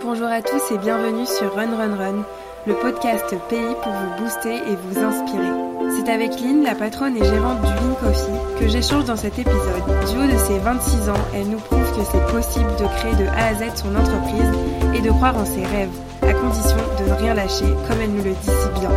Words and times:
Bonjour 0.00 0.28
à 0.28 0.42
tous 0.42 0.72
et 0.72 0.78
bienvenue 0.78 1.26
sur 1.26 1.52
Run 1.54 1.76
Run 1.76 1.96
Run, 1.96 2.24
le 2.68 2.74
podcast 2.74 3.34
pays 3.48 3.74
pour 3.82 3.92
vous 3.92 4.22
booster 4.22 4.54
et 4.54 4.76
vous 4.76 5.00
inspirer. 5.00 5.50
C'est 5.90 6.12
avec 6.12 6.40
Lynn, 6.40 6.62
la 6.62 6.76
patronne 6.76 7.16
et 7.16 7.24
gérante 7.24 7.60
du 7.62 7.66
Lean 7.66 7.94
Coffee, 8.00 8.60
que 8.60 8.68
j'échange 8.68 9.06
dans 9.06 9.16
cet 9.16 9.38
épisode. 9.40 9.82
Du 10.08 10.16
haut 10.16 10.32
de 10.32 10.38
ses 10.38 10.58
26 10.60 11.08
ans, 11.08 11.24
elle 11.34 11.48
nous 11.48 11.58
prouve 11.58 11.90
que 11.96 12.04
c'est 12.12 12.32
possible 12.32 12.70
de 12.78 12.86
créer 12.98 13.14
de 13.16 13.26
A 13.26 13.48
à 13.48 13.54
Z 13.54 13.74
son 13.74 13.94
entreprise 13.96 14.52
et 14.94 15.00
de 15.00 15.10
croire 15.10 15.36
en 15.36 15.44
ses 15.44 15.64
rêves, 15.64 15.90
à 16.22 16.32
condition 16.32 16.76
de 17.00 17.10
ne 17.10 17.14
rien 17.14 17.34
lâcher, 17.34 17.66
comme 17.88 18.00
elle 18.00 18.12
nous 18.12 18.24
le 18.24 18.30
dit 18.30 18.46
si 18.46 18.80
bien. 18.80 18.90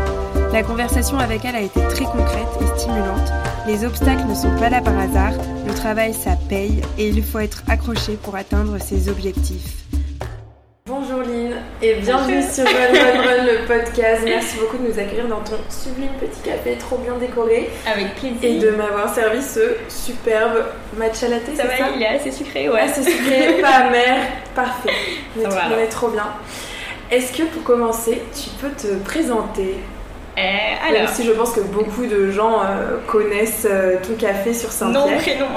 La 0.53 0.61
conversation 0.61 1.17
avec 1.17 1.43
elle 1.45 1.55
a 1.55 1.61
été 1.61 1.81
très 1.87 2.05
concrète 2.05 2.47
et 2.61 2.79
stimulante. 2.79 3.31
Les 3.65 3.85
obstacles 3.85 4.27
ne 4.27 4.35
sont 4.35 4.55
pas 4.57 4.69
là 4.69 4.81
par 4.81 4.97
hasard, 4.99 5.33
le 5.65 5.73
travail 5.73 6.13
ça 6.13 6.35
paye 6.47 6.81
et 6.99 7.07
il 7.09 7.23
faut 7.23 7.39
être 7.39 7.63
accroché 7.67 8.19
pour 8.21 8.35
atteindre 8.35 8.77
ses 8.79 9.09
objectifs. 9.09 9.81
Et 11.83 11.95
bienvenue 11.95 12.43
sur 12.43 12.63
Run 12.63 12.71
Run 12.93 13.21
Run 13.21 13.43
le 13.43 13.65
podcast. 13.65 14.21
Merci 14.23 14.57
beaucoup 14.59 14.77
de 14.77 14.87
nous 14.87 14.99
accueillir 14.99 15.27
dans 15.27 15.39
ton 15.39 15.57
sublime 15.67 16.11
petit 16.19 16.39
café 16.43 16.75
trop 16.77 16.97
bien 16.97 17.15
décoré. 17.15 17.71
Avec 17.91 18.13
plaisir. 18.15 18.37
Et 18.43 18.59
de 18.59 18.69
m'avoir 18.69 19.11
servi 19.15 19.41
ce 19.41 19.77
superbe 19.89 20.63
matcha 20.95 21.27
latte. 21.27 21.55
Ça 21.55 21.63
va, 21.63 21.77
ça 21.77 21.85
il 21.95 22.03
est 22.03 22.07
assez 22.07 22.31
sucré, 22.31 22.69
ouais. 22.69 22.81
Assez 22.81 23.01
sucré, 23.01 23.61
pas 23.61 23.87
amer, 23.87 24.19
parfait. 24.53 24.91
On 25.35 25.41
est, 25.41 25.47
on 25.47 25.89
trop 25.89 26.09
bien. 26.09 26.27
Est-ce 27.09 27.35
que 27.35 27.43
pour 27.43 27.63
commencer, 27.63 28.21
tu 28.31 28.51
peux 28.61 28.69
te 28.69 28.93
présenter? 29.03 29.77
Euh, 30.37 30.41
Même 30.41 30.95
alors, 30.95 31.09
si 31.09 31.25
je 31.25 31.31
pense 31.31 31.51
que 31.51 31.61
beaucoup 31.61 32.05
de 32.05 32.29
gens 32.29 32.61
euh, 32.61 32.97
connaissent 33.07 33.67
euh, 33.69 33.95
ton 34.07 34.13
café 34.13 34.53
sur 34.53 34.69
nom, 34.87 35.07
Saint-Pierre. 35.07 35.17
prénom. 35.17 35.47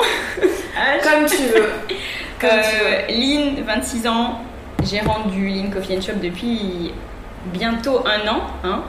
Âge. 0.75 1.01
Comme 1.03 1.27
tu 1.27 1.43
veux. 1.43 1.69
Comme 2.41 2.61
tu 2.63 2.77
veux. 2.77 3.15
Lynn, 3.15 3.63
26 3.65 4.07
ans, 4.09 4.41
gérante 4.85 5.31
du 5.31 5.49
Lean 5.49 5.71
Coffee 5.73 5.97
and 5.97 6.01
Shop 6.03 6.13
depuis 6.23 6.93
bientôt 7.47 8.01
un 8.07 8.29
an. 8.29 8.41
Hein 8.65 8.83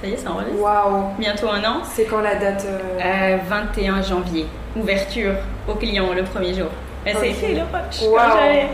ça 0.00 0.06
y 0.06 0.12
est, 0.12 0.16
ça 0.16 0.30
enregistre 0.30 0.60
Waouh. 0.60 1.04
Bientôt 1.18 1.48
un 1.48 1.60
an. 1.64 1.78
C'est 1.84 2.04
quand 2.04 2.20
la 2.20 2.34
date 2.34 2.66
euh, 2.66 3.00
Euh, 3.02 3.36
21 3.48 4.02
janvier. 4.02 4.46
Ouverture 4.76 5.32
aux 5.68 5.74
clients 5.74 6.12
le 6.14 6.22
premier 6.22 6.52
jour. 6.54 6.66
Et 7.06 7.12
ça 7.12 7.18
a 7.18 7.20
Ok. 7.22 7.26
été 7.28 7.54
le 7.54 7.60
rush. 7.62 8.02
Wow. 8.02 8.18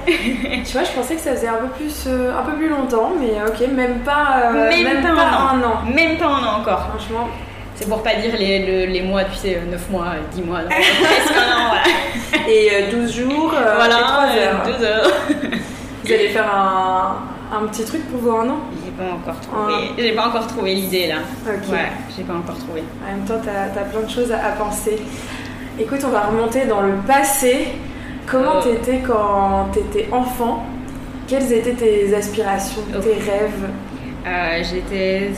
Tu 0.64 0.72
vois, 0.72 0.84
je 0.84 0.90
pensais 0.92 1.14
que 1.16 1.20
ça 1.20 1.32
faisait 1.32 1.48
un 1.48 1.54
peu 1.58 1.68
plus, 1.68 2.04
euh, 2.06 2.32
un 2.36 2.42
peu 2.42 2.56
plus 2.56 2.68
longtemps, 2.68 3.12
mais 3.20 3.32
ok, 3.46 3.68
même 3.72 4.00
pas, 4.00 4.50
euh, 4.54 4.68
Même 4.70 5.02
pas 5.02 5.08
un 5.10 5.58
un 5.60 5.62
an. 5.62 5.82
Même 5.94 6.16
pas 6.16 6.26
un 6.26 6.42
an 6.44 6.60
encore. 6.60 6.88
Franchement, 6.88 7.28
C'est 7.74 7.88
pour 7.88 8.02
pas 8.02 8.14
dire 8.14 8.32
les, 8.38 8.86
le- 8.86 8.92
les 8.92 9.02
mois, 9.02 9.24
tu 9.24 9.34
sais, 9.36 9.60
9 9.70 9.90
mois, 9.90 10.06
10 10.32 10.42
mois, 10.42 10.60
presque 10.68 11.36
un 11.36 11.56
an, 11.56 11.68
voilà. 11.70 12.48
et 12.48 12.70
euh, 12.72 12.90
12 12.90 13.12
jours, 13.16 13.52
euh, 13.54 13.74
3 13.74 13.74
voilà, 13.76 13.96
heures. 13.96 14.78
2 14.78 14.84
heures. 14.84 15.12
Vous 16.04 16.12
allez 16.12 16.28
faire 16.30 16.52
un, 16.52 17.16
un 17.56 17.66
petit 17.66 17.84
truc 17.84 18.02
pour 18.10 18.20
voir 18.20 18.40
un 18.44 18.48
an 18.50 18.58
J'ai 18.84 18.90
pas 18.90 19.12
encore 19.12 19.40
trouvé. 19.40 19.74
J'ai 19.98 20.12
pas 20.12 20.26
encore 20.28 20.46
trouvé 20.46 20.74
l'idée 20.74 21.06
là. 21.06 21.16
Ok. 21.46 21.70
Ouais, 21.72 21.78
j'ai 22.16 22.24
pas 22.24 22.34
encore 22.34 22.58
trouvé. 22.58 22.82
En 23.06 23.16
même 23.16 23.24
temps, 23.24 23.40
t'as 23.44 23.80
as 23.80 23.84
plein 23.84 24.00
de 24.02 24.10
choses 24.10 24.32
à, 24.32 24.38
à 24.46 24.50
penser. 24.52 25.00
Écoute, 25.78 26.00
on 26.04 26.08
va 26.10 26.22
remonter 26.22 26.64
dans 26.66 26.80
le 26.80 26.94
passé. 27.06 27.68
Comment 28.26 28.54
Oh. 28.58 28.62
t'étais 28.62 28.98
quand 29.06 29.68
t'étais 29.72 30.08
enfant? 30.12 30.64
Quelles 31.28 31.52
étaient 31.52 31.72
tes 31.74 32.14
aspirations, 32.14 32.82
Oh. 32.94 32.98
tes 32.98 33.14
rêves? 33.14 33.68
Euh, 34.26 34.62
J'étais. 34.62 35.30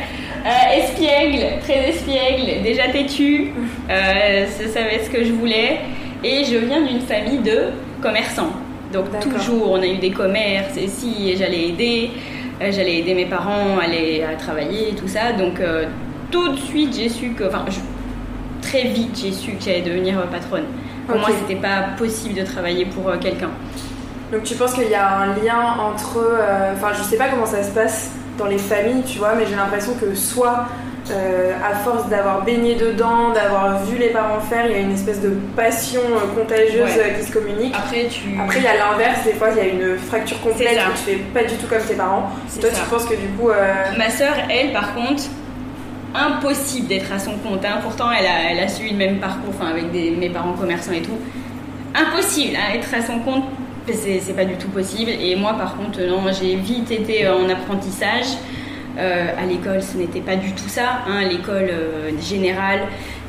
Euh, 0.47 0.79
espiègle, 0.79 1.61
très 1.63 1.89
espiègle, 1.91 2.30
déjà 2.73 2.89
têtu. 2.89 3.53
Euh, 3.91 4.47
je 4.61 4.69
savais 4.69 5.01
ce 5.05 5.11
que 5.11 5.25
je 5.25 5.33
voulais. 5.33 5.81
Et 6.23 6.45
je 6.45 6.57
viens 6.57 6.83
d'une 6.83 7.01
famille 7.01 7.39
de 7.39 7.71
commerçants. 8.03 8.53
Donc 8.93 9.07
toujours, 9.39 9.71
on 9.73 9.81
a 9.81 9.87
eu 9.87 9.97
des 9.99 10.11
commerces 10.11 10.77
et 10.77 10.89
si, 10.89 11.31
et 11.31 11.37
j'allais 11.37 11.69
aider. 11.69 12.11
Euh, 12.63 12.71
J'allais 12.71 12.99
aider 12.99 13.15
mes 13.15 13.25
parents 13.25 13.79
à 13.81 13.85
aller 13.85 14.23
à 14.23 14.35
travailler 14.37 14.91
et 14.91 14.95
tout 14.95 15.09
ça. 15.09 15.33
Donc 15.33 15.61
euh, 15.61 15.87
tout 16.31 16.49
de 16.51 16.59
suite, 16.59 16.95
j'ai 16.95 17.09
su 17.09 17.31
que. 17.31 17.45
Enfin, 17.45 17.65
je- 17.69 18.69
très 18.69 18.83
vite, 18.89 19.19
j'ai 19.23 19.33
su 19.33 19.53
que 19.53 19.63
j'allais 19.65 19.81
devenir 19.81 20.15
patronne. 20.27 20.65
Pour 21.07 21.17
moi, 21.19 21.29
c'était 21.41 21.59
pas 21.61 21.89
possible 21.97 22.35
de 22.39 22.45
travailler 22.45 22.85
pour 22.85 23.09
euh, 23.09 23.17
quelqu'un. 23.19 23.49
Donc 24.31 24.43
tu 24.45 24.55
penses 24.57 24.75
qu'il 24.75 24.91
y 24.91 24.95
a 24.95 25.09
un 25.21 25.29
lien 25.43 25.75
entre... 25.89 26.19
euh, 26.19 26.75
Enfin, 26.77 26.89
je 26.97 27.03
sais 27.03 27.17
pas 27.17 27.29
comment 27.29 27.47
ça 27.47 27.63
se 27.63 27.71
passe 27.73 28.11
dans 28.39 28.47
les 28.47 28.59
familles, 28.59 29.03
tu 29.07 29.19
vois, 29.19 29.35
mais 29.37 29.45
j'ai 29.49 29.57
l'impression 29.57 29.93
que 30.01 30.15
soit... 30.15 30.67
euh, 31.13 31.53
à 31.65 31.75
force 31.77 32.09
d'avoir 32.09 32.43
baigné 32.45 32.75
dedans, 32.75 33.31
d'avoir 33.35 33.85
vu 33.85 33.99
les 33.99 34.09
parents 34.09 34.41
faire, 34.41 34.67
il 34.67 34.73
y 34.73 34.75
a 34.77 34.79
une 34.79 34.93
espèce 34.93 35.21
de 35.21 35.31
passion 35.57 36.01
euh, 36.03 36.39
contagieuse 36.41 36.85
Ouais. 36.97 37.13
euh, 37.15 37.19
qui 37.19 37.27
se 37.27 37.33
communique. 37.33 37.75
Après, 37.77 38.07
tu. 38.09 38.29
Après, 38.41 38.59
il 38.59 38.65
y 38.65 38.67
a 38.67 38.77
l'inverse, 38.77 39.25
des 39.25 39.33
fois, 39.35 39.49
il 39.51 39.57
y 39.57 39.61
a 39.61 39.67
une 39.73 39.99
fracture 39.99 40.41
complète 40.41 40.79
où 40.89 40.93
tu 40.93 41.11
fais 41.11 41.17
pas 41.35 41.43
du 41.45 41.55
tout 41.57 41.67
comme 41.69 41.83
tes 41.83 41.95
parents. 41.95 42.31
Toi, 42.61 42.71
ça. 42.71 42.81
tu 42.83 42.89
penses 42.91 43.05
que 43.05 43.15
du 43.15 43.29
coup. 43.39 43.51
euh, 43.51 43.75
Ma 43.99 44.11
sœur, 44.11 44.35
elle, 44.51 44.73
par 44.73 44.95
contre, 44.95 45.23
impossible 46.15 46.89
d'être 46.89 47.13
à 47.13 47.19
son 47.19 47.33
compte. 47.39 47.65
hein. 47.65 47.79
Pourtant, 47.83 48.11
elle 48.11 48.27
a, 48.27 48.51
elle 48.53 48.61
a 48.61 48.69
suivi 48.69 48.91
le 48.93 48.99
même 48.99 49.19
parcours, 49.19 49.55
enfin, 49.59 49.71
avec 49.71 49.91
des, 49.93 50.11
mes 50.11 50.29
parents 50.31 50.53
commerçants 50.55 50.93
et 50.93 51.03
tout. 51.03 51.19
Impossible, 51.95 52.57
hein, 52.57 52.75
être 52.77 52.93
à 52.95 53.03
son 53.05 53.19
compte, 53.21 53.45
c'est 53.93 54.21
c'est 54.21 54.35
pas 54.35 54.45
du 54.45 54.55
tout 54.55 54.69
possible. 54.69 55.11
Et 55.11 55.35
moi, 55.37 55.55
par 55.55 55.77
contre, 55.77 56.01
non, 56.03 56.21
j'ai 56.33 56.55
vite 56.57 56.91
été 56.91 57.29
en 57.29 57.49
apprentissage. 57.49 58.27
Euh, 58.99 59.27
à 59.39 59.47
l'école, 59.47 59.83
ce 59.83 59.97
n'était 59.97 60.21
pas 60.21 60.37
du 60.37 60.53
tout 60.53 60.69
ça. 60.69 61.03
Hein, 61.07 61.25
l'école 61.29 61.69
euh, 61.71 62.11
générale, 62.21 62.81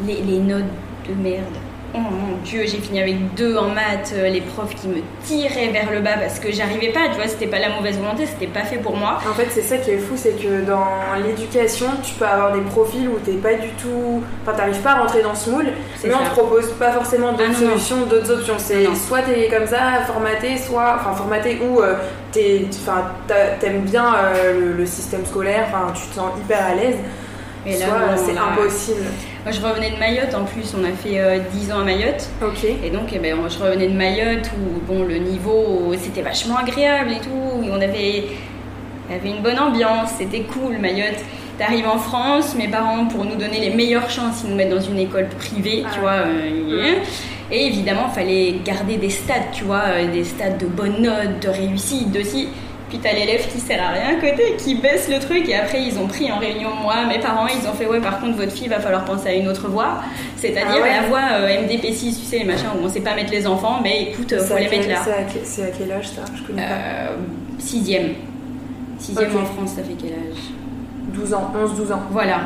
les, 0.06 0.22
les 0.22 0.40
notes 0.40 0.64
de 1.08 1.14
merde. 1.14 1.46
Oh 1.94 1.98
mon 2.00 2.38
dieu, 2.46 2.62
j'ai 2.66 2.78
fini 2.80 3.02
avec 3.02 3.36
deux 3.36 3.58
en 3.58 3.68
maths, 3.68 4.14
euh, 4.16 4.30
les 4.30 4.40
profs 4.40 4.74
qui 4.76 4.88
me 4.88 5.02
tiraient 5.26 5.68
vers 5.74 5.92
le 5.92 6.00
bas 6.00 6.14
parce 6.18 6.40
que 6.40 6.50
j'arrivais 6.50 6.88
pas, 6.94 7.10
tu 7.10 7.16
vois, 7.16 7.28
c'était 7.28 7.48
pas 7.48 7.60
la 7.60 7.68
mauvaise 7.68 7.98
volonté, 8.00 8.26
c'était 8.26 8.48
pas 8.48 8.62
fait 8.62 8.78
pour 8.78 8.96
moi. 8.96 9.20
En 9.30 9.34
fait, 9.34 9.48
c'est 9.50 9.62
ça 9.62 9.76
qui 9.76 9.92
est 9.92 9.98
fou, 9.98 10.14
c'est 10.16 10.42
que 10.42 10.62
dans 10.66 10.86
l'éducation, 11.26 11.88
tu 12.02 12.14
peux 12.14 12.24
avoir 12.26 12.54
des 12.54 12.62
profils 12.62 13.10
où 13.10 13.20
t'es 13.20 13.34
pas 13.34 13.56
du 13.56 13.68
tout. 13.72 14.24
Enfin, 14.42 14.56
t'arrives 14.56 14.80
pas 14.80 14.92
à 14.92 15.00
rentrer 15.02 15.22
dans 15.22 15.36
ce 15.36 15.50
moule, 15.50 15.68
mais 16.06 16.14
on 16.14 16.24
te 16.30 16.30
propose 16.30 16.70
pas 16.80 16.92
forcément 16.94 17.34
d'autres 17.34 17.52
Ah, 17.52 17.60
solutions, 17.60 18.06
d'autres 18.06 18.32
options. 18.32 18.56
C'est 18.58 18.84
non. 18.84 18.96
soit 18.96 19.24
t'es 19.24 19.50
comme 19.50 19.68
ça, 19.68 20.04
formaté, 20.08 20.58
soit. 20.58 20.96
Enfin, 20.98 21.14
formaté 21.14 21.60
ou 21.62 21.82
euh, 21.82 21.96
t'aimes 22.32 23.82
bien 23.82 24.16
euh, 24.16 24.60
le, 24.60 24.74
le 24.78 24.86
système 24.86 25.26
scolaire, 25.26 25.66
enfin, 25.68 25.92
tu 25.94 26.08
te 26.08 26.16
sens 26.16 26.32
hyper 26.42 26.66
à 26.66 26.74
l'aise, 26.74 26.96
Et 27.66 27.78
là, 27.78 27.86
soit 27.86 28.18
c'est 28.26 28.38
impossible. 28.38 29.06
Moi, 29.44 29.52
je 29.52 29.60
revenais 29.62 29.90
de 29.90 29.98
Mayotte 29.98 30.36
en 30.36 30.44
plus, 30.46 30.74
on 30.80 30.84
a 30.84 30.92
fait 30.92 31.20
euh, 31.20 31.40
10 31.52 31.72
ans 31.72 31.80
à 31.80 31.84
Mayotte. 31.84 32.30
Ok. 32.44 32.64
Et 32.84 32.90
donc, 32.92 33.10
eh 33.14 33.18
ben, 33.20 33.36
je 33.50 33.58
revenais 33.58 33.88
de 33.88 33.94
Mayotte 33.98 34.50
où 34.56 34.80
bon, 34.86 35.04
le 35.04 35.18
niveau 35.18 35.94
c'était 35.98 36.22
vachement 36.22 36.58
agréable 36.58 37.12
et 37.12 37.20
tout. 37.20 37.64
Et 37.66 37.70
on 37.72 37.76
avait, 37.82 38.26
avait 39.10 39.30
une 39.30 39.42
bonne 39.42 39.58
ambiance, 39.58 40.12
c'était 40.20 40.42
cool 40.42 40.78
Mayotte. 40.78 41.20
T'arrives 41.58 41.88
en 41.88 41.98
France, 41.98 42.56
mes 42.56 42.68
parents, 42.68 43.06
pour 43.06 43.26
nous 43.26 43.36
donner 43.36 43.60
les 43.60 43.72
meilleures 43.72 44.10
chances, 44.10 44.42
ils 44.44 44.50
nous 44.52 44.56
mettent 44.56 44.70
dans 44.72 44.80
une 44.82 45.00
école 45.00 45.28
privée, 45.28 45.84
Ah. 45.86 45.90
tu 45.94 46.00
vois. 46.00 46.12
euh, 46.12 46.94
et 47.52 47.66
évidemment, 47.68 48.06
il 48.10 48.14
fallait 48.16 48.56
garder 48.64 48.96
des 48.98 49.10
stats, 49.10 49.34
tu 49.52 49.66
vois, 49.66 49.84
euh, 49.88 50.12
des 50.12 50.24
stats 50.24 50.52
de 50.52 50.66
bonnes 50.66 51.02
notes, 51.02 51.40
de 51.42 51.50
réussite, 51.50 52.12
de 52.12 52.22
si. 52.24 52.48
Puis 52.92 53.00
t'as 53.02 53.14
l'élève 53.14 53.48
qui 53.48 53.60
sert 53.60 53.82
à 53.82 53.90
rien 53.94 54.18
à 54.18 54.22
côté, 54.22 54.56
qui 54.58 54.76
baisse 54.76 55.10
le 55.10 55.18
truc, 55.20 55.48
et 55.48 55.56
après 55.56 55.82
ils 55.82 55.98
ont 55.98 56.06
pris 56.08 56.30
en 56.32 56.38
réunion 56.40 56.70
moi, 56.84 57.06
mes 57.08 57.18
parents, 57.20 57.48
ils 57.48 57.66
ont 57.68 57.72
fait 57.74 57.88
ouais, 57.88 58.02
par 58.02 58.20
contre 58.20 58.36
votre 58.38 58.52
fille 58.52 58.68
va 58.68 58.80
falloir 58.80 59.06
penser 59.06 59.30
à 59.30 59.34
une 59.34 59.48
autre 59.48 59.68
voie, 59.70 60.02
c'est-à-dire 60.36 60.68
Ah 60.70 60.82
ouais. 60.82 60.90
la 61.02 61.08
voie 61.08 61.22
euh, 61.40 61.62
MDP6, 61.66 62.20
tu 62.20 62.26
sais 62.26 62.40
les 62.40 62.44
machins 62.44 62.68
où 62.78 62.86
on 62.86 62.90
sait 62.90 63.00
pas 63.00 63.16
mettre 63.16 63.32
les 63.32 63.48
enfants, 63.48 63.80
mais 63.82 64.10
écoute, 64.12 64.34
euh, 64.34 64.44
faut 64.44 64.58
les 64.58 64.68
quel- 64.68 64.80
mettre 64.80 64.90
là. 64.90 65.02
c'est 65.06 65.12
à 65.14 65.24
quel- 65.24 65.46
C'est 65.46 65.64
à 65.64 65.68
quel 65.78 65.92
âge 65.92 66.10
ça? 66.10 66.22
Je 66.36 66.44
connais 66.44 66.62
pas. 66.62 66.68
Euh, 66.74 67.16
sixième, 67.60 68.10
sixième 69.00 69.32
Ok. 69.36 69.42
en 69.42 69.46
France, 69.46 69.70
ça 69.78 69.84
fait 69.84 69.96
quel 70.00 70.12
âge? 70.12 70.38
12 71.14 71.34
ans, 71.34 71.52
11-12 71.56 71.92
ans. 71.94 72.02
Voilà. 72.12 72.42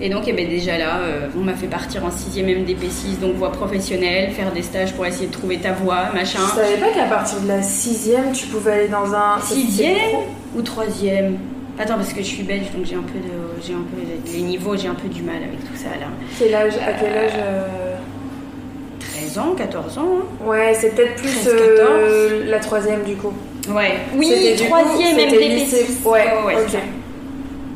Et 0.00 0.08
donc, 0.08 0.22
eh 0.28 0.32
ben, 0.32 0.48
déjà 0.48 0.78
là, 0.78 0.98
euh, 1.00 1.26
on 1.36 1.40
m'a 1.40 1.54
fait 1.54 1.66
partir 1.66 2.04
en 2.04 2.10
sixième 2.10 2.46
MDP6, 2.46 3.18
donc 3.20 3.34
voie 3.34 3.50
professionnelle, 3.50 4.30
faire 4.30 4.52
des 4.52 4.62
stages 4.62 4.92
pour 4.92 5.04
essayer 5.06 5.26
de 5.26 5.32
trouver 5.32 5.58
ta 5.58 5.72
voie, 5.72 6.10
machin. 6.14 6.38
Je 6.50 6.60
savais 6.60 6.76
pas 6.76 6.90
qu'à 6.90 7.06
partir 7.06 7.40
de 7.40 7.48
la 7.48 7.62
sixième, 7.62 8.30
tu 8.32 8.46
pouvais 8.46 8.72
aller 8.72 8.88
dans 8.88 9.12
un. 9.12 9.40
Sixième 9.40 9.96
c'est 9.96 10.10
pro. 10.12 10.24
ou 10.56 10.62
troisième? 10.62 11.36
Attends, 11.80 11.94
parce 11.96 12.12
que 12.12 12.20
je 12.22 12.26
suis 12.26 12.42
belge, 12.44 12.66
donc 12.76 12.84
j'ai 12.86 12.94
un 12.96 13.02
peu 13.02 13.18
de, 13.18 13.62
j'ai 13.66 13.72
un 13.72 13.78
peu 13.78 14.32
les 14.32 14.42
niveaux, 14.42 14.76
j'ai 14.76 14.88
un 14.88 14.94
peu 14.94 15.08
du 15.08 15.22
mal 15.22 15.36
avec 15.36 15.60
tout 15.60 15.76
ça 15.76 15.88
là. 15.90 16.06
Quel 16.38 16.54
âge 16.54 16.74
À 16.76 16.92
quel 16.92 17.16
âge 17.16 17.32
euh, 17.36 17.94
13 19.00 19.38
ans, 19.38 19.54
14 19.56 19.98
ans. 19.98 20.02
hein. 20.20 20.46
Ouais, 20.46 20.74
c'est 20.74 20.94
peut-être 20.94 21.14
plus 21.16 21.30
13, 21.30 21.48
euh, 21.56 22.44
la 22.50 22.58
troisième 22.58 23.02
du 23.04 23.14
coup. 23.16 23.32
Ouais. 23.68 23.94
Oui, 24.16 24.32
troisième 24.56 25.18
c'était 25.18 25.36
MDP6. 25.36 25.48
lycée. 25.54 25.86
Ouais, 26.04 26.10
ouais, 26.46 26.54
ok. 26.54 26.60
c'est 26.66 26.72
ça. 26.78 26.78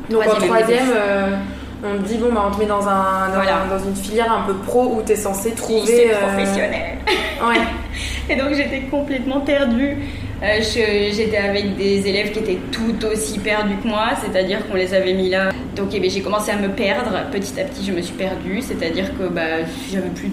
Donc 0.09 0.21
en 0.21 0.25
Troisième 0.25 0.49
troisième, 0.49 0.79
MDP6. 0.85 0.93
euh, 0.95 1.35
on 1.83 2.01
te 2.01 2.07
dit 2.07 2.17
bon 2.17 2.31
bah 2.33 2.45
on 2.47 2.51
te 2.53 2.59
met 2.59 2.65
dans 2.65 2.87
un 2.87 3.27
dans, 3.29 3.33
Voilà. 3.35 3.65
dans 3.69 3.79
une 3.83 3.95
filière 3.95 4.31
un 4.31 4.41
peu 4.47 4.53
pro 4.53 4.85
où 4.95 5.01
t'es 5.01 5.15
censé 5.15 5.51
trouver. 5.51 6.11
Euh, 6.13 6.19
professionnel. 6.19 6.97
Ouais. 7.45 7.57
Et 8.29 8.35
donc 8.37 8.53
j'étais 8.53 8.81
complètement 8.89 9.41
perdue. 9.41 9.97
Euh, 10.41 10.59
j'étais 10.61 11.37
avec 11.37 11.75
des 11.77 12.07
élèves 12.07 12.31
qui 12.31 12.39
étaient 12.39 12.59
tout 12.71 13.05
aussi 13.11 13.37
perdus 13.39 13.75
que 13.83 13.87
moi, 13.87 14.09
c'est-à-dire 14.21 14.65
qu'on 14.67 14.75
les 14.75 14.93
avait 14.93 15.13
mis 15.13 15.29
là. 15.29 15.49
Donc 15.75 15.89
eh 15.93 15.99
ben, 15.99 16.09
j'ai 16.09 16.21
commencé 16.21 16.51
à 16.51 16.55
me 16.57 16.69
perdre. 16.69 17.11
Petit 17.31 17.59
à 17.59 17.63
petit, 17.65 17.83
je 17.85 17.91
me 17.91 18.01
suis 18.01 18.13
perdue, 18.15 18.61
c'est-à-dire 18.61 19.11
que 19.17 19.23
bah, 19.27 19.65
j'avais 19.91 20.09
plus 20.09 20.31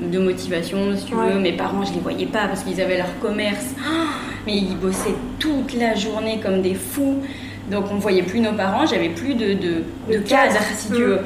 de 0.00 0.18
motivation, 0.18 0.96
si 0.96 1.04
tu 1.04 1.14
Ouais. 1.14 1.32
veux. 1.32 1.38
Mes 1.40 1.52
parents, 1.52 1.84
je 1.84 1.92
les 1.92 2.00
voyais 2.00 2.26
pas 2.26 2.46
parce 2.48 2.62
qu'ils 2.64 2.80
avaient 2.80 2.98
leur 2.98 3.18
commerce. 3.20 3.66
Mais 4.46 4.56
ils 4.56 4.76
bossaient 4.76 5.14
toute 5.38 5.74
la 5.78 5.94
journée 5.94 6.40
comme 6.42 6.62
des 6.62 6.74
fous. 6.74 7.18
Donc 7.70 7.84
on 7.90 7.96
voyait 7.98 8.22
plus 8.22 8.40
nos 8.40 8.52
parents, 8.52 8.84
j'avais 8.86 9.10
plus 9.10 9.34
de, 9.34 9.54
de, 9.54 9.82
de 10.12 10.18
cadre, 10.18 10.52
cadre. 10.54 10.64
si 10.76 10.88
tu 10.88 10.94
Mm. 10.94 10.96
veux. 11.04 11.20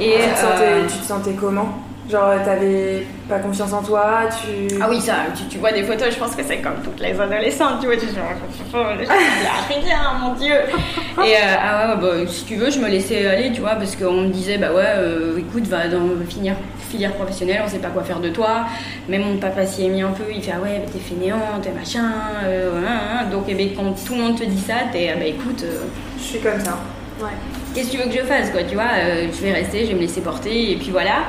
Et 0.00 0.12
tu, 0.18 0.30
te 0.34 0.38
sentais, 0.38 0.62
euh, 0.62 0.86
tu 0.86 0.98
te 0.98 1.04
sentais 1.04 1.32
comment? 1.32 1.68
Genre, 2.10 2.42
t'avais 2.42 3.06
pas 3.28 3.38
confiance 3.38 3.72
en 3.72 3.82
toi 3.82 4.20
tu... 4.30 4.74
Ah 4.80 4.86
oui, 4.88 4.98
ça, 5.00 5.16
tu, 5.36 5.44
tu 5.44 5.58
vois 5.58 5.72
des 5.72 5.82
photos, 5.82 6.08
je 6.10 6.18
pense 6.18 6.34
que 6.34 6.42
c'est 6.42 6.58
comme 6.58 6.80
toutes 6.82 7.00
les 7.00 7.20
adolescentes, 7.20 7.80
tu 7.80 7.86
vois, 7.86 7.96
tu 7.96 8.06
dis, 8.06 8.12
il 8.14 8.78
y 8.78 9.90
a 9.90 9.96
rien, 9.96 10.18
mon 10.18 10.32
Dieu. 10.34 10.54
Et 10.54 11.34
euh, 11.34 11.56
ah 11.60 11.94
ouais, 11.94 12.00
bah, 12.00 12.26
si 12.26 12.44
tu 12.44 12.56
veux, 12.56 12.70
je 12.70 12.78
me 12.78 12.88
laissais 12.88 13.26
aller, 13.26 13.52
tu 13.52 13.60
vois, 13.60 13.74
parce 13.74 13.94
qu'on 13.94 14.22
me 14.22 14.28
disait, 14.28 14.56
bah 14.56 14.72
ouais, 14.72 14.84
euh, 14.96 15.38
écoute, 15.38 15.66
va 15.66 15.86
dans 15.88 16.00
finir 16.26 16.54
filière 16.88 17.12
professionnelle, 17.12 17.60
on 17.62 17.68
sait 17.68 17.78
pas 17.78 17.88
quoi 17.90 18.02
faire 18.02 18.20
de 18.20 18.30
toi. 18.30 18.64
Même 19.10 19.22
mon 19.24 19.36
papa 19.36 19.66
s'y 19.66 19.84
est 19.84 19.88
mis 19.90 20.00
un 20.00 20.12
peu, 20.12 20.24
il 20.34 20.42
fait, 20.42 20.52
ah 20.56 20.60
ouais, 20.62 20.80
bah, 20.82 20.90
t'es 20.90 20.98
fainéant, 20.98 21.60
t'es 21.62 21.72
machin, 21.72 22.10
euh, 22.44 22.70
voilà, 22.72 22.92
hein. 22.92 23.24
donc 23.30 23.44
eh 23.48 23.54
ben, 23.54 23.68
quand 23.76 23.92
tout 24.06 24.14
le 24.14 24.22
monde 24.22 24.38
te 24.38 24.44
dit 24.44 24.60
ça, 24.60 24.74
t'es, 24.90 25.10
ah 25.14 25.18
bah 25.18 25.26
écoute, 25.26 25.62
euh, 25.64 25.82
Je 26.18 26.22
suis 26.22 26.38
comme 26.40 26.58
ça. 26.58 26.78
Ouais. 27.20 27.26
qu'est-ce 27.74 27.88
que 27.88 27.96
tu 27.96 27.98
veux 27.98 28.08
que 28.08 28.16
je 28.16 28.22
fasse 28.24 28.50
quoi 28.52 28.62
tu 28.62 28.76
vois 28.76 28.84
euh, 28.96 29.26
je 29.26 29.42
vais 29.42 29.50
rester 29.50 29.82
je 29.82 29.88
vais 29.88 29.94
me 29.94 30.00
laisser 30.02 30.20
porter 30.20 30.70
et 30.70 30.76
puis 30.76 30.90
voilà 30.92 31.24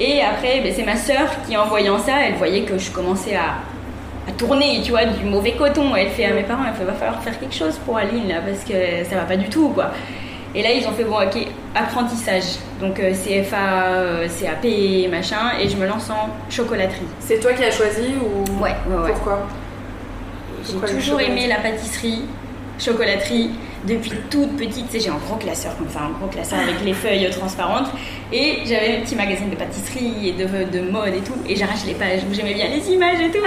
et 0.00 0.22
après 0.22 0.60
ben, 0.62 0.72
c'est 0.74 0.82
ma 0.82 0.96
sœur 0.96 1.28
qui 1.46 1.56
en 1.56 1.66
voyant 1.66 1.98
ça 1.98 2.12
elle 2.26 2.34
voyait 2.34 2.62
que 2.62 2.78
je 2.78 2.90
commençais 2.90 3.36
à, 3.36 3.58
à 4.28 4.32
tourner 4.32 4.80
tu 4.82 4.90
vois 4.90 5.04
du 5.04 5.24
mauvais 5.24 5.52
coton. 5.52 5.94
Elle 5.94 6.08
fait 6.08 6.24
à 6.24 6.32
mes 6.32 6.42
parents 6.42 6.64
il 6.64 6.86
va 6.86 6.92
falloir 6.94 7.22
faire 7.22 7.38
quelque 7.38 7.54
chose 7.54 7.78
pour 7.84 7.98
Aline 7.98 8.26
là 8.28 8.40
parce 8.44 8.64
que 8.64 9.04
ça 9.08 9.16
va 9.16 9.22
pas 9.22 9.36
du 9.36 9.48
tout 9.48 9.68
quoi. 9.68 9.90
Et 10.54 10.62
là 10.62 10.72
ils 10.72 10.86
ont 10.88 10.92
fait 10.92 11.04
bon 11.04 11.16
ok 11.16 11.46
apprentissage. 11.74 12.58
Donc 12.80 12.98
euh, 12.98 13.12
CFA 13.12 13.84
euh, 13.84 14.28
CAP 14.40 14.64
machin 15.10 15.52
et 15.60 15.68
je 15.68 15.76
me 15.76 15.86
lance 15.86 16.08
en 16.10 16.30
chocolaterie. 16.50 17.06
C'est 17.20 17.38
toi 17.38 17.52
qui 17.52 17.62
as 17.62 17.70
choisi 17.70 18.14
ou 18.20 18.62
ouais 18.62 18.74
ouais 18.88 19.02
ouais. 19.04 19.12
Pourquoi? 19.12 19.46
J'ai 20.64 20.94
toujours 20.94 21.20
aimé 21.20 21.46
la 21.46 21.56
pâtisserie, 21.56 22.22
chocolaterie. 22.78 23.50
Depuis 23.86 24.12
toute 24.30 24.56
petite, 24.58 24.86
tu 24.90 24.98
sais, 24.98 25.04
j'ai 25.04 25.10
un 25.10 25.16
gros 25.26 25.36
classeur 25.36 25.76
comme 25.78 25.88
ça, 25.88 26.00
un 26.00 26.10
gros 26.18 26.26
classeur 26.28 26.58
avec 26.58 26.84
les 26.84 26.92
feuilles 26.92 27.28
transparentes. 27.30 27.88
Et 28.32 28.58
j'avais 28.66 28.98
un 28.98 29.00
petit 29.00 29.16
magazine 29.16 29.48
de 29.48 29.56
pâtisserie 29.56 30.28
et 30.28 30.32
de, 30.32 30.44
de 30.70 30.90
mode 30.90 31.14
et 31.14 31.20
tout. 31.20 31.32
Et 31.48 31.56
j'arrache 31.56 31.84
les 31.86 31.94
pages 31.94 32.20
où 32.30 32.34
j'aimais 32.34 32.52
bien 32.54 32.66
les 32.68 32.92
images 32.92 33.20
et 33.20 33.30
tout. 33.30 33.38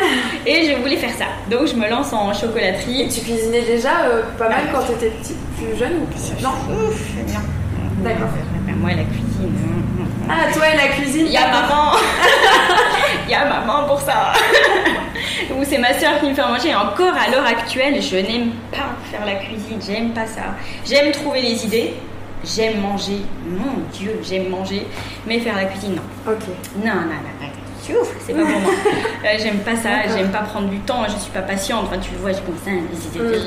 Et 0.48 0.70
je 0.70 0.76
voulais 0.82 0.98
faire 0.98 1.12
ça. 1.12 1.26
Donc 1.52 1.68
je 1.68 1.76
me 1.76 1.88
lance 1.88 2.12
en 2.14 2.32
Et 2.32 2.36
chocolaterie. 2.36 3.08
tu 3.14 3.22
cuisinais 3.22 3.62
déjà 3.62 4.06
euh, 4.06 4.24
pas 4.38 4.50
mal 4.50 4.62
Ah, 4.68 4.72
quand 4.74 4.82
t'étais 4.94 5.12
petite, 5.12 5.38
plus 5.58 5.78
jeune 5.78 5.94
ou 6.02 6.42
Non 6.44 6.50
Ouf, 6.88 7.00
j'aime 7.16 7.26
bien. 7.26 7.42
D'accord. 8.04 8.28
Moi, 8.78 8.90
la 8.90 9.04
cuisine. 9.04 9.54
Ah, 10.30 10.52
toi 10.54 10.64
et 10.74 10.78
la 10.78 10.88
cuisine 10.88 11.26
Il 11.28 11.32
y 11.34 11.38
a 11.38 11.48
maman 11.48 11.92
Il 13.28 13.32
y 13.32 13.36
a 13.36 13.46
maman 13.46 13.88
pour 13.88 14.00
ça 14.02 14.34
C'est 15.65 15.77
ma 15.77 15.94
soeur 15.94 16.19
qui 16.19 16.30
me 16.30 16.33
fait 16.33 16.42
manger. 16.42 16.69
Et 16.69 16.75
encore 16.75 17.13
à 17.13 17.30
l'heure 17.30 17.45
actuelle, 17.45 18.01
je 18.01 18.18
n'aime 18.18 18.51
pas 18.71 18.95
faire 19.12 19.25
la 19.25 19.36
cuisine. 19.36 19.80
J'aime 19.86 20.12
pas 20.12 20.25
ça. 20.27 20.56
J'aime 20.86 21.12
trouver 21.12 21.42
les 21.42 21.65
idées. 21.65 21.94
J'aime 22.44 22.81
manger. 22.81 23.21
Mon 23.45 23.83
Dieu, 23.94 24.19
j'aime 24.21 24.50
manger. 24.50 24.86
Mais 25.25 25.39
faire 25.39 25.56
la 25.56 25.65
cuisine, 25.65 25.95
non. 25.95 26.31
Ok. 26.31 26.44
Non, 26.83 26.94
non, 26.94 27.01
non, 27.01 27.42
non. 27.42 27.48
C'est 28.25 28.33
pas 28.33 28.42
pour 28.42 28.60
moi. 28.60 28.71
Euh, 29.25 29.38
j'aime 29.42 29.60
pas 29.60 29.75
ça. 29.77 29.89
J'aime 30.13 30.31
pas 30.31 30.39
prendre 30.39 30.68
du 30.68 30.80
temps. 30.80 31.04
Je 31.07 31.18
suis 31.18 31.31
pas 31.31 31.42
patiente. 31.42 31.86
Enfin, 31.86 31.98
tu 31.98 32.12
le 32.12 32.18
vois, 32.18 32.31
je 32.31 32.38
ça. 32.38 32.71
les 32.71 33.21
idées. 33.21 33.39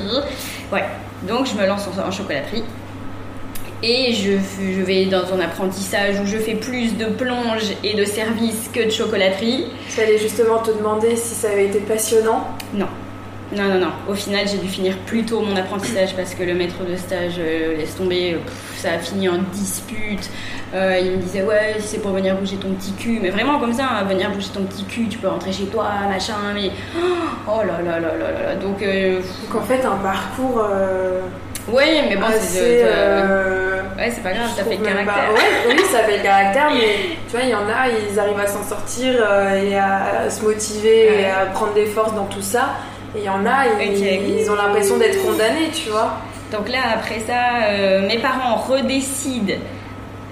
Ouais. 0.73 0.85
Donc, 1.23 1.47
je 1.47 1.55
me 1.55 1.67
lance 1.67 1.87
en, 1.87 2.09
en 2.09 2.11
chocolaterie. 2.11 2.65
Et 3.89 4.13
je, 4.15 4.33
je 4.33 4.83
vais 4.83 5.05
dans 5.05 5.33
un 5.33 5.39
apprentissage 5.39 6.19
où 6.21 6.27
je 6.27 6.39
fais 6.39 6.57
plus 6.57 6.97
de 6.97 7.05
plonge 7.05 7.71
et 7.85 7.95
de 7.95 8.05
service 8.05 8.69
que 8.75 8.85
de 8.85 8.91
chocolaterie. 8.91 9.67
J'allais 9.95 10.19
justement 10.19 10.59
te 10.59 10.73
demander 10.73 11.15
si 11.15 11.37
ça 11.37 11.51
avait 11.51 11.67
été 11.67 11.79
passionnant. 11.79 12.49
Non. 12.75 12.89
Non, 13.55 13.63
non, 13.69 13.79
non. 13.79 13.93
Au 14.09 14.15
final, 14.15 14.49
j'ai 14.49 14.59
dû 14.59 14.67
finir 14.67 14.97
plus 15.07 15.23
tôt 15.25 15.41
mon 15.41 15.55
apprentissage 15.55 16.17
parce 16.17 16.35
que 16.35 16.43
le 16.43 16.55
maître 16.55 16.85
de 16.85 16.97
stage, 16.97 17.35
euh, 17.39 17.77
laisse 17.77 17.95
tomber, 17.95 18.35
euh, 18.35 18.39
pff, 18.39 18.75
ça 18.77 18.95
a 18.95 18.99
fini 18.99 19.29
en 19.29 19.39
dispute. 19.53 20.31
Euh, 20.75 20.99
il 21.01 21.13
me 21.13 21.17
disait, 21.19 21.45
ouais, 21.45 21.77
c'est 21.79 22.03
pour 22.03 22.11
venir 22.11 22.35
bouger 22.35 22.57
ton 22.57 22.71
petit 22.71 22.93
cul, 22.95 23.21
mais 23.23 23.31
vraiment 23.31 23.61
comme 23.61 23.73
ça, 23.73 23.87
hein, 23.89 24.03
venir 24.03 24.33
bouger 24.33 24.49
ton 24.53 24.65
petit 24.65 24.83
cul, 24.83 25.07
tu 25.09 25.19
peux 25.19 25.29
rentrer 25.29 25.53
chez 25.53 25.67
toi, 25.67 25.91
machin, 26.11 26.35
mais. 26.55 26.73
Oh 27.49 27.61
là 27.65 27.81
là 27.81 28.01
là 28.01 28.09
là 28.19 28.33
là 28.33 28.43
là. 28.43 28.55
Donc, 28.57 28.83
euh, 28.83 29.21
Donc 29.21 29.63
en 29.63 29.65
fait, 29.65 29.87
un 29.87 29.95
parcours 29.99 30.61
ouais, 31.69 32.05
mais 32.09 32.17
bon, 32.17 32.27
c'est. 32.41 32.83
euh, 32.85 33.83
Ouais, 33.97 34.11
c'est 34.15 34.23
pas 34.23 34.33
grave, 34.33 34.51
ça 34.55 34.63
fait 34.65 34.77
le 34.77 34.85
caractère. 34.85 35.07
pas- 35.15 35.33
Ouais, 35.33 35.75
oui, 35.75 35.81
ça 35.91 36.01
fait 36.01 36.19
le 36.19 36.23
caractère, 36.23 36.71
mais 36.75 37.17
tu 37.29 37.37
vois, 37.37 37.41
il 37.45 37.49
y 37.51 37.55
en 37.55 37.61
a, 37.67 37.89
ils 37.89 38.19
arrivent 38.19 38.39
à 38.41 38.47
s'en 38.47 38.63
sortir 38.63 39.15
euh, 39.21 39.63
et 39.63 39.75
à 39.77 40.29
se 40.29 40.43
motiver 40.43 41.09
Ouais. 41.11 41.23
et 41.23 41.27
à 41.27 41.47
prendre 41.47 41.73
des 41.75 41.87
forces 41.87 42.15
dans 42.15 42.27
tout 42.27 42.43
ça. 42.43 42.75
Et 43.17 43.21
il 43.21 43.25
y 43.25 43.29
en 43.31 43.47
a, 43.47 43.65
ils 43.81 44.51
ont 44.51 44.55
l'impression 44.55 44.99
d'être 44.99 45.23
condamnés, 45.25 45.71
tu 45.73 45.89
vois. 45.89 46.19
Donc 46.53 46.69
là, 46.69 46.79
après 46.95 47.21
ça, 47.27 47.65
euh, 47.71 48.07
mes 48.07 48.19
parents 48.19 48.57
redécident. 48.57 49.55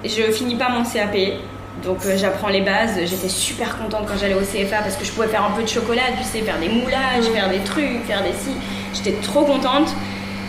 Je 0.04 0.22
finis 0.30 0.56
pas 0.56 0.68
mon 0.68 0.84
CAP. 0.84 1.16
Donc 1.82 1.98
euh, 2.06 2.16
j'apprends 2.16 2.48
les 2.48 2.60
bases. 2.60 3.00
J'étais 3.04 3.28
super 3.30 3.78
contente 3.78 4.04
quand 4.06 4.16
j'allais 4.20 4.34
au 4.34 4.40
CFA 4.40 4.76
parce 4.82 4.96
que 4.96 5.04
je 5.04 5.10
pouvais 5.12 5.26
faire 5.28 5.42
un 5.44 5.50
peu 5.56 5.62
de 5.62 5.68
chocolat, 5.68 6.02
tu 6.18 6.22
sais, 6.24 6.44
faire 6.44 6.58
des 6.58 6.68
moulages, 6.68 7.24
faire 7.34 7.48
des 7.48 7.60
trucs, 7.60 8.04
faire 8.06 8.22
des 8.22 8.32
si. 8.32 8.50
J'étais 8.92 9.16
trop 9.22 9.44
contente. 9.44 9.88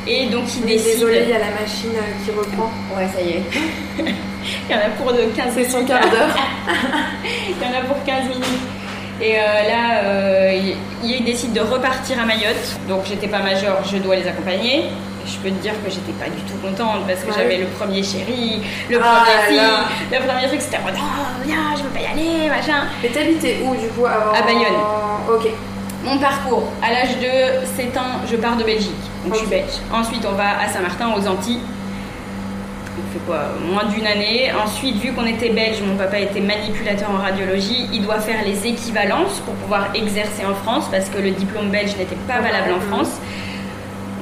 Et 0.08 0.28
donc 0.28 0.44
ils 0.56 0.62
Mais 0.62 0.74
décident. 0.74 0.94
désolé, 0.94 1.22
il 1.24 1.30
y 1.30 1.34
a 1.34 1.40
la 1.40 1.52
machine 1.60 1.90
euh, 1.96 2.24
qui 2.24 2.32
reprend. 2.32 2.72
Ouais, 2.96 3.08
ça 3.14 3.22
y 3.22 3.30
est. 3.32 3.44
Il 4.70 4.72
y 4.72 4.76
en 4.76 4.78
a 4.78 4.90
pour 5.02 5.12
de 5.12 5.24
15 5.36 5.54
C'est 5.56 5.64
son 5.66 5.78
minutes. 5.78 5.88
quart 5.92 6.02
d'heure. 6.10 6.30
Il 7.50 7.56
y 7.66 7.66
en 7.68 7.80
a 7.80 7.82
pour 7.86 8.04
15 8.06 8.26
minutes. 8.30 8.46
Et 9.20 9.36
euh, 9.38 9.42
là, 9.42 10.04
euh, 10.04 10.60
ils 11.04 11.24
décident 11.24 11.54
de 11.64 11.68
repartir 11.68 12.20
à 12.22 12.26
Mayotte. 12.26 12.78
Donc 12.88 13.06
j'étais 13.06 13.28
pas 13.28 13.40
majeure, 13.40 13.80
je 13.90 13.98
dois 13.98 14.16
les 14.18 14.28
accompagner. 14.28 14.84
Je 15.26 15.38
peux 15.38 15.50
te 15.50 15.60
dire 15.64 15.72
que 15.84 15.90
j'étais 15.90 16.12
pas 16.20 16.26
du 16.30 16.40
tout 16.44 16.58
contente 16.62 17.08
parce 17.08 17.22
que 17.22 17.28
Ouais. 17.30 17.34
j'avais 17.38 17.58
le 17.58 17.66
premier 17.68 18.04
chéri, 18.04 18.62
le 18.92 19.00
Ah 19.02 19.24
premier 19.24 19.36
là 19.36 19.42
fille, 19.48 20.18
le 20.20 20.28
premier 20.28 20.48
truc 20.48 20.62
c'était 20.62 20.78
en 20.78 20.82
mode 20.84 20.94
oh 21.00 21.44
viens, 21.46 21.74
je 21.76 21.82
veux 21.82 21.90
pas 21.90 22.02
y 22.02 22.06
aller, 22.06 22.48
machin. 22.50 22.84
Mais 23.02 23.10
t'habitais 23.10 23.58
où 23.66 23.74
du 23.76 23.88
coup 23.88 24.06
avant 24.06 24.34
À 24.34 24.42
Bayonne. 24.44 24.78
Ok. 25.34 25.48
Mon 26.06 26.20
parcours, 26.20 26.72
à 26.84 26.92
l'âge 26.92 27.18
de 27.18 27.66
7 27.66 27.98
ans, 27.98 28.22
je 28.30 28.36
pars 28.36 28.56
de 28.58 28.64
Belgique, 28.64 28.92
donc 29.24 29.34
je 29.34 29.40
suis 29.40 29.48
belge. 29.48 29.74
Ensuite, 29.92 30.24
on 30.24 30.34
va 30.34 30.60
à 30.60 30.68
Saint-Martin, 30.70 31.08
aux 31.18 31.28
Antilles. 31.28 31.62
On 32.98 33.12
fait 33.12 33.26
quoi 33.26 33.46
Moins 33.68 33.86
d'une 33.86 34.06
année. 34.06 34.52
Ensuite, 34.64 34.98
vu 34.98 35.14
qu'on 35.14 35.26
était 35.26 35.50
belge, 35.50 35.82
mon 35.82 35.96
papa 35.96 36.20
était 36.20 36.42
manipulateur 36.42 37.10
en 37.10 37.18
radiologie, 37.18 37.90
il 37.92 38.04
doit 38.04 38.20
faire 38.20 38.46
les 38.46 38.68
équivalences 38.68 39.40
pour 39.40 39.56
pouvoir 39.56 39.88
exercer 39.96 40.46
en 40.46 40.54
France 40.54 40.86
parce 40.92 41.10
que 41.10 41.18
le 41.18 41.32
diplôme 41.32 41.70
belge 41.72 41.98
n'était 41.98 42.16
pas 42.28 42.40
valable 42.40 42.74
en. 42.74 42.82
France. 42.82 43.20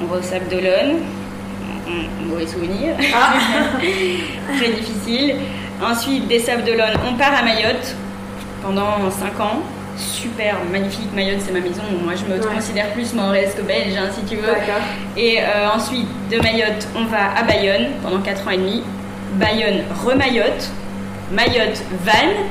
On 0.00 0.06
va 0.06 0.16
au 0.16 0.22
Sable 0.22 0.48
d'Olonne. 0.48 1.02
Un 1.86 2.24
Mauvais 2.26 2.46
souvenir. 2.46 2.96
Ah. 3.14 3.34
Très 4.56 4.70
difficile. 4.70 5.36
Ensuite, 5.82 6.28
des 6.28 6.38
Sables 6.38 6.64
d'Olonne, 6.64 6.96
on 7.06 7.14
part 7.14 7.34
à 7.38 7.42
Mayotte 7.42 7.94
pendant 8.62 9.10
5 9.10 9.38
ans. 9.40 9.60
Super, 9.96 10.56
magnifique. 10.72 11.12
Mayotte, 11.14 11.40
c'est 11.40 11.52
ma 11.52 11.60
maison. 11.60 11.82
Moi, 12.02 12.14
je 12.16 12.24
me 12.32 12.38
Ouais. 12.40 12.54
considère 12.54 12.90
plus 12.92 13.14
mahoraise 13.14 13.54
que 13.54 13.62
belge, 13.62 13.94
hein, 13.96 14.08
si 14.12 14.22
tu 14.24 14.36
veux. 14.40 14.48
Et 15.16 15.38
euh, 15.40 15.68
ensuite, 15.74 16.08
de 16.30 16.38
Mayotte, 16.40 16.88
on 16.96 17.04
va 17.04 17.32
à 17.36 17.42
Bayonne 17.44 17.86
pendant 18.02 18.20
4 18.20 18.46
ans 18.48 18.50
et 18.50 18.56
demi. 18.56 18.82
Bayonne, 19.34 19.82
re-Mayotte. 20.04 20.68
Mayotte, 21.30 21.82
Vannes. 22.04 22.46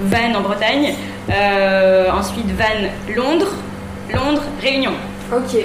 Vannes 0.00 0.36
en 0.36 0.40
Bretagne. 0.42 0.94
Euh, 1.30 2.10
ensuite, 2.12 2.46
Vannes, 2.56 2.90
Londres. 3.16 3.52
Londres, 4.12 4.42
Réunion. 4.60 4.92
Ok. 5.32 5.56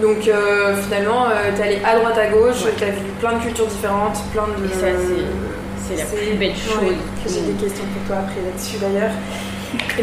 Donc 0.00 0.26
euh, 0.26 0.74
finalement, 0.82 1.26
t'es 1.54 1.62
allé 1.62 1.78
à 1.84 1.96
droite 1.98 2.16
à 2.18 2.26
gauche, 2.28 2.64
Ouais. 2.64 2.72
t'as 2.78 2.86
vu 2.86 3.02
plein 3.20 3.34
de 3.34 3.42
cultures 3.42 3.66
différentes, 3.66 4.16
plein 4.32 4.44
de. 4.44 4.64
Et 4.64 4.68
ça, 4.74 4.86
c'est- 4.98 5.94
c'est 5.96 5.98
la 5.98 6.04
plus 6.06 6.34
belle 6.38 6.54
chose. 6.56 6.94
J'ai 7.28 7.40
des 7.42 7.52
questions 7.62 7.84
pour 7.84 8.06
toi 8.08 8.24
après 8.24 8.40
là-dessus 8.40 8.78
d'ailleurs. 8.80 9.10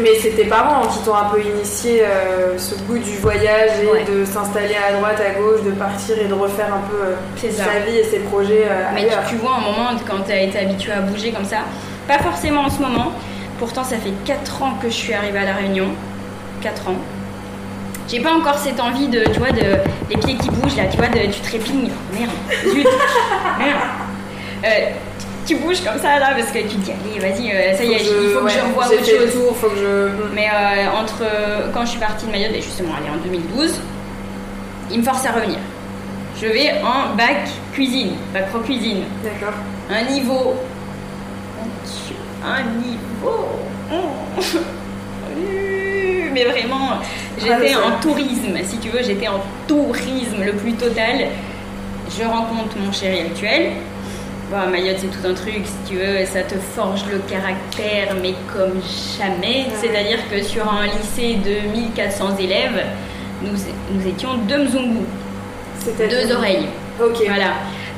Mais 0.00 0.14
c'est 0.20 0.30
tes 0.30 0.44
parents 0.44 0.86
qui 0.88 0.98
t'ont 1.00 1.14
un 1.16 1.24
peu 1.24 1.40
initié 1.42 2.02
euh, 2.04 2.56
ce 2.58 2.74
goût 2.84 2.98
du 2.98 3.16
voyage 3.18 3.70
et 3.82 3.86
Ouais. 3.86 4.04
de 4.04 4.24
s'installer 4.24 4.76
à 4.76 4.92
droite, 4.94 5.20
à 5.20 5.38
gauche, 5.38 5.62
de 5.64 5.70
partir 5.72 6.18
et 6.18 6.26
de 6.26 6.34
refaire 6.34 6.72
un 6.72 6.88
peu 6.88 6.96
euh, 7.02 7.50
sa 7.52 7.80
vie 7.86 7.96
et 7.98 8.04
ses 8.04 8.20
projets 8.20 8.64
euh, 8.68 8.84
Mais 8.94 9.02
ailleurs. 9.02 9.24
tu, 9.28 9.36
tu 9.36 9.40
vois, 9.40 9.56
un 9.56 9.60
moment, 9.60 9.90
quand 10.08 10.22
tu 10.26 10.32
as 10.32 10.40
été 10.42 10.58
habitué 10.58 10.92
à 10.92 11.00
bouger 11.00 11.32
comme 11.32 11.44
ça, 11.44 11.58
pas 12.08 12.18
forcément 12.18 12.62
en 12.62 12.70
ce 12.70 12.80
moment, 12.80 13.12
pourtant 13.58 13.84
ça 13.84 13.96
fait 13.96 14.12
4 14.24 14.62
ans 14.62 14.74
que 14.82 14.88
je 14.88 14.94
suis 14.94 15.12
arrivée 15.14 15.38
à 15.38 15.44
La 15.44 15.54
Réunion. 15.54 15.88
4 16.62 16.88
ans. 16.88 16.94
J'ai 18.08 18.20
pas 18.20 18.32
encore 18.32 18.58
cette 18.58 18.80
envie 18.80 19.06
de, 19.08 19.20
tu 19.32 19.38
vois, 19.38 19.52
de, 19.52 19.76
les 20.10 20.16
pieds 20.16 20.34
qui 20.36 20.50
bougent 20.50 20.76
là, 20.76 20.84
tu 20.90 20.96
vois, 20.96 21.06
de, 21.08 21.30
tu 21.30 21.40
trépignes. 21.40 21.90
Merde, 22.12 22.30
zut, 22.74 22.86
merde. 23.58 23.78
Euh, 25.50 25.56
tu 25.56 25.56
bouges 25.56 25.80
comme 25.82 25.98
ça 25.98 26.18
là 26.18 26.32
parce 26.36 26.50
que 26.50 26.58
tu 26.58 26.76
te 26.76 26.80
dis, 26.80 26.92
allez, 26.92 27.18
vas-y, 27.18 27.50
euh, 27.50 27.76
ça 27.76 27.84
y 27.84 27.92
est, 27.92 28.00
il 28.00 28.30
faut 28.32 28.44
que 28.44 28.50
je 28.50 28.60
revoie 28.60 28.86
autre 28.86 29.04
chose. 29.04 29.32
tour, 29.32 29.56
faut 29.56 29.68
que 29.68 29.76
je. 29.76 30.34
Mais 30.34 30.48
euh, 30.48 30.90
entre 31.00 31.24
quand 31.72 31.82
je 31.82 31.90
suis 31.90 32.00
partie 32.00 32.26
de 32.26 32.30
Mayotte 32.30 32.54
et 32.54 32.62
justement 32.62 32.94
allée 32.94 33.10
en 33.10 33.22
2012, 33.22 33.80
il 34.90 34.98
me 34.98 35.02
force 35.02 35.26
à 35.26 35.32
revenir. 35.32 35.58
Je 36.40 36.46
vais 36.46 36.72
en 36.82 37.14
bac 37.16 37.48
cuisine, 37.72 38.12
bac 38.32 38.48
pro 38.50 38.60
cuisine. 38.60 39.04
D'accord. 39.22 39.54
Un 39.90 40.04
niveau. 40.12 40.54
Un 42.44 42.62
niveau. 42.80 43.46
Oh. 43.92 44.40
mais 46.32 46.44
vraiment, 46.44 47.00
j'étais 47.38 47.74
en 47.74 48.00
tourisme, 48.00 48.56
si 48.64 48.78
tu 48.78 48.88
veux, 48.88 49.02
j'étais 49.02 49.28
en 49.28 49.40
tourisme 49.66 50.42
le 50.44 50.52
plus 50.52 50.72
total. 50.74 51.26
Je 52.18 52.24
rencontre 52.24 52.76
mon 52.78 52.92
chéri 52.92 53.20
actuel. 53.20 53.72
Bon, 54.50 54.68
Mayotte, 54.68 54.98
c'est 54.98 55.06
tout 55.06 55.24
un 55.28 55.34
truc, 55.34 55.62
si 55.64 55.92
tu 55.92 55.96
veux, 55.98 56.24
ça 56.26 56.42
te 56.42 56.56
forge 56.56 57.02
le 57.10 57.18
caractère, 57.18 58.16
mais 58.20 58.34
comme 58.52 58.80
jamais. 59.16 59.66
C'est-à-dire 59.80 60.18
que 60.28 60.42
sur 60.42 60.68
un 60.68 60.86
lycée 60.86 61.36
de 61.36 61.68
1400 61.70 62.36
élèves, 62.38 62.84
nous, 63.42 63.52
nous 63.92 64.06
étions 64.08 64.30
deux 64.48 64.64
mzungu, 64.64 65.04
deux 65.98 66.32
oreilles. 66.34 66.66
Ok. 67.00 67.22
Voilà. 67.26 67.52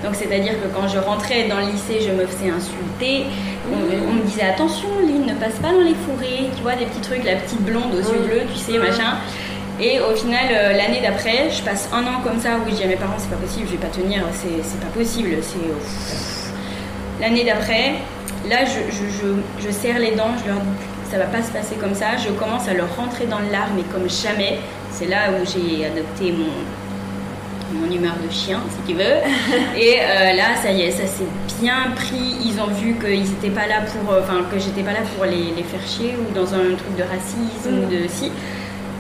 Donc 0.04 0.14
c'est-à-dire 0.14 0.52
que 0.60 0.66
quand 0.74 0.88
je 0.88 0.98
rentrais 0.98 1.44
dans 1.48 1.56
le 1.58 1.72
lycée, 1.72 2.00
je 2.06 2.10
me 2.12 2.26
faisais 2.26 2.50
insulter. 2.50 3.24
On, 3.72 4.10
on 4.10 4.12
me 4.14 4.22
disait 4.22 4.42
attention, 4.42 4.88
Lynn, 5.00 5.24
ne 5.26 5.34
passe 5.34 5.54
pas 5.54 5.72
dans 5.72 5.80
les 5.80 5.94
fourrés. 5.94 6.50
Tu 6.54 6.62
vois, 6.62 6.74
des 6.74 6.84
petits 6.84 7.00
trucs, 7.00 7.24
la 7.24 7.36
petite 7.36 7.62
blonde 7.62 7.94
aux 7.94 8.12
yeux 8.12 8.18
Mm. 8.20 8.26
bleus, 8.26 8.42
tu 8.52 8.58
sais, 8.58 8.78
machin. 8.78 9.14
Et 9.80 10.00
au 10.00 10.14
final, 10.14 10.44
euh, 10.52 10.72
l'année 10.74 11.00
d'après, 11.00 11.48
je 11.50 11.62
passe 11.62 11.88
un 11.94 12.02
an 12.02 12.20
comme 12.22 12.38
ça 12.40 12.50
où 12.58 12.68
je 12.70 12.74
dis 12.74 12.84
à 12.84 12.88
mes 12.88 12.96
parents, 12.96 13.14
c'est 13.16 13.30
pas 13.30 13.36
possible, 13.36 13.66
je 13.68 13.72
vais 13.72 13.78
pas 13.78 13.88
tenir, 13.94 14.22
c'est 14.34 14.62
c'est 14.62 14.80
pas 14.80 14.92
possible. 14.94 15.30
C'est 15.40 15.56
euh, 15.58 16.41
L'année 17.22 17.44
d'après, 17.44 17.94
là, 18.50 18.64
je, 18.64 18.92
je, 18.92 19.04
je, 19.08 19.66
je 19.66 19.70
serre 19.72 20.00
les 20.00 20.10
dents, 20.10 20.32
je 20.42 20.50
leur 20.50 20.60
dis 20.60 20.92
ça 21.12 21.18
va 21.18 21.26
pas 21.26 21.42
se 21.42 21.52
passer 21.52 21.76
comme 21.76 21.94
ça. 21.94 22.16
Je 22.16 22.30
commence 22.30 22.66
à 22.68 22.74
leur 22.74 22.96
rentrer 22.96 23.26
dans 23.26 23.38
l'art, 23.38 23.68
mais 23.76 23.82
comme 23.82 24.08
jamais. 24.08 24.58
C'est 24.90 25.06
là 25.06 25.30
où 25.30 25.44
j'ai 25.46 25.84
adopté 25.84 26.32
mon, 26.32 27.78
mon 27.78 27.92
humeur 27.94 28.14
de 28.26 28.32
chien, 28.32 28.60
si 28.70 28.92
tu 28.92 28.98
veux. 28.98 29.04
Et 29.76 30.00
euh, 30.00 30.32
là, 30.32 30.56
ça 30.60 30.72
y 30.72 30.82
est, 30.82 30.90
ça 30.90 31.06
s'est 31.06 31.26
bien 31.60 31.92
pris. 31.94 32.36
Ils 32.44 32.58
ont 32.60 32.68
vu 32.68 32.94
qu'ils 32.94 33.30
étaient 33.30 33.50
pas 33.50 33.66
là 33.66 33.82
pour, 33.82 34.12
euh, 34.12 34.22
enfin, 34.22 34.44
que 34.50 34.58
j'étais 34.58 34.82
pas 34.82 34.92
là 34.92 35.00
pour 35.14 35.26
les, 35.26 35.52
les 35.54 35.62
faire 35.62 35.86
chier 35.86 36.16
ou 36.18 36.34
dans 36.34 36.54
un 36.54 36.74
truc 36.74 36.96
de 36.96 37.02
racisme 37.04 37.84
ou 37.84 37.90
de 37.90 38.08
si. 38.08 38.32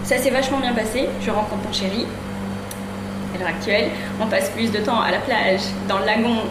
Ça 0.04 0.18
s'est 0.18 0.30
vachement 0.30 0.58
bien 0.58 0.74
passé. 0.74 1.08
Je 1.22 1.30
rencontre 1.30 1.64
mon 1.66 1.72
chéri. 1.72 2.06
À 3.34 3.38
l'heure 3.38 3.48
actuelle, 3.48 3.88
on 4.20 4.26
passe 4.26 4.50
plus 4.50 4.70
de 4.70 4.78
temps 4.78 5.00
à 5.00 5.10
la 5.10 5.18
plage, 5.18 5.62
dans 5.88 5.98
le 5.98 6.04
lagon, 6.04 6.42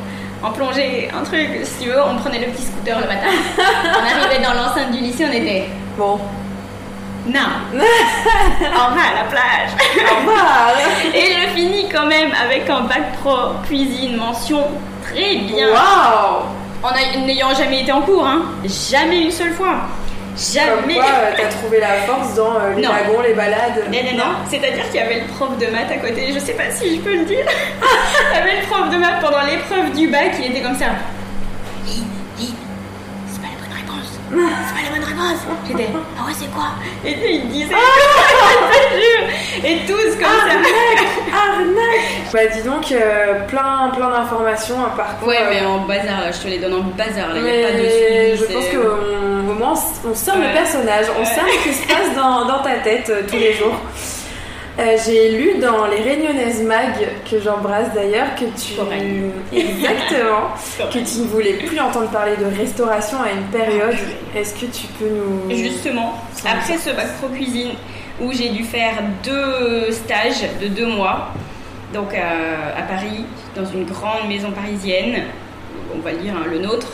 en 0.44 0.52
plongée, 0.52 1.10
un 1.14 1.24
truc. 1.24 1.50
Si 1.64 1.84
tu 1.84 1.90
veux, 1.90 2.02
on 2.02 2.18
prenait 2.18 2.40
le 2.40 2.52
petit 2.52 2.64
scooter 2.64 3.00
le 3.00 3.08
matin. 3.08 3.28
on 3.58 4.20
arrivait 4.20 4.44
dans 4.44 4.54
l'enceinte 4.54 4.92
du 4.92 5.00
lycée, 5.00 5.26
on 5.30 5.34
était 5.34 5.70
Bon. 5.98 6.20
non, 7.28 7.40
on 7.74 8.96
va 8.96 9.02
à 9.02 9.24
la 9.24 9.30
plage. 9.30 9.72
Au 10.12 10.16
revoir. 10.20 10.72
Et 11.14 11.34
je 11.34 11.48
finis 11.56 11.88
quand 11.90 12.08
même 12.08 12.32
avec 12.42 12.70
un 12.70 12.82
bac 12.82 13.18
pro 13.22 13.54
cuisine 13.68 14.18
mention 14.18 14.64
très 15.04 15.36
bien. 15.38 15.68
Waouh. 15.68 16.46
En 16.84 17.26
n'ayant 17.26 17.54
jamais 17.54 17.82
été 17.82 17.92
en 17.92 18.02
cours, 18.02 18.26
hein. 18.26 18.42
Jamais 18.90 19.22
une 19.22 19.32
seule 19.32 19.54
fois. 19.54 19.82
Comme 20.34 20.38
Jamais. 20.54 20.96
quoi, 20.96 21.04
euh, 21.06 21.32
t'as 21.36 21.48
trouvé 21.50 21.80
la 21.80 21.94
force 22.08 22.36
dans 22.36 22.56
euh, 22.56 22.74
les 22.76 22.82
Non. 22.82 22.90
wagons, 22.90 23.22
les 23.22 23.34
balades. 23.34 23.84
Non, 23.92 24.00
non, 24.12 24.18
non. 24.18 24.32
C'est-à-dire 24.50 24.86
qu'il 24.90 24.96
y 24.96 25.04
avait 25.04 25.20
le 25.22 25.28
prof 25.28 25.58
de 25.58 25.66
maths 25.68 25.92
à 25.92 25.98
côté. 25.98 26.32
Je 26.34 26.40
sais 26.40 26.54
pas 26.54 26.72
si 26.72 26.96
je 26.96 27.02
peux 27.02 27.14
le 27.16 27.26
dire. 27.26 27.46
Il 28.32 28.38
y 28.38 28.40
avait 28.42 28.62
le 28.62 28.68
prof 28.68 28.90
de 28.90 28.98
maths 28.98 29.20
pendant 29.22 29.42
l'épreuve 29.46 29.92
du 29.96 30.08
bac. 30.08 30.32
Il 30.40 30.52
était 30.52 30.62
comme 30.62 30.76
ça. 30.78 30.86
C'est 33.28 33.42
pas 33.42 33.48
la 33.48 33.60
bonne 33.60 33.76
réponse. 33.76 34.20
C'est 34.32 34.76
pas 34.76 34.90
la 34.90 34.96
bonne 34.96 35.08
réponse. 35.08 35.40
J'étais, 35.68 35.88
ah 36.20 36.28
ouais, 36.28 36.34
c'est 36.38 36.52
quoi? 36.52 36.70
Et 37.06 37.14
lui, 37.16 37.36
il 37.36 37.48
disait, 37.50 37.76
jure. 38.96 39.66
Et 39.70 39.78
tous 39.86 40.16
comme 40.16 40.24
ça. 40.24 40.56
Arnaque 41.34 42.34
Bah 42.34 42.40
dis 42.54 42.62
donc, 42.64 42.92
euh, 42.92 43.46
plein, 43.48 43.92
plein 43.96 44.10
d'informations, 44.10 44.76
un 44.86 44.90
parcours. 44.96 45.28
Ouais, 45.28 45.40
mais 45.50 45.66
en 45.66 45.80
bazar, 45.80 46.32
je 46.32 46.40
te 46.40 46.48
les 46.48 46.60
donne 46.60 46.74
en 46.74 46.80
bazar. 46.82 47.30
Là, 47.30 47.36
il 47.38 47.44
mais 47.44 47.58
n'y 47.58 47.64
a 47.64 47.68
pas 47.68 47.74
de 47.74 47.78
suivi. 47.80 48.38
je 48.38 48.54
pense 48.54 48.66
qu'au 48.70 48.98
moment, 49.42 49.74
on 50.08 50.14
sent 50.16 50.32
le 50.36 50.54
personnage, 50.54 51.06
on 51.20 51.26
sent 51.26 51.42
ce 51.64 51.68
qui 51.70 51.74
se 51.76 51.88
passe 51.88 52.16
dans, 52.16 52.46
dans 52.46 52.62
ta 52.64 52.76
tête 52.84 53.10
euh, 53.10 53.22
tous 53.30 53.38
les 53.38 53.54
jours. 53.54 53.76
Euh, 54.80 54.96
J'ai 55.06 55.32
lu 55.38 55.60
dans 55.60 55.86
les 55.88 56.02
Réunionnaises 56.02 56.62
Mag, 56.64 56.94
que 57.30 57.40
j'embrasse 57.42 57.94
d'ailleurs, 57.94 58.34
que 58.36 58.46
tu. 58.46 58.74
Correct. 58.76 59.04
Exactement. 59.54 60.48
Correct. 60.78 60.94
que 60.94 61.00
tu 61.00 61.20
ne 61.20 61.28
voulais 61.28 61.54
plus 61.54 61.80
entendre 61.80 62.08
parler 62.10 62.34
de 62.38 62.46
restauration 62.58 63.18
à 63.22 63.32
une 63.32 63.44
période. 63.52 63.96
Est-ce 64.36 64.54
que 64.54 64.66
tu 64.68 64.88
peux 64.98 65.10
nous. 65.10 65.56
Justement, 65.56 66.14
après 66.50 66.78
ce 66.78 66.92
bac 66.92 67.08
pro 67.20 67.28
cuisine, 67.28 67.72
où 68.22 68.32
j'ai 68.32 68.50
dû 68.50 68.64
faire 68.64 68.94
deux 69.24 69.92
stages 69.92 70.46
de 70.62 70.68
deux 70.68 70.88
mois, 70.88 71.30
donc 71.94 72.14
à, 72.16 72.80
à 72.80 72.84
Paris, 72.84 73.26
dans 73.56 73.66
une 73.66 73.84
grande 73.84 74.30
maison 74.30 74.52
parisienne, 74.52 75.24
on 75.94 76.00
va 76.00 76.14
dire 76.14 76.34
hein, 76.34 76.46
le 76.50 76.60
nôtre, 76.60 76.88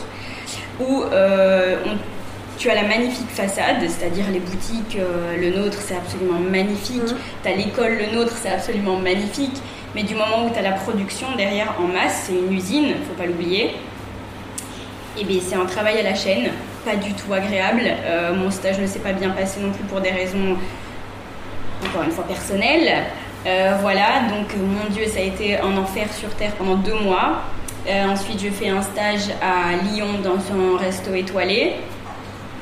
où 0.80 1.04
euh, 1.12 1.76
on- 1.86 1.96
tu 2.58 2.68
as 2.70 2.74
la 2.74 2.82
magnifique 2.82 3.30
façade, 3.30 3.76
c'est-à-dire 3.88 4.24
les 4.32 4.40
boutiques, 4.40 4.96
euh, 4.98 5.36
le 5.36 5.56
nôtre 5.56 5.78
c'est 5.80 5.94
absolument 5.96 6.40
magnifique, 6.40 7.02
Mhm. 7.02 7.16
tu 7.42 7.48
as 7.48 7.54
l'école, 7.54 7.96
le 7.98 8.16
nôtre 8.16 8.32
c'est 8.40 8.50
absolument 8.50 8.96
magnifique, 8.96 9.56
mais 9.94 10.02
du 10.02 10.14
moment 10.14 10.44
où 10.46 10.50
tu 10.50 10.58
as 10.58 10.62
la 10.62 10.72
production 10.72 11.28
derrière 11.36 11.74
en 11.78 11.86
masse, 11.86 12.24
c'est 12.26 12.32
une 12.32 12.52
usine, 12.52 12.94
faut 13.06 13.14
pas 13.14 13.26
l'oublier. 13.26 13.76
Et 15.18 15.24
bien 15.24 15.38
c'est 15.40 15.54
un 15.56 15.66
travail 15.66 15.98
à 15.98 16.02
la 16.02 16.14
chaîne, 16.14 16.50
pas 16.84 16.96
du 16.96 17.12
tout 17.12 17.32
agréable. 17.32 17.82
Euh, 17.84 18.34
mon 18.34 18.50
stage 18.50 18.78
ne 18.80 18.86
s'est 18.86 19.00
pas 19.00 19.12
bien 19.12 19.30
passé 19.30 19.60
non 19.60 19.70
plus 19.70 19.84
pour 19.84 20.00
des 20.00 20.10
raisons, 20.10 20.56
encore 21.84 22.02
une 22.02 22.10
fois, 22.10 22.24
personnelles. 22.24 23.04
Euh, 23.46 23.76
voilà, 23.80 24.22
donc 24.30 24.48
mon 24.56 24.92
Dieu, 24.92 25.04
ça 25.06 25.20
a 25.20 25.22
été 25.22 25.58
un 25.58 25.76
enfer 25.76 26.12
sur 26.12 26.28
Terre 26.30 26.52
pendant 26.58 26.74
deux 26.74 26.98
mois. 26.98 27.42
Euh, 27.88 28.06
ensuite, 28.06 28.40
je 28.42 28.50
fais 28.50 28.68
un 28.68 28.82
stage 28.82 29.30
à 29.40 29.76
Lyon 29.84 30.06
dans 30.22 30.38
un 30.54 30.76
resto 30.76 31.14
étoilé. 31.14 31.74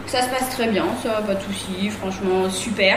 Ça 0.07 0.23
se 0.23 0.29
passe 0.29 0.51
très 0.51 0.69
bien, 0.69 0.85
ça, 1.03 1.23
pas 1.27 1.35
de 1.35 1.41
soucis, 1.43 1.91
franchement, 1.91 2.49
super. 2.51 2.97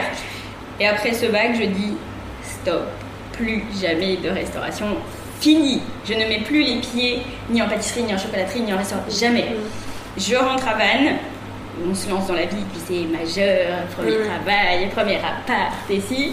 Et 0.78 0.86
après 0.86 1.12
ce 1.12 1.26
bac, 1.26 1.50
je 1.60 1.64
dis 1.66 1.94
stop, 2.42 2.84
plus 3.32 3.64
jamais 3.80 4.16
de 4.16 4.28
restauration. 4.30 4.86
Fini. 5.40 5.82
Je 6.06 6.14
ne 6.14 6.20
mets 6.28 6.40
plus 6.40 6.62
les 6.62 6.76
pieds 6.80 7.22
ni 7.48 7.60
en 7.62 7.68
pâtisserie, 7.68 8.02
ni 8.04 8.14
en 8.14 8.18
chocolaterie, 8.18 8.60
ni 8.60 8.72
en 8.72 8.76
restaurant. 8.76 9.02
Jamais. 9.08 9.46
Je 10.16 10.36
rentre 10.36 10.68
à 10.68 10.74
Vannes. 10.74 11.16
On 11.90 11.94
se 11.94 12.10
lance 12.10 12.26
dans 12.26 12.34
la 12.34 12.44
vie, 12.44 12.64
puis 12.72 12.80
c'est 12.86 13.04
majeur, 13.18 13.84
premier 13.96 14.18
Mm. 14.18 14.26
travail, 14.26 14.88
premier 14.94 15.16
appart, 15.16 15.72
ici. 15.90 16.32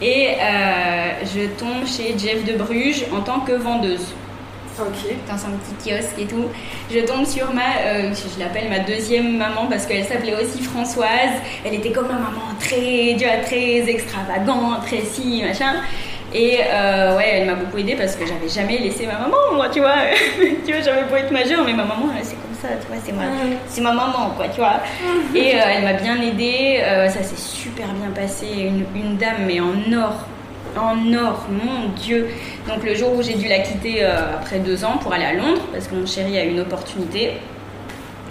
Et 0.00 0.28
euh, 0.40 1.10
je 1.24 1.46
tombe 1.58 1.84
chez 1.86 2.14
Jeff 2.18 2.44
de 2.44 2.56
Bruges 2.56 3.04
en 3.12 3.20
tant 3.20 3.40
que 3.40 3.52
vendeuse 3.52 4.14
Dans 5.28 5.36
son 5.38 5.48
petit 5.58 5.90
kiosque 5.90 6.18
et 6.18 6.26
tout. 6.26 6.44
Je 6.90 7.00
tombe 7.00 7.26
sur 7.26 7.52
ma, 7.52 7.62
euh, 7.86 8.12
je 8.14 8.38
l'appelle 8.38 8.68
ma 8.70 8.78
deuxième 8.80 9.36
maman 9.36 9.66
parce 9.68 9.86
qu'elle 9.86 10.04
s'appelait 10.04 10.34
aussi 10.36 10.62
Françoise. 10.62 11.08
Elle 11.64 11.74
était 11.74 11.90
comme 11.90 12.06
ma 12.06 12.14
maman, 12.14 12.42
très, 12.60 13.16
tu 13.18 13.24
vois, 13.24 13.38
très 13.44 13.88
extravagante, 13.90 14.84
très 14.86 15.00
si, 15.00 15.42
machin. 15.44 15.74
Et 16.34 16.58
euh, 16.70 17.16
ouais, 17.16 17.24
elle 17.40 17.46
m'a 17.46 17.54
beaucoup 17.54 17.78
aidée 17.78 17.96
parce 17.96 18.14
que 18.14 18.24
j'avais 18.26 18.48
jamais 18.48 18.78
laissé 18.78 19.06
ma 19.06 19.14
maman, 19.18 19.36
moi, 19.54 19.68
tu 19.70 19.80
vois. 19.80 19.94
tu 20.66 20.72
vois, 20.72 20.82
j'avais 20.82 21.04
beau 21.08 21.16
être 21.16 21.32
majeure, 21.32 21.64
mais 21.64 21.72
ma 21.72 21.84
maman, 21.84 22.06
c'est 22.22 22.34
comme 22.36 22.54
ça, 22.60 22.68
tu 22.80 22.86
vois, 22.86 22.96
c'est 23.04 23.12
ma, 23.12 23.24
Mhm. 23.24 23.56
c'est 23.66 23.80
ma 23.80 23.92
maman, 23.92 24.30
quoi, 24.36 24.46
tu 24.48 24.60
vois. 24.60 24.80
Et 25.34 25.54
euh, 25.54 25.58
elle 25.74 25.84
m'a 25.84 25.94
bien 25.94 26.20
aidée, 26.20 26.80
euh, 26.82 27.08
ça 27.08 27.22
s'est 27.22 27.36
super 27.36 27.86
bien 27.86 28.10
passé. 28.14 28.46
Une, 28.46 28.84
une 28.94 29.16
dame, 29.16 29.44
mais 29.46 29.58
en 29.60 29.72
or, 29.98 30.26
en 30.76 31.14
or, 31.14 31.46
mon 31.50 31.88
Dieu. 31.96 32.28
Donc 32.68 32.84
le 32.84 32.94
jour 32.94 33.14
où 33.14 33.22
j'ai 33.22 33.34
dû 33.34 33.48
la 33.48 33.60
quitter 33.60 34.04
euh, 34.04 34.34
après 34.34 34.58
deux 34.58 34.84
ans 34.84 34.98
pour 34.98 35.12
aller 35.12 35.24
à 35.24 35.34
Londres, 35.34 35.62
parce 35.72 35.86
que 35.86 35.94
mon 35.94 36.06
chéri 36.06 36.38
a 36.38 36.44
eu 36.44 36.50
une 36.50 36.60
opportunité, 36.60 37.32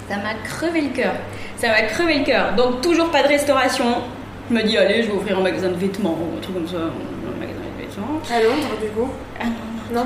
ça 0.08 0.16
m'a 0.16 0.34
crevé 0.44 0.82
le 0.82 0.88
cœur. 0.88 1.12
Ça 1.56 1.68
m'a 1.68 1.82
crevé 1.82 2.18
le 2.18 2.24
cœur. 2.24 2.54
Donc 2.54 2.80
toujours 2.80 3.10
pas 3.10 3.22
de 3.22 3.28
restauration. 3.28 3.84
Je 4.50 4.54
me 4.54 4.62
dis, 4.62 4.78
allez, 4.78 5.02
je 5.02 5.08
vais 5.08 5.14
ouvrir 5.14 5.38
un 5.38 5.42
magasin 5.42 5.68
de 5.68 5.74
vêtements, 5.74 6.16
un 6.36 6.40
truc 6.40 6.54
comme 6.54 6.68
ça, 6.68 6.76
un 6.76 7.40
magasin 7.40 7.60
de 7.76 7.84
vêtements. 7.84 8.20
À 8.30 8.40
Londres, 8.40 8.80
du 8.80 8.88
coup 8.88 9.10
Ah 9.40 9.44
non. 9.44 10.04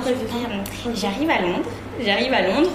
J'arrive 0.95 1.31
à 1.31 1.41
Londres. 1.43 1.69
J'arrive 2.01 2.33
à 2.33 2.43
Londres. 2.43 2.71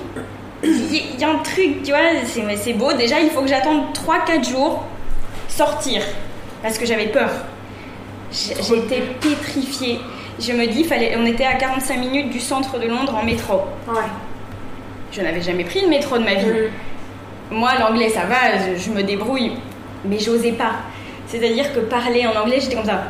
Il 0.63 1.19
y, 1.19 1.23
a 1.23 1.29
un 1.29 1.37
truc, 1.37 1.83
tu 1.83 1.91
vois, 1.91 1.99
c'est 2.25 2.43
c'est 2.55 2.73
beau. 2.73 2.91
Déjà, 2.93 3.19
il 3.19 3.29
faut 3.29 3.41
que 3.41 3.47
j'attende 3.47 3.83
3-4 3.93 4.49
jours 4.49 4.83
sortir. 5.47 6.01
Parce 6.63 6.77
que 6.77 6.85
j'avais 6.85 7.07
peur. 7.07 7.29
J'étais 8.31 9.01
pétrifiée. 9.21 9.99
Je 10.39 10.51
me 10.53 10.67
dis, 10.67 10.83
fallait, 10.83 11.15
on 11.17 11.25
était 11.25 11.45
à 11.45 11.55
45 11.55 11.97
minutes 11.97 12.29
du 12.29 12.39
centre 12.39 12.79
de 12.79 12.87
Londres 12.87 13.15
en 13.15 13.23
métro. 13.23 13.61
Ouais. 13.87 14.01
Je 15.11 15.21
n'avais 15.21 15.41
jamais 15.41 15.63
pris 15.63 15.81
le 15.81 15.87
métro 15.87 16.17
de 16.17 16.23
ma 16.23 16.35
vie. 16.35 16.45
Mm. 16.45 17.55
Moi, 17.55 17.71
l'anglais, 17.79 18.09
ça 18.09 18.25
va, 18.25 18.57
je, 18.59 18.79
je 18.79 18.91
me 18.91 19.01
débrouille. 19.03 19.53
Mais 20.05 20.19
j'osais 20.19 20.51
pas. 20.51 20.73
C'est-à-dire 21.27 21.73
que 21.73 21.79
parler 21.79 22.25
en 22.27 22.39
anglais, 22.39 22.59
j'étais 22.59 22.75
comme 22.75 22.85
ça. 22.85 23.03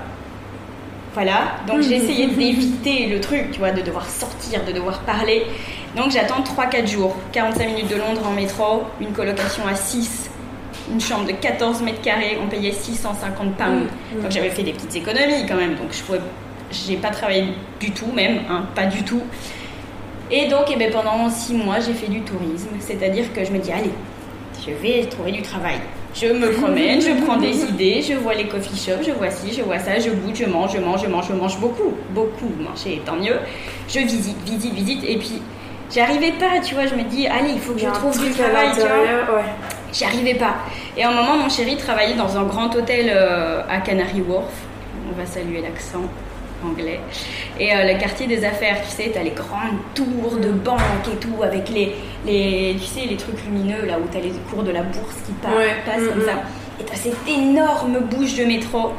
Voilà. 1.13 1.55
Donc 1.65 1.81
j'ai 1.81 1.95
essayé 1.95 2.27
d'éviter 2.27 3.07
le 3.07 3.19
truc, 3.19 3.51
tu 3.51 3.57
vois, 3.57 3.71
de 3.71 3.81
devoir 3.81 4.07
sortir, 4.07 4.63
de 4.65 4.71
devoir 4.71 4.99
parler. 4.99 5.47
Donc 5.95 6.11
j'attends 6.11 6.43
3-4 6.43 6.87
jours. 6.87 7.15
45 7.31 7.65
minutes 7.65 7.89
de 7.89 7.95
Londres 7.95 8.21
en 8.27 8.33
métro, 8.33 8.83
une 9.01 9.13
colocation 9.13 9.65
à 9.67 9.73
6, 9.73 10.29
une 10.91 11.01
chambre 11.01 11.25
de 11.25 11.33
14 11.33 11.81
mètres 11.81 12.01
carrés, 12.01 12.37
on 12.43 12.47
payait 12.47 12.71
650 12.71 13.55
pounds. 13.55 13.85
Mm. 14.15 14.21
Donc 14.21 14.31
j'avais 14.31 14.49
fait 14.49 14.63
des 14.63 14.73
petites 14.73 14.95
économies 14.95 15.45
quand 15.47 15.55
même. 15.55 15.75
Donc 15.75 15.91
je 15.91 16.01
pouvais. 16.03 16.19
J'ai 16.69 16.97
pas 16.97 17.11
travaillé 17.11 17.45
du 17.79 17.91
tout, 17.91 18.11
même, 18.13 18.39
hein, 18.49 18.65
pas 18.75 18.87
du 18.87 19.03
tout. 19.03 19.21
Et 20.29 20.47
donc, 20.47 20.65
eh 20.69 20.75
ben, 20.75 20.91
pendant 20.91 21.29
six 21.29 21.53
mois, 21.53 21.79
j'ai 21.79 21.93
fait 21.93 22.07
du 22.07 22.21
tourisme. 22.21 22.69
C'est-à-dire 22.79 23.31
que 23.33 23.45
je 23.45 23.51
me 23.51 23.59
dis, 23.59 23.71
allez, 23.71 23.91
je 24.65 24.71
vais 24.73 25.05
trouver 25.05 25.31
du 25.31 25.41
travail. 25.41 25.77
Je 26.13 26.27
me 26.27 26.51
promène, 26.51 26.99
je 27.01 27.23
prends 27.23 27.37
des 27.37 27.63
idées, 27.69 28.01
je 28.01 28.15
vois 28.15 28.33
les 28.33 28.47
coffee 28.47 28.75
shops, 28.75 29.05
je 29.05 29.11
vois 29.11 29.29
ci, 29.29 29.53
je 29.53 29.61
vois 29.61 29.79
ça, 29.79 29.99
je 29.99 30.09
goûte, 30.09 30.35
je 30.35 30.45
mange, 30.45 30.73
je 30.73 30.79
mange, 30.79 31.03
je 31.03 31.07
mange, 31.07 31.27
je 31.29 31.33
mange 31.33 31.57
beaucoup, 31.59 31.93
beaucoup. 32.09 32.51
Manger, 32.59 33.01
tant 33.05 33.15
mieux. 33.15 33.37
Je 33.87 33.99
visite, 33.99 34.37
visite, 34.45 34.73
visite, 34.73 35.03
et 35.07 35.17
puis 35.17 35.41
j'arrivais 35.93 36.33
pas, 36.33 36.59
tu 36.61 36.73
vois. 36.73 36.87
Je 36.87 36.95
me 36.95 37.03
dis, 37.03 37.27
allez, 37.27 37.51
il 37.53 37.59
faut 37.59 37.73
que 37.73 37.79
je 37.79 37.87
trouve 37.87 38.19
du 38.19 38.31
travail, 38.31 38.69
tu 38.73 38.81
vois. 38.81 39.43
J'y 39.97 40.03
arrivais 40.03 40.35
pas. 40.35 40.57
Et 40.95 41.03
à 41.03 41.09
un 41.09 41.13
moment, 41.13 41.37
mon 41.37 41.49
chéri 41.49 41.75
travaillait 41.75 42.13
dans 42.13 42.37
un 42.37 42.43
grand 42.43 42.73
hôtel 42.75 43.07
euh, 43.09 43.63
à 43.67 43.79
Canary 43.79 44.21
Wharf. 44.21 44.53
On 45.09 45.19
va 45.19 45.25
saluer 45.25 45.61
l'accent 45.61 46.03
anglais. 46.63 46.99
Et 47.59 47.73
euh, 47.73 47.91
le 47.91 47.99
quartier 47.99 48.27
des 48.27 48.45
affaires, 48.45 48.77
tu 48.83 48.89
sais, 48.89 49.09
t'as 49.11 49.23
les 49.23 49.31
grandes 49.31 49.79
tours 49.95 50.37
de 50.39 50.49
banque 50.49 51.07
et 51.11 51.15
tout, 51.15 51.41
avec 51.41 51.69
les, 51.69 51.95
les, 52.27 52.75
tu 52.79 52.85
sais, 52.85 53.07
les 53.07 53.17
trucs 53.17 53.43
lumineux, 53.45 53.85
là 53.87 53.97
où 53.97 54.07
t'as 54.11 54.19
les 54.19 54.33
cours 54.51 54.61
de 54.61 54.69
la 54.69 54.83
bourse 54.83 55.15
qui 55.25 55.31
passent 55.41 56.07
comme 56.07 56.21
ça. 56.21 56.43
Et 56.79 56.83
t'as 56.83 56.95
cette 56.95 57.27
énorme 57.27 57.99
bouche 58.01 58.35
de 58.35 58.43
métro. 58.43 58.91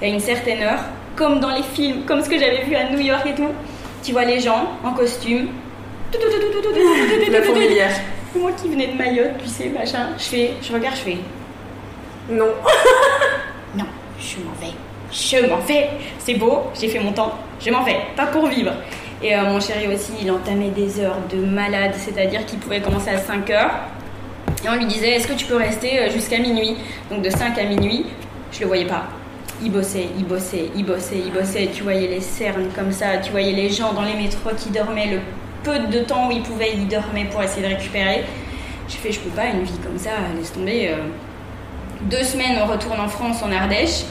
Et 0.00 0.06
à 0.06 0.08
une 0.08 0.20
certaine 0.20 0.62
heure, 0.62 0.84
comme 1.16 1.40
dans 1.40 1.50
les 1.50 1.64
films, 1.64 2.04
comme 2.06 2.22
ce 2.22 2.28
que 2.28 2.38
j'avais 2.38 2.62
vu 2.62 2.76
à 2.76 2.90
New 2.90 3.00
York 3.00 3.26
et 3.26 3.34
tout, 3.34 3.50
tu 4.04 4.12
vois 4.12 4.24
les 4.24 4.38
gens 4.38 4.68
en 4.84 4.92
costume. 4.92 5.48
La 7.32 7.42
fourmilière. 7.42 7.90
Moi 8.36 8.50
qui 8.52 8.68
venais 8.68 8.88
de 8.88 8.96
Mayotte, 8.96 9.38
tu 9.42 9.48
sais, 9.48 9.68
machin. 9.68 10.08
Je 10.18 10.24
fais, 10.24 10.50
je 10.60 10.72
regarde, 10.72 10.96
je 10.96 11.00
fais. 11.00 11.18
Non. 12.30 12.46
non, 13.76 13.84
je 14.18 14.36
m'en 14.38 14.52
vais. 14.60 14.74
Je 15.12 15.48
m'en 15.48 15.58
vais. 15.58 15.90
C'est 16.18 16.34
beau, 16.34 16.64
j'ai 16.78 16.88
fait 16.88 16.98
mon 16.98 17.12
temps. 17.12 17.32
Je 17.60 17.70
m'en 17.70 17.84
vais. 17.84 17.98
Pas 18.16 18.26
pour 18.26 18.48
vivre. 18.48 18.72
Et 19.22 19.34
euh, 19.34 19.44
mon 19.44 19.60
chéri 19.60 19.86
aussi, 19.86 20.12
il 20.20 20.30
entamait 20.30 20.70
des 20.70 21.00
heures 21.00 21.18
de 21.30 21.36
malade, 21.36 21.92
c'est-à-dire 21.96 22.44
qu'il 22.44 22.58
pouvait 22.58 22.80
commencer 22.80 23.10
à 23.10 23.18
5 23.18 23.48
heures. 23.50 23.70
Et 24.64 24.68
on 24.68 24.74
lui 24.74 24.86
disait, 24.86 25.12
est-ce 25.12 25.28
que 25.28 25.34
tu 25.34 25.46
peux 25.46 25.56
rester 25.56 26.00
euh, 26.00 26.10
jusqu'à 26.10 26.38
minuit? 26.38 26.76
Donc 27.10 27.22
de 27.22 27.30
5 27.30 27.56
à 27.56 27.64
minuit, 27.64 28.06
je 28.52 28.60
le 28.60 28.66
voyais 28.66 28.86
pas. 28.86 29.04
Il 29.62 29.70
bossait, 29.70 30.08
il 30.18 30.24
bossait, 30.24 30.70
il 30.74 30.84
bossait, 30.84 31.22
il 31.24 31.32
bossait. 31.32 31.70
Tu 31.72 31.84
voyais 31.84 32.08
les 32.08 32.20
cernes 32.20 32.68
comme 32.74 32.90
ça, 32.90 33.18
tu 33.18 33.30
voyais 33.30 33.52
les 33.52 33.70
gens 33.70 33.92
dans 33.92 34.02
les 34.02 34.14
métros 34.14 34.50
qui 34.58 34.70
dormaient 34.70 35.06
le 35.06 35.20
peu 35.64 35.78
de 35.78 36.00
temps 36.00 36.28
où 36.28 36.30
ils 36.30 36.42
pouvaient, 36.42 36.72
ils 36.74 36.86
dormaient 36.86 37.24
pour 37.24 37.42
essayer 37.42 37.62
de 37.62 37.74
récupérer. 37.74 38.24
J'ai 38.88 38.98
fait, 38.98 39.12
je 39.12 39.20
peux 39.20 39.30
pas, 39.30 39.46
une 39.46 39.62
vie 39.62 39.78
comme 39.82 39.98
ça, 39.98 40.10
laisse 40.36 40.52
tomber. 40.52 40.90
Euh. 40.90 40.96
Deux 42.02 42.22
semaines, 42.22 42.58
on 42.62 42.70
retourne 42.70 43.00
en 43.00 43.08
France, 43.08 43.42
en 43.42 43.50
Ardèche. 43.50 44.04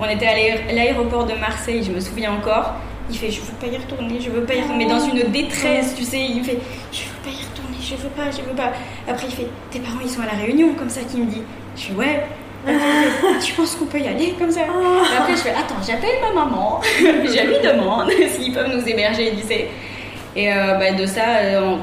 On 0.00 0.08
était 0.08 0.26
à 0.26 0.72
l'aéroport 0.72 1.24
de 1.26 1.34
Marseille, 1.34 1.82
je 1.84 1.90
me 1.90 2.00
souviens 2.00 2.32
encore. 2.32 2.74
Il 3.10 3.16
fait, 3.16 3.30
je 3.30 3.40
veux 3.40 3.52
pas 3.60 3.66
y 3.66 3.76
retourner, 3.76 4.20
je 4.20 4.30
veux 4.30 4.44
pas 4.44 4.54
y 4.54 4.60
retourner. 4.62 4.86
Mais 4.86 4.90
dans 4.90 5.00
une 5.00 5.30
détresse, 5.30 5.94
tu 5.96 6.04
sais, 6.04 6.20
il 6.20 6.42
fait, 6.42 6.58
je 6.92 7.00
veux 7.02 7.22
pas 7.22 7.30
y 7.30 7.44
retourner, 7.44 7.76
je 7.80 7.94
veux 7.96 8.08
pas, 8.08 8.30
je 8.30 8.48
veux 8.48 8.56
pas. 8.56 8.72
Après, 9.08 9.26
il 9.26 9.34
fait, 9.34 9.48
tes 9.70 9.80
parents, 9.80 9.98
ils 10.02 10.08
sont 10.08 10.22
à 10.22 10.26
la 10.26 10.42
Réunion, 10.42 10.74
comme 10.74 10.88
ça, 10.88 11.00
qu'il 11.02 11.20
me 11.20 11.30
dit. 11.30 11.42
Je 11.76 11.82
fais, 11.82 11.92
ouais. 11.92 12.24
tu 13.44 13.52
penses 13.52 13.74
qu'on 13.74 13.86
peut 13.86 14.00
y 14.00 14.08
aller 14.08 14.34
comme 14.38 14.50
ça? 14.50 14.62
Après, 15.18 15.32
je 15.32 15.40
fais, 15.40 15.50
attends, 15.50 15.82
j'appelle 15.86 16.16
ma 16.22 16.44
maman, 16.44 16.80
je 16.98 17.46
lui 17.46 17.60
demande 17.62 18.10
s'ils 18.28 18.52
peuvent 18.52 18.74
nous 18.74 18.88
héberger, 18.88 19.34
tu 19.36 19.46
sais. 19.46 19.68
Et 20.36 20.52
euh, 20.52 20.74
bah, 20.74 20.92
de 20.92 21.06
ça, 21.06 21.38
euh, 21.42 21.76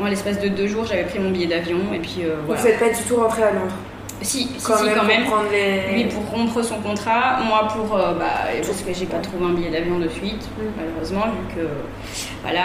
en, 0.00 0.06
l'espace 0.06 0.40
de 0.40 0.48
deux 0.48 0.66
jours, 0.66 0.84
j'avais 0.84 1.04
pris 1.04 1.18
mon 1.18 1.30
billet 1.30 1.46
d'avion. 1.46 1.78
Et 1.92 1.98
puis 1.98 2.18
euh, 2.24 2.36
voilà. 2.46 2.60
Vous 2.60 2.68
n'êtes 2.68 2.78
pas 2.78 2.88
du 2.88 3.02
tout 3.02 3.16
rentré 3.16 3.42
à 3.42 3.52
Londres 3.52 3.74
si, 4.22 4.48
quand 4.64 4.76
si, 4.76 4.84
même, 4.84 4.94
quand 4.96 5.04
même. 5.04 5.24
Pour 5.24 5.42
Lui 5.92 6.04
pour 6.04 6.24
rompre 6.30 6.62
son 6.62 6.76
contrat, 6.76 7.40
moi 7.46 7.68
pour 7.68 7.98
bah, 7.98 8.46
parce 8.56 8.80
que 8.80 8.94
j'ai 8.94 9.04
pas 9.04 9.18
trouvé 9.18 9.44
un 9.44 9.50
billet 9.50 9.70
d'avion 9.70 9.98
de 9.98 10.08
suite, 10.08 10.48
mm. 10.56 10.62
malheureusement, 10.78 11.24
vu 11.24 11.54
que 11.54 11.68
voilà. 12.42 12.62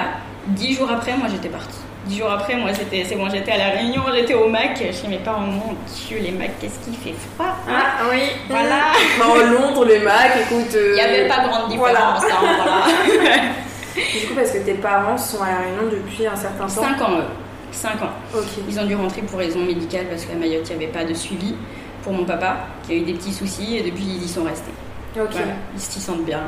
Dix 0.47 0.75
jours 0.75 0.89
après, 0.89 1.17
moi 1.17 1.27
j'étais 1.29 1.49
partie. 1.49 1.79
Dix 2.05 2.19
jours 2.19 2.31
après, 2.31 2.55
moi 2.55 2.69
c'était 2.73 3.03
c'est 3.03 3.15
bon, 3.15 3.29
j'étais 3.29 3.51
à 3.51 3.57
la 3.57 3.69
Réunion, 3.71 4.03
j'étais 4.13 4.35
au 4.35 4.47
Mac. 4.47 4.77
Chez 4.77 5.07
mes 5.09 5.17
parents, 5.17 5.41
mon 5.41 5.75
Dieu, 6.07 6.19
les 6.21 6.31
Macs, 6.31 6.59
qu'est-ce 6.61 6.79
qu'il 6.79 6.95
fait 6.95 7.17
froid 7.35 7.53
hein 7.67 7.83
Ah 7.99 8.03
oui. 8.09 8.21
Voilà. 8.47 8.93
en 9.25 9.51
Londres, 9.51 9.85
les 9.85 9.99
Macs, 9.99 10.37
écoute. 10.41 10.73
Il 10.73 10.93
n'y 10.93 11.01
avait 11.01 11.27
pas 11.27 11.45
grande 11.45 11.69
différence. 11.69 12.21
Voilà. 12.21 12.35
Hein, 12.35 13.09
voilà. 13.17 13.41
Du 13.95 14.27
coup, 14.27 14.35
parce 14.35 14.51
que 14.51 14.59
tes 14.59 14.75
parents 14.75 15.17
sont 15.17 15.41
à 15.41 15.51
La 15.51 15.57
Réunion 15.59 15.89
depuis 15.91 16.27
un 16.27 16.35
certain 16.35 16.65
temps 16.65 16.81
5 16.81 17.01
ans, 17.01 17.19
eux. 17.19 17.23
5 17.71 18.01
ans. 18.01 18.41
Ils 18.67 18.79
ont 18.79 18.85
dû 18.85 18.95
rentrer 18.95 19.21
pour 19.21 19.39
raison 19.39 19.59
médicale 19.59 20.05
parce 20.09 20.25
qu'à 20.25 20.35
Mayotte, 20.35 20.69
il 20.69 20.77
n'y 20.77 20.83
avait 20.83 20.93
pas 20.93 21.03
de 21.03 21.13
suivi 21.13 21.55
pour 22.03 22.13
mon 22.13 22.25
papa, 22.25 22.57
qui 22.83 22.93
a 22.93 22.95
eu 22.95 23.01
des 23.01 23.13
petits 23.13 23.33
soucis, 23.33 23.77
et 23.77 23.83
depuis, 23.83 24.03
ils 24.03 24.23
y 24.23 24.27
sont 24.27 24.43
restés. 24.43 24.71
Ils 25.15 25.79
s'y 25.79 25.99
sentent 25.99 26.25
bien. 26.25 26.43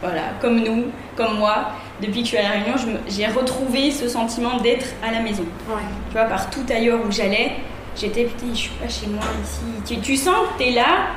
Voilà, 0.00 0.22
comme 0.40 0.60
nous, 0.60 0.86
comme 1.16 1.38
moi, 1.38 1.70
depuis 2.00 2.20
que 2.20 2.28
je 2.28 2.28
suis 2.28 2.38
à 2.38 2.42
La 2.42 2.50
Réunion, 2.50 2.74
j'ai 3.08 3.26
retrouvé 3.26 3.90
ce 3.90 4.08
sentiment 4.08 4.58
d'être 4.58 4.86
à 5.02 5.10
la 5.10 5.20
maison. 5.20 5.44
Ouais. 5.68 5.82
Tu 6.08 6.12
vois, 6.12 6.24
partout 6.24 6.64
ailleurs 6.70 7.00
où 7.06 7.10
j'allais, 7.10 7.52
j'étais, 7.96 8.24
putain, 8.24 8.48
je 8.52 8.58
suis 8.58 8.70
pas 8.70 8.88
chez 8.88 9.06
moi 9.06 9.24
ici. 9.42 9.60
Tu, 9.86 10.00
tu 10.00 10.16
sens 10.16 10.34
que 10.52 10.62
tu 10.62 10.70
es 10.70 10.72
là, 10.72 11.08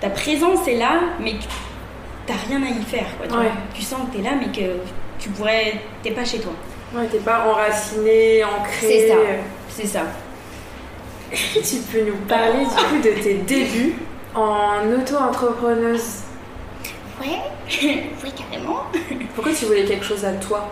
ta 0.00 0.10
présence 0.10 0.66
est 0.68 0.76
là, 0.78 1.00
mais 1.20 1.34
t'as 2.26 2.34
rien 2.48 2.62
à 2.62 2.68
y 2.68 2.82
faire. 2.82 3.06
Quoi, 3.18 3.26
tu, 3.26 3.34
ouais. 3.34 3.52
tu 3.74 3.82
sens 3.82 4.00
que 4.08 4.16
tu 4.16 4.20
es 4.20 4.22
là, 4.22 4.36
mais 4.38 4.52
que 4.52 4.76
tu 5.18 5.28
pourrais. 5.30 5.74
T'es 6.02 6.10
pas 6.10 6.24
chez 6.24 6.38
toi. 6.38 6.52
Ouais, 6.94 7.06
t'es 7.06 7.18
pas 7.18 7.46
enraciné, 7.48 8.42
ancré. 8.44 8.80
C'est 8.80 9.08
ça. 9.08 9.14
C'est 9.68 9.86
ça. 9.86 10.02
tu 11.62 11.76
peux 11.92 12.06
nous 12.06 12.16
parler 12.26 12.64
du 12.64 12.84
coup 12.84 13.02
de 13.02 13.22
tes 13.22 13.34
débuts 13.34 13.96
en 14.34 14.80
auto-entrepreneuse 14.98 16.22
Ouais, 17.20 17.40
oui, 18.24 18.32
carrément. 18.36 18.84
Pourquoi 19.34 19.52
tu 19.52 19.66
voulais 19.66 19.84
quelque 19.84 20.04
chose 20.04 20.24
à 20.24 20.32
toi? 20.32 20.68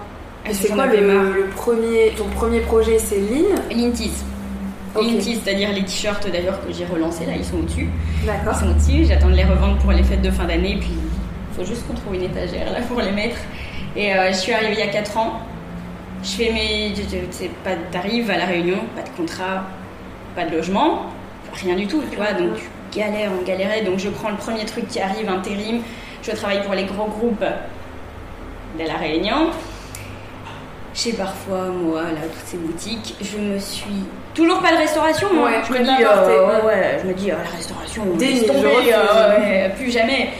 C'est 0.52 0.68
quoi 0.72 0.86
le, 0.86 1.32
le, 1.32 1.46
premier, 1.54 2.12
ton 2.16 2.26
premier 2.26 2.60
projet 2.60 2.98
C'est 2.98 3.18
Lean? 3.18 3.56
Lean 3.70 3.92
Okay. 4.98 5.20
c'est-à-dire 5.20 5.72
les 5.74 5.84
t-shirts 5.84 6.26
d'ailleurs 6.30 6.58
que 6.66 6.72
j'ai 6.72 6.86
relancés, 6.86 7.26
là, 7.26 7.32
ils 7.36 7.44
sont 7.44 7.58
au-dessus. 7.58 7.88
D'accord. 8.24 8.54
Ils 8.56 8.64
sont 8.64 8.70
au-dessus, 8.70 9.04
j'attends 9.04 9.28
de 9.28 9.34
les 9.34 9.44
revendre 9.44 9.76
pour 9.76 9.92
les 9.92 10.02
fêtes 10.02 10.22
de 10.22 10.30
fin 10.30 10.44
d'année, 10.44 10.78
puis 10.80 10.92
il 10.92 11.54
faut 11.56 11.68
juste 11.68 11.86
qu'on 11.86 11.92
trouve 11.92 12.14
une 12.14 12.22
étagère 12.22 12.72
là 12.72 12.80
pour 12.88 13.02
les 13.02 13.12
mettre. 13.12 13.36
Et 13.96 14.12
euh, 14.12 14.28
je 14.28 14.36
suis 14.36 14.52
arrivée 14.52 14.74
il 14.74 14.78
y 14.78 14.82
a 14.82 14.88
4 14.88 15.16
ans. 15.16 15.40
Je 16.22 16.30
fais 16.30 16.52
mes. 16.52 16.92
pas 17.64 17.70
T'arrives 17.90 18.30
à 18.30 18.36
la 18.36 18.44
réunion, 18.44 18.78
pas 18.94 19.02
de 19.02 19.08
contrat, 19.16 19.64
pas 20.34 20.44
de 20.44 20.56
logement, 20.56 21.06
rien 21.54 21.76
du 21.76 21.86
tout, 21.86 22.02
tu 22.10 22.16
vois. 22.16 22.32
Donc 22.32 22.56
tu 22.92 22.98
galères, 22.98 23.30
on 23.38 23.44
galérait. 23.44 23.82
Donc 23.82 23.98
je 23.98 24.08
prends 24.08 24.30
le 24.30 24.36
premier 24.36 24.64
truc 24.64 24.88
qui 24.88 25.00
arrive, 25.00 25.28
intérim. 25.28 25.82
Je 26.22 26.32
travaille 26.32 26.62
pour 26.62 26.74
les 26.74 26.84
grands 26.84 27.08
groupes 27.08 27.44
de 28.78 28.84
la 28.86 28.94
Réunion. 28.94 29.50
J'ai 30.94 31.12
parfois, 31.12 31.66
moi, 31.66 32.02
là, 32.04 32.20
toutes 32.22 32.46
ces 32.46 32.56
boutiques, 32.56 33.14
je 33.20 33.38
me 33.38 33.58
suis. 33.58 34.04
Toujours 34.34 34.60
pas 34.60 34.72
de 34.72 34.78
restauration, 34.78 35.28
moi. 35.32 35.50
Ouais, 35.50 35.62
je, 35.66 35.72
me 35.72 35.78
dis, 35.84 36.04
euh, 36.04 36.66
ouais, 36.66 36.98
je 37.02 37.08
me 37.08 37.14
dis, 37.14 37.30
oh, 37.32 37.36
la 37.42 37.50
restauration, 37.50 38.04
tomber, 38.04 38.94
euh, 38.94 39.68
plus 39.70 39.90
jamais. 39.90 40.30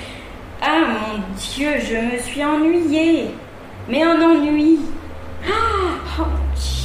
Ah 0.63 0.81
mon 0.89 1.19
Dieu, 1.37 1.73
je 1.79 1.97
me 1.97 2.19
suis 2.19 2.43
ennuyée 2.43 3.31
mais 3.89 4.03
un 4.03 4.21
ennui. 4.21 4.79
Oh, 5.49 6.23
mon 6.23 6.27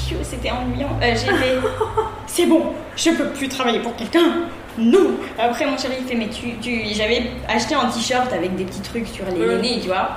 Dieu, 0.08 0.18
c'était 0.24 0.52
ennuyant. 0.52 0.90
Euh, 1.02 1.16
j'ai 1.16 1.32
c'est 2.28 2.46
bon, 2.46 2.74
je 2.96 3.12
peux 3.12 3.30
plus 3.30 3.48
travailler 3.48 3.80
pour 3.80 3.96
quelqu'un. 3.96 4.48
Non. 4.78 5.12
Après, 5.38 5.66
mon 5.66 5.78
chéri, 5.78 5.96
il 6.00 6.08
fait, 6.08 6.16
mais 6.16 6.30
tu, 6.30 6.54
tu... 6.62 6.82
j'avais 6.94 7.24
acheté 7.48 7.76
un 7.76 7.88
t-shirt 7.88 8.32
avec 8.32 8.56
des 8.56 8.64
petits 8.64 8.82
trucs 8.82 9.08
sur 9.08 9.26
les 9.26 9.62
nez, 9.62 9.80
tu 9.82 9.88
vois. 9.88 10.12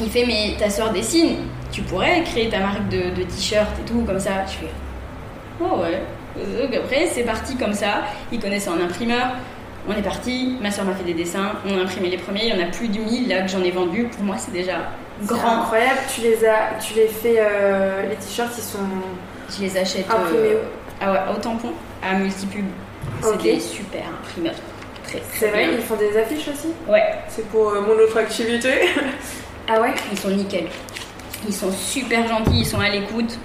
Il 0.00 0.08
fait, 0.08 0.24
mais 0.26 0.56
ta 0.58 0.70
soeur 0.70 0.90
dessine, 0.92 1.36
tu 1.70 1.82
pourrais 1.82 2.22
créer 2.22 2.48
ta 2.48 2.60
marque 2.60 2.88
de, 2.88 3.10
de 3.14 3.22
t-shirt 3.24 3.70
et 3.78 3.90
tout, 3.90 4.02
comme 4.06 4.20
ça. 4.20 4.46
Je 4.46 4.52
fais, 4.52 4.72
oh 5.60 5.80
ouais. 5.80 6.02
Donc 6.36 6.74
après, 6.74 7.06
c'est 7.12 7.24
parti 7.24 7.56
comme 7.56 7.74
ça. 7.74 8.04
Il 8.30 8.40
connaissait 8.40 8.70
un 8.70 8.80
imprimeur. 8.80 9.32
On 9.88 9.92
est 9.92 10.02
parti, 10.02 10.56
ma 10.62 10.70
soeur 10.70 10.84
m'a 10.84 10.94
fait 10.94 11.04
des 11.04 11.14
dessins, 11.14 11.54
on 11.66 11.76
a 11.76 11.82
imprimé 11.82 12.08
les 12.08 12.16
premiers, 12.16 12.46
il 12.46 12.56
y 12.56 12.58
en 12.58 12.64
a 12.64 12.70
plus 12.70 12.86
de 12.86 13.00
1000 13.00 13.28
là 13.28 13.42
que 13.42 13.48
j'en 13.48 13.62
ai 13.62 13.72
vendu. 13.72 14.04
Pour 14.04 14.22
moi, 14.22 14.36
c'est 14.38 14.52
déjà 14.52 14.74
grand. 15.24 15.62
incroyable, 15.62 16.00
tu 16.14 16.20
les 16.22 16.44
as, 16.44 16.78
tu 16.80 16.94
les 16.94 17.08
fais, 17.08 17.36
euh, 17.38 18.08
les 18.08 18.16
t-shirts, 18.16 18.52
ils 18.56 18.62
sont. 18.62 18.78
Je 19.50 19.62
les 19.62 19.76
achète 19.76 20.10
imprimés 20.10 20.54
euh, 20.54 20.62
ah 21.00 21.12
ouais, 21.12 21.18
au 21.34 21.40
tampon, 21.40 21.72
à 22.02 22.14
Multipub. 22.14 22.64
C'est 23.22 23.42
des 23.42 23.60
super 23.60 24.02
imprimeurs. 24.20 24.54
C'est 25.34 25.48
vrai, 25.48 25.68
ils 25.74 25.82
font 25.82 25.96
des 25.96 26.16
affiches 26.16 26.48
aussi? 26.48 26.68
Ouais. 26.88 27.02
C'est 27.28 27.46
pour 27.48 27.68
euh, 27.68 27.80
mon 27.82 27.92
autre 27.94 28.16
activité. 28.16 28.88
ah 29.68 29.80
ouais? 29.80 29.92
Ils 30.10 30.18
sont 30.18 30.30
nickel. 30.30 30.66
Ils 31.46 31.54
sont 31.54 31.70
super 31.72 32.26
gentils, 32.26 32.60
ils 32.60 32.66
sont 32.66 32.80
à 32.80 32.88
l'écoute. 32.88 33.38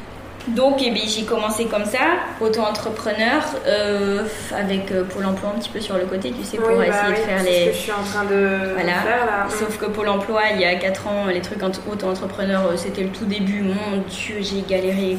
Donc 0.49 0.81
eh 0.81 0.93
j'ai 1.07 1.25
commencé 1.25 1.65
comme 1.65 1.85
ça, 1.85 1.99
auto-entrepreneur, 2.39 3.43
euh, 3.65 4.23
avec 4.55 4.91
euh, 4.91 5.03
Pôle 5.03 5.25
emploi 5.25 5.53
un 5.55 5.59
petit 5.59 5.69
peu 5.69 5.81
sur 5.81 5.97
le 5.97 6.05
côté, 6.05 6.31
tu 6.31 6.43
sais, 6.43 6.57
pour 6.57 6.77
bah 6.77 6.87
essayer 6.87 7.11
de 7.11 7.15
faire 7.15 7.43
les. 7.43 7.59
Ce 7.59 7.65
que 7.65 7.71
je 7.73 7.77
suis 7.77 7.91
en 7.91 8.03
train 8.03 8.23
de, 8.23 8.73
voilà. 8.73 8.93
faire 9.01 9.25
là. 9.25 9.47
Sauf 9.49 9.77
que 9.77 9.85
Pôle 9.85 10.07
emploi, 10.09 10.41
il 10.53 10.61
y 10.61 10.65
a 10.65 10.75
4 10.75 11.07
ans, 11.07 11.25
les 11.27 11.41
trucs 11.41 11.61
auto-entrepreneur, 11.63 12.65
euh, 12.65 12.77
c'était 12.77 13.03
le 13.03 13.09
tout 13.09 13.25
début. 13.25 13.61
Mon 13.61 13.97
Dieu, 14.09 14.37
j'ai 14.39 14.61
galéré. 14.61 15.17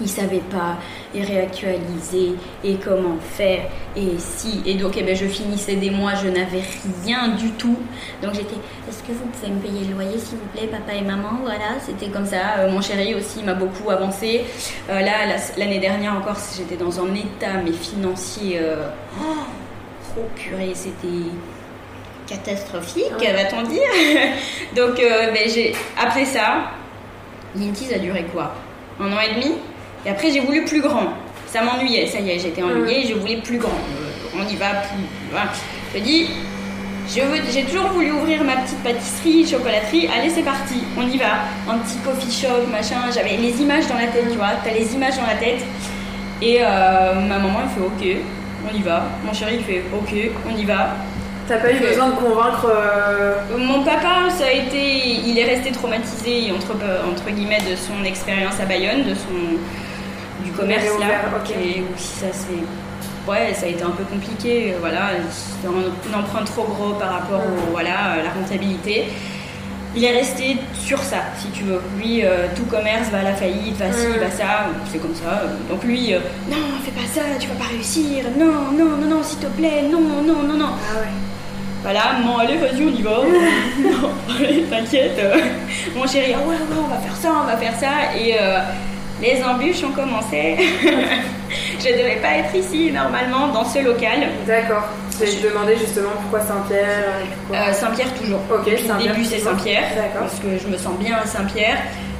Il 0.00 0.08
savait 0.08 0.42
pas 0.50 0.76
et 1.14 1.22
réactualiser 1.22 2.34
et 2.64 2.74
comment 2.76 3.16
faire. 3.32 3.64
Et 3.96 4.18
si 4.18 4.62
et 4.66 4.74
donc 4.74 4.94
eh 4.96 5.02
ben, 5.02 5.14
je 5.16 5.26
finissais 5.26 5.74
des 5.76 5.90
mois 5.90 6.14
je 6.14 6.28
n'avais 6.28 6.62
rien 7.04 7.28
du 7.28 7.50
tout. 7.52 7.76
Donc 8.22 8.34
j'étais 8.34 8.56
est-ce 8.88 9.02
que 9.02 9.12
vous 9.12 9.26
pouvez 9.26 9.52
me 9.52 9.60
payer 9.60 9.86
le 9.86 9.94
loyer 9.94 10.18
s'il 10.18 10.38
vous 10.38 10.46
plaît 10.54 10.66
papa 10.68 10.94
et 10.96 11.02
maman? 11.02 11.40
Voilà 11.42 11.78
c'était 11.84 12.08
comme 12.08 12.26
ça. 12.26 12.58
Euh, 12.60 12.70
mon 12.70 12.80
chéri 12.80 13.14
aussi 13.14 13.42
m'a 13.42 13.54
beaucoup 13.54 13.90
avancé. 13.90 14.44
Euh, 14.88 15.00
là 15.00 15.26
la- 15.26 15.56
l'année 15.64 15.78
dernière 15.80 16.14
encore 16.14 16.36
j'étais 16.56 16.76
dans 16.76 17.00
un 17.00 17.14
état 17.14 17.54
mais 17.64 17.72
financier 17.72 18.58
euh, 18.60 18.88
oh, 19.20 19.24
oh, 20.18 20.20
purée 20.36 20.72
c'était 20.74 21.30
catastrophique 22.26 23.12
Ouais. 23.18 23.32
va-t-on 23.32 23.62
dire? 23.62 23.80
Donc 24.76 25.00
euh, 25.00 25.32
ben, 25.32 25.48
j'ai 25.52 25.74
après 26.00 26.24
ça 26.24 26.70
ça 27.54 27.94
a 27.96 27.98
duré 27.98 28.24
quoi? 28.32 28.54
Un 29.00 29.12
an 29.12 29.18
et 29.20 29.34
demi? 29.34 29.54
Et 30.06 30.10
après, 30.10 30.30
j'ai 30.30 30.40
voulu 30.40 30.64
plus 30.64 30.80
grand. 30.80 31.08
Ça 31.46 31.62
m'ennuyait, 31.62 32.06
ça 32.06 32.20
y 32.20 32.30
est, 32.30 32.38
j'étais 32.38 32.62
ennuyée, 32.62 33.06
je 33.08 33.14
voulais 33.14 33.36
plus 33.38 33.58
grand. 33.58 33.70
Euh, 33.70 34.38
on 34.40 34.48
y 34.48 34.56
va 34.56 34.66
plus. 34.82 35.04
Voilà. 35.30 35.48
Je 35.94 35.98
dis, 36.00 36.28
je 37.08 37.20
veux- 37.22 37.42
j'ai 37.52 37.64
toujours 37.64 37.88
voulu 37.88 38.12
ouvrir 38.12 38.44
ma 38.44 38.56
petite 38.58 38.78
pâtisserie, 38.84 39.44
chocolaterie. 39.46 40.08
Allez, 40.16 40.30
c'est 40.30 40.42
parti, 40.44 40.76
on 40.96 41.02
y 41.08 41.16
va. 41.18 41.40
Un 41.68 41.78
petit 41.78 41.96
coffee 42.04 42.30
shop, 42.30 42.66
machin. 42.70 43.10
J'avais 43.12 43.36
les 43.36 43.60
images 43.60 43.88
dans 43.88 43.96
la 43.96 44.06
tête, 44.06 44.30
tu 44.30 44.36
vois. 44.36 44.50
T'as 44.64 44.72
les 44.72 44.94
images 44.94 45.16
dans 45.16 45.26
la 45.26 45.34
tête. 45.34 45.64
Et 46.40 46.58
euh, 46.62 47.14
ma 47.28 47.38
maman, 47.38 47.60
elle 47.64 47.68
fait 47.70 47.80
OK, 47.86 48.16
on 48.72 48.76
y 48.78 48.82
va. 48.82 49.02
Mon 49.24 49.32
chéri, 49.32 49.56
il 49.58 49.64
fait 49.64 49.82
OK, 49.92 50.14
on 50.48 50.56
y 50.56 50.64
va. 50.64 50.94
T'as 51.48 51.56
pas 51.58 51.72
eu 51.72 51.80
besoin 51.80 52.10
de 52.10 52.14
convaincre. 52.14 52.70
euh, 52.72 53.34
Mon 53.58 53.82
papa, 53.82 54.30
ça 54.30 54.44
a 54.46 54.52
été, 54.52 55.16
il 55.26 55.36
est 55.36 55.44
resté 55.46 55.72
traumatisé 55.72 56.52
entre, 56.52 56.76
entre 57.10 57.28
guillemets 57.34 57.58
de 57.68 57.74
son 57.74 58.04
expérience 58.04 58.60
à 58.60 58.66
Bayonne, 58.66 59.02
de 59.02 59.14
son 59.14 59.58
du 60.44 60.50
commerce 60.52 60.84
là, 60.84 61.06
ouvert, 61.06 61.20
ok. 61.42 61.50
et 61.50 61.80
où 61.82 61.86
ça 61.98 62.26
c'est, 62.32 63.30
ouais, 63.30 63.54
ça 63.54 63.66
a 63.66 63.68
été 63.68 63.82
un 63.82 63.90
peu 63.90 64.04
compliqué, 64.04 64.72
euh, 64.74 64.76
voilà, 64.80 65.10
c'est 65.30 65.66
un, 65.68 65.70
un 66.16 66.20
emprunt 66.20 66.44
trop 66.44 66.64
gros 66.64 66.94
par 66.94 67.10
rapport 67.12 67.40
au, 67.40 67.70
voilà, 67.72 68.12
à 68.12 68.22
la 68.22 68.30
rentabilité. 68.30 69.06
Il 69.96 70.04
est 70.04 70.12
resté 70.12 70.56
sur 70.72 71.00
ça, 71.00 71.16
si 71.36 71.48
tu 71.48 71.64
veux. 71.64 71.80
Lui, 71.98 72.24
euh, 72.24 72.46
tout 72.54 72.62
commerce 72.66 73.08
va 73.10 73.18
à 73.18 73.22
la 73.24 73.34
faillite, 73.34 73.76
va 73.76 73.90
ci, 73.90 74.06
Mm. 74.06 74.20
va 74.20 74.30
ça, 74.30 74.66
c'est 74.92 74.98
comme 74.98 75.16
ça. 75.16 75.42
Donc 75.68 75.82
lui, 75.82 76.14
euh, 76.14 76.20
non, 76.48 76.56
fais 76.84 76.92
pas 76.92 77.08
ça, 77.12 77.22
tu 77.40 77.48
vas 77.48 77.54
pas 77.56 77.68
réussir, 77.70 78.24
non, 78.38 78.70
non, 78.78 78.96
non, 78.96 79.06
non, 79.16 79.22
s'il 79.24 79.40
te 79.40 79.46
plaît, 79.46 79.82
non, 79.90 80.00
non, 80.00 80.42
non, 80.44 80.54
non. 80.54 80.68
Ah 80.78 81.00
ouais. 81.00 81.08
Voilà, 81.82 82.02
bon, 82.24 82.36
allez, 82.36 82.58
vas-y, 82.58 82.84
on 82.84 82.90
y 82.96 83.02
va. 83.02 83.10
non, 83.82 84.10
t'inquiète. 84.70 85.18
euh, 85.18 85.34
Mon 85.96 86.06
chéri, 86.06 86.34
ah 86.36 86.38
ouais, 86.46 86.54
ouais, 86.54 86.76
on 86.78 86.86
va 86.88 86.98
faire 86.98 87.16
ça, 87.16 87.28
on 87.42 87.46
va 87.46 87.56
faire 87.56 87.74
ça. 87.80 88.16
Et 88.16 88.36
euh, 88.40 88.60
les 89.22 89.42
embûches 89.44 89.82
ont 89.84 89.92
commencé. 89.92 90.56
je 91.78 91.88
devais 91.88 92.18
pas 92.22 92.36
être 92.38 92.54
ici, 92.54 92.90
normalement, 92.92 93.48
dans 93.48 93.64
ce 93.64 93.78
local. 93.80 94.28
D'accord. 94.46 94.84
Je 95.20 95.26
je 95.26 95.46
demandais 95.48 95.76
justement 95.76 96.10
pourquoi 96.22 96.40
Saint-Pierre. 96.40 96.86
euh, 97.52 97.72
Saint-Pierre, 97.74 98.12
toujours. 98.14 98.40
Ok, 98.50 98.64
Depuis 98.64 98.82
le 98.82 98.88
Saint-Pierre, 98.88 99.12
début, 99.14 99.24
c'est. 99.26 99.38
Saint-Pierre. 99.38 99.82
D'accord. 99.94 100.22
Parce 100.28 100.38
que 100.40 100.58
je 100.62 100.66
me 100.66 100.78
sens 100.78 100.94
bien 100.98 101.16
à 101.22 101.26
Saint-Pierre. 101.26 101.76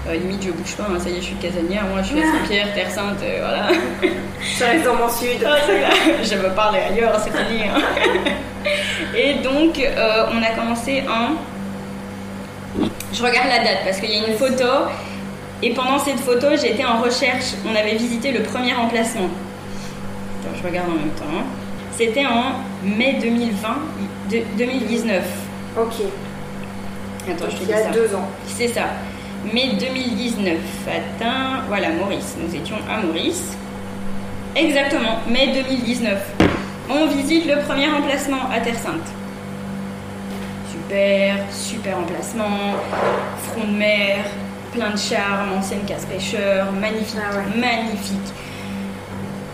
Euh, 0.08 0.14
limite, 0.14 0.42
je 0.42 0.50
bouge 0.50 0.74
pas, 0.76 0.84
hein, 0.90 0.98
ça 0.98 1.08
y 1.10 1.12
est, 1.14 1.20
je 1.20 1.26
suis 1.26 1.34
casanière. 1.36 1.84
Moi, 1.84 2.00
je 2.02 2.08
suis 2.08 2.18
à 2.20 2.24
Saint-Pierre, 2.24 2.74
Terre 2.74 2.90
Sainte, 2.90 3.22
euh, 3.22 3.38
voilà. 3.40 3.68
Je 4.58 4.64
reste 4.64 4.84
dans 4.84 4.94
mon 4.94 5.08
sud. 5.10 5.46
Ah, 5.46 5.56
je 6.22 6.34
veux 6.36 6.48
parler 6.50 6.78
ailleurs, 6.90 7.14
c'est 7.22 7.30
fini. 7.30 7.62
hein. 7.64 7.78
Et 9.16 9.34
donc, 9.34 9.78
on 10.32 10.42
a 10.42 10.50
commencé 10.58 11.02
en. 11.08 11.34
Je 13.12 13.22
regarde 13.22 13.48
la 13.48 13.58
date 13.58 13.78
parce 13.84 13.98
qu'il 13.98 14.10
y 14.10 14.14
a 14.24 14.26
une 14.28 14.34
photo. 14.38 14.64
Et 15.62 15.74
pendant 15.74 15.98
cette 15.98 16.20
photo, 16.20 16.48
j'étais 16.60 16.84
en 16.84 17.00
recherche. 17.02 17.52
On 17.70 17.74
avait 17.74 17.94
visité 17.96 18.32
le 18.32 18.42
premier 18.42 18.74
emplacement. 18.74 19.28
Attends, 20.42 20.56
je 20.62 20.66
regarde 20.66 20.88
en 20.88 20.94
même 20.94 21.10
temps. 21.10 21.44
C'était 21.96 22.24
en 22.26 22.54
mai 22.82 23.18
2020, 23.20 23.68
de- 24.30 24.42
2019. 24.56 25.22
Ok. 25.78 25.92
Attends, 27.28 27.44
Donc 27.44 27.50
je 27.50 27.56
te 27.56 27.60
il 27.62 27.66
dis 27.66 27.70
y 27.72 27.74
a 27.74 27.84
ça. 27.84 27.90
deux 27.90 28.14
ans. 28.14 28.26
C'est 28.46 28.68
ça. 28.68 28.84
Mai 29.52 29.72
2019. 29.78 30.56
Atteint. 30.88 31.62
Voilà, 31.68 31.90
Maurice. 31.90 32.36
Nous 32.42 32.54
étions 32.54 32.76
à 32.90 33.04
Maurice. 33.04 33.52
Exactement, 34.56 35.18
mai 35.28 35.52
2019. 35.54 36.18
On 36.88 37.06
visite 37.06 37.46
le 37.46 37.60
premier 37.68 37.88
emplacement 37.88 38.48
à 38.52 38.60
Terre 38.60 38.74
Sainte. 38.78 39.06
Super, 40.72 41.36
super 41.52 41.98
emplacement. 41.98 42.74
Front 43.44 43.64
de 43.70 43.76
mer, 43.76 44.24
plein 44.72 44.90
de 44.90 44.98
charme, 44.98 45.52
ancienne 45.58 45.84
casse-pêcheur, 45.86 46.72
magnifique, 46.72 47.16
Ah 47.18 47.36
ouais. 47.36 47.60
magnifique. 47.60 48.32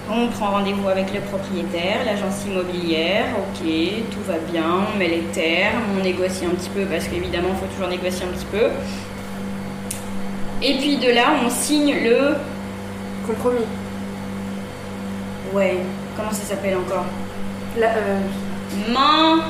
On 0.08 0.28
prend 0.28 0.50
rendez-vous 0.52 0.88
avec 0.88 1.12
le 1.12 1.20
propriétaire, 1.20 2.04
l'agence 2.04 2.44
immobilière, 2.46 3.24
ok, 3.38 3.66
tout 4.12 4.20
va 4.26 4.38
bien, 4.50 4.64
on 4.94 4.98
met 4.98 5.08
les 5.08 5.22
termes, 5.32 5.82
on 5.98 6.02
négocie 6.04 6.44
un 6.46 6.50
petit 6.50 6.70
peu 6.70 6.84
parce 6.84 7.08
qu'évidemment 7.08 7.48
il 7.52 7.56
faut 7.58 7.74
toujours 7.74 7.88
négocier 7.88 8.24
un 8.24 8.28
petit 8.36 8.46
peu. 8.46 8.68
Et 10.62 10.78
puis 10.78 10.96
de 10.98 11.10
là, 11.10 11.34
on 11.44 11.50
signe 11.50 11.94
le. 12.04 12.34
Compromis. 13.26 13.66
Ouais, 15.52 15.78
comment 16.16 16.30
ça 16.30 16.44
s'appelle 16.44 16.76
encore? 16.76 17.04
La, 17.78 17.88
euh, 17.88 18.20
Man. 18.92 19.40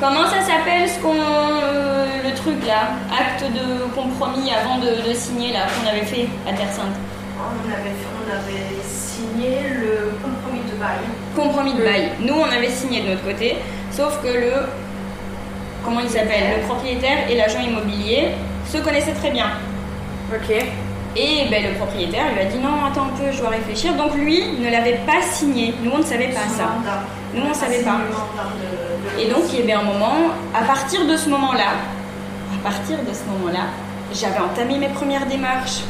Comment 0.00 0.24
ça 0.28 0.40
s'appelle 0.42 0.88
ce 0.88 0.98
qu'on. 1.00 1.14
euh, 1.14 2.06
le 2.24 2.34
truc 2.34 2.66
là 2.66 2.90
Acte 3.10 3.44
de 3.50 3.84
compromis 3.94 4.50
avant 4.52 4.78
de, 4.78 5.08
de 5.08 5.14
signer 5.14 5.52
là 5.52 5.60
qu'on 5.66 5.88
avait 5.88 6.04
fait 6.04 6.26
à 6.48 6.52
Terre 6.52 6.70
Sainte. 6.72 6.94
On 7.38 7.70
avait, 7.72 7.94
on 8.18 8.30
avait 8.30 8.82
signé 8.84 9.58
le 9.74 10.12
compromis 10.22 10.60
de 10.70 10.76
bail. 10.78 10.98
Compromis 11.34 11.74
de 11.74 11.82
bail. 11.82 12.10
Nous 12.20 12.34
on 12.34 12.44
avait 12.44 12.68
signé 12.70 13.02
de 13.02 13.10
notre 13.10 13.24
côté, 13.24 13.56
sauf 13.90 14.20
que 14.22 14.28
le. 14.28 14.52
Comment 15.84 16.00
il 16.00 16.10
s'appelle 16.10 16.58
Le 16.60 16.66
propriétaire 16.66 17.30
et 17.30 17.36
l'agent 17.36 17.60
immobilier 17.60 18.28
se 18.70 18.78
connaissaient 18.78 19.12
très 19.14 19.30
bien. 19.30 19.46
ok. 20.34 20.56
Et 21.18 21.48
ben, 21.48 21.64
le 21.64 21.74
propriétaire 21.78 22.24
lui 22.34 22.40
a 22.40 22.44
dit 22.44 22.58
non, 22.58 22.84
attends 22.90 23.04
un 23.04 23.16
peu, 23.16 23.32
je 23.32 23.38
dois 23.40 23.48
réfléchir. 23.50 23.94
Donc 23.94 24.14
lui 24.14 24.58
ne 24.58 24.70
l'avait 24.70 25.00
pas 25.06 25.22
signé. 25.22 25.72
Nous 25.82 25.90
on 25.94 25.98
ne 25.98 26.02
savait 26.02 26.28
pas 26.28 26.40
ça. 26.40 26.64
mandat. 26.64 27.02
Nous, 27.36 27.42
on 27.50 27.54
savait 27.54 27.82
pas. 27.82 27.98
Et 29.18 29.26
donc, 29.28 29.44
il 29.52 29.60
y 29.60 29.62
avait 29.62 29.72
un 29.72 29.82
moment, 29.82 30.14
à 30.54 30.62
partir 30.64 31.06
de 31.06 31.16
ce 31.16 31.28
moment-là, 31.28 31.72
à 32.54 32.62
partir 32.68 32.96
de 32.98 33.12
ce 33.14 33.24
moment-là, 33.30 33.66
j'avais 34.12 34.38
entamé 34.38 34.78
mes 34.78 34.88
premières 34.88 35.26
démarches. 35.26 35.80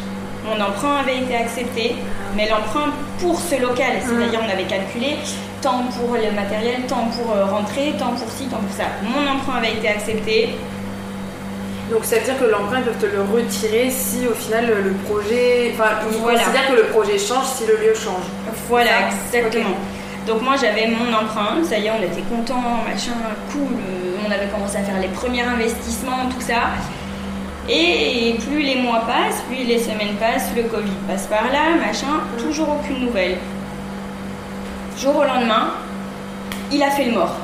Mon 0.44 0.60
emprunt 0.64 0.96
avait 1.00 1.18
été 1.18 1.34
accepté, 1.36 1.96
mais 2.36 2.48
l'emprunt 2.48 2.90
pour 3.20 3.38
ce 3.38 3.60
local, 3.60 3.94
c'est-à-dire 4.04 4.40
on 4.46 4.50
avait 4.52 4.64
calculé 4.64 5.16
tant 5.62 5.82
pour 5.98 6.14
le 6.14 6.30
matériel, 6.34 6.82
tant 6.86 7.06
pour 7.16 7.34
euh, 7.34 7.46
rentrer, 7.46 7.94
tant 7.98 8.10
pour 8.12 8.28
ci, 8.30 8.46
tant 8.46 8.58
pour 8.58 8.76
ça. 8.76 8.84
Mon 9.02 9.26
emprunt 9.28 9.56
avait 9.58 9.72
été 9.72 9.88
accepté. 9.88 10.50
Donc 11.90 12.04
ça 12.04 12.16
veut 12.16 12.24
dire 12.24 12.38
que 12.38 12.44
l'emprunt, 12.44 12.78
ils 12.78 12.84
peuvent 12.84 12.98
te 13.00 13.06
le 13.06 13.22
retirer 13.22 13.90
si 13.90 14.26
au 14.28 14.34
final 14.34 14.66
le 14.66 14.90
projet. 15.08 15.72
Enfin, 15.74 15.90
ils 16.12 16.18
Voilà. 16.18 16.38
considèrent 16.38 16.68
que 16.70 16.76
le 16.76 16.84
projet 16.88 17.18
change 17.18 17.46
si 17.46 17.66
le 17.66 17.76
lieu 17.76 17.94
change. 17.94 18.26
Voilà, 18.68 19.08
exactement. 19.08 19.70
Donc 20.26 20.42
moi 20.42 20.54
j'avais 20.60 20.88
mon 20.88 21.12
emprunt, 21.12 21.62
ça 21.62 21.78
y 21.78 21.86
est, 21.86 21.90
on 21.90 22.02
était 22.02 22.22
contents, 22.22 22.82
machin, 22.84 23.12
cool. 23.52 23.74
euh, 23.74 24.16
On 24.26 24.30
avait 24.30 24.48
commencé 24.48 24.76
à 24.76 24.82
faire 24.82 25.00
les 25.00 25.08
premiers 25.08 25.42
investissements, 25.42 26.28
tout 26.34 26.40
ça. 26.40 26.70
Et 27.68 28.36
plus 28.46 28.60
les 28.62 28.76
mois 28.76 29.00
passent, 29.06 29.42
plus 29.48 29.64
les 29.64 29.78
semaines 29.78 30.14
passent, 30.18 30.50
le 30.56 30.64
Covid 30.64 30.92
passe 31.08 31.26
par 31.26 31.44
là, 31.44 31.76
machin, 31.84 32.20
toujours 32.38 32.68
aucune 32.80 33.04
nouvelle. 33.06 33.38
Jour 34.98 35.16
au 35.16 35.24
lendemain, 35.24 35.74
il 36.72 36.82
a 36.82 36.90
fait 36.90 37.04
le 37.04 37.12
mort. 37.12 37.36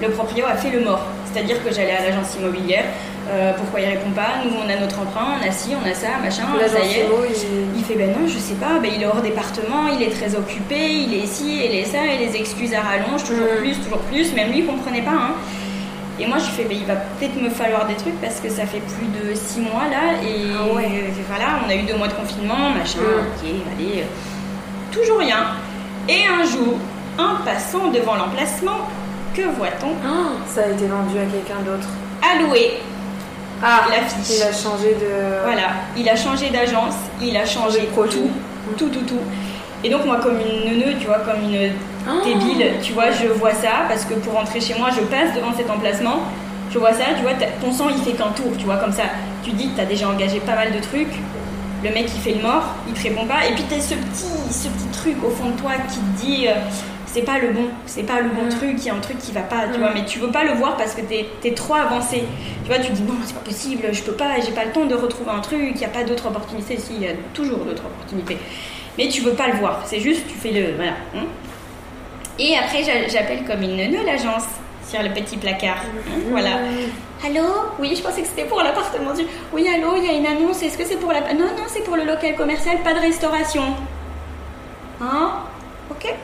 Le 0.00 0.10
proprio 0.10 0.44
a 0.46 0.54
fait 0.54 0.70
le 0.70 0.84
mort. 0.84 1.02
C'est-à-dire 1.32 1.62
que 1.64 1.72
j'allais 1.72 1.96
à 1.96 2.02
l'agence 2.02 2.36
immobilière, 2.40 2.84
euh, 3.30 3.52
pourquoi 3.56 3.80
il 3.80 3.86
répond 3.88 4.10
pas? 4.10 4.42
Nous 4.44 4.50
on 4.56 4.68
a 4.68 4.76
notre 4.80 4.98
emprunt, 5.00 5.36
on 5.40 5.46
a 5.46 5.50
ci, 5.50 5.70
on 5.74 5.88
a 5.88 5.94
ça, 5.94 6.08
machin, 6.22 6.44
L'agence 6.58 6.72
ça 6.78 6.84
y 6.84 7.00
est. 7.00 7.06
Il- 7.30 7.78
Il 7.78 7.84
fait 7.84 7.94
ben 7.94 8.10
non, 8.12 8.26
je 8.26 8.38
sais 8.38 8.54
pas, 8.54 8.78
ben 8.82 8.90
il 8.94 9.02
est 9.02 9.06
hors 9.06 9.20
département, 9.22 9.88
il 9.94 10.02
est 10.02 10.10
très 10.10 10.34
occupé, 10.34 10.76
il 10.90 11.14
est 11.14 11.26
ci, 11.26 11.64
il 11.64 11.74
est 11.76 11.84
ça, 11.84 11.98
et 12.06 12.18
les 12.18 12.36
excuses 12.36 12.74
à 12.74 12.80
rallonge, 12.80 13.24
toujours 13.24 13.46
Mm. 13.54 13.58
plus, 13.62 13.76
toujours 13.78 14.00
plus. 14.10 14.32
Même 14.34 14.50
lui, 14.50 14.58
il 14.60 14.66
comprenait 14.66 15.02
pas. 15.02 15.10
Hein. 15.12 15.32
Et 16.20 16.26
moi, 16.26 16.38
je 16.38 16.46
lui 16.46 16.52
fais 16.52 16.64
ben 16.64 16.76
il 16.80 16.84
va 16.86 16.96
peut-être 16.96 17.40
me 17.40 17.48
falloir 17.48 17.86
des 17.86 17.94
trucs 17.94 18.20
parce 18.20 18.40
que 18.40 18.48
ça 18.48 18.66
fait 18.66 18.80
plus 18.80 19.06
de 19.20 19.34
six 19.34 19.60
mois 19.60 19.86
là, 19.90 20.18
et 20.22 20.50
Ah 20.58 20.74
ouais. 20.74 20.84
euh, 20.86 21.22
voilà, 21.28 21.60
on 21.64 21.70
a 21.70 21.74
eu 21.76 21.82
deux 21.82 21.96
mois 21.96 22.08
de 22.08 22.14
confinement, 22.14 22.70
machin, 22.76 22.98
Mm. 22.98 23.20
ok, 23.20 23.50
allez, 23.76 24.00
euh, 24.02 24.92
toujours 24.92 25.18
rien. 25.20 25.46
Et 26.08 26.22
un 26.26 26.44
jour, 26.44 26.74
en 27.18 27.44
passant 27.44 27.88
devant 27.92 28.14
l'emplacement, 28.16 28.78
que 29.34 29.42
voit-on? 29.42 29.92
Ah, 30.04 30.32
ça 30.52 30.62
a 30.62 30.68
été 30.70 30.86
vendu 30.86 31.16
à 31.18 31.26
quelqu'un 31.30 31.60
d'autre. 31.64 31.88
Alloué. 32.20 32.78
Ah, 33.62 33.80
L'affiche. 33.90 34.36
il 34.36 34.42
a 34.42 34.52
changé 34.52 34.94
de. 34.94 35.42
Voilà, 35.44 35.68
il 35.96 36.08
a 36.08 36.16
changé 36.16 36.50
d'agence, 36.50 36.94
il 37.20 37.36
a 37.36 37.44
changé 37.44 37.80
de 37.80 37.86
tout, 37.86 38.30
tout, 38.76 38.88
tout, 38.88 39.04
tout. 39.04 39.20
Et 39.84 39.90
donc 39.90 40.04
moi, 40.04 40.16
comme 40.22 40.38
une 40.40 40.70
neuneu, 40.70 40.94
tu 41.00 41.06
vois, 41.06 41.18
comme 41.20 41.42
une 41.52 41.70
Ah. 42.06 42.24
débile, 42.24 42.72
tu 42.82 42.92
vois, 42.92 43.10
je 43.10 43.26
vois 43.28 43.52
ça 43.52 43.86
parce 43.88 44.04
que 44.04 44.14
pour 44.14 44.34
rentrer 44.34 44.60
chez 44.60 44.74
moi, 44.78 44.88
je 44.94 45.00
passe 45.02 45.34
devant 45.34 45.52
cet 45.56 45.68
emplacement, 45.70 46.20
je 46.70 46.78
vois 46.78 46.92
ça, 46.92 47.04
tu 47.16 47.22
vois, 47.22 47.32
ton 47.60 47.72
sang 47.72 47.86
il 47.90 48.02
fait 48.02 48.12
qu'un 48.16 48.30
tour, 48.30 48.52
tu 48.58 48.64
vois, 48.64 48.76
comme 48.76 48.92
ça. 48.92 49.04
Tu 49.42 49.50
dis 49.50 49.70
que 49.70 49.76
t'as 49.76 49.84
déjà 49.86 50.08
engagé 50.08 50.40
pas 50.40 50.54
mal 50.54 50.72
de 50.72 50.78
trucs, 50.80 51.14
le 51.84 51.90
mec 51.90 52.10
il 52.14 52.20
fait 52.20 52.34
le 52.34 52.42
mort, 52.42 52.64
il 52.88 52.94
te 52.94 53.02
répond 53.02 53.26
pas, 53.26 53.46
et 53.48 53.54
puis 53.54 53.64
t'as 53.68 53.80
ce 53.80 53.94
petit, 53.94 54.24
ce 54.50 54.68
petit 54.68 54.88
truc 54.92 55.16
au 55.24 55.30
fond 55.30 55.50
de 55.50 55.60
toi 55.60 55.72
qui 55.88 55.98
te 55.98 56.26
dit 56.26 56.48
euh, 56.48 56.54
c'est 57.10 57.22
pas 57.22 57.38
le 57.38 57.48
bon, 57.50 57.68
c'est 57.86 58.02
pas 58.02 58.20
le 58.20 58.28
bon 58.28 58.48
truc, 58.50 58.74
il 58.78 58.84
y 58.84 58.90
a 58.90 58.94
un 58.94 59.00
truc 59.00 59.18
qui 59.18 59.32
va 59.32 59.40
pas, 59.40 59.66
tu 59.72 59.78
vois, 59.78 59.92
mais 59.94 60.04
tu 60.04 60.18
veux 60.18 60.30
pas 60.30 60.44
le 60.44 60.52
voir 60.52 60.76
parce 60.76 60.94
que 60.94 61.00
t'es 61.00 61.26
es 61.44 61.54
trop 61.54 61.74
avancé. 61.74 62.22
Tu 62.64 62.68
vois, 62.68 62.78
tu 62.78 62.88
te 62.90 62.96
dis 62.96 63.02
non, 63.02 63.14
c'est 63.24 63.34
pas 63.34 63.40
possible, 63.40 63.82
je 63.92 64.02
peux 64.02 64.12
pas, 64.12 64.38
j'ai 64.44 64.52
pas 64.52 64.64
le 64.64 64.72
temps 64.72 64.84
de 64.84 64.94
retrouver 64.94 65.30
un 65.30 65.40
truc, 65.40 65.72
il 65.74 65.80
y 65.80 65.84
a 65.84 65.88
pas 65.88 66.04
d'autres 66.04 66.26
opportunités, 66.26 66.76
si, 66.78 66.94
il 66.96 67.02
y 67.02 67.08
a 67.08 67.12
toujours 67.34 67.58
d'autres 67.64 67.84
opportunités. 67.86 68.36
Mais 68.98 69.08
tu 69.08 69.22
veux 69.22 69.32
pas 69.32 69.46
le 69.48 69.54
voir, 69.54 69.82
c'est 69.86 70.00
juste, 70.00 70.26
tu 70.28 70.34
fais 70.34 70.50
le. 70.52 70.74
Voilà. 70.76 70.92
hein. 71.16 71.24
Et 72.38 72.56
après, 72.56 72.82
j'a- 72.84 73.08
j'appelle 73.08 73.44
comme 73.44 73.62
une 73.62 73.76
neuneu 73.76 74.04
l'agence 74.04 74.44
sur 74.88 75.02
le 75.02 75.10
petit 75.10 75.36
placard. 75.36 75.78
hein, 75.84 76.20
Voilà. 76.30 76.50
Allô? 77.24 77.42
Oui, 77.80 77.94
je 77.96 78.02
pensais 78.02 78.22
que 78.22 78.28
c'était 78.28 78.44
pour 78.44 78.62
l'appartement 78.62 79.12
du. 79.12 79.22
Oui, 79.52 79.66
allô, 79.68 79.96
il 79.96 80.04
y 80.04 80.08
a 80.08 80.12
une 80.12 80.26
annonce. 80.26 80.62
Est-ce 80.62 80.78
que 80.78 80.84
c'est 80.84 80.96
pour 81.00 81.10
la. 81.12 81.20
Non, 81.34 81.46
non, 81.56 81.64
c'est 81.66 81.82
pour 81.82 81.96
le 81.96 82.04
local 82.04 82.36
commercial, 82.36 82.78
pas 82.84 82.94
de 82.94 83.00
restauration. 83.00 83.62
Hein? 85.00 85.30
Ok. 85.90 86.14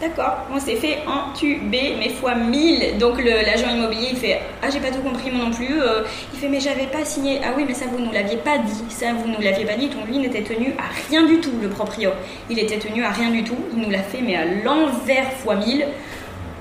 D'accord. 0.00 0.38
On 0.52 0.58
s'est 0.58 0.76
fait 0.76 0.98
entuber, 1.06 1.94
mais 1.98 2.08
fois 2.10 2.34
1000. 2.34 2.98
Donc 2.98 3.22
l'agent 3.22 3.68
immobilier, 3.70 4.08
il 4.12 4.16
fait 4.16 4.40
Ah, 4.62 4.68
j'ai 4.70 4.80
pas 4.80 4.90
tout 4.90 5.00
compris, 5.02 5.30
moi 5.30 5.46
non 5.46 5.50
plus. 5.52 5.80
Euh, 5.80 6.02
il 6.32 6.38
fait 6.38 6.48
Mais 6.48 6.60
j'avais 6.60 6.86
pas 6.86 7.04
signé. 7.04 7.40
Ah 7.44 7.52
oui, 7.56 7.64
mais 7.66 7.74
ça, 7.74 7.86
vous 7.90 7.98
nous 7.98 8.12
l'aviez 8.12 8.36
pas 8.38 8.58
dit. 8.58 8.84
Ça, 8.88 9.06
vous 9.12 9.28
nous 9.28 9.40
l'aviez 9.40 9.64
pas 9.64 9.74
dit. 9.74 9.88
Donc 9.88 10.06
lui 10.06 10.18
n'était 10.18 10.42
tenu 10.42 10.74
à 10.78 10.84
rien 11.08 11.22
du 11.24 11.38
tout, 11.40 11.52
le 11.62 11.68
proprio. 11.68 12.10
Il 12.50 12.58
était 12.58 12.78
tenu 12.78 13.04
à 13.04 13.10
rien 13.10 13.30
du 13.30 13.44
tout. 13.44 13.56
Il 13.72 13.82
nous 13.82 13.90
l'a 13.90 14.02
fait, 14.02 14.20
mais 14.20 14.36
à 14.36 14.44
l'envers 14.44 15.32
fois 15.32 15.54
1000. 15.56 15.86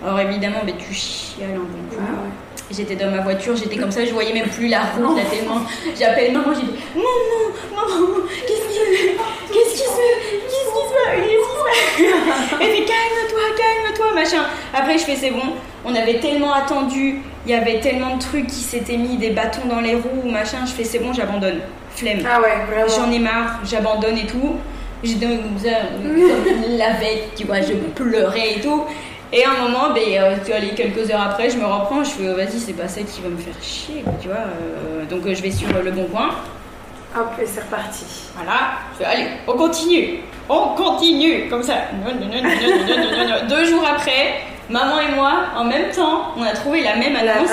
Alors 0.05 0.19
évidemment, 0.19 0.59
mais 0.65 0.73
tu 0.77 0.93
chiales 0.93 1.51
un 1.55 1.59
bon 1.59 1.63
coup. 1.89 1.97
Ah 1.99 2.11
ouais. 2.11 2.29
J'étais 2.71 2.95
dans 2.95 3.11
ma 3.11 3.19
voiture, 3.21 3.55
j'étais 3.55 3.77
comme 3.77 3.91
ça, 3.91 4.03
je 4.05 4.11
voyais 4.11 4.33
même 4.33 4.49
plus 4.49 4.67
la 4.67 4.81
route 4.81 5.15
là 5.17 5.23
tellement. 5.29 5.61
J'appelle 5.99 6.31
maman, 6.31 6.53
j'ai 6.55 6.61
dit 6.65 6.73
Maman, 6.95 7.53
maman, 7.75 8.15
qu'est-ce 8.47 8.67
qui 8.67 8.73
se 8.73 8.83
Qu'est-ce 9.53 9.73
qui 9.73 9.77
se 9.77 10.05
Qu'est-ce 10.49 10.71
qui 10.73 10.83
se 10.87 10.93
passe 10.93 11.15
Qu'est-ce 11.17 11.47
qui 11.49 12.03
se 12.03 12.29
passe 12.29 12.59
Elle 12.61 12.71
fait 12.71 12.85
calme-toi, 12.85 13.41
calme-toi, 13.57 14.02
machin. 14.13 14.43
Après, 14.73 14.97
je 14.97 15.03
fais 15.03 15.15
c'est 15.15 15.31
bon. 15.31 15.53
On 15.85 15.93
avait 15.95 16.19
tellement 16.19 16.53
attendu, 16.53 17.21
il 17.45 17.51
y 17.51 17.55
avait 17.55 17.79
tellement 17.79 18.15
de 18.15 18.21
trucs 18.21 18.47
qui 18.47 18.61
s'étaient 18.61 18.97
mis, 18.97 19.17
des 19.17 19.31
bâtons 19.31 19.67
dans 19.67 19.81
les 19.81 19.95
roues, 19.95 20.29
machin. 20.29 20.59
Je 20.65 20.71
fais 20.71 20.83
c'est 20.83 20.99
bon, 20.99 21.13
j'abandonne. 21.13 21.59
Flemme. 21.95 22.19
Ah 22.27 22.41
ouais, 22.41 22.53
vraiment. 22.67 22.87
J'en 22.87 23.11
ai 23.11 23.19
marre, 23.19 23.59
j'abandonne 23.65 24.17
et 24.17 24.25
tout. 24.25 24.55
J'étais 25.03 25.25
comme 25.25 25.57
ça, 25.57 25.69
la 26.69 26.91
bête, 26.91 27.35
tu 27.35 27.43
vois, 27.45 27.59
je 27.61 27.73
pleurais 27.73 28.55
et 28.55 28.61
tout. 28.61 28.85
Et 29.33 29.43
à 29.43 29.49
un 29.49 29.63
moment, 29.63 29.93
ben, 29.93 30.01
euh, 30.07 30.35
tu 30.45 30.51
vois, 30.51 30.59
les 30.59 30.69
quelques 30.75 31.09
heures 31.11 31.21
après, 31.21 31.49
je 31.49 31.57
me 31.57 31.65
reprends, 31.65 32.03
je 32.03 32.11
fais 32.11 32.29
oh, 32.31 32.35
vas-y, 32.35 32.59
c'est 32.59 32.73
pas 32.73 32.87
ça 32.87 33.01
qui 33.01 33.19
va 33.19 33.29
me 33.29 33.37
faire 33.37 33.55
chier, 33.61 34.03
tu 34.21 34.27
vois. 34.27 34.37
euh, 34.37 35.05
donc 35.05 35.25
euh, 35.25 35.33
je 35.33 35.41
vais 35.41 35.51
sur 35.51 35.67
le 35.69 35.91
bon 35.91 36.05
coin, 36.05 36.29
Hop, 37.15 37.31
et 37.39 37.45
c'est 37.45 37.61
reparti. 37.61 38.05
Voilà, 38.35 38.71
allez, 39.05 39.27
on 39.47 39.53
continue, 39.53 40.21
on 40.49 40.69
continue, 40.69 41.47
comme 41.47 41.61
ça. 41.61 41.75
Deux 43.47 43.65
jours 43.65 43.83
après, 43.87 44.41
maman 44.67 44.99
et 44.99 45.13
moi, 45.13 45.31
en 45.55 45.63
même 45.63 45.91
temps, 45.91 46.33
on 46.35 46.43
a 46.43 46.51
trouvé 46.53 46.81
la 46.81 46.95
même 46.95 47.15
annonce 47.15 47.51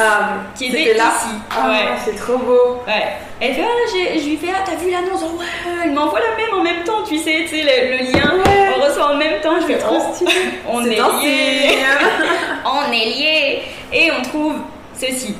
qui 0.54 0.66
était, 0.66 0.94
là. 0.94 1.04
ici. 1.14 1.34
Ah, 1.50 1.68
ouais. 1.68 1.88
C'est 2.04 2.16
trop 2.16 2.38
beau. 2.38 2.80
Ouais. 2.86 3.16
Elle 3.38 3.54
fait, 3.54 3.64
ah, 3.64 4.16
je 4.16 4.24
lui 4.26 4.36
fais, 4.38 4.48
ah, 4.50 4.62
t'as 4.64 4.76
vu 4.76 4.90
l'annonce? 4.90 5.20
Oh, 5.24 5.38
Ouais, 5.38 5.46
elle 5.84 5.92
m'envoie 5.92 6.20
la 6.20 6.36
même 6.36 6.58
en 6.58 6.62
même 6.62 6.84
temps, 6.84 7.02
tu 7.06 7.18
sais, 7.18 7.42
tu 7.42 7.48
sais, 7.48 7.62
le, 7.62 8.12
lien, 8.12 8.32
on 8.76 8.82
reçoit 8.82 9.12
en 9.12 9.16
même 9.16 9.40
temps. 9.42 9.60
Je 9.60 9.66
fais, 9.66 9.78
trop 9.78 9.98
oh, 10.00 10.24
on, 10.68 10.84
est, 10.86 10.94
est 10.94 10.96
liés. 10.96 11.78
on 12.64 12.92
est 12.92 13.06
liés. 13.06 13.62
Et 13.92 14.10
on 14.10 14.22
trouve 14.22 14.54
ceci. 14.94 15.36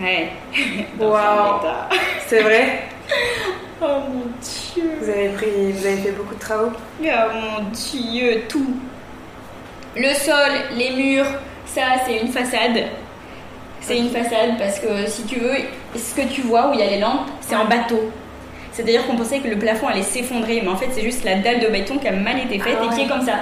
Ouais. 0.00 0.30
Wow. 0.98 1.60
C'est 2.26 2.40
vrai 2.42 2.88
Oh 3.82 3.98
mon 4.08 4.22
dieu. 4.40 4.90
vous 5.02 5.10
avez, 5.10 5.28
pris, 5.30 5.70
vous 5.72 5.86
avez 5.86 5.96
fait 5.98 6.12
beaucoup 6.12 6.34
de 6.34 6.40
travaux 6.40 6.70
Oh 7.02 7.04
mon 7.34 7.64
dieu, 7.72 8.42
tout. 8.48 8.74
Le 9.94 10.14
sol, 10.14 10.50
les 10.74 10.90
murs, 10.92 11.26
ça 11.66 11.82
c'est 12.06 12.18
une 12.20 12.28
façade. 12.28 12.84
C'est 13.82 13.98
une 13.98 14.08
façade 14.08 14.56
parce 14.58 14.78
que 14.78 15.06
si 15.06 15.24
tu 15.24 15.38
veux, 15.38 15.56
ce 15.94 16.14
que 16.14 16.26
tu 16.26 16.40
vois 16.40 16.68
où 16.70 16.72
il 16.74 16.80
y 16.80 16.82
a 16.82 16.86
les 16.86 16.98
lampes, 16.98 17.28
c'est 17.42 17.54
en 17.54 17.66
bateau. 17.66 18.10
C'est-à-dire 18.72 19.06
qu'on 19.06 19.16
pensait 19.16 19.40
que 19.40 19.48
le 19.48 19.58
plafond 19.58 19.88
allait 19.88 20.02
s'effondrer, 20.02 20.60
mais 20.62 20.68
en 20.68 20.76
fait 20.76 20.88
c'est 20.92 21.02
juste 21.02 21.24
la 21.24 21.36
dalle 21.36 21.60
de 21.60 21.68
béton 21.68 21.98
qui 21.98 22.08
a 22.08 22.12
mal 22.12 22.38
été 22.38 22.58
faite 22.58 22.78
Ah 22.80 22.84
et 22.84 22.88
qui 22.88 22.94
ouais. 23.00 23.04
est 23.04 23.08
comme 23.08 23.24
ça. 23.26 23.34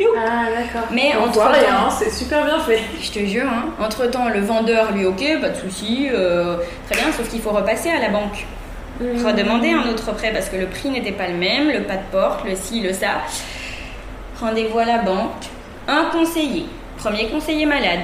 Ah, 0.00 0.44
d'accord. 0.54 0.88
Mais 0.90 1.12
on 1.18 1.24
entre 1.28 1.34
temps- 1.34 1.90
c'est 1.90 2.10
super 2.10 2.44
bien 2.44 2.58
fait. 2.60 2.80
Je 3.00 3.10
te 3.10 3.24
jure, 3.24 3.46
hein. 3.46 3.66
entre 3.80 4.06
temps 4.10 4.28
le 4.28 4.40
vendeur 4.40 4.92
lui 4.92 5.06
ok, 5.06 5.40
pas 5.40 5.48
de 5.50 5.56
souci, 5.56 6.08
euh, 6.12 6.56
très 6.90 7.00
bien, 7.00 7.12
sauf 7.12 7.28
qu'il 7.28 7.40
faut 7.40 7.50
repasser 7.50 7.88
à 7.90 8.00
la 8.00 8.08
banque. 8.08 8.44
Redemander 9.00 9.70
un 9.70 9.88
autre 9.88 10.12
prêt 10.14 10.30
parce 10.32 10.48
que 10.48 10.56
le 10.56 10.66
prix 10.66 10.90
n'était 10.90 11.12
pas 11.12 11.28
le 11.28 11.34
même, 11.36 11.68
le 11.70 11.82
pas 11.82 11.96
de 11.96 12.02
porte, 12.10 12.44
le 12.44 12.54
ci, 12.56 12.80
le 12.80 12.92
ça. 12.92 13.22
Rendez-vous 14.40 14.78
à 14.78 14.84
la 14.84 14.98
banque. 14.98 15.30
Un 15.88 16.04
conseiller. 16.12 16.66
Premier 16.98 17.26
conseiller 17.28 17.66
malade. 17.66 18.00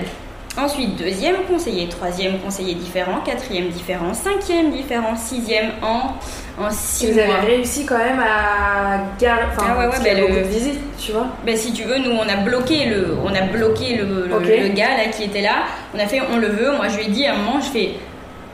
Ensuite, 0.57 0.96
deuxième 0.96 1.37
conseiller, 1.48 1.88
troisième 1.88 2.40
conseiller 2.40 2.74
différent, 2.74 3.20
quatrième 3.24 3.68
différent, 3.68 4.12
cinquième 4.12 4.72
différent, 4.72 5.14
sixième 5.14 5.70
en, 5.83 6.14
en 6.61 6.68
six 6.70 7.12
Vous 7.12 7.14
mois. 7.24 7.37
avez 7.37 7.55
réussi 7.55 7.87
quand 7.87 7.98
même 7.98 8.18
à 8.18 8.98
garder. 9.20 9.42
Enfin, 9.57 9.66
Ah 9.70 9.79
ouais, 9.79 9.87
ouais, 9.87 9.98
bah, 10.03 10.20
le- 10.20 10.42
de 10.42 10.48
visites, 10.48 10.81
tu 10.98 11.12
vois. 11.12 11.29
Ben, 11.46 11.57
si 11.57 11.72
tu 11.72 11.85
veux, 11.85 11.98
nous 11.98 12.11
on 12.11 12.29
a 12.29 12.37
bloqué 12.38 12.87
le, 12.87 13.16
on 13.24 13.33
a 13.33 13.42
bloqué 13.42 13.94
le, 13.98 14.27
le 14.27 14.68
gars 14.74 14.96
là 14.96 15.07
qui 15.16 15.24
était 15.24 15.42
là. 15.42 15.62
On 15.94 15.98
a 16.01 16.07
fait, 16.09 16.22
on 16.29 16.38
le 16.38 16.48
veut. 16.48 16.72
Moi 16.72 16.88
je 16.88 16.96
lui 16.96 17.05
ai 17.05 17.09
dit 17.11 17.24
à 17.27 17.35
un 17.35 17.37
moment, 17.38 17.61
je 17.61 17.68
fais, 17.70 17.94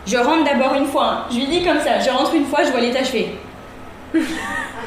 je 0.06 0.16
rentre 0.16 0.44
d'abord 0.44 0.74
une 0.74 0.86
fois. 0.86 1.06
hein. 1.06 1.24
Je 1.30 1.36
lui 1.36 1.46
dit 1.46 1.64
comme 1.64 1.80
ça, 1.80 1.98
je 2.00 2.10
rentre 2.10 2.34
une 2.34 2.44
fois, 2.46 2.60
je 2.64 2.70
vois 2.70 2.80
l'état, 2.80 3.00
je 3.02 3.10
fais, 3.10 3.28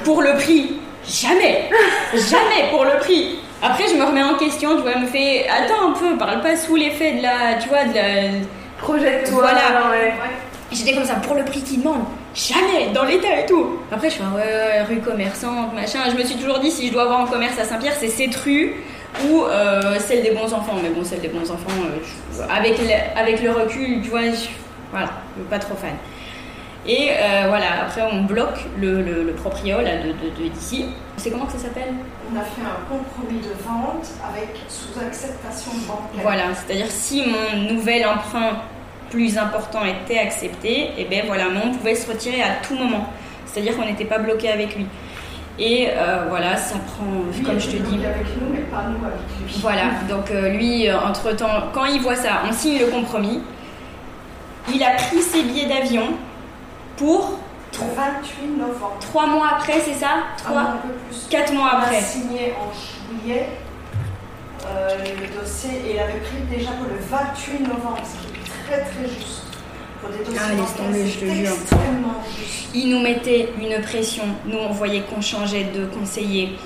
pour 0.03 0.21
le 0.21 0.33
prix, 0.35 0.73
jamais, 1.07 1.69
jamais 2.13 2.69
pour 2.71 2.83
le 2.85 2.97
prix. 2.99 3.39
Après 3.61 3.85
je 3.87 3.95
me 3.95 4.03
remets 4.05 4.23
en 4.23 4.35
question, 4.35 4.75
tu 4.75 4.81
vois, 4.83 4.91
elle 4.95 5.01
me 5.01 5.07
fait, 5.07 5.47
attends 5.49 5.89
un 5.89 5.91
peu, 5.93 6.17
parle 6.17 6.41
pas 6.41 6.55
sous 6.55 6.75
l'effet 6.75 7.13
de 7.13 7.23
la, 7.23 7.55
tu 7.61 7.69
vois, 7.69 7.85
de 7.85 7.93
la, 7.95 8.03
Projette-toi. 8.79 9.39
Voilà. 9.41 9.89
ouais. 9.91 10.13
J'étais 10.71 10.93
comme 10.93 11.05
ça, 11.05 11.15
pour 11.15 11.33
le 11.35 11.43
prix 11.45 11.61
qu'il 11.63 11.79
demande, 11.81 12.03
jamais, 12.35 12.89
dans 12.93 13.05
l'état 13.05 13.39
et 13.39 13.45
tout. 13.47 13.79
Après, 13.91 14.09
je 14.09 14.15
fais, 14.17 14.23
ouais, 14.23 14.41
ouais, 14.43 14.81
rue 14.83 14.99
commerçante, 14.99 15.73
machin. 15.73 15.99
Je 16.11 16.15
me 16.15 16.23
suis 16.23 16.35
toujours 16.35 16.59
dit, 16.59 16.69
si 16.69 16.87
je 16.87 16.93
dois 16.93 17.03
avoir 17.03 17.21
un 17.21 17.25
commerce 17.25 17.57
à 17.57 17.63
Saint-Pierre, 17.63 17.93
c'est 17.99 18.09
cette 18.09 18.35
rue 18.35 18.75
ou 19.27 19.45
euh, 19.45 19.97
celle 19.97 20.21
des 20.21 20.31
bons 20.31 20.53
enfants. 20.53 20.75
Mais 20.83 20.89
bon, 20.89 21.03
celle 21.03 21.21
des 21.21 21.29
bons 21.29 21.49
enfants, 21.49 21.71
euh, 21.85 21.97
je- 22.35 22.53
avec, 22.53 22.77
le, 22.77 22.85
avec 23.19 23.41
le 23.41 23.49
recul, 23.51 24.01
tu 24.03 24.09
vois, 24.09 24.23
je, 24.25 24.49
voilà, 24.91 25.09
pas 25.49 25.59
trop 25.59 25.75
fan. 25.75 25.91
Et 26.85 27.09
euh, 27.11 27.45
voilà, 27.49 27.83
après, 27.85 28.01
on 28.09 28.23
bloque 28.23 28.65
le, 28.79 29.01
le, 29.01 29.23
le 29.23 29.33
proprio 29.33 29.81
là, 29.81 29.97
de, 29.97 30.47
d'ici. 30.49 30.85
C'est 31.17 31.31
comment 31.31 31.45
que 31.45 31.51
ça 31.53 31.57
s'appelle? 31.59 31.93
On 32.31 32.37
a 32.39 32.43
fait 32.43 32.61
un 32.61 32.79
compromis 32.89 33.39
de 33.41 33.51
vente 33.65 34.07
avec 34.23 34.55
sous 34.69 34.97
acceptation 34.99 35.71
bancaire. 35.85 36.21
Voilà, 36.21 36.43
c'est-à-dire 36.53 36.89
si 36.89 37.23
mon 37.25 37.73
nouvel 37.73 38.05
emprunt 38.05 38.61
plus 39.09 39.37
important 39.37 39.79
était 39.85 40.19
accepté, 40.19 40.91
et 40.97 41.05
ben 41.05 41.23
voilà, 41.27 41.45
mais 41.53 41.59
on 41.65 41.71
pouvait 41.71 41.95
se 41.95 42.09
retirer 42.09 42.41
à 42.41 42.55
tout 42.65 42.75
moment. 42.75 43.07
C'est-à-dire 43.45 43.75
qu'on 43.75 43.85
n'était 43.85 44.05
pas 44.05 44.19
bloqué 44.19 44.49
avec 44.49 44.75
lui. 44.75 44.85
Et 45.59 45.89
euh, 45.89 46.25
voilà, 46.29 46.55
ça 46.55 46.75
prend, 46.77 47.05
Lui 47.35 47.43
comme 47.43 47.59
je 47.59 47.67
te 47.67 47.77
dis, 47.77 48.05
avec 48.05 48.27
nous, 48.39 48.53
mais 48.53 48.59
pas 48.59 48.83
nous 48.87 49.03
avec 49.05 49.19
lui. 49.45 49.59
voilà. 49.59 49.83
Donc 50.07 50.29
euh, 50.31 50.49
lui, 50.49 50.89
entre-temps, 50.91 51.69
quand 51.73 51.85
il 51.85 51.99
voit 51.99 52.15
ça, 52.15 52.43
on 52.47 52.53
signe 52.53 52.79
le 52.79 52.85
compromis. 52.87 53.41
Il 54.73 54.83
a 54.83 54.91
pris 54.95 55.21
ses 55.21 55.43
billets 55.43 55.67
d'avion 55.67 56.07
pour 56.97 57.39
Le 57.73 57.79
28 57.95 58.57
novembre. 58.57 58.97
trois 58.99 59.27
mois 59.27 59.49
après, 59.55 59.79
c'est 59.83 59.93
ça? 59.93 60.23
Trois, 60.37 60.59
un 60.61 60.77
peu 60.77 60.89
plus. 61.09 61.27
quatre 61.29 61.53
mois 61.53 61.71
On 61.73 61.77
a 61.77 61.81
après. 61.83 62.01
signé 62.01 62.53
en 62.59 62.71
juillet 62.73 63.47
euh, 64.65 64.97
le 64.97 65.39
dossier 65.39 65.69
et 65.87 65.93
il 65.93 65.99
avait 65.99 66.19
pris 66.19 66.37
déjà 66.49 66.71
pour 66.71 66.87
le 66.87 66.99
28 66.99 67.59
novembre, 67.61 68.01
ce 68.03 68.27
qui 68.27 68.33
est 68.33 68.65
très 68.67 68.81
très 68.83 69.07
juste. 69.07 69.43
Pour 70.01 70.09
des 70.09 70.17
dossiers 70.19 70.39
Ah, 70.43 70.51
laisse 70.91 71.05
je 71.07 71.19
c'est 71.19 71.25
te 71.25 71.31
jure. 71.31 71.51
extrêmement 71.53 72.23
juste. 72.37 72.69
Il 72.73 72.89
nous 72.89 72.99
mettait 73.01 73.53
une 73.61 73.81
pression. 73.81 74.23
Nous, 74.45 74.57
on 74.57 74.71
voyait 74.71 75.01
qu'on 75.01 75.21
changeait 75.21 75.65
de 75.65 75.85
conseiller, 75.85 76.57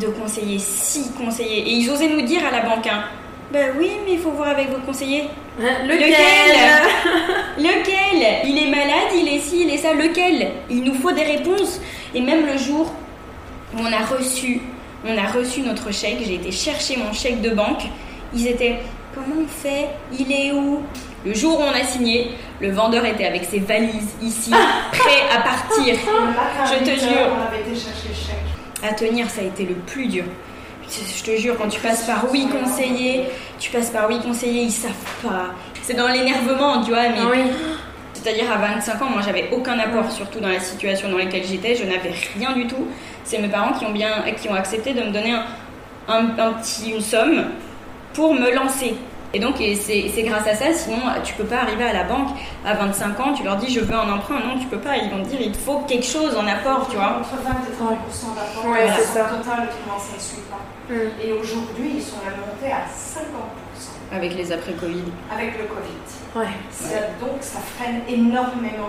de 0.00 0.06
conseiller, 0.08 0.58
six 0.58 1.12
conseillers. 1.12 1.60
Et 1.68 1.72
ils 1.74 1.90
osaient 1.90 2.08
nous 2.08 2.22
dire 2.22 2.40
à 2.46 2.50
la 2.50 2.62
banque, 2.62 2.86
hein, 2.86 3.04
ben 3.52 3.72
oui, 3.78 3.90
mais 4.04 4.12
il 4.12 4.18
faut 4.18 4.30
voir 4.32 4.48
avec 4.48 4.68
vos 4.70 4.78
conseillers. 4.78 5.30
Hein, 5.60 5.86
Lequel? 5.86 6.54
Lequel? 7.58 8.46
Il 8.46 8.58
est 8.58 8.70
malade, 8.70 9.08
il 9.14 9.28
est 9.28 9.40
ci, 9.40 9.62
il 9.62 9.70
est 9.70 9.78
ça. 9.78 9.94
Lequel? 9.94 10.50
Il 10.70 10.84
nous 10.84 10.94
faut 10.94 11.12
des 11.12 11.22
réponses. 11.24 11.80
Et 12.14 12.20
même 12.20 12.46
le 12.46 12.58
jour 12.58 12.92
où 13.74 13.78
on 13.80 13.92
a 13.92 14.04
reçu, 14.04 14.60
on 15.06 15.16
a 15.16 15.26
reçu 15.26 15.62
notre 15.62 15.92
chèque, 15.92 16.18
j'ai 16.26 16.34
été 16.34 16.50
chercher 16.52 16.96
mon 16.98 17.12
chèque 17.12 17.40
de 17.40 17.50
banque. 17.50 17.82
Ils 18.34 18.46
étaient, 18.46 18.80
comment 19.14 19.42
on 19.42 19.46
fait? 19.46 19.88
Il 20.18 20.30
est 20.30 20.52
où? 20.52 20.82
Le 21.24 21.34
jour 21.34 21.58
où 21.58 21.62
on 21.62 21.70
a 21.70 21.84
signé, 21.84 22.32
le 22.60 22.70
vendeur 22.70 23.04
était 23.04 23.26
avec 23.26 23.44
ses 23.44 23.58
valises 23.58 24.14
ici, 24.22 24.50
prêt 24.92 25.22
à 25.36 25.40
partir. 25.40 25.94
Je 26.66 26.84
te 26.84 26.90
8 26.90 27.00
jure. 27.00 27.10
heures, 27.18 27.32
on 27.36 27.46
avait 27.48 27.60
été 27.62 27.70
chercher 27.70 28.08
le 28.08 28.14
chèque. 28.14 28.88
à 28.88 28.94
tenir, 28.94 29.28
ça 29.28 29.40
a 29.40 29.44
été 29.44 29.64
le 29.64 29.74
plus 29.74 30.06
dur. 30.06 30.24
Je 30.90 31.22
te 31.22 31.36
jure, 31.36 31.56
quand 31.58 31.68
tu 31.68 31.80
passes 31.80 32.04
par 32.06 32.30
oui 32.32 32.48
conseiller, 32.48 33.24
tu 33.58 33.70
passes 33.70 33.90
par 33.90 34.08
oui 34.08 34.20
conseiller, 34.20 34.62
ils 34.62 34.70
savent 34.72 34.92
pas. 35.22 35.54
C'est 35.82 35.94
dans 35.94 36.08
l'énervement, 36.08 36.82
tu 36.82 36.90
vois, 36.90 37.08
mais 37.10 37.18
Ah 37.20 37.28
oui. 37.30 37.40
C'est-à-dire 38.14 38.50
à 38.50 38.56
25 38.56 39.00
ans, 39.02 39.10
moi 39.10 39.20
j'avais 39.24 39.48
aucun 39.52 39.78
apport, 39.78 40.10
surtout 40.10 40.40
dans 40.40 40.48
la 40.48 40.58
situation 40.60 41.08
dans 41.10 41.18
laquelle 41.18 41.44
j'étais, 41.44 41.74
je 41.76 41.84
n'avais 41.84 42.12
rien 42.36 42.52
du 42.52 42.66
tout. 42.66 42.86
C'est 43.24 43.38
mes 43.38 43.48
parents 43.48 43.72
qui 43.78 43.84
ont 43.86 43.92
bien, 43.92 44.10
qui 44.40 44.48
ont 44.48 44.54
accepté 44.54 44.92
de 44.92 45.00
me 45.02 45.10
donner 45.10 45.32
un, 45.32 45.44
un- 46.08 46.38
un 46.38 46.52
petit, 46.54 46.90
une 46.90 47.00
somme 47.00 47.44
pour 48.14 48.34
me 48.34 48.50
lancer. 48.52 48.94
Et 49.34 49.38
donc 49.40 49.56
c'est 49.58 50.10
c'est 50.14 50.22
grâce 50.22 50.46
à 50.46 50.54
ça, 50.54 50.72
sinon 50.72 50.96
tu 51.22 51.34
peux 51.34 51.44
pas 51.44 51.58
arriver 51.58 51.84
à 51.84 51.92
la 51.92 52.04
banque 52.04 52.28
à 52.64 52.72
25 52.74 53.20
ans, 53.20 53.32
tu 53.34 53.42
leur 53.44 53.56
dis 53.56 53.70
je 53.72 53.80
veux 53.80 53.94
un 53.94 54.10
emprunt, 54.10 54.40
non 54.40 54.58
tu 54.58 54.66
peux 54.68 54.78
pas, 54.78 54.96
ils 54.96 55.10
vont 55.10 55.22
te 55.22 55.28
dire 55.28 55.40
il 55.42 55.52
te 55.52 55.58
faut 55.58 55.80
quelque 55.80 56.06
chose 56.06 56.34
en 56.36 56.46
apport, 56.46 56.88
tu 56.88 56.96
vois. 56.96 57.18
Entre 57.20 57.36
20 57.36 57.50
et 57.50 57.72
30 57.76 58.34
d'apport. 58.34 58.70
Ouais, 58.70 58.88
c'est 58.96 59.02
ça. 59.04 59.24
Total, 59.24 59.68
autrement, 59.68 59.98
ça 59.98 60.16
ne 60.16 60.20
suit 60.20 60.42
pas. 60.48 60.94
Mm. 60.94 61.10
Et 61.22 61.32
aujourd'hui, 61.34 61.90
ils 61.96 62.02
sont 62.02 62.16
montés 62.16 62.72
à 62.72 62.86
50% 62.88 64.16
Avec 64.16 64.34
les 64.34 64.50
après-Covid. 64.50 65.04
avec 65.30 65.58
le 65.58 65.64
Covid. 65.64 66.00
Ouais. 66.46 66.52
Ça- 66.70 66.96
Donc, 67.20 67.36
ça 67.42 67.58
freine 67.76 68.00
énormément 68.08 68.88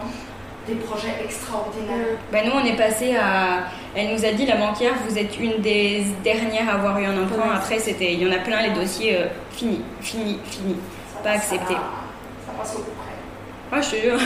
des 0.69 0.75
projets 0.75 1.15
extraordinaires. 1.23 2.17
Bah, 2.31 2.39
nous 2.45 2.51
on 2.51 2.63
est 2.63 2.75
passé 2.75 3.15
à. 3.15 3.63
Elle 3.95 4.13
nous 4.13 4.23
a 4.23 4.31
dit, 4.31 4.45
la 4.45 4.55
banquière, 4.55 4.93
vous 5.07 5.17
êtes 5.17 5.39
une 5.39 5.61
des 5.61 6.03
dernières 6.23 6.69
à 6.69 6.73
avoir 6.73 6.99
eu 6.99 7.05
un 7.05 7.23
emprunt. 7.23 7.49
Ouais. 7.49 7.55
Après, 7.55 7.79
c'était, 7.79 8.13
il 8.13 8.21
y 8.21 8.27
en 8.27 8.31
a 8.31 8.39
plein, 8.39 8.61
les 8.61 8.69
dossiers 8.69 9.17
euh, 9.17 9.25
finis, 9.51 9.81
finis, 9.99 10.39
finis. 10.45 10.75
Ça 11.13 11.19
Pas 11.23 11.31
accepté. 11.31 11.73
Ça 11.73 12.51
passe 12.57 12.75
au 12.75 12.79
coup 12.79 12.91
près. 12.97 13.71
Moi, 13.71 13.81
je 13.81 13.89
te 13.89 14.01
jure. 14.01 14.19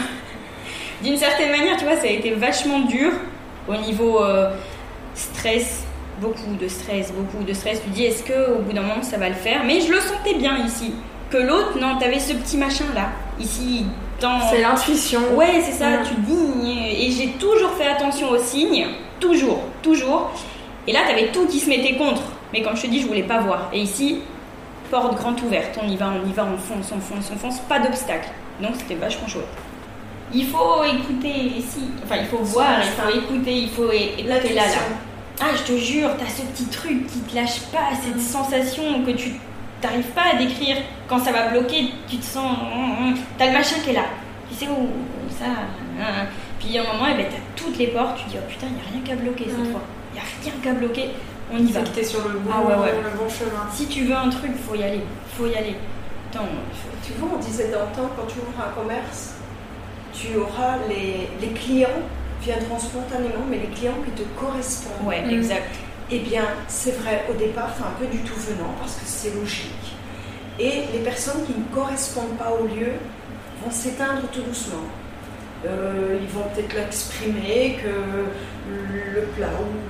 D'une 1.04 1.18
certaine 1.18 1.52
manière, 1.52 1.78
tu 1.78 1.86
vois, 1.86 1.96
ça 1.96 2.08
a 2.08 2.12
été 2.12 2.32
vachement 2.32 2.80
dur 2.82 3.12
au 3.68 3.76
niveau 3.76 4.24
euh, 4.24 4.52
stress, 5.16 5.84
beaucoup 6.20 6.56
de 6.60 6.68
stress, 6.68 7.12
beaucoup 7.12 7.44
de 7.44 7.54
stress. 7.54 7.82
Tu 7.84 7.90
dis, 7.90 8.06
est-ce 8.06 8.24
que 8.24 8.58
au 8.58 8.60
bout 8.60 8.74
d'un 8.74 8.82
moment 8.82 9.02
ça 9.02 9.18
va 9.18 9.30
le 9.30 9.36
faire? 9.36 9.64
Mais 9.66 9.82
je 9.82 9.92
le 9.92 10.00
sentais 10.00 10.36
bien 10.36 10.58
ici. 10.66 10.94
Que 11.30 11.38
l'autre, 11.38 11.80
non, 11.80 11.98
t'avais 11.98 12.20
ce 12.20 12.34
petit 12.34 12.58
machin 12.58 12.86
là, 12.94 13.10
ici, 13.40 13.86
C'est 14.50 14.62
l'intuition. 14.62 15.20
Ouais, 15.36 15.62
c'est 15.64 15.72
ça, 15.74 15.90
Mm. 15.90 16.04
tu 16.08 16.14
dis. 16.22 17.06
Et 17.06 17.12
j'ai 17.12 17.28
toujours 17.40 17.72
fait 17.72 17.88
attention 17.88 18.30
aux 18.30 18.38
signes, 18.38 18.88
toujours, 19.20 19.62
toujours. 19.82 20.32
Et 20.88 20.92
là, 20.94 21.02
t'avais 21.08 21.28
tout 21.32 21.46
qui 21.48 21.60
se 21.60 21.70
mettait 21.70 21.96
contre. 21.96 22.22
Mais 22.52 22.62
comme 22.62 22.76
je 22.76 22.84
te 22.84 22.88
dis, 22.88 23.02
je 23.02 23.08
voulais 23.08 23.24
pas 23.24 23.40
voir. 23.40 23.70
Et 23.74 23.80
ici, 23.82 24.20
porte 24.92 25.16
grande 25.16 25.42
ouverte, 25.42 25.78
on 25.84 25.88
y 25.90 25.98
va, 25.98 26.12
on 26.24 26.30
y 26.30 26.34
va, 26.34 26.46
on 26.46 26.58
fonce, 26.58 26.92
on 26.96 27.00
fonce, 27.00 27.32
on 27.34 27.38
fonce, 27.38 27.60
pas 27.62 27.80
d'obstacle. 27.80 28.30
Donc 28.62 28.72
c'était 28.78 28.96
vachement 28.96 29.28
chouette. 29.28 29.48
Il 30.34 30.46
faut 30.48 30.84
écouter 30.84 31.30
ici, 31.58 31.82
enfin 32.04 32.16
il 32.22 32.26
faut 32.28 32.38
voir, 32.44 32.78
il 32.82 32.90
faut 32.90 33.18
écouter, 33.20 33.54
il 33.54 33.70
faut 33.70 33.92
écouter 33.92 34.24
là, 34.54 34.66
là. 34.66 34.82
Ah, 35.42 35.46
je 35.56 35.74
te 35.74 35.78
jure, 35.78 36.10
t'as 36.18 36.26
ce 36.28 36.42
petit 36.44 36.66
truc 36.66 37.08
qui 37.08 37.20
te 37.20 37.36
lâche 37.36 37.60
pas, 37.72 37.90
cette 38.04 38.20
sensation 38.22 39.04
que 39.06 39.12
tu 39.12 39.34
t'arrives 39.84 40.12
pas 40.20 40.34
à 40.34 40.38
décrire. 40.38 40.78
Quand 41.08 41.20
ça 41.20 41.32
va 41.32 41.50
bloquer, 41.50 41.92
tu 42.10 42.18
te 42.18 42.26
sens. 42.26 42.58
T'as 43.38 43.48
le 43.48 43.54
machin 43.54 43.76
qui 43.84 43.90
est 43.92 43.94
là. 43.94 44.06
Tu 44.50 44.56
sais 44.56 44.68
où 44.72 44.88
ça. 45.30 45.46
Puis 46.60 46.78
à 46.78 46.82
un 46.82 46.94
moment, 46.94 47.06
eh 47.12 47.18
ben, 47.18 47.26
t'as 47.30 47.62
toutes 47.62 47.78
les 47.78 47.88
portes, 47.88 48.18
tu 48.24 48.30
dis 48.30 48.36
oh 48.40 48.46
putain, 48.50 48.68
y 48.68 48.80
a 48.80 48.92
rien 48.92 49.02
qu'à 49.06 49.16
bloquer 49.22 49.46
cette 49.50 49.68
Mm. 49.68 49.72
fois. 49.72 49.82
Y 50.16 50.20
a 50.20 50.22
rien 50.44 50.54
qu'à 50.64 50.72
bloquer, 50.74 51.10
on 51.52 51.58
y 51.58 51.72
va. 51.72 51.80
C'est 51.82 51.90
que 51.92 51.96
t'es 51.96 52.04
sur 52.06 52.28
le 52.28 52.40
bon, 52.40 52.50
Ah 52.54 52.62
ouais, 52.62 52.76
ouais. 52.76 52.94
le 53.04 53.18
bon 53.18 53.30
chemin. 53.30 53.68
Si 53.72 53.88
tu 53.88 54.06
veux 54.06 54.16
un 54.16 54.30
truc, 54.30 54.52
faut 54.68 54.76
y 54.76 54.84
aller. 54.84 55.02
Faut 55.38 55.46
y 55.48 55.56
aller. 55.56 55.76
Attends, 56.32 56.46
Tu 57.06 57.12
vois, 57.20 57.30
on 57.36 57.40
disait 57.40 57.70
dans 57.70 57.82
le 57.82 57.96
temps, 57.96 58.10
quand 58.16 58.26
tu 58.28 58.40
ouvres 58.40 58.60
un 58.66 58.72
commerce, 58.80 59.36
tu 60.14 60.36
auras 60.38 60.78
les, 60.88 61.28
les 61.42 61.54
clients 61.54 61.90
viendront 62.42 62.80
spontanément, 62.80 63.46
mais 63.50 63.58
les 63.58 63.68
clients 63.76 63.98
qui 64.06 64.12
te 64.12 64.28
correspondent. 64.40 65.08
ouais, 65.08 65.22
Mm. 65.26 65.30
exact. 65.32 65.76
Eh 66.12 66.20
bien, 66.20 66.44
c'est 66.68 66.96
vrai, 67.02 67.26
au 67.30 67.34
départ, 67.34 67.70
c'est 67.76 67.84
un 67.84 67.96
peu 68.00 68.06
du 68.06 68.22
tout 68.24 68.36
venant 68.36 68.74
parce 68.80 68.94
que 68.96 69.06
c'est 69.06 69.34
logique. 69.34 69.72
Et 70.60 70.84
les 70.94 71.00
personnes 71.00 71.44
qui 71.46 71.54
ne 71.58 71.64
correspondent 71.74 72.38
pas 72.38 72.52
au 72.52 72.68
lieu 72.68 72.92
vont 73.64 73.72
s'éteindre 73.72 74.22
tout 74.32 74.42
doucement. 74.42 74.84
Euh, 75.66 76.18
ils 76.22 76.28
vont 76.28 76.44
peut-être 76.54 76.74
l'exprimer 76.76 77.78
que 77.82 77.88
le 78.70 79.22
plat 79.38 79.48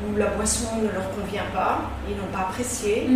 ou 0.07 0.17
la 0.17 0.27
boisson 0.27 0.67
ne 0.77 0.91
leur 0.93 1.09
convient 1.11 1.45
pas, 1.53 1.81
ils 2.07 2.15
n'ont 2.15 2.31
pas 2.31 2.41
apprécié, 2.49 3.07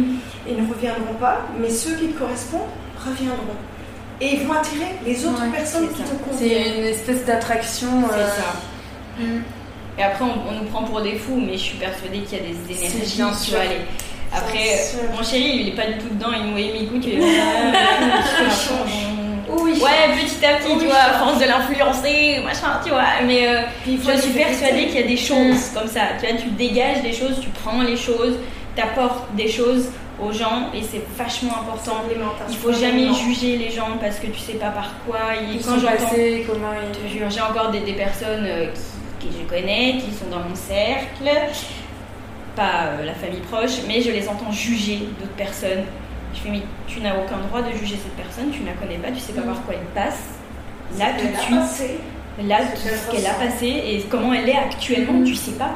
ils 0.50 0.56
ne 0.64 0.68
reviendront 0.68 1.14
pas, 1.20 1.42
mais 1.60 1.70
ceux 1.70 1.96
qui 1.96 2.08
te 2.08 2.18
correspondent 2.20 2.62
reviendront. 3.06 3.56
Et 4.20 4.34
ils 4.38 4.48
vont 4.48 4.54
attirer 4.54 4.96
les 5.06 5.24
autres 5.28 5.44
Ouais, 5.44 5.52
personnes 5.56 5.88
qui 5.90 6.02
ça. 6.02 6.10
te 6.10 6.24
conviennent. 6.24 6.64
C'est 6.64 6.78
une 6.80 6.86
espèce 6.86 7.26
d'attraction. 7.26 7.88
C'est 8.10 8.16
euh, 8.16 8.28
ça. 8.28 9.22
mm. 9.24 9.42
Et 9.98 10.04
après, 10.04 10.24
on, 10.26 10.50
on 10.52 10.60
nous 10.60 10.66
prend 10.70 10.84
pour 10.84 11.02
des 11.02 11.16
fous, 11.16 11.36
mais 11.44 11.54
je 11.54 11.64
suis 11.64 11.78
persuadée 11.78 12.20
qu'il 12.20 12.38
y 12.38 12.42
a 12.42 12.44
des 12.46 12.86
énergies 12.86 13.22
qui 13.46 13.52
vont 13.52 13.60
aller. 13.60 13.82
Après, 14.34 14.82
mon 15.16 15.24
chéri, 15.24 15.60
il 15.62 15.68
est 15.70 15.76
pas 15.76 15.88
du 15.88 15.98
tout 16.00 16.10
dedans, 16.12 16.28
il 16.38 16.52
nous 16.52 16.58
écoute, 16.58 17.04
il 17.08 17.14
est. 17.14 17.24
Oui, 19.50 19.80
Ouais, 19.82 20.14
petit 20.22 20.46
à 20.46 20.56
petit, 20.56 20.68
Oui, 20.74 20.80
tu 20.82 20.86
vois, 20.88 20.96
à 20.98 21.14
force 21.20 21.40
de 21.40 21.46
l'influencer, 21.46 22.42
machin, 22.44 22.80
tu 22.84 22.90
vois. 22.90 23.04
Mais 23.26 23.48
euh, 23.48 23.62
Puis 23.84 23.98
je 24.06 24.18
suis 24.22 24.32
persuadée 24.32 24.88
qu'il 24.88 25.00
y 25.00 25.04
a 25.04 25.08
des 25.08 25.18
choses 25.18 25.70
comme 25.74 25.88
ça. 25.88 26.02
Tu 26.20 26.28
vois, 26.28 26.38
tu 26.38 26.50
dégages 26.50 27.02
des 27.02 27.14
choses, 27.14 27.40
tu 27.42 27.48
prends 27.50 27.82
les 27.82 27.96
choses, 27.96 28.36
t'apportes 28.76 29.34
des 29.36 29.50
choses 29.50 29.90
aux 30.22 30.32
gens 30.34 30.70
et 30.74 30.82
c'est 30.82 31.02
vachement 31.18 31.54
important. 31.62 31.98
Il 32.50 32.58
faut 32.58 32.74
jamais 32.74 33.14
juger 33.14 33.56
les 33.58 33.72
gens 33.72 33.98
parce 34.02 34.18
que 34.18 34.28
tu 34.28 34.40
sais 34.40 34.54
pas 34.54 34.70
par 34.70 34.90
quoi. 35.08 35.20
Et 35.40 35.56
Ils 35.56 35.62
quand 35.66 35.80
sont 35.80 35.86
passés, 35.86 36.46
comment 36.48 36.74
je 36.94 37.00
te 37.00 37.06
ils. 37.06 37.18
jure, 37.20 37.30
j'ai 37.30 37.42
encore 37.42 37.70
des, 37.72 37.80
des 37.82 37.94
personnes 37.94 38.46
euh, 38.46 38.66
qui, 38.74 38.82
que 39.28 39.34
je 39.42 39.48
connais, 39.48 39.98
qui 39.98 40.12
sont 40.14 40.28
dans 40.30 40.40
mon 40.48 40.56
cercle, 40.56 41.30
pas 42.56 42.86
euh, 42.88 43.06
la 43.06 43.14
famille 43.14 43.42
proche, 43.42 43.84
mais 43.88 44.02
je 44.02 44.12
les 44.12 44.28
entends 44.28 44.52
juger 44.52 45.08
d'autres 45.20 45.34
personnes. 45.38 45.84
Je 46.34 46.40
fais, 46.40 46.50
mais 46.50 46.62
tu 46.88 47.00
n'as 47.02 47.16
aucun 47.16 47.38
droit 47.48 47.62
de 47.62 47.72
juger 47.72 47.96
cette 48.02 48.16
personne, 48.16 48.52
tu 48.52 48.62
ne 48.62 48.68
la 48.68 48.74
connais 48.74 48.98
pas, 48.98 49.12
tu 49.12 49.20
sais 49.20 49.34
pas 49.34 49.42
par 49.42 49.62
quoi 49.64 49.76
elle 49.76 49.88
passe. 50.04 50.20
Là, 50.98 51.08
tout 51.18 51.28
de 51.28 51.36
suite, 51.36 51.90
là, 52.48 52.60
ce 52.62 52.76
tout 52.76 52.84
qu'elle 52.88 52.98
ce 52.98 53.12
qu'elle 53.12 53.26
a 53.28 53.34
passé 53.34 53.66
et 53.68 54.06
comment 54.10 54.34
elle 54.34 54.48
est 54.50 54.56
actuellement, 54.58 55.14
Mhm. 55.20 55.26
tu 55.26 55.36
sais 55.36 55.52
pas. 55.52 55.72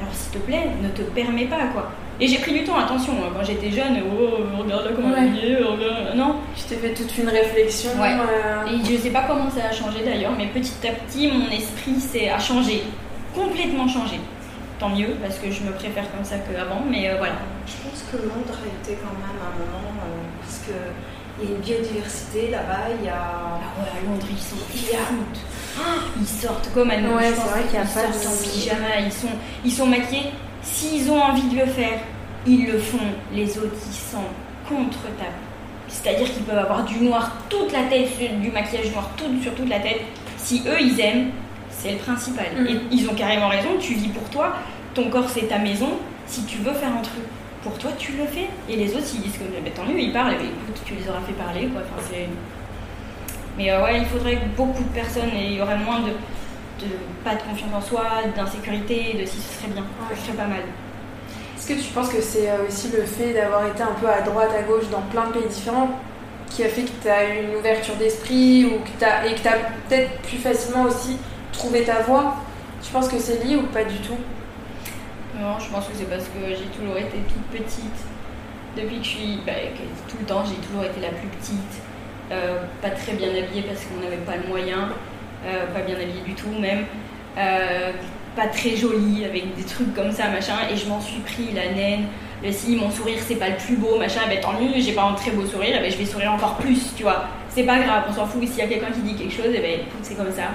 Alors, 0.00 0.12
s'il 0.14 0.32
te 0.32 0.38
plaît, 0.38 0.66
ne 0.82 0.88
te 0.88 1.02
permets 1.02 1.46
pas, 1.46 1.66
quoi. 1.72 1.90
Et 2.22 2.28
j'ai 2.28 2.38
pris 2.38 2.52
du 2.52 2.62
temps, 2.62 2.78
attention, 2.78 3.14
hein, 3.20 3.30
quand 3.34 3.42
j'étais 3.44 3.72
jeune, 3.72 3.98
oh, 4.06 4.60
regarde 4.62 4.92
comment 4.94 5.08
Ouais. 5.12 5.26
elle 5.26 5.50
est, 5.50 5.56
regarde. 5.56 6.14
Non, 6.14 6.36
Tu 6.56 6.62
t'es 6.68 6.76
fait 6.76 6.94
toute 6.94 7.18
une 7.18 7.28
réflexion. 7.28 7.90
Ouais. 8.00 8.14
euh, 8.14 8.66
Et 8.70 8.78
je 8.88 8.96
sais 9.02 9.10
pas 9.10 9.22
comment 9.26 9.50
ça 9.50 9.66
a 9.70 9.72
changé 9.72 10.04
d'ailleurs, 10.04 10.30
mais 10.38 10.46
petit 10.46 10.86
à 10.86 10.92
petit, 10.92 11.26
mon 11.26 11.50
esprit 11.50 11.98
s'est 11.98 12.28
a 12.30 12.38
changé, 12.38 12.84
complètement 13.34 13.88
changé. 13.88 14.20
Tant 14.78 14.90
mieux, 14.90 15.16
parce 15.20 15.38
que 15.40 15.50
je 15.50 15.62
me 15.64 15.72
préfère 15.72 16.04
comme 16.12 16.24
ça 16.24 16.36
qu'avant, 16.38 16.82
mais 16.88 17.08
euh, 17.10 17.16
voilà. 17.18 17.34
Je 17.66 17.72
pense 17.88 18.04
que 18.12 18.16
Londres 18.18 18.54
a 18.62 18.68
été 18.84 18.96
quand 19.02 19.14
même 19.18 19.38
un 19.42 19.54
moment, 19.58 19.90
euh, 20.06 20.22
parce 20.40 20.58
qu'il 20.64 21.44
y 21.48 21.52
a 21.52 21.56
une 21.56 21.60
biodiversité 21.60 22.50
là-bas, 22.50 22.94
il 23.00 23.06
y 23.06 23.08
a... 23.08 23.14
Ah 23.18 23.80
ouais, 23.80 23.88
à 23.98 24.04
Londres, 24.08 24.26
ils 24.30 24.38
sont 24.38 24.62
Il 24.74 24.92
y 24.92 24.94
a- 24.94 25.82
Ils 26.20 26.26
sortent 26.26 26.70
comme 26.72 26.90
à 26.90 26.98
nous. 26.98 27.14
Ouais, 27.16 27.32
c'est 27.34 27.50
vrai 27.50 27.62
qu'il 27.64 27.74
y 27.74 27.78
a 27.78 27.82
ils 27.82 27.88
pas 27.88 28.12
sortent 28.12 28.22
de- 28.22 28.28
en 28.28 28.52
pyjama, 28.52 29.00
ils 29.04 29.12
sont, 29.12 29.34
ils 29.64 29.72
sont 29.72 29.86
maquillés. 29.86 30.30
S'ils 30.62 31.10
ont 31.10 31.20
envie 31.20 31.48
de 31.48 31.58
le 31.58 31.66
faire, 31.66 31.98
ils 32.46 32.66
le 32.66 32.78
font. 32.78 32.98
Les 33.32 33.56
autres, 33.58 33.76
ils 33.88 33.94
sont 33.94 34.24
contre 34.68 35.02
ta. 35.18 35.26
C'est-à-dire 35.88 36.32
qu'ils 36.32 36.42
peuvent 36.44 36.58
avoir 36.58 36.84
du 36.84 36.98
noir 37.00 37.32
toute 37.48 37.70
la 37.72 37.82
tête, 37.84 38.08
du 38.40 38.50
maquillage 38.50 38.90
noir 38.92 39.10
tout, 39.16 39.24
sur 39.42 39.54
toute 39.54 39.68
la 39.68 39.80
tête. 39.80 40.00
Si 40.38 40.62
eux, 40.66 40.80
ils 40.80 40.98
aiment, 41.00 41.30
c'est 41.70 41.92
le 41.92 41.98
principal. 41.98 42.46
Mm. 42.58 42.66
Et 42.66 42.80
ils 42.92 43.08
ont 43.08 43.14
carrément 43.14 43.48
raison, 43.48 43.68
tu 43.78 43.94
vis 43.94 44.08
pour 44.08 44.28
toi, 44.30 44.54
ton 44.94 45.08
corps 45.10 45.28
c'est 45.28 45.48
ta 45.48 45.58
maison. 45.58 45.90
Si 46.26 46.44
tu 46.44 46.58
veux 46.58 46.72
faire 46.72 46.88
un 46.88 47.02
truc 47.02 47.24
pour 47.62 47.76
toi, 47.78 47.90
tu 47.98 48.12
le 48.12 48.24
fais. 48.26 48.48
Et 48.68 48.76
les 48.76 48.94
autres, 48.94 49.06
ils 49.14 49.20
disent 49.20 49.32
que 49.34 49.44
bah, 49.44 49.70
tant 49.74 49.84
mieux, 49.84 50.00
ils 50.00 50.12
parlent, 50.12 50.30
ben, 50.36 50.46
écoute, 50.46 50.82
tu 50.84 50.94
les 50.94 51.08
auras 51.08 51.20
fait 51.26 51.32
parler. 51.34 51.66
Quoi. 51.66 51.82
Enfin, 51.82 52.02
c'est- 52.10 52.28
mais 53.58 53.70
euh, 53.70 53.84
ouais, 53.84 53.98
il 53.98 54.06
faudrait 54.06 54.36
que 54.36 54.46
beaucoup 54.56 54.82
de 54.82 54.88
personnes 54.88 55.28
et 55.36 55.46
il 55.48 55.52
y 55.54 55.60
aurait 55.60 55.76
moins 55.76 56.00
de, 56.00 56.06
de 56.86 56.90
pas 57.22 57.34
de 57.34 57.42
confiance 57.42 57.70
en 57.74 57.80
soi, 57.82 58.04
d'insécurité, 58.34 59.14
de 59.20 59.26
si 59.26 59.36
ce 59.36 59.58
serait 59.58 59.72
bien, 59.72 59.84
ce 60.14 60.22
serait 60.24 60.36
pas 60.36 60.46
mal. 60.46 60.62
Est-ce 61.62 61.74
que 61.74 61.80
tu 61.80 61.92
penses 61.92 62.08
que 62.08 62.20
c'est 62.20 62.50
euh, 62.50 62.66
aussi 62.66 62.88
le 62.88 63.04
fait 63.04 63.34
d'avoir 63.34 63.64
été 63.64 63.84
un 63.84 63.94
peu 64.00 64.08
à 64.08 64.22
droite, 64.22 64.50
à 64.58 64.62
gauche 64.62 64.90
dans 64.90 65.02
plein 65.02 65.28
de 65.28 65.34
pays 65.34 65.48
différents 65.48 65.90
qui 66.50 66.64
a 66.64 66.68
fait 66.68 66.82
que 66.82 66.90
tu 67.00 67.08
as 67.08 67.32
eu 67.32 67.44
une 67.44 67.54
ouverture 67.54 67.94
d'esprit 67.94 68.64
ou 68.64 68.80
que 68.80 69.04
as, 69.04 69.28
et 69.28 69.34
que 69.36 69.40
tu 69.42 69.46
as 69.46 69.58
peut-être 69.88 70.10
plus 70.22 70.38
facilement 70.38 70.82
aussi 70.82 71.18
trouvé 71.52 71.84
ta 71.84 72.00
voie 72.00 72.34
Tu 72.82 72.90
penses 72.90 73.06
que 73.06 73.16
c'est 73.16 73.44
lié 73.44 73.54
ou 73.54 73.62
pas 73.68 73.84
du 73.84 73.96
tout? 73.98 74.18
Non, 75.40 75.60
je 75.60 75.70
pense 75.70 75.86
que 75.86 75.92
c'est 75.94 76.10
parce 76.10 76.24
que 76.24 76.48
j'ai 76.48 76.66
toujours 76.76 76.96
été 76.96 77.18
toute 77.28 77.62
petite. 77.62 78.06
Depuis 78.76 78.98
que 78.98 79.04
je 79.04 79.08
suis. 79.08 79.38
bah, 79.46 79.52
tout 80.08 80.16
le 80.18 80.26
temps, 80.26 80.42
j'ai 80.44 80.56
toujours 80.66 80.82
été 80.82 81.00
la 81.00 81.10
plus 81.10 81.28
petite. 81.28 81.80
Euh, 82.32 82.64
pas 82.82 82.90
très 82.90 83.12
bien 83.12 83.28
habillée 83.28 83.62
parce 83.62 83.84
qu'on 83.84 84.02
n'avait 84.02 84.24
pas 84.26 84.36
le 84.36 84.48
moyen. 84.48 84.88
euh, 85.46 85.66
pas 85.72 85.82
bien 85.82 85.94
habillée 85.94 86.22
du 86.26 86.34
tout, 86.34 86.50
même. 86.60 86.86
Pas 88.34 88.46
très 88.46 88.76
jolie, 88.76 89.24
avec 89.24 89.54
des 89.56 89.64
trucs 89.64 89.94
comme 89.94 90.12
ça, 90.12 90.28
machin. 90.28 90.54
Et 90.72 90.76
je 90.76 90.88
m'en 90.88 91.00
suis 91.00 91.20
pris 91.20 91.48
la 91.54 91.72
naine. 91.72 92.04
Le 92.42 92.50
si 92.50 92.74
mon 92.74 92.90
sourire 92.90 93.18
c'est 93.24 93.36
pas 93.36 93.50
le 93.50 93.56
plus 93.56 93.76
beau, 93.76 93.98
machin, 93.98 94.22
ben 94.28 94.40
tant 94.40 94.54
mieux, 94.60 94.72
j'ai 94.76 94.92
pas 94.92 95.04
un 95.04 95.12
très 95.12 95.30
beau 95.30 95.46
sourire, 95.46 95.76
eh 95.78 95.80
ben, 95.80 95.92
je 95.92 95.96
vais 95.96 96.04
sourire 96.04 96.32
encore 96.32 96.56
plus, 96.56 96.92
tu 96.96 97.04
vois. 97.04 97.26
C'est 97.48 97.62
pas 97.62 97.78
grave, 97.78 98.04
on 98.08 98.12
s'en 98.12 98.26
fout. 98.26 98.42
S'il 98.48 98.58
y 98.58 98.62
a 98.62 98.66
quelqu'un 98.66 98.90
qui 98.90 99.00
dit 99.00 99.14
quelque 99.14 99.32
chose, 99.32 99.54
et 99.54 99.60
ben 99.60 99.80
écoute, 99.80 100.00
c'est 100.02 100.16
comme 100.16 100.32
ça. 100.32 100.50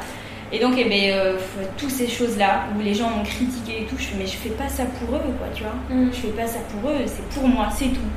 Et 0.51 0.59
donc, 0.59 0.73
eh 0.77 0.85
ben, 0.85 1.11
euh, 1.11 1.37
toutes 1.77 1.91
ces 1.91 2.07
choses-là 2.07 2.65
où 2.75 2.81
les 2.81 2.93
gens 2.93 3.09
m'ont 3.09 3.23
critiqué 3.23 3.81
et 3.81 3.85
tout, 3.85 3.95
je 3.97 4.05
fais, 4.05 4.17
mais 4.17 4.25
je 4.25 4.37
fais 4.37 4.49
pas 4.49 4.67
ça 4.67 4.83
pour 4.85 5.15
eux, 5.15 5.33
quoi, 5.37 5.47
tu 5.53 5.63
vois. 5.63 5.75
Mm. 5.89 6.09
Je 6.11 6.17
fais 6.17 6.27
pas 6.29 6.47
ça 6.47 6.59
pour 6.71 6.89
eux, 6.89 7.03
c'est 7.05 7.27
pour 7.29 7.47
moi, 7.47 7.67
c'est 7.73 7.89
tout. 7.89 8.11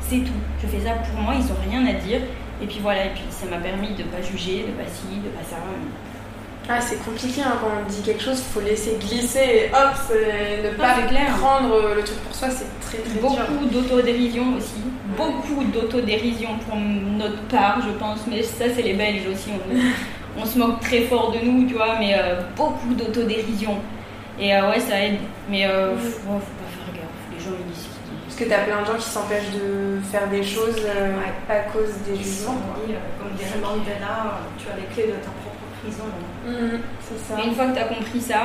C'est 0.00 0.18
tout. 0.18 0.40
Je 0.62 0.66
fais 0.68 0.84
ça 0.84 0.92
pour 0.94 1.20
moi, 1.20 1.34
ils 1.36 1.44
ont 1.50 1.70
rien 1.70 1.86
à 1.86 1.92
dire. 1.94 2.20
Et 2.60 2.66
puis 2.66 2.78
voilà, 2.82 3.06
et 3.06 3.10
puis 3.10 3.22
ça 3.30 3.46
m'a 3.46 3.58
permis 3.58 3.94
de 3.94 4.02
pas 4.04 4.20
juger, 4.22 4.66
de 4.66 4.72
pas 4.72 4.88
ci, 4.90 5.06
de 5.22 5.28
pas 5.30 5.44
ça. 5.48 5.56
Ah, 6.70 6.80
c'est 6.82 7.02
compliqué 7.02 7.40
hein, 7.42 7.54
quand 7.62 7.68
on 7.82 7.88
dit 7.90 8.02
quelque 8.02 8.22
chose, 8.22 8.38
il 8.40 8.52
faut 8.52 8.60
laisser 8.60 8.98
glisser 9.00 9.38
et 9.40 9.70
hop, 9.72 9.94
c'est- 10.06 10.62
ne 10.62 10.70
pas 10.76 10.94
clair. 11.08 11.34
prendre 11.40 11.94
le 11.96 12.02
truc 12.02 12.18
pour 12.18 12.34
soi, 12.34 12.48
c'est 12.50 12.66
très 12.86 12.98
très 12.98 13.18
dur. 13.18 13.22
Beaucoup 13.30 13.64
d'autodérision 13.72 14.54
aussi. 14.56 14.82
Beaucoup 15.16 15.64
d'autodérision 15.64 16.50
pour 16.68 16.76
notre 16.76 17.40
part, 17.48 17.80
je 17.82 17.90
pense. 17.98 18.20
Mais 18.28 18.42
ça, 18.42 18.66
c'est 18.74 18.82
les 18.82 18.92
Belges 18.92 19.26
aussi. 19.32 19.48
On, 19.54 20.40
on 20.42 20.44
se 20.44 20.58
moque 20.58 20.80
très 20.80 21.02
fort 21.02 21.32
de 21.32 21.38
nous, 21.38 21.66
tu 21.66 21.74
vois. 21.74 21.98
Mais 21.98 22.14
euh, 22.18 22.42
beaucoup 22.54 22.92
d'autodérision. 22.94 23.78
Et 24.38 24.54
euh, 24.54 24.70
ouais, 24.70 24.80
ça 24.80 25.02
aide. 25.02 25.16
Mais 25.48 25.64
euh, 25.66 25.96
faut, 25.96 26.10
faut 26.20 26.38
pas 26.38 26.68
faire 26.68 26.94
gaffe. 26.94 27.32
Les 27.32 27.40
gens, 27.42 27.56
ils 27.58 27.72
disent 27.72 27.82
ce 27.82 27.88
qu'ils 27.88 28.12
disent. 28.12 28.24
Parce 28.26 28.36
que 28.36 28.44
t'as 28.44 28.58
plein 28.64 28.82
de 28.82 28.86
gens 28.86 28.98
qui 29.02 29.08
s'empêchent 29.08 29.52
de 29.54 30.00
faire 30.12 30.28
des 30.28 30.42
choses 30.44 30.76
euh, 30.84 31.16
Ouais. 31.16 31.32
à 31.56 31.60
cause 31.72 31.94
des 32.06 32.14
jugements. 32.22 32.60
euh, 32.86 32.92
comme 33.18 33.32
dirait 33.38 33.58
Mandela, 33.62 34.44
tu 34.58 34.66
as 34.70 34.76
les 34.76 34.86
clés 34.94 35.10
de 35.10 35.16
ta 35.24 35.32
prison. 35.82 36.04
Mhm, 36.46 36.80
c'est 37.00 37.18
ça. 37.34 37.40
Et 37.42 37.46
une 37.48 37.54
fois 37.54 37.66
que 37.66 37.74
tu 37.74 37.78
as 37.80 37.84
compris 37.84 38.20
ça, 38.20 38.42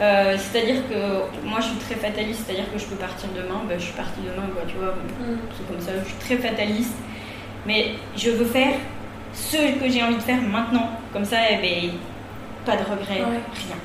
euh, 0.00 0.36
c'est-à-dire 0.38 0.82
que 0.88 1.46
moi 1.46 1.60
je 1.60 1.66
suis 1.68 1.78
très 1.78 1.94
fataliste, 1.96 2.42
c'est-à-dire 2.46 2.72
que 2.72 2.78
je 2.78 2.86
peux 2.86 2.96
partir 2.96 3.28
demain, 3.36 3.60
ben, 3.68 3.78
je 3.78 3.84
suis 3.84 3.92
partie 3.94 4.20
demain, 4.20 4.46
quoi, 4.52 4.62
tu 4.66 4.76
vois. 4.76 4.94
Mhm. 5.20 5.38
C'est 5.56 5.66
comme 5.72 5.80
ça, 5.80 5.92
je 6.02 6.08
suis 6.08 6.18
très 6.18 6.48
fataliste. 6.48 6.94
Mais 7.66 7.92
je 8.16 8.30
veux 8.30 8.46
faire 8.46 8.74
ce 9.34 9.56
que 9.78 9.88
j'ai 9.90 10.02
envie 10.02 10.16
de 10.16 10.22
faire 10.22 10.40
maintenant. 10.40 10.90
Comme 11.12 11.24
ça, 11.24 11.36
eh 11.50 11.56
ben, 11.56 11.90
pas 12.64 12.76
de 12.76 12.82
regrets, 12.82 13.20
Ouais. 13.20 13.40
rien. 13.54 13.76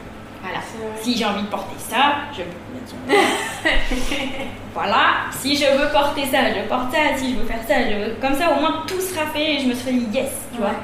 Voilà. 0.41 0.59
Si 1.01 1.17
j'ai 1.17 1.25
envie 1.25 1.41
de 1.41 1.47
porter 1.47 1.75
ça, 1.79 2.17
je 2.37 2.43
Voilà. 4.73 5.05
Si 5.31 5.55
je 5.55 5.65
veux 5.77 5.89
porter 5.91 6.25
ça, 6.25 6.37
je 6.53 6.67
porte 6.67 6.91
ça. 6.93 7.17
Si 7.17 7.33
je 7.33 7.39
veux 7.39 7.45
faire 7.45 7.63
ça, 7.67 7.75
je 7.89 7.95
veux... 7.95 8.15
Comme 8.21 8.35
ça, 8.35 8.51
au 8.55 8.59
moins, 8.59 8.83
tout 8.87 8.99
sera 9.01 9.25
fait 9.27 9.55
et 9.55 9.59
je 9.59 9.67
me 9.67 9.73
serais 9.73 9.93
dit 9.93 10.07
yes, 10.13 10.29
tu 10.53 10.59
vois. 10.59 10.75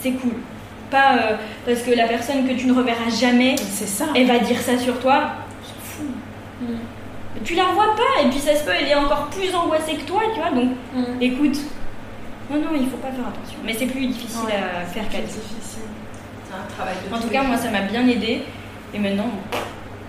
C'est 0.00 0.12
cool. 0.12 0.34
Pas 0.92 1.14
euh, 1.16 1.36
parce 1.66 1.80
que 1.80 1.90
la 1.96 2.06
personne 2.06 2.46
que 2.46 2.52
tu 2.52 2.66
ne 2.66 2.74
reverras 2.74 3.08
jamais, 3.10 3.56
C'est 3.56 3.88
ça. 3.88 4.04
elle 4.14 4.26
va 4.26 4.38
dire 4.38 4.60
ça 4.60 4.76
sur 4.78 5.00
toi. 5.00 5.22
Mhm. 6.60 6.76
Et 7.36 7.40
Tu 7.44 7.54
la 7.54 7.64
revois 7.64 7.96
pas 7.96 8.22
et 8.22 8.28
puis 8.28 8.38
ça 8.38 8.54
se 8.54 8.62
peut, 8.64 8.72
elle 8.78 8.88
est 8.88 8.94
encore 8.94 9.28
plus 9.30 9.52
angoissée 9.54 9.94
que 9.94 10.02
toi, 10.02 10.20
tu 10.34 10.38
vois. 10.40 10.50
Donc, 10.50 10.70
Mhm. 10.94 11.16
écoute. 11.22 11.56
Non, 12.50 12.58
non, 12.58 12.68
il 12.78 12.86
faut 12.90 12.98
pas 12.98 13.08
faire 13.10 13.26
attention. 13.26 13.58
Mais 13.64 13.72
c'est 13.72 13.86
plus 13.86 14.06
difficile 14.06 14.44
Ouais. 14.46 14.52
à 14.52 14.84
faire 14.84 15.08
qu'à 15.08 15.18
difficile. 15.22 15.56
C'est 16.44 16.54
un 16.54 16.66
travail 16.76 16.94
de 17.08 17.14
En 17.14 17.18
tout 17.18 17.28
cas, 17.28 17.42
moi, 17.42 17.56
ça 17.56 17.70
m'a 17.70 17.80
bien 17.82 18.06
aidé. 18.06 18.42
Et 18.92 18.98
maintenant, 18.98 19.30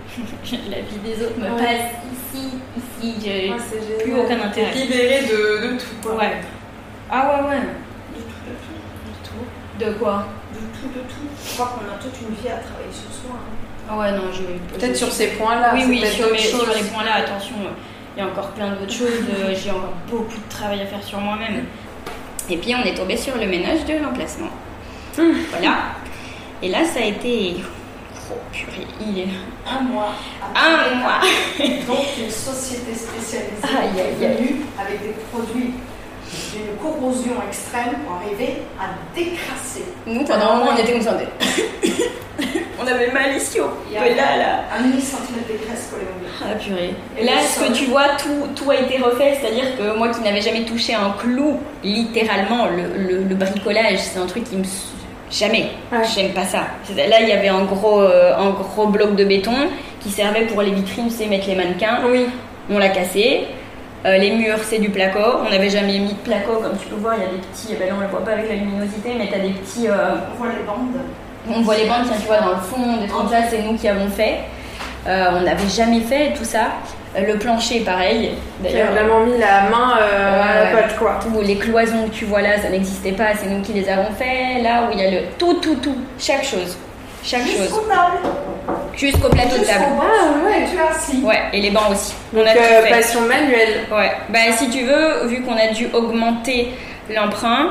la 0.70 0.80
vie 0.80 0.98
des 1.02 1.24
autres 1.24 1.38
me 1.38 1.44
Ouais. 1.44 1.56
passe 1.56 1.90
ici, 2.12 2.58
ici. 2.76 3.14
j'ai- 3.24 3.50
Ouais, 3.50 4.02
plus 4.02 4.14
aucun 4.20 4.40
intérêt. 4.46 4.70
T'es 4.72 4.78
libéré 4.80 5.20
de, 5.22 5.66
de 5.72 5.78
tout. 5.78 5.96
Quoi. 6.02 6.16
Ouais. 6.16 6.32
Ah 7.10 7.26
ouais, 7.42 7.48
ouais. 7.48 7.60
De 7.60 8.20
tout, 8.20 8.44
de 8.46 8.54
tout, 8.60 9.80
de 9.80 9.84
tout. 9.86 9.92
De 9.92 9.98
quoi? 9.98 10.26
Tout, 10.84 10.98
de 10.98 11.04
tout. 11.08 11.26
Je 11.48 11.54
crois 11.54 11.66
qu'on 11.74 11.86
a 11.92 11.96
toute 11.98 12.14
une 12.20 12.34
vie 12.36 12.48
à 12.48 12.56
travailler 12.58 12.92
sur 12.92 13.10
soi. 13.12 13.34
hein. 13.34 13.54
Ah 13.90 13.98
ouais, 13.98 14.12
non, 14.12 14.32
je. 14.32 14.42
Peut-être 14.76 14.92
je- 14.94 14.98
sur 15.04 15.12
ces 15.12 15.28
points-là. 15.28 15.72
Oui, 15.74 15.84
oui, 15.88 16.04
sur, 16.06 16.30
mes- 16.32 16.38
sur 16.38 16.66
les 16.74 16.82
points-là, 16.84 17.14
attention, 17.16 17.56
euh, 17.64 17.70
il 18.16 18.20
y 18.20 18.22
a 18.22 18.28
encore 18.28 18.50
plein 18.50 18.70
d'autres 18.70 18.92
choses. 19.02 19.24
euh, 19.30 19.54
J'ai 19.54 19.70
encore 19.70 19.92
beaucoup 20.10 20.36
de 20.38 20.48
travail 20.48 20.80
à 20.82 20.86
faire 20.86 21.02
sur 21.02 21.18
moi-même. 21.20 21.64
Et 22.50 22.56
puis, 22.58 22.74
on 22.74 22.82
est 22.84 22.94
tombé 22.94 23.16
sur 23.16 23.34
le 23.36 23.46
ménage 23.46 23.84
de 23.86 23.94
l'emplacement. 24.02 24.50
Hum. 25.18 25.32
Voilà. 25.50 25.76
Et 26.62 26.68
là, 26.68 26.84
ça 26.84 27.00
a 27.00 27.04
été. 27.04 27.56
Oh 28.30 28.36
purée, 28.52 28.86
il 29.06 29.18
est. 29.20 29.28
Un 29.70 29.82
mois. 29.82 30.12
Un 30.54 30.94
mois 30.96 31.20
Donc 31.86 32.06
une 32.18 32.30
société 32.30 32.94
spécialisée 32.94 33.62
Aïe, 33.62 34.00
aïe, 34.00 34.56
avec 34.80 35.00
des 35.02 35.14
produits 35.30 35.74
d'une 36.54 36.76
corrosion 36.80 37.32
extrême 37.48 37.94
pour 38.06 38.16
arriver 38.16 38.62
à 38.80 38.86
décrasser. 39.14 39.84
Nous, 40.06 40.24
pendant 40.24 40.50
un 40.52 40.56
moment, 40.58 40.70
on 40.76 40.80
était 40.80 40.92
comme 40.92 41.02
ça. 41.02 41.16
on 42.82 42.86
avait 42.86 43.10
mal 43.12 43.36
ici 43.36 43.60
au 43.60 43.70
Il 43.88 43.94
y 43.94 43.96
a 43.98 44.02
peu 44.02 44.08
là, 44.10 44.36
là. 44.36 44.60
un 44.76 44.82
demi-centimètre 44.82 45.46
de 45.48 45.64
graisse 45.66 45.88
collée 45.90 46.04
au 46.04 46.20
mur. 46.20 46.30
Ah 46.42 46.54
purée. 46.58 46.94
Et 47.18 47.24
là, 47.24 47.32
ce 47.42 47.60
que 47.60 47.72
tu 47.72 47.86
vois, 47.86 48.08
tout, 48.18 48.48
tout 48.56 48.70
a 48.70 48.76
été 48.76 48.98
refait? 48.98 49.38
C'est-à-dire 49.40 49.76
que 49.76 49.96
moi 49.96 50.08
qui 50.08 50.20
n'avais 50.20 50.40
jamais 50.40 50.64
touché 50.64 50.94
un 50.94 51.10
clou, 51.18 51.58
littéralement, 51.82 52.66
le, 52.66 53.02
le- 53.02 53.24
le 53.24 53.34
bricolage, 53.34 53.98
c'est 53.98 54.18
un 54.18 54.26
truc 54.26 54.44
qui 54.44 54.56
me. 54.56 54.64
Jamais. 55.30 55.70
Ouais. 55.90 55.98
J'aime 56.14 56.32
pas 56.32 56.44
ça. 56.44 56.66
Là, 56.94 57.20
il 57.20 57.28
y 57.28 57.32
avait 57.32 57.48
un 57.48 57.64
gros, 57.64 58.00
euh, 58.02 58.36
un 58.36 58.50
gros 58.50 58.86
bloc 58.86 59.16
de 59.16 59.24
béton 59.24 59.54
qui 60.00 60.10
servait 60.10 60.42
pour 60.46 60.62
les 60.62 60.70
vitrines, 60.70 61.10
c'est 61.10 61.26
mettre 61.26 61.48
les 61.48 61.56
mannequins. 61.56 62.00
Oui. 62.08 62.26
On 62.70 62.78
l'a 62.78 62.90
cassé. 62.90 63.46
Euh, 64.06 64.18
les 64.18 64.32
murs, 64.32 64.58
c'est 64.62 64.78
du 64.78 64.90
placo. 64.90 65.18
On 65.46 65.50
n'avait 65.50 65.70
jamais 65.70 65.98
mis 65.98 66.12
de 66.12 66.18
placo, 66.18 66.56
comme 66.62 66.76
tu 66.76 66.86
peux 66.88 66.96
voir. 66.96 67.14
Il 67.16 67.22
y 67.22 67.26
a 67.26 67.28
des 67.30 67.38
petits. 67.38 67.68
eh 67.72 67.76
Ben 67.76 67.88
là, 67.88 67.94
on 67.96 68.00
le 68.02 68.08
voit 68.08 68.24
pas 68.24 68.32
avec 68.32 68.48
la 68.48 68.56
luminosité, 68.56 69.12
mais 69.18 69.28
tu 69.28 69.34
as 69.34 69.38
des 69.38 69.50
petits. 69.50 69.88
euh, 69.88 70.14
On 70.34 70.38
voit 70.38 70.48
les 70.48 70.62
bandes. 70.64 71.00
on 71.48 71.62
voit 71.62 71.76
les 71.76 71.86
bandes, 71.86 72.04
tiens, 72.06 72.16
tu 72.20 72.26
vois, 72.26 72.40
dans 72.40 72.50
le 72.50 72.56
fond, 72.62 73.00
des 73.00 73.06
trucs 73.06 73.44
c'est 73.50 73.62
nous 73.62 73.76
qui 73.76 73.88
avons 73.88 74.08
fait. 74.08 74.40
Euh, 75.06 75.26
on 75.36 75.40
n'avait 75.42 75.68
jamais 75.68 76.00
fait 76.00 76.32
tout 76.34 76.44
ça. 76.44 76.66
Le 77.16 77.38
plancher, 77.38 77.80
pareil. 77.80 78.32
Qui 78.66 78.80
a 78.80 78.86
vraiment 78.86 79.20
mis 79.20 79.38
la 79.38 79.70
main 79.70 79.94
à 79.96 80.64
la 80.72 80.82
quoi. 80.98 81.20
tous 81.22 81.40
les 81.42 81.56
cloisons 81.56 82.08
que 82.08 82.14
tu 82.14 82.24
vois 82.24 82.42
là, 82.42 82.60
ça 82.60 82.68
n'existait 82.70 83.12
pas, 83.12 83.34
c'est 83.36 83.48
nous 83.48 83.62
qui 83.62 83.72
les 83.72 83.88
avons 83.88 84.10
fait. 84.18 84.60
Là 84.62 84.88
où 84.88 84.92
il 84.92 84.98
y 84.98 85.06
a 85.06 85.10
le 85.10 85.18
tout, 85.38 85.54
tout, 85.54 85.76
tout, 85.76 85.96
chaque 86.18 86.44
chose. 86.44 86.76
Chaque 87.22 87.46
chose. 87.46 87.70
Tables. 87.88 88.34
Jusqu'au 88.96 89.28
plateau 89.28 89.58
de 89.58 89.64
table. 89.64 89.84
Ah, 90.00 90.46
ouais. 90.46 90.66
tu. 91.10 91.22
Ouais, 91.24 91.40
et 91.52 91.60
les 91.60 91.70
bancs 91.70 91.90
aussi. 91.90 92.14
On 92.32 92.38
Donc, 92.38 92.46
a 92.48 92.52
tout 92.52 92.58
euh, 92.62 92.82
fait. 92.82 92.90
passion 92.90 93.20
manuelle. 93.22 93.80
Ouais, 93.90 94.12
bah 94.28 94.38
si 94.56 94.70
tu 94.70 94.82
veux, 94.84 95.26
vu 95.26 95.42
qu'on 95.42 95.56
a 95.56 95.68
dû 95.72 95.88
augmenter 95.92 96.68
l'emprunt, 97.14 97.70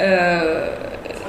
euh, 0.00 0.68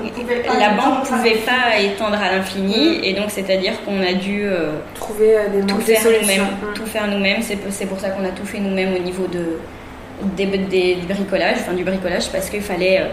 ne 0.04 0.60
la 0.60 0.70
banque 0.70 1.04
temps, 1.08 1.16
pouvait 1.16 1.36
pas 1.46 1.80
étendre 1.80 2.18
à 2.22 2.32
l'infini, 2.36 3.00
et 3.04 3.14
donc 3.14 3.26
c'est-à-dire 3.30 3.74
qu'on 3.84 4.02
a 4.02 4.14
dû 4.14 4.44
euh, 4.46 4.74
Trouver 4.94 5.36
euh, 5.38 5.48
des, 5.62 5.66
tout 5.66 5.80
faire 5.82 6.02
nous-mêmes. 6.22 6.42
Mm. 6.44 6.74
Tout 6.76 6.86
faire 6.86 7.08
nous-mêmes, 7.08 7.42
c'est 7.42 7.58
c'est 7.72 7.86
pour 7.88 8.00
ça 8.00 8.10
qu'on 8.10 8.24
a 8.24 8.30
tout 8.30 8.46
fait 8.46 8.60
nous-mêmes 8.60 8.94
au 8.96 9.00
niveau 9.00 9.26
de, 9.28 9.60
des, 10.22 10.46
des- 10.46 10.96
du 10.96 11.06
bricolage, 11.08 11.58
enfin 11.62 11.74
du 11.74 11.84
bricolage, 11.84 12.30
parce 12.32 12.50
qu'il 12.50 12.62
fallait 12.62 13.00
euh, 13.02 13.06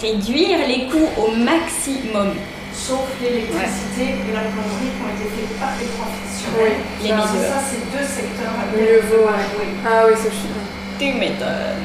réduire 0.00 0.58
les 0.68 0.84
coûts 0.88 1.08
au 1.18 1.30
maximum. 1.32 2.34
Sauf 2.74 3.06
l'électricité 3.20 4.16
et 4.28 4.32
la 4.32 4.40
plomberie 4.50 4.90
qui 4.94 5.00
ont 5.04 5.12
été 5.14 5.26
faites 5.36 5.54
par 5.60 5.72
des 5.78 5.86
professionnels. 5.94 6.58
Oui, 6.58 6.72
Les 7.02 7.08
Ça, 7.10 7.14
milieux. 7.16 7.46
ça, 7.46 7.58
c'est 7.68 7.84
deux 7.96 8.06
secteurs 8.06 8.54
à 8.56 8.64
Mieux 8.76 9.00
vaut, 9.10 9.28
jouer. 9.28 9.70
Ah 9.86 10.04
oui, 10.08 10.14
c'est 10.16 10.30
chiant. 10.30 10.64
Tu 10.98 11.12
m'étonnes. 11.18 11.84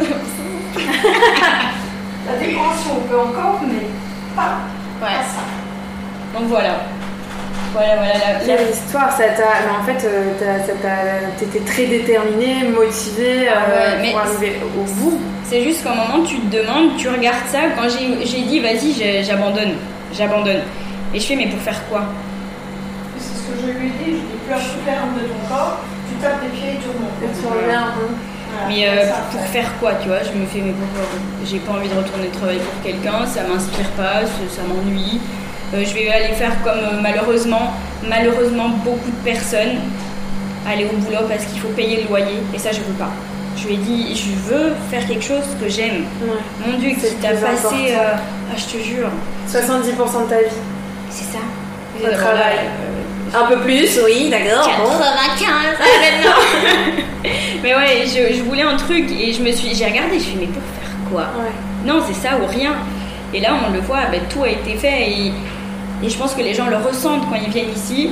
La 2.27 2.37
décoration, 2.37 2.91
on 2.97 3.01
peut 3.07 3.19
encore, 3.19 3.61
mais 3.67 3.85
pas, 4.35 4.57
Ouais, 5.01 5.07
pas 5.07 5.23
ça. 5.23 6.37
donc 6.39 6.47
voilà. 6.49 6.75
Voilà, 7.73 7.95
voilà. 7.97 8.13
La, 8.47 8.55
la- 8.55 8.69
histoire, 8.69 9.11
ça 9.11 9.25
t'a. 9.29 9.43
Mais 9.65 9.77
en 9.79 9.83
fait, 9.83 10.07
euh, 10.07 10.31
t'étais 11.37 11.59
très 11.59 11.85
déterminée, 11.87 12.69
motivée 12.69 13.47
Ah 13.49 13.69
ouais, 13.69 13.75
euh, 13.75 13.97
mais 14.01 14.11
pour 14.11 14.19
arriver 14.21 14.59
au 14.77 14.83
bout. 14.93 15.19
C'est 15.43 15.61
juste 15.63 15.83
qu'à 15.83 15.91
un 15.91 15.95
moment, 15.95 16.23
tu 16.25 16.39
te 16.39 16.55
demandes, 16.55 16.95
tu 16.97 17.09
regardes 17.09 17.45
ça. 17.51 17.59
Quand 17.75 17.83
j'ai 17.89 18.25
j'ai 18.25 18.41
dit, 18.43 18.59
vas-y, 18.61 19.23
j'abandonne, 19.23 19.73
j'abandonne. 20.17 20.61
Et 21.13 21.19
je 21.19 21.25
fais, 21.25 21.35
mais 21.35 21.47
pour 21.47 21.59
faire 21.61 21.87
quoi? 21.87 22.03
C'est 23.17 23.37
ce 23.37 23.43
que 23.51 23.61
je 23.61 23.79
lui 23.79 23.87
ai 23.87 23.89
dit. 23.89 23.95
Je 24.05 24.11
lui 24.11 24.17
ai 24.17 24.53
plus 24.53 24.55
toute 24.55 24.85
l'air 24.85 25.03
de 25.15 25.21
ton 25.27 25.41
corps, 25.47 25.79
tu 26.09 26.15
tapes 26.21 26.41
des 26.41 26.49
pieds 26.49 26.71
et 26.75 26.79
tu 26.81 26.89
remontes. 26.89 27.19
Et 27.23 27.39
tu 27.39 27.45
reviens. 27.47 27.93
Voilà, 27.95 28.67
Mais 28.67 28.87
euh, 28.87 29.09
ça, 29.09 29.15
pour 29.31 29.41
faire 29.47 29.71
quoi, 29.79 29.95
tu 30.01 30.07
vois? 30.07 30.23
Je 30.23 30.37
me 30.37 30.45
fais, 30.45 30.61
mais 30.61 30.73
pourquoi 30.73 31.07
J'ai 31.45 31.59
pas 31.59 31.73
envie 31.73 31.89
de 31.89 31.95
retourner 31.95 32.27
travailler 32.29 32.59
pour 32.59 32.83
quelqu'un, 32.83 33.25
ça 33.25 33.43
m'inspire 33.43 33.89
pas, 33.91 34.25
ça, 34.25 34.43
ça 34.49 34.61
m'ennuie. 34.67 35.19
Euh, 35.73 35.83
je 35.85 35.93
vais 35.93 36.09
aller 36.09 36.33
faire 36.33 36.61
comme 36.63 36.77
euh, 36.77 37.01
malheureusement, 37.01 37.73
malheureusement 38.07 38.69
beaucoup 38.83 39.09
de 39.09 39.23
personnes, 39.23 39.79
aller 40.67 40.85
au 40.85 40.97
boulot 40.97 41.25
parce 41.27 41.45
qu'il 41.45 41.59
faut 41.59 41.69
payer 41.69 42.03
le 42.03 42.09
loyer, 42.09 42.39
et 42.53 42.59
ça 42.59 42.71
je 42.71 42.79
veux 42.79 42.97
pas. 42.99 43.09
Je 43.65 43.69
lui 43.69 43.75
ai 43.75 43.77
dit, 43.77 44.15
je 44.15 44.53
veux 44.53 44.73
faire 44.91 45.07
quelque 45.07 45.23
chose 45.23 45.43
que 45.59 45.67
j'aime. 45.67 46.05
Ouais. 46.21 46.67
Mon 46.67 46.77
Dieu, 46.77 46.89
qui 46.91 47.01
le 47.01 47.19
t'a 47.21 47.29
passé, 47.29 47.93
euh, 47.95 48.13
ah, 48.13 48.55
je 48.55 48.77
te 48.77 48.83
jure, 48.83 49.09
70% 49.49 50.25
de 50.25 50.29
ta 50.29 50.37
vie. 50.37 50.45
c'est 51.09 51.23
ça. 51.23 51.39
Le 51.99 52.09
Euh, 52.13 52.15
travail. 52.15 52.57
euh, 52.59 53.39
Un 53.39 53.47
peu 53.47 53.57
plus, 53.61 53.99
oui, 54.05 54.29
d'accord. 54.29 54.69
bon. 54.77 54.83
95 54.91 55.47
arrête, 55.79 56.23
non 56.23 57.01
Mais 57.63 57.73
ouais, 57.75 58.03
je, 58.05 58.35
je 58.35 58.43
voulais 58.43 58.61
un 58.61 58.77
truc 58.77 59.09
et 59.19 59.33
je 59.33 59.41
me 59.41 59.51
suis, 59.51 59.73
j'ai 59.73 59.85
regardé, 59.85 60.11
je 60.11 60.15
me 60.15 60.19
suis 60.19 60.31
dit, 60.33 60.37
mais 60.41 60.47
pour 60.47 60.61
faire 60.61 61.09
quoi? 61.11 61.21
Ouais. 61.41 61.51
Non, 61.85 62.03
c'est 62.07 62.13
ça 62.13 62.37
ou 62.37 62.45
rien. 62.45 62.73
Et 63.33 63.39
là, 63.39 63.55
on 63.67 63.73
le 63.73 63.79
voit, 63.79 64.01
ben, 64.11 64.21
tout 64.29 64.43
a 64.43 64.49
été 64.49 64.75
fait 64.75 65.09
et, 65.09 65.31
et 66.03 66.09
je 66.09 66.17
pense 66.17 66.35
que 66.35 66.41
les 66.41 66.53
gens 66.53 66.67
le 66.67 66.77
ressentent 66.77 67.27
quand 67.29 67.35
ils 67.43 67.49
viennent 67.51 67.71
ici. 67.75 68.11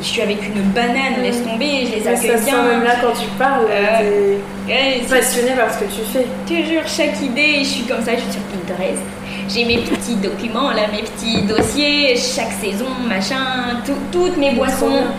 Je 0.00 0.06
suis 0.06 0.22
avec 0.22 0.38
une 0.46 0.62
banane, 0.70 1.20
laisse 1.22 1.42
tomber, 1.42 1.86
je 1.86 1.96
les 1.96 2.06
accueille 2.08 2.30
ça 2.30 2.38
sent 2.38 2.52
même 2.52 2.80
bien. 2.80 2.84
là 2.88 2.94
quand 3.02 3.12
tu 3.20 3.26
parles, 3.38 3.66
Euh, 3.68 4.36
t'es 4.66 4.72
Ouais, 4.72 5.00
c'est- 5.06 5.14
passionné 5.16 5.50
par 5.52 5.74
ce 5.74 5.78
que 5.80 5.84
tu 5.86 6.00
fais. 6.12 6.24
je 6.48 6.54
te 6.54 6.68
jure, 6.68 6.82
chaque 6.86 7.20
idée, 7.20 7.58
je 7.60 7.64
suis 7.68 7.82
comme 7.82 8.02
ça, 8.04 8.12
je 8.14 8.20
suis 8.20 8.32
sur 8.32 8.40
Pinterest. 8.42 9.02
J'ai 9.48 9.64
mes 9.64 9.78
petits 9.78 10.14
documents, 10.16 10.70
là, 10.70 10.82
mes 10.92 11.02
petits 11.02 11.42
dossiers, 11.42 12.14
chaque 12.16 12.52
saison, 12.62 12.86
machin, 13.08 13.80
tout- 13.84 13.96
toutes 14.12 14.36
mes 14.36 14.52
boissons, 14.52 14.88
bien. 14.90 15.12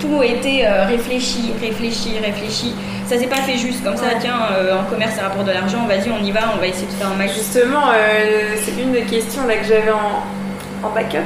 tout 0.00 0.20
a 0.20 0.24
été 0.24 0.66
euh, 0.66 0.86
réfléchi, 0.86 1.52
réfléchi, 1.60 2.12
réfléchi. 2.24 2.72
Ça 3.06 3.18
s'est 3.18 3.26
pas 3.26 3.36
fait 3.42 3.58
juste 3.58 3.84
comme 3.84 3.96
ça, 3.98 4.06
tiens, 4.18 4.38
euh, 4.52 4.78
en 4.78 4.84
commerce, 4.84 5.16
ça 5.16 5.24
rapporte 5.24 5.46
de 5.46 5.52
l'argent, 5.52 5.84
vas-y, 5.86 6.10
on 6.10 6.24
y 6.24 6.30
va, 6.30 6.40
on 6.54 6.58
va 6.58 6.66
essayer 6.68 6.86
de 6.86 6.92
faire 6.92 7.08
un 7.08 7.16
max. 7.16 7.34
Justement, 7.34 7.88
euh, 7.92 8.54
c'est 8.64 8.80
une 8.80 8.92
des 8.92 9.02
questions 9.02 9.46
là, 9.46 9.56
que 9.56 9.64
j'avais 9.66 9.90
en, 9.92 10.86
en 10.86 10.90
backup. 10.94 11.18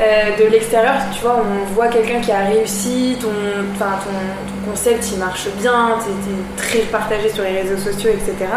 Euh, 0.00 0.36
de 0.36 0.50
l'extérieur, 0.50 0.94
tu 1.12 1.20
vois, 1.20 1.36
on 1.38 1.72
voit 1.74 1.86
quelqu'un 1.86 2.20
qui 2.20 2.32
a 2.32 2.40
réussi, 2.40 3.16
ton, 3.20 3.28
ton, 3.78 3.84
ton 3.84 4.70
concept 4.70 5.08
il 5.12 5.18
marche 5.18 5.46
bien, 5.60 5.98
t'es 6.00 6.30
es 6.32 6.56
très 6.56 6.84
partagé 6.86 7.28
sur 7.28 7.44
les 7.44 7.60
réseaux 7.62 7.78
sociaux, 7.78 8.10
etc. 8.10 8.50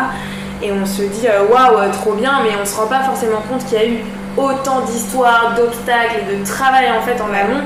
Et 0.64 0.72
on 0.72 0.84
se 0.86 1.04
dit 1.04 1.28
euh, 1.28 1.46
waouh, 1.52 1.76
wow, 1.76 1.92
trop 1.92 2.14
bien, 2.14 2.40
mais 2.42 2.50
on 2.60 2.66
se 2.66 2.76
rend 2.76 2.88
pas 2.88 3.04
forcément 3.04 3.42
compte 3.48 3.64
qu'il 3.66 3.78
y 3.78 3.82
a 3.82 3.88
eu 3.88 4.00
autant 4.36 4.82
d'histoires, 4.82 5.54
d'obstacles 5.56 6.24
de 6.32 6.44
travail 6.44 6.88
en 6.92 7.02
fait 7.02 7.22
en 7.22 7.28
amont. 7.28 7.64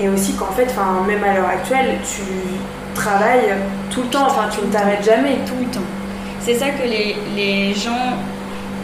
Et 0.00 0.08
aussi 0.08 0.34
qu'en 0.34 0.52
fait, 0.52 0.68
même 1.06 1.22
à 1.24 1.34
l'heure 1.34 1.48
actuelle, 1.48 1.96
tu 2.04 2.22
travailles 2.94 3.54
tout 3.90 4.02
le 4.02 4.08
temps, 4.08 4.26
enfin, 4.26 4.48
tu 4.50 4.66
ne 4.66 4.70
t'arrêtes 4.70 5.04
jamais. 5.04 5.38
Tout 5.46 5.54
le 5.58 5.66
temps. 5.66 5.86
C'est 6.40 6.54
ça 6.54 6.66
que 6.70 6.82
les, 6.82 7.16
les 7.36 7.74
gens, 7.74 8.18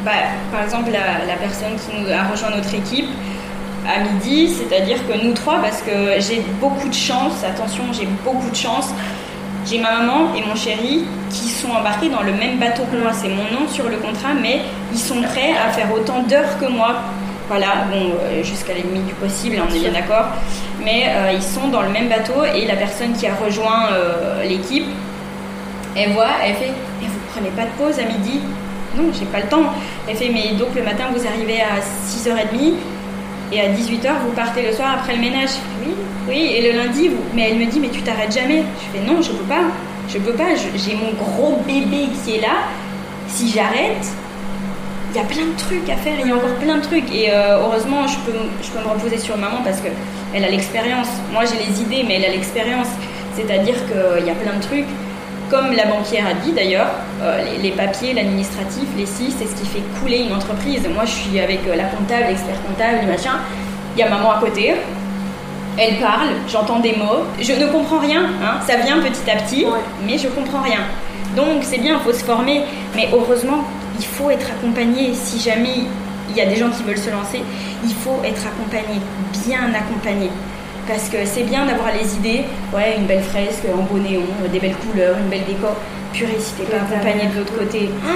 bah, 0.04 0.12
par 0.52 0.62
exemple, 0.62 0.90
la, 0.92 1.26
la 1.26 1.36
personne 1.36 1.74
qui 1.76 2.00
nous 2.00 2.08
a 2.10 2.30
rejoint 2.30 2.50
notre 2.56 2.72
équipe, 2.74 3.08
à 3.86 4.00
midi, 4.00 4.48
c'est-à-dire 4.48 4.98
que 5.06 5.24
nous 5.24 5.32
trois, 5.32 5.60
parce 5.60 5.82
que 5.82 6.20
j'ai 6.20 6.42
beaucoup 6.60 6.88
de 6.88 6.94
chance, 6.94 7.42
attention, 7.44 7.84
j'ai 7.92 8.06
beaucoup 8.24 8.50
de 8.50 8.56
chance, 8.56 8.90
j'ai 9.66 9.78
ma 9.78 10.00
maman 10.00 10.34
et 10.34 10.42
mon 10.46 10.54
chéri 10.54 11.04
qui 11.30 11.48
sont 11.48 11.70
embarqués 11.70 12.08
dans 12.08 12.22
le 12.22 12.32
même 12.32 12.58
bateau 12.58 12.82
que 12.90 12.96
moi. 12.96 13.12
C'est 13.12 13.28
mon 13.28 13.44
nom 13.44 13.68
sur 13.68 13.88
le 13.88 13.96
contrat, 13.96 14.34
mais 14.40 14.60
ils 14.92 14.98
sont 14.98 15.20
prêts 15.22 15.52
à 15.52 15.70
faire 15.70 15.92
autant 15.92 16.22
d'heures 16.22 16.58
que 16.58 16.66
moi. 16.66 16.96
Voilà, 17.48 17.84
bon, 17.90 18.12
euh, 18.22 18.42
jusqu'à 18.44 18.74
la 18.74 18.80
limite 18.80 19.06
du 19.06 19.14
possible, 19.14 19.56
on 19.60 19.74
est 19.74 19.80
bien 19.80 19.92
d'accord. 19.92 20.26
Mais 20.84 21.06
euh, 21.08 21.32
ils 21.32 21.42
sont 21.42 21.68
dans 21.68 21.82
le 21.82 21.90
même 21.90 22.08
bateau 22.08 22.44
et 22.44 22.64
la 22.64 22.76
personne 22.76 23.12
qui 23.12 23.26
a 23.26 23.34
rejoint 23.34 23.92
euh, 23.92 24.44
l'équipe, 24.44 24.86
elle 25.96 26.12
voit, 26.12 26.28
elle 26.44 26.54
fait 26.54 26.68
Et 27.02 27.06
vous 27.06 27.20
prenez 27.34 27.50
pas 27.50 27.64
de 27.64 27.70
pause 27.76 27.98
à 27.98 28.04
midi? 28.04 28.40
Non, 28.96 29.10
j'ai 29.12 29.26
pas 29.26 29.40
le 29.40 29.48
temps. 29.48 29.72
Elle 30.08 30.16
fait 30.16 30.30
Mais 30.32 30.54
donc 30.56 30.74
le 30.76 30.82
matin, 30.82 31.04
vous 31.12 31.26
arrivez 31.26 31.60
à 31.60 31.80
6h30 32.08 32.74
et 33.52 33.60
à 33.60 33.68
18h, 33.68 34.08
vous 34.24 34.32
partez 34.34 34.62
le 34.62 34.72
soir 34.72 34.96
après 34.98 35.16
le 35.16 35.20
ménage. 35.20 35.50
Oui, 35.84 35.94
oui, 36.28 36.52
et 36.54 36.72
le 36.72 36.78
lundi, 36.78 37.10
mais 37.34 37.50
elle 37.50 37.58
me 37.58 37.66
dit, 37.66 37.80
mais 37.80 37.88
tu 37.88 38.00
t'arrêtes 38.02 38.32
jamais. 38.32 38.62
Je 38.62 38.98
fais, 38.98 39.04
non, 39.04 39.20
je 39.20 39.30
peux 39.32 39.44
pas. 39.44 39.62
Je 40.08 40.18
peux 40.18 40.32
pas. 40.32 40.54
J'ai 40.76 40.94
mon 40.94 41.12
gros 41.12 41.56
bébé 41.66 42.08
qui 42.24 42.36
est 42.36 42.40
là. 42.40 42.68
Si 43.28 43.50
j'arrête, 43.50 44.06
il 45.10 45.16
y 45.16 45.20
a 45.20 45.24
plein 45.24 45.46
de 45.46 45.56
trucs 45.58 45.88
à 45.90 45.96
faire. 45.96 46.14
Il 46.20 46.28
y 46.28 46.32
a 46.32 46.36
encore 46.36 46.54
plein 46.56 46.76
de 46.76 46.82
trucs. 46.82 47.12
Et 47.12 47.32
euh, 47.32 47.58
heureusement, 47.60 48.06
je 48.06 48.16
peux, 48.18 48.38
je 48.62 48.70
peux 48.70 48.78
me 48.78 48.92
reposer 48.92 49.18
sur 49.18 49.36
maman 49.36 49.58
parce 49.64 49.80
qu'elle 49.80 50.44
a 50.44 50.48
l'expérience. 50.48 51.08
Moi, 51.32 51.42
j'ai 51.44 51.58
les 51.64 51.80
idées, 51.80 52.04
mais 52.06 52.16
elle 52.20 52.26
a 52.26 52.32
l'expérience. 52.32 52.88
C'est-à-dire 53.34 53.74
qu'il 53.86 54.26
y 54.26 54.30
a 54.30 54.34
plein 54.34 54.54
de 54.54 54.62
trucs. 54.62 54.86
Comme 55.50 55.72
la 55.72 55.86
banquière 55.86 56.26
a 56.28 56.34
dit 56.34 56.52
d'ailleurs, 56.52 56.86
euh, 57.22 57.44
les, 57.44 57.58
les, 57.58 57.70
papiers, 57.72 58.14
l'administratif, 58.14 58.84
les 58.96 59.04
six, 59.04 59.34
c'est 59.36 59.46
ce 59.46 59.60
qui 59.60 59.66
fait 59.66 59.82
couler 60.00 60.18
une 60.18 60.32
entreprise. 60.32 60.88
Moi, 60.94 61.04
je 61.04 61.10
suis 61.10 61.40
avec 61.40 61.66
euh, 61.66 61.74
la 61.74 61.86
comptable, 61.86 62.26
l'expert 62.28 62.54
comptable, 62.62 62.98
le 63.02 63.08
machin. 63.08 63.32
Il 63.96 63.98
y 63.98 64.02
a 64.04 64.08
maman 64.08 64.30
à 64.30 64.38
côté. 64.38 64.76
Elle 65.76 65.96
parle, 65.98 66.28
j'entends 66.46 66.78
des 66.78 66.94
mots. 66.94 67.24
Je 67.40 67.52
ne 67.52 67.66
comprends 67.66 67.98
rien. 67.98 68.26
Hein, 68.40 68.60
ça 68.64 68.76
vient 68.76 69.00
petit 69.00 69.28
à 69.28 69.42
petit, 69.42 69.64
ouais. 69.64 69.80
mais 70.06 70.18
je 70.18 70.28
comprends 70.28 70.62
rien. 70.62 70.82
Donc, 71.34 71.62
c'est 71.62 71.78
bien, 71.78 71.98
il 71.98 72.04
faut 72.04 72.16
se 72.16 72.24
former. 72.24 72.62
Mais 72.94 73.08
heureusement, 73.12 73.64
il 73.98 74.06
faut 74.06 74.30
être 74.30 74.46
accompagné. 74.52 75.14
Si 75.14 75.40
jamais 75.40 75.80
il 76.28 76.36
y 76.36 76.40
a 76.40 76.46
des 76.46 76.54
gens 76.54 76.70
qui 76.70 76.84
veulent 76.84 76.96
se 76.96 77.10
lancer, 77.10 77.42
il 77.82 77.94
faut 77.94 78.20
être 78.24 78.46
accompagné, 78.46 79.00
bien 79.44 79.74
accompagné 79.74 80.30
parce 80.90 81.08
que 81.08 81.24
c'est 81.24 81.44
bien 81.44 81.66
d'avoir 81.66 81.92
les 81.92 82.16
idées, 82.16 82.44
ouais, 82.74 82.96
une 82.98 83.06
belle 83.06 83.22
fresque 83.22 83.62
en 83.72 83.82
beau 83.82 83.98
néon, 83.98 84.22
des 84.50 84.58
belles 84.58 84.74
couleurs, 84.74 85.16
une 85.18 85.28
belle 85.28 85.44
décor. 85.44 85.76
Purée, 86.12 86.36
si 86.40 86.54
t'es 86.54 86.64
pas 86.64 86.78
accompagné 86.78 87.26
de 87.26 87.38
l'autre 87.38 87.56
côté, 87.56 87.88
oh, 88.04 88.10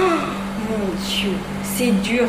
mon 0.69 1.07
Dieu, 1.07 1.31
c'est 1.63 1.91
dur, 2.01 2.25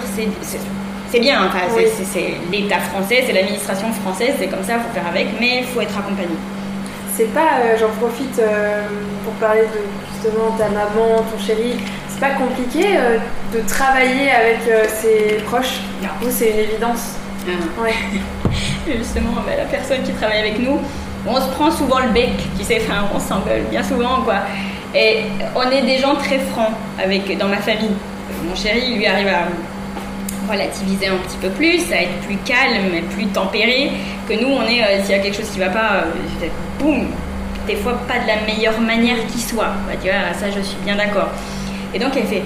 c'est 1.10 1.18
bien, 1.18 1.44
enfin, 1.46 1.66
oui. 1.76 1.82
c'est 2.04 2.34
l'État 2.52 2.78
français, 2.78 3.24
c'est 3.26 3.32
l'administration 3.32 3.92
française, 3.92 4.34
c'est 4.38 4.46
comme 4.46 4.62
ça, 4.62 4.74
faut 4.74 4.94
faire 4.94 5.08
avec, 5.08 5.26
mais 5.40 5.58
il 5.62 5.64
faut 5.64 5.80
être 5.80 5.98
accompagné. 5.98 6.36
C'est 7.16 7.32
pas, 7.34 7.58
euh, 7.64 7.76
j'en 7.80 7.88
profite 7.98 8.38
euh, 8.38 8.82
pour 9.24 9.32
parler 9.34 9.62
de 9.62 9.80
justement 10.12 10.52
ta 10.56 10.68
maman, 10.68 11.24
ton 11.28 11.44
chéri, 11.44 11.72
c'est 12.08 12.20
pas 12.20 12.34
compliqué 12.34 12.96
euh, 12.96 13.18
de 13.52 13.66
travailler 13.66 14.30
avec 14.30 14.58
ses 14.88 15.38
proches? 15.46 15.80
Vous, 16.20 16.30
c'est 16.30 16.50
une 16.50 16.58
évidence? 16.58 17.16
Ah. 17.48 17.82
Ouais. 17.82 17.94
justement 18.86 19.32
la 19.46 19.64
personne 19.64 20.02
qui 20.02 20.12
travaille 20.12 20.38
avec 20.38 20.58
nous, 20.58 20.78
on 21.26 21.36
se 21.36 21.48
prend 21.48 21.70
souvent 21.70 22.00
le 22.00 22.10
bec, 22.10 22.30
tu 22.58 22.64
sais, 22.64 22.80
enfin, 22.82 23.08
on 23.14 23.18
s'engueule 23.18 23.62
bien 23.70 23.82
souvent, 23.82 24.22
quoi. 24.22 24.36
Et 24.94 25.24
on 25.54 25.70
est 25.70 25.82
des 25.82 25.98
gens 25.98 26.14
très 26.14 26.38
francs 26.38 26.72
avec, 27.02 27.36
dans 27.38 27.48
ma 27.48 27.58
famille. 27.58 27.90
Mon 28.48 28.54
chéri, 28.54 28.94
lui, 28.94 29.06
arrive 29.06 29.28
à 29.28 30.50
relativiser 30.50 31.08
un 31.08 31.16
petit 31.16 31.36
peu 31.38 31.48
plus, 31.48 31.92
à 31.92 32.02
être 32.02 32.20
plus 32.26 32.36
calme, 32.38 33.02
plus 33.10 33.26
tempéré, 33.26 33.90
que 34.28 34.34
nous, 34.34 34.48
on 34.48 34.62
est, 34.62 34.82
euh, 34.82 35.02
s'il 35.02 35.16
y 35.16 35.18
a 35.18 35.22
quelque 35.22 35.36
chose 35.36 35.50
qui 35.50 35.58
va 35.58 35.68
pas, 35.68 36.04
euh, 36.04 36.46
boum, 36.78 37.06
des 37.66 37.76
fois 37.76 37.94
pas 38.06 38.20
de 38.20 38.26
la 38.28 38.36
meilleure 38.46 38.80
manière 38.80 39.16
qui 39.26 39.40
soit. 39.40 39.72
Bah, 39.86 39.94
tu 40.00 40.08
vois, 40.08 40.32
ça, 40.38 40.46
je 40.54 40.60
suis 40.60 40.78
bien 40.84 40.96
d'accord. 40.96 41.28
Et 41.92 41.98
donc, 41.98 42.12
elle 42.16 42.26
fait, 42.26 42.42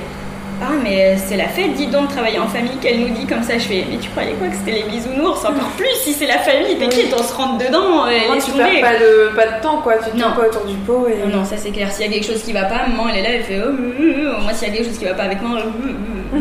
ah, 0.63 0.73
mais 0.83 1.17
c'est 1.17 1.37
la 1.37 1.49
fête, 1.49 1.73
dis 1.73 1.87
donc, 1.87 2.11
travailler 2.11 2.39
en 2.39 2.47
famille, 2.47 2.77
qu'elle 2.83 3.01
nous 3.01 3.09
dit 3.09 3.27
comme 3.27 3.43
ça. 3.43 3.55
Je 3.57 3.65
fais, 3.65 3.87
mais 3.91 3.97
tu 3.97 4.11
croyais 4.11 4.33
quoi 4.33 4.49
que 4.49 4.57
c'était 4.57 4.73
les 4.73 4.83
bisounours? 4.83 5.43
Encore 5.45 5.71
plus 5.77 5.95
si 6.03 6.13
c'est 6.13 6.27
la 6.27 6.39
famille, 6.39 6.77
t'inquiète, 6.77 7.15
on 7.19 7.23
se 7.23 7.33
rentre 7.33 7.59
dedans. 7.59 8.07
Et 8.09 8.27
Moi, 8.27 8.37
tu 8.45 8.53
perds 8.53 8.81
pas 8.81 8.99
de, 8.99 9.35
pas 9.35 9.57
de 9.57 9.63
temps, 9.63 9.79
quoi. 9.79 9.95
Tu 9.97 10.11
te 10.11 10.21
pas 10.21 10.47
autour 10.47 10.67
du 10.67 10.77
pot. 10.77 11.09
Et... 11.09 11.17
Non, 11.27 11.39
non, 11.39 11.45
ça 11.47 11.57
c'est 11.57 11.71
clair. 11.71 11.91
S'il 11.91 12.07
y 12.07 12.09
a 12.09 12.13
quelque 12.13 12.27
chose 12.27 12.43
qui 12.43 12.53
va 12.53 12.65
pas, 12.65 12.87
maman, 12.87 13.09
elle 13.09 13.19
est 13.19 13.23
là, 13.23 13.29
elle 13.33 13.43
fait, 13.45 13.61
oh, 13.65 13.69
euh, 13.69 13.93
euh. 14.01 14.41
moi, 14.43 14.53
s'il 14.53 14.69
y 14.69 14.71
a 14.71 14.75
quelque 14.75 14.87
chose 14.87 14.99
qui 14.99 15.07
va 15.07 15.15
pas 15.15 15.25
avec 15.25 15.41
moi, 15.41 15.59
euh, 15.59 16.39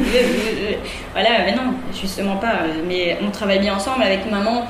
voilà, 1.13 1.29
mais 1.45 1.53
non, 1.53 1.73
justement 1.93 2.35
pas. 2.35 2.55
Mais 2.87 3.17
on 3.25 3.31
travaille 3.31 3.59
bien 3.59 3.75
ensemble 3.75 4.03
avec 4.03 4.29
maman. 4.29 4.67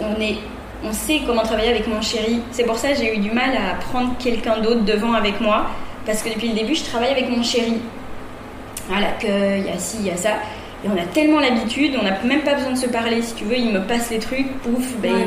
On 0.00 0.20
est 0.20 0.36
on 0.84 0.92
sait 0.92 1.22
comment 1.26 1.42
travailler 1.42 1.70
avec 1.70 1.86
mon 1.86 2.02
chéri. 2.02 2.42
C'est 2.50 2.64
pour 2.64 2.76
ça 2.76 2.90
que 2.90 2.96
j'ai 2.96 3.16
eu 3.16 3.18
du 3.18 3.30
mal 3.30 3.50
à 3.56 3.76
prendre 3.76 4.14
quelqu'un 4.18 4.58
d'autre 4.58 4.84
devant 4.84 5.14
avec 5.14 5.40
moi 5.40 5.66
parce 6.06 6.22
que 6.22 6.28
depuis 6.28 6.48
le 6.48 6.54
début, 6.54 6.74
je 6.74 6.84
travaille 6.84 7.10
avec 7.10 7.28
mon 7.28 7.42
chéri. 7.42 7.80
À 8.94 9.00
l'accueil, 9.00 9.64
il 9.66 9.66
y 9.66 9.76
a 9.76 9.78
ci, 9.78 9.96
il 10.00 10.06
y 10.06 10.10
a 10.10 10.16
ça. 10.16 10.34
Et 10.84 10.88
on 10.88 10.96
a 10.96 11.04
tellement 11.12 11.40
l'habitude, 11.40 11.96
on 12.00 12.04
n'a 12.04 12.20
même 12.22 12.42
pas 12.42 12.54
besoin 12.54 12.72
de 12.72 12.78
se 12.78 12.86
parler. 12.86 13.20
Si 13.22 13.34
tu 13.34 13.44
veux, 13.44 13.58
il 13.58 13.72
me 13.72 13.80
passe 13.80 14.10
les 14.10 14.20
trucs, 14.20 14.52
pouf, 14.60 14.94
ben, 15.02 15.12
ouais. 15.12 15.26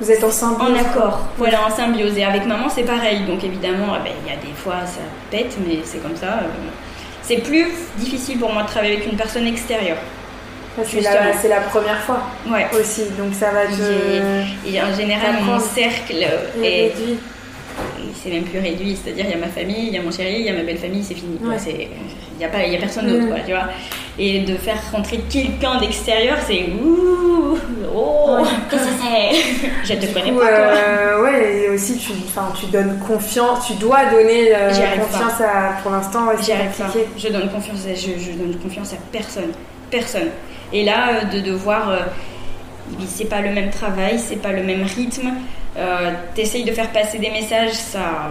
Vous 0.00 0.10
êtes 0.10 0.24
en 0.24 0.30
symbiose 0.30 0.70
En 0.70 0.74
accord, 0.74 1.20
voilà, 1.36 1.66
en 1.66 1.70
symbiose. 1.70 2.16
Et 2.16 2.24
avec 2.24 2.46
maman, 2.46 2.68
c'est 2.68 2.82
pareil. 2.82 3.24
Donc 3.26 3.44
évidemment, 3.44 3.92
ben, 4.02 4.12
il 4.24 4.30
y 4.30 4.34
a 4.34 4.36
des 4.36 4.54
fois, 4.56 4.80
ça 4.86 5.00
pète, 5.30 5.56
mais 5.66 5.78
c'est 5.84 6.02
comme 6.02 6.16
ça. 6.16 6.40
C'est 7.22 7.36
plus 7.36 7.66
difficile 7.98 8.38
pour 8.38 8.52
moi 8.52 8.62
de 8.62 8.68
travailler 8.68 8.94
avec 8.96 9.06
une 9.06 9.16
personne 9.16 9.46
extérieure. 9.46 9.98
C'est 10.84 11.00
la, 11.02 11.12
la, 11.48 11.60
première 11.60 12.00
fois 12.00 12.22
ouais. 12.48 12.66
aussi, 12.80 13.02
donc 13.18 13.34
ça 13.34 13.50
va 13.50 13.66
te... 13.66 14.42
Et 14.66 14.80
en 14.80 14.94
général, 14.94 15.42
mon 15.42 15.58
cercle 15.60 16.22
est... 16.62 16.94
Réduit 16.94 17.18
c'est 18.14 18.30
même 18.30 18.44
plus 18.44 18.58
réduit. 18.58 18.96
C'est-à-dire, 18.96 19.24
il 19.26 19.30
y 19.30 19.34
a 19.34 19.38
ma 19.38 19.48
famille, 19.48 19.88
il 19.88 19.94
y 19.94 19.98
a 19.98 20.02
mon 20.02 20.10
chéri, 20.10 20.36
il 20.38 20.46
y 20.46 20.48
a 20.48 20.52
ma 20.52 20.62
belle 20.62 20.78
famille, 20.78 21.02
c'est 21.02 21.14
fini. 21.14 21.38
Ouais. 21.42 21.56
Il 21.66 22.38
n'y 22.38 22.44
a, 22.44 22.48
pas, 22.48 22.64
y 22.64 22.76
a 22.76 22.78
personne 22.78 23.06
d'autre, 23.06 23.34
mmh. 23.34 23.44
tu 23.44 23.52
vois. 23.52 23.68
Et 24.18 24.40
de 24.40 24.54
faire 24.56 24.78
rentrer 24.92 25.18
quelqu'un 25.30 25.78
d'extérieur, 25.78 26.38
c'est 26.46 26.64
ouh, 26.82 27.58
oh, 27.94 28.36
ouais. 28.38 28.48
qu'est-ce 28.70 28.84
que 28.84 28.90
c'est 29.02 29.94
Je 29.94 29.94
te 29.94 30.12
connais 30.12 30.32
pas, 30.32 30.46
euh, 30.46 31.22
ouais, 31.22 31.64
et 31.64 31.68
aussi, 31.68 31.96
tu, 31.98 32.12
tu 32.58 32.66
donnes 32.66 32.98
confiance, 32.98 33.66
tu 33.66 33.74
dois 33.74 34.06
donner 34.06 34.54
euh, 34.54 34.70
confiance 34.70 35.38
pas. 35.38 35.44
à, 35.44 35.72
pour 35.82 35.92
l'instant, 35.92 36.26
ouais. 36.28 36.36
Je 37.16 37.28
donne 37.28 37.50
confiance, 37.50 37.86
à, 37.86 37.94
je, 37.94 38.18
je, 38.18 38.32
donne 38.32 38.56
confiance 38.56 38.94
à 38.94 38.96
personne. 39.12 39.52
Personne. 39.90 40.28
Et 40.72 40.84
là, 40.84 41.24
de 41.24 41.40
devoir. 41.40 41.90
Euh, 41.90 41.98
c'est 43.06 43.26
pas 43.26 43.40
le 43.40 43.50
même 43.50 43.70
travail, 43.70 44.18
c'est 44.18 44.40
pas 44.40 44.52
le 44.52 44.62
même 44.62 44.82
rythme. 44.82 45.30
Euh, 45.76 46.12
T'essayes 46.34 46.64
de 46.64 46.72
faire 46.72 46.90
passer 46.90 47.18
des 47.18 47.30
messages, 47.30 47.72
ça. 47.72 48.30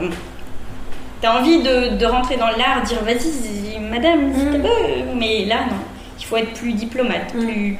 T'as 1.21 1.39
envie 1.39 1.61
de, 1.61 1.97
de, 1.97 2.05
rentrer 2.05 2.37
dans 2.37 2.47
l'art, 2.47 2.81
dire 2.85 3.03
vas-y, 3.03 3.79
madame, 3.79 4.27
mm. 4.27 5.17
mais 5.17 5.45
là, 5.45 5.65
non. 5.69 5.77
Il 6.19 6.25
faut 6.25 6.37
être 6.37 6.53
plus 6.53 6.73
diplomate, 6.73 7.33
mm. 7.33 7.45
plus. 7.45 7.77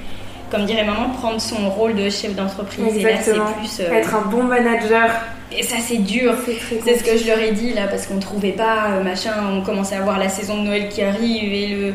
Comme 0.52 0.66
dirait 0.66 0.84
maman, 0.84 1.10
prendre 1.10 1.40
son 1.40 1.70
rôle 1.70 1.96
de 1.96 2.10
chef 2.10 2.36
d'entreprise. 2.36 2.98
Et 2.98 3.04
là, 3.04 3.22
c'est 3.22 3.34
plus. 3.34 3.80
Euh... 3.82 3.94
Être 3.94 4.16
un 4.16 4.28
bon 4.28 4.44
manager. 4.44 5.10
Et 5.52 5.64
ça, 5.64 5.76
c'est 5.80 5.98
dur. 5.98 6.34
C'est 6.84 6.98
ce 6.98 7.04
que 7.04 7.18
je 7.18 7.28
leur 7.28 7.40
ai 7.40 7.52
dit 7.52 7.74
là, 7.74 7.88
parce 7.88 8.08
qu'on 8.08 8.20
trouvait 8.20 8.52
pas, 8.52 8.92
euh, 8.92 9.04
machin. 9.04 9.32
On 9.52 9.62
commençait 9.62 9.96
à 9.96 10.02
voir 10.02 10.18
la 10.18 10.30
saison 10.30 10.58
de 10.58 10.68
Noël 10.68 10.90
qui 10.90 11.04
arrive 11.04 11.54
et 11.54 11.94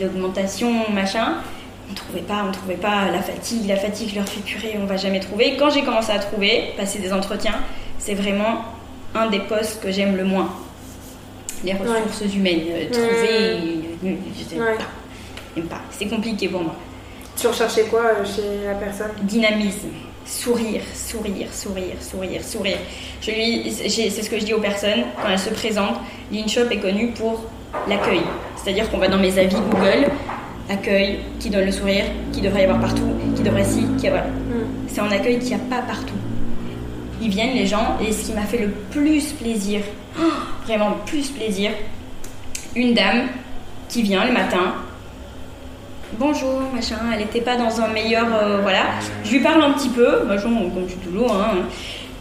l'augmentation, 0.00 0.72
machin 0.92 1.34
on 1.92 1.94
trouvait 1.94 2.22
pas, 2.22 2.44
on 2.48 2.52
trouvait 2.52 2.76
pas 2.76 3.10
la 3.10 3.20
fatigue, 3.20 3.66
la 3.68 3.76
fatigue 3.76 4.16
leur 4.16 4.28
fait 4.28 4.40
purée, 4.40 4.76
on 4.80 4.86
va 4.86 4.96
jamais 4.96 5.20
trouver. 5.20 5.56
Quand 5.58 5.70
j'ai 5.70 5.82
commencé 5.82 6.10
à 6.10 6.18
trouver, 6.18 6.72
passer 6.76 6.98
des 6.98 7.12
entretiens, 7.12 7.60
c'est 7.98 8.14
vraiment 8.14 8.64
un 9.14 9.28
des 9.28 9.40
postes 9.40 9.82
que 9.82 9.90
j'aime 9.92 10.16
le 10.16 10.24
moins. 10.24 10.50
Les 11.64 11.74
ressources 11.74 12.22
ouais. 12.22 12.36
humaines, 12.36 12.62
euh, 12.70 12.90
trouver, 12.90 13.78
mmh. 14.02 14.16
je 14.50 14.56
ouais. 14.58 14.76
pas, 14.76 15.76
pas. 15.76 15.82
C'est 15.90 16.06
compliqué 16.06 16.48
pour 16.48 16.62
moi. 16.62 16.74
Tu 17.36 17.46
recherchais 17.46 17.84
quoi 17.84 18.00
euh, 18.00 18.24
chez 18.24 18.66
la 18.66 18.74
personne? 18.74 19.12
Dynamisme, 19.22 19.90
sourire, 20.26 20.82
sourire, 20.94 21.48
sourire, 21.52 21.96
sourire, 22.00 22.42
sourire. 22.42 22.78
Je 23.20 23.30
lui, 23.30 23.70
c'est 23.70 24.10
ce 24.10 24.28
que 24.28 24.40
je 24.40 24.44
dis 24.44 24.54
aux 24.54 24.60
personnes 24.60 25.04
quand 25.20 25.28
elles 25.28 25.38
se 25.38 25.50
présentent. 25.50 26.00
L'InShop 26.32 26.68
est 26.70 26.80
connu 26.80 27.12
pour 27.12 27.44
l'accueil, 27.88 28.22
c'est-à-dire 28.56 28.90
qu'on 28.90 28.98
va 28.98 29.08
dans 29.08 29.18
mes 29.18 29.38
avis 29.38 29.56
Google 29.56 30.10
accueil, 30.70 31.20
qui 31.38 31.50
donne 31.50 31.64
le 31.64 31.72
sourire, 31.72 32.04
qui 32.32 32.40
devrait 32.40 32.62
y 32.62 32.64
avoir 32.64 32.80
partout, 32.80 33.08
qui 33.36 33.42
devrait 33.42 33.64
si, 33.64 33.84
qui 33.98 34.08
voilà. 34.08 34.24
Mm. 34.24 34.64
C'est 34.88 35.00
en 35.00 35.10
accueil 35.10 35.38
qu'il 35.38 35.48
n'y 35.48 35.54
a 35.62 35.64
pas 35.70 35.82
partout. 35.82 36.14
Ils 37.20 37.30
viennent 37.30 37.54
les 37.54 37.66
gens 37.66 37.96
et 38.04 38.12
ce 38.12 38.26
qui 38.26 38.32
m'a 38.32 38.42
fait 38.42 38.58
le 38.58 38.68
plus 38.90 39.32
plaisir, 39.32 39.80
oh, 40.18 40.22
vraiment 40.66 40.90
le 40.90 41.04
plus 41.06 41.30
plaisir, 41.30 41.70
une 42.74 42.94
dame 42.94 43.28
qui 43.88 44.02
vient 44.02 44.24
le 44.24 44.32
matin. 44.32 44.74
Bonjour, 46.18 46.62
machin, 46.74 46.96
elle 47.12 47.20
n'était 47.20 47.40
pas 47.40 47.56
dans 47.56 47.80
un 47.80 47.88
meilleur. 47.88 48.26
euh, 48.34 48.60
voilà. 48.60 48.84
Je 49.24 49.32
lui 49.32 49.40
parle 49.40 49.62
un 49.62 49.72
petit 49.72 49.88
peu, 49.88 50.20
bonjour, 50.26 50.50
comme 50.74 50.86
tu 50.86 50.96
toujours, 50.96 51.32
hein. 51.32 51.54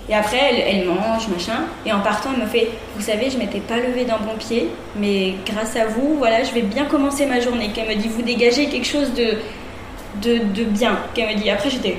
Et 0.10 0.16
après, 0.16 0.38
elle, 0.38 0.76
elle 0.82 0.88
mange, 0.88 1.28
machin. 1.30 1.62
Et 1.86 1.94
en 1.94 2.00
partant, 2.02 2.30
elle 2.36 2.42
me 2.42 2.48
fait 2.48 2.70
Vous 2.96 3.02
savez, 3.02 3.30
je 3.30 3.38
m'étais 3.38 3.60
pas 3.60 3.78
levée 3.78 4.04
d'un 4.04 4.18
bon 4.18 4.36
pied, 4.38 4.68
mais 4.96 5.36
grâce 5.46 5.76
à 5.76 5.86
vous, 5.86 6.16
voilà, 6.18 6.44
je 6.44 6.52
vais 6.54 6.64
bien 6.64 6.86
commencer 6.86 7.26
ma 7.26 7.40
journée. 7.40 7.70
Qu'elle 7.74 7.88
me 7.88 7.96
dit 7.96 8.08
Vous 8.10 8.22
dégagez 8.22 8.68
quelque 8.68 8.88
chose 8.88 9.14
de, 9.14 9.38
de, 10.22 10.44
de 10.44 10.64
bien. 10.66 10.98
Qu'elle 11.14 11.30
me 11.36 11.42
dit 11.42 11.50
Après, 11.50 11.70
j'étais. 11.70 11.98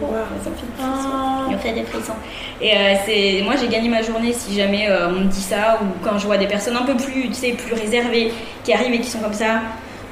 Wow. 0.00 0.10
Ça 0.42 0.50
me 0.50 0.56
fait. 0.56 0.62
Ah. 0.82 1.46
Me 1.50 1.56
fait 1.56 1.72
des 1.72 1.84
frissons. 1.84 2.14
Et 2.60 2.72
euh, 2.76 2.94
c'est, 3.06 3.42
moi, 3.44 3.54
j'ai 3.60 3.68
gagné 3.68 3.88
ma 3.88 4.02
journée 4.02 4.32
si 4.32 4.54
jamais 4.56 4.88
euh, 4.90 5.08
on 5.08 5.20
me 5.20 5.24
dit 5.26 5.40
ça, 5.40 5.78
ou 5.80 5.86
quand 6.04 6.18
je 6.18 6.26
vois 6.26 6.36
des 6.36 6.48
personnes 6.48 6.76
un 6.76 6.82
peu 6.84 6.96
plus, 6.96 7.28
tu 7.28 7.34
sais, 7.34 7.52
plus 7.52 7.74
réservées, 7.74 8.32
qui 8.64 8.72
arrivent 8.72 8.92
et 8.94 9.00
qui 9.00 9.08
sont 9.08 9.20
comme 9.20 9.32
ça, 9.32 9.60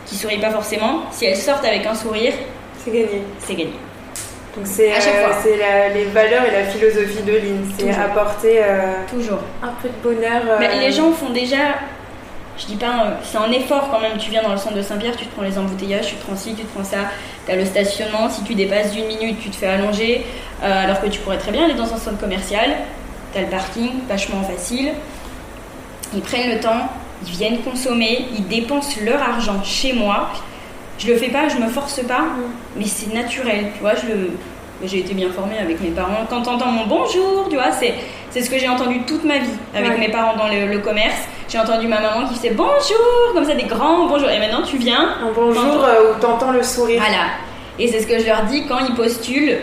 qui 0.06 0.16
sourient 0.16 0.40
pas 0.40 0.50
forcément. 0.50 1.02
Si 1.10 1.24
elles 1.24 1.36
sortent 1.36 1.64
avec 1.64 1.84
un 1.84 1.94
sourire, 1.94 2.32
C'est 2.78 2.92
gagné. 2.92 3.22
c'est 3.38 3.54
gagné. 3.54 3.72
Donc 4.56 4.66
c'est 4.66 4.90
euh, 4.92 5.26
fois. 5.26 5.36
c'est 5.42 5.56
la- 5.56 5.88
les 5.88 6.04
valeurs 6.04 6.44
et 6.44 6.50
la 6.50 6.64
philosophie 6.64 7.22
de 7.22 7.32
Lynn. 7.32 7.64
C'est 7.78 7.90
apporter 7.90 8.58
euh, 8.62 8.92
Toujours. 9.10 9.38
un 9.62 9.70
peu 9.80 9.88
de 9.88 9.94
bonheur. 10.02 10.42
euh, 10.46 10.56
Mais 10.60 10.78
les 10.80 10.92
gens 10.92 11.10
font 11.12 11.30
déjà. 11.30 11.56
Je 12.58 12.66
dis 12.66 12.76
pas, 12.76 12.86
euh, 13.06 13.10
c'est 13.24 13.38
un 13.38 13.50
effort 13.50 13.88
quand 13.90 13.98
même. 14.00 14.18
Tu 14.18 14.30
viens 14.30 14.42
dans 14.42 14.52
le 14.52 14.58
centre 14.58 14.76
de 14.76 14.82
Saint-Pierre, 14.82 15.16
tu 15.16 15.24
te 15.24 15.34
prends 15.34 15.42
les 15.42 15.58
embouteillages, 15.58 16.06
tu 16.08 16.14
te 16.16 16.24
prends 16.26 16.36
ci, 16.36 16.54
tu 16.54 16.64
te 16.64 16.74
prends 16.74 16.84
ça. 16.84 16.98
T'as 17.46 17.56
le 17.56 17.64
stationnement. 17.64 18.28
Si 18.28 18.44
tu 18.44 18.54
dépasses 18.54 18.92
d'une 18.92 19.06
minute, 19.06 19.40
tu 19.40 19.48
te 19.48 19.56
fais 19.56 19.68
allonger. 19.68 20.26
euh, 20.62 20.84
alors 20.84 21.00
que 21.00 21.06
tu 21.08 21.18
pourrais 21.20 21.38
très 21.38 21.50
bien 21.50 21.64
aller 21.64 21.74
dans 21.74 21.92
un 21.92 21.96
centre 21.96 22.18
commercial. 22.18 22.70
T'as 23.32 23.40
le 23.40 23.46
parking, 23.46 23.90
vachement 24.06 24.42
facile. 24.42 24.90
Ils 26.14 26.20
prennent 26.20 26.50
le 26.50 26.60
temps, 26.60 26.88
ils 27.26 27.30
viennent 27.32 27.58
consommer, 27.62 28.26
ils 28.36 28.46
dépensent 28.46 28.96
leur 29.02 29.22
argent 29.22 29.62
chez 29.64 29.94
moi. 29.94 30.28
Je 31.02 31.08
le 31.10 31.16
fais 31.18 31.28
pas, 31.30 31.48
je 31.48 31.56
me 31.56 31.68
force 31.68 32.00
pas, 32.06 32.24
mais 32.76 32.84
c'est 32.86 33.12
naturel. 33.12 33.66
Tu 33.74 33.80
vois, 33.80 33.94
je 33.94 34.06
le. 34.06 34.30
J'ai 34.84 34.98
été 34.98 35.14
bien 35.14 35.30
formée 35.30 35.58
avec 35.60 35.80
mes 35.80 35.90
parents. 35.90 36.26
Quand 36.28 36.42
t'entends 36.42 36.66
mon 36.72 36.86
bonjour, 36.86 37.46
tu 37.48 37.54
vois, 37.54 37.70
c'est, 37.70 37.94
c'est 38.30 38.40
ce 38.42 38.50
que 38.50 38.58
j'ai 38.58 38.68
entendu 38.68 39.00
toute 39.06 39.22
ma 39.22 39.38
vie 39.38 39.48
avec 39.76 39.92
Ouais. 39.92 39.98
mes 39.98 40.08
parents 40.10 40.36
dans 40.36 40.48
le, 40.48 40.66
le 40.66 40.78
commerce. 40.80 41.14
J'ai 41.48 41.58
entendu 41.58 41.86
ma 41.86 42.00
maman 42.00 42.26
qui 42.26 42.34
faisait 42.34 42.50
bonjour, 42.50 43.32
comme 43.32 43.44
ça 43.44 43.54
des 43.54 43.62
grands 43.62 44.06
bonjours. 44.08 44.28
Et 44.30 44.40
maintenant 44.40 44.62
tu 44.62 44.78
viens, 44.78 45.16
Un 45.22 45.30
bonjour 45.32 45.84
euh, 45.84 46.12
où 46.16 46.20
t'entends 46.20 46.50
le 46.50 46.64
sourire. 46.64 47.00
voilà. 47.00 47.26
Et 47.78 47.86
c'est 47.88 48.00
ce 48.00 48.06
que 48.08 48.18
je 48.18 48.26
leur 48.26 48.42
dis 48.44 48.66
quand 48.66 48.78
ils 48.88 48.94
postulent. 48.96 49.58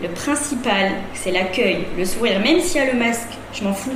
Le 0.00 0.08
principal, 0.10 0.92
c'est 1.14 1.32
l'accueil, 1.32 1.84
le 1.98 2.04
sourire. 2.04 2.38
Même 2.38 2.60
s'il 2.60 2.80
y 2.80 2.84
a 2.86 2.92
le 2.92 2.98
masque, 2.98 3.30
je 3.52 3.64
m'en 3.64 3.72
fous. 3.72 3.90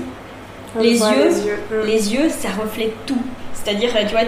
On 0.77 0.83
les 0.83 0.95
voit 0.95 1.11
yeux, 1.13 1.25
les 1.29 1.47
yeux. 1.47 1.59
Mm. 1.71 1.87
Les 1.87 2.13
yeux, 2.15 2.29
ça 2.29 2.49
reflète 2.61 2.95
tout. 3.07 3.23
C'est-à-dire, 3.63 3.91
tu 4.07 4.13
vois, 4.13 4.21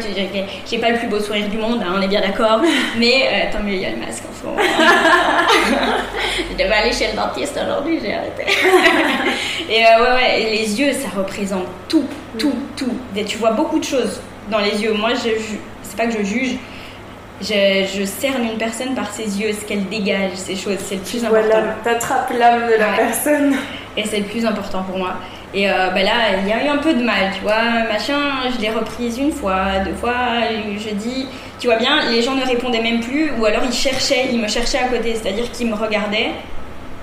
j'ai 0.71 0.79
pas 0.79 0.91
le 0.91 0.99
plus 0.99 1.07
beau 1.09 1.19
sourire 1.19 1.49
du 1.49 1.57
monde, 1.57 1.83
hein, 1.83 1.95
on 1.97 2.03
est 2.03 2.07
bien 2.09 2.21
d'accord. 2.21 2.61
Mais 2.99 3.23
euh, 3.27 3.53
tant 3.53 3.63
mieux, 3.63 3.75
il 3.75 3.81
y 3.83 3.87
a 3.87 3.91
le 3.91 3.97
masque 3.97 4.25
en 4.31 4.39
ce 4.39 4.45
moment. 4.47 4.59
je 6.51 6.55
devais 6.55 6.73
aller 6.75 6.93
chez 6.93 7.09
le 7.09 7.17
dentiste 7.17 7.59
aujourd'hui, 7.63 7.99
j'ai 8.03 8.15
arrêté. 8.15 8.45
et 9.71 9.85
euh, 9.85 10.05
ouais, 10.05 10.23
ouais, 10.23 10.51
les 10.51 10.81
yeux, 10.81 10.93
ça 10.93 11.09
représente 11.17 11.67
tout, 11.89 12.05
tout, 12.39 12.55
tout. 12.77 12.95
Et 13.17 13.25
tu 13.25 13.39
vois 13.39 13.53
beaucoup 13.53 13.79
de 13.79 13.85
choses 13.85 14.21
dans 14.51 14.59
les 14.59 14.83
yeux. 14.83 14.93
Moi, 14.93 15.11
je, 15.15 15.31
ju- 15.31 15.61
c'est 15.83 15.97
pas 15.97 16.07
que 16.07 16.19
je 16.19 16.25
juge. 16.25 16.57
Je, 17.41 17.87
je 17.99 18.05
cerne 18.05 18.45
une 18.45 18.59
personne 18.59 18.95
par 18.95 19.11
ses 19.13 19.41
yeux, 19.41 19.53
ce 19.53 19.65
qu'elle 19.65 19.89
dégage, 19.89 20.33
ces 20.37 20.55
choses, 20.55 20.77
c'est 20.79 20.95
le 20.97 21.01
plus 21.01 21.25
important. 21.25 21.49
l'âme, 21.49 21.75
t'attrapes 21.83 22.33
l'âme 22.39 22.67
de 22.69 22.75
la 22.79 22.91
Ouais. 22.91 22.97
personne. 22.99 23.57
Et 23.97 24.05
c'est 24.07 24.19
le 24.19 24.25
plus 24.27 24.47
important 24.47 24.83
pour 24.85 24.97
moi. 24.99 25.15
Et 25.55 25.69
euh, 25.71 25.91
bah 25.91 26.03
là, 26.03 26.39
il 26.43 26.49
y 26.49 26.53
a 26.53 26.65
eu 26.65 26.69
un 26.69 26.79
peu 26.79 26.95
de 26.95 27.03
mal, 27.03 27.31
tu 27.35 27.43
vois, 27.43 27.85
machin, 27.93 28.49
je 28.55 28.61
l'ai 28.61 28.71
reprise 28.71 29.19
une 29.19 29.33
fois, 29.33 29.81
deux 29.85 29.93
fois, 29.95 30.15
je 30.79 30.95
dis, 30.95 31.27
tu 31.59 31.67
vois 31.67 31.77
bien, 31.77 32.11
les 32.11 32.23
gens 32.23 32.35
ne 32.35 32.45
répondaient 32.45 32.81
même 32.81 33.01
plus, 33.01 33.33
ou 33.39 33.45
alors 33.45 33.63
ils 33.65 33.73
cherchaient, 33.73 34.29
ils 34.33 34.41
me 34.41 34.49
cherchaient 34.49 34.79
à 34.79 34.89
côté, 34.89 35.15
c'est-à-dire 35.15 35.51
qu'ils 35.53 35.69
me 35.69 35.75
regardaient, 35.75 36.31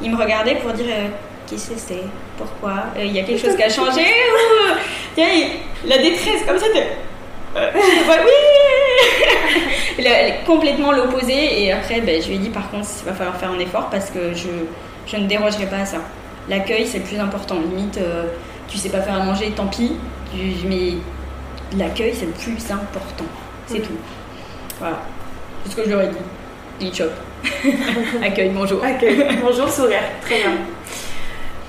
ils 0.01 0.09
me 0.09 0.17
regardaient 0.17 0.55
pour 0.55 0.73
dire, 0.73 0.87
euh, 0.89 1.07
qui 1.45 1.59
c'est, 1.59 1.77
c'est 1.77 2.01
pourquoi, 2.37 2.85
Euh, 2.97 3.05
il 3.05 3.11
y 3.11 3.19
a 3.19 3.23
quelque 3.23 3.39
chose 3.39 3.55
qui 3.55 3.63
a 3.63 3.69
changé, 3.69 4.01
ou, 4.01 5.17
la 5.85 5.97
détresse 5.99 6.43
comme 6.47 6.57
ça, 6.57 6.65
t'es, 6.73 6.87
euh, 7.55 7.69
oui. 9.97 10.03
Complètement 10.45 10.91
l'opposé, 10.91 11.63
et 11.63 11.71
après, 11.71 12.01
ben, 12.01 12.19
je 12.19 12.29
lui 12.29 12.35
ai 12.35 12.39
dit, 12.39 12.49
par 12.49 12.71
contre, 12.71 12.87
il 13.01 13.05
va 13.05 13.13
falloir 13.13 13.37
faire 13.37 13.51
un 13.51 13.59
effort 13.59 13.89
parce 13.91 14.09
que 14.09 14.33
je, 14.33 14.49
je 15.05 15.17
ne 15.17 15.27
dérogerai 15.27 15.67
pas 15.67 15.77
à 15.77 15.85
ça. 15.85 15.97
L'accueil, 16.49 16.85
c'est 16.87 16.99
le 16.99 17.03
plus 17.05 17.19
important. 17.19 17.55
Limite, 17.59 17.97
euh, 17.97 18.25
tu 18.67 18.77
sais 18.77 18.89
pas 18.89 19.01
faire 19.01 19.15
à 19.15 19.23
manger, 19.23 19.51
tant 19.51 19.67
pis. 19.67 19.95
Tu- 20.33 20.67
mais 20.67 20.93
l'accueil, 21.77 22.13
c'est 22.15 22.25
le 22.25 22.31
plus 22.31 22.57
important. 22.71 23.25
C'est 23.67 23.79
tout. 23.79 23.97
Voilà. 24.79 24.97
C'est 25.63 25.71
ce 25.71 25.75
que 25.75 25.83
je 25.85 25.89
leur 25.91 26.01
ai 26.01 26.07
dit. 26.07 26.17
Dit 26.79 26.93
chop. 26.95 27.11
accueil, 28.23 28.49
bonjour. 28.49 28.83
Accueil. 28.83 29.39
Bonjour, 29.43 29.69
sourire. 29.69 29.99
Très 30.21 30.37
bien. 30.39 30.51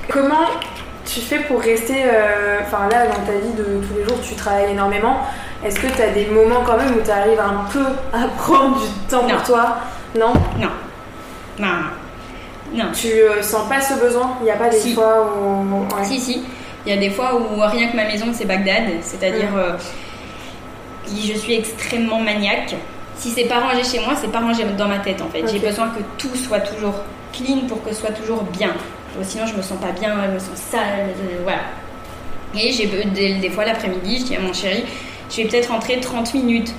Comment 0.09 0.47
tu 1.05 1.21
fais 1.21 1.41
pour 1.41 1.61
rester. 1.61 2.03
euh, 2.05 2.59
Enfin, 2.63 2.89
là, 2.91 3.07
dans 3.07 3.21
ta 3.27 3.33
vie 3.33 3.53
de 3.57 3.65
tous 3.87 3.95
les 3.99 4.05
jours, 4.05 4.19
tu 4.23 4.35
travailles 4.35 4.71
énormément. 4.73 5.19
Est-ce 5.65 5.79
que 5.79 5.89
tu 5.89 6.01
as 6.01 6.09
des 6.11 6.27
moments 6.27 6.63
quand 6.65 6.77
même 6.79 6.97
où 6.97 7.01
tu 7.05 7.11
arrives 7.11 7.39
un 7.41 7.65
peu 7.71 7.85
à 8.13 8.27
prendre 8.39 8.81
du 8.81 8.87
temps 9.11 9.23
Non. 9.27 9.35
pour 9.35 9.43
toi 9.43 9.77
Non 10.19 10.33
Non. 10.59 10.71
Non. 11.59 11.69
Non. 12.73 12.85
Tu 12.95 13.09
euh, 13.09 13.43
sens 13.43 13.69
pas 13.69 13.81
ce 13.81 13.95
besoin? 13.95 14.37
Il 14.41 14.45
n'y 14.45 14.51
a 14.51 14.57
pas 14.57 14.69
des 14.69 14.79
Si. 14.79 14.95
fois 14.95 15.33
où. 15.37 15.83
ouais. 15.97 16.05
Si, 16.05 16.21
si. 16.21 16.43
Il 16.87 16.95
y 16.95 16.97
a 16.97 17.01
des 17.01 17.11
fois 17.11 17.35
où 17.37 17.61
rien 17.61 17.89
que 17.89 17.97
ma 17.97 18.05
maison, 18.05 18.27
c'est 18.33 18.45
Bagdad. 18.47 18.85
C'est-à-dire, 19.03 19.55
euh, 19.57 19.73
je 21.09 21.33
suis 21.35 21.55
extrêmement 21.55 22.21
maniaque. 22.21 22.75
Si 23.17 23.31
c'est 23.31 23.45
pas 23.45 23.61
rangé 23.61 23.85
chez 23.85 24.01
moi, 24.01 24.15
c'est 24.19 24.31
pas 24.33 24.41
rangé 24.41 24.65
dans 24.79 24.89
ma 24.89 24.99
tête 24.99 25.21
en 25.21 25.29
fait. 25.29 25.47
J'ai 25.51 25.59
besoin 25.59 25.89
que 25.89 26.01
tout 26.17 26.35
soit 26.37 26.61
toujours 26.61 26.95
clean 27.35 27.67
pour 27.69 27.83
que 27.85 27.91
ce 27.93 28.01
soit 28.01 28.13
toujours 28.13 28.43
bien. 28.45 28.71
Sinon, 29.23 29.45
je 29.47 29.55
me 29.57 29.61
sens 29.63 29.79
pas 29.79 29.91
bien, 29.93 30.15
je 30.27 30.31
me 30.35 30.39
sens 30.39 30.57
sale, 30.71 30.81
euh, 31.09 31.41
voilà. 31.43 31.59
Et 32.55 32.73
j'ai 32.73 32.87
des, 32.87 33.35
des 33.35 33.51
fois 33.51 33.65
l'après-midi, 33.67 34.21
je 34.21 34.25
dis 34.25 34.37
à 34.37 34.41
mon 34.41 34.53
chéri, 34.53 34.85
je 35.31 35.37
vais 35.39 35.45
peut-être 35.49 35.71
rentrer 35.71 36.01
30 36.01 36.33
minutes, 36.35 36.73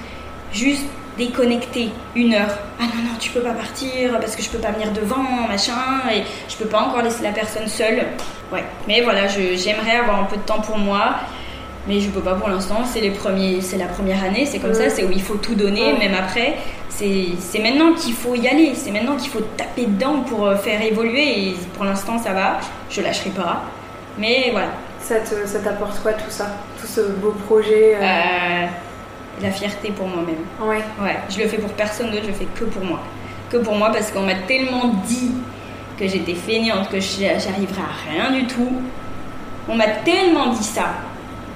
juste 0.52 0.84
déconnecter 1.26 1.90
une 2.16 2.34
heure. 2.34 2.54
Ah 2.80 2.86
non, 2.92 3.02
non, 3.08 3.16
tu 3.20 3.30
peux 3.30 3.42
pas 3.42 3.54
partir 3.54 4.20
parce 4.20 4.36
que 4.36 4.42
je 4.42 4.50
peux 4.50 4.58
pas 4.66 4.72
venir 4.72 4.92
devant, 4.92 5.48
machin, 5.48 5.84
et 6.16 6.24
je 6.50 6.56
peux 6.56 6.70
pas 6.76 6.82
encore 6.82 7.04
laisser 7.04 7.24
la 7.24 7.32
personne 7.32 7.68
seule. 7.68 8.00
Ouais, 8.52 8.64
mais 8.88 9.02
voilà, 9.02 9.28
j'aimerais 9.28 9.98
avoir 10.02 10.20
un 10.24 10.28
peu 10.32 10.38
de 10.38 10.42
temps 10.42 10.62
pour 10.62 10.78
moi. 10.78 11.16
Mais 11.88 12.00
je 12.00 12.10
peux 12.12 12.22
pas 12.22 12.36
pour 12.36 12.48
l'instant, 12.48 12.82
c'est 12.86 13.02
les 13.02 13.10
premiers, 13.10 13.60
c'est 13.60 13.78
la 13.78 13.88
première 13.88 14.24
année, 14.24 14.46
c'est 14.46 14.60
comme 14.60 14.76
ça, 14.76 14.88
c'est 14.92 15.04
où 15.04 15.12
il 15.12 15.22
faut 15.22 15.40
tout 15.46 15.56
donner, 15.56 15.94
même 15.94 16.14
après. 16.14 16.50
C'est 16.90 17.60
maintenant 17.60 17.94
qu'il 17.94 18.14
faut 18.14 18.36
y 18.36 18.48
aller, 18.48 18.74
c'est 18.76 18.92
maintenant 18.92 19.16
qu'il 19.16 19.32
faut 19.32 19.46
taper 19.58 19.86
dedans 19.88 20.18
pour 20.30 20.46
euh, 20.46 20.56
faire 20.58 20.80
évoluer. 20.92 21.28
Et 21.40 21.56
pour 21.76 21.86
l'instant, 21.86 22.20
ça 22.20 22.34
va, 22.34 22.60
je 22.90 23.02
lâcherai 23.02 23.32
pas. 23.32 23.64
Mais 24.20 24.50
voilà, 24.52 24.70
ça 25.02 25.60
t'apporte 25.60 26.00
quoi 26.04 26.14
tout 26.14 26.30
ça? 26.30 26.48
Tout 26.80 26.86
ce 26.86 27.02
beau 27.22 27.34
projet 27.48 27.96
euh, 27.96 28.04
euh, 28.04 28.68
la 29.42 29.52
fierté 29.52 29.92
pour 29.92 30.08
moi-même. 30.08 30.36
Ouais. 30.62 30.84
Ouais, 31.02 31.18
je 31.30 31.40
le 31.40 31.48
fais 31.48 31.58
pour 31.58 31.72
personne 31.74 32.12
d'autre, 32.12 32.24
je 32.24 32.28
le 32.28 32.34
fais 32.34 32.48
que 32.56 32.66
pour 32.66 32.84
moi. 32.84 33.00
Que 33.50 33.58
pour 33.58 33.76
moi 33.76 33.92
parce 33.92 34.12
qu'on 34.12 34.22
m'a 34.22 34.36
tellement 34.36 34.94
dit 35.08 35.32
que 36.00 36.08
j'étais 36.08 36.36
fainéante, 36.36 36.90
que 36.90 37.00
j'arriverais 37.00 37.82
à 37.82 38.12
rien 38.12 38.32
du 38.32 38.46
tout. 38.48 38.72
On 39.70 39.76
m'a 39.76 39.88
tellement 39.88 40.48
dit 40.48 40.64
ça 40.64 40.86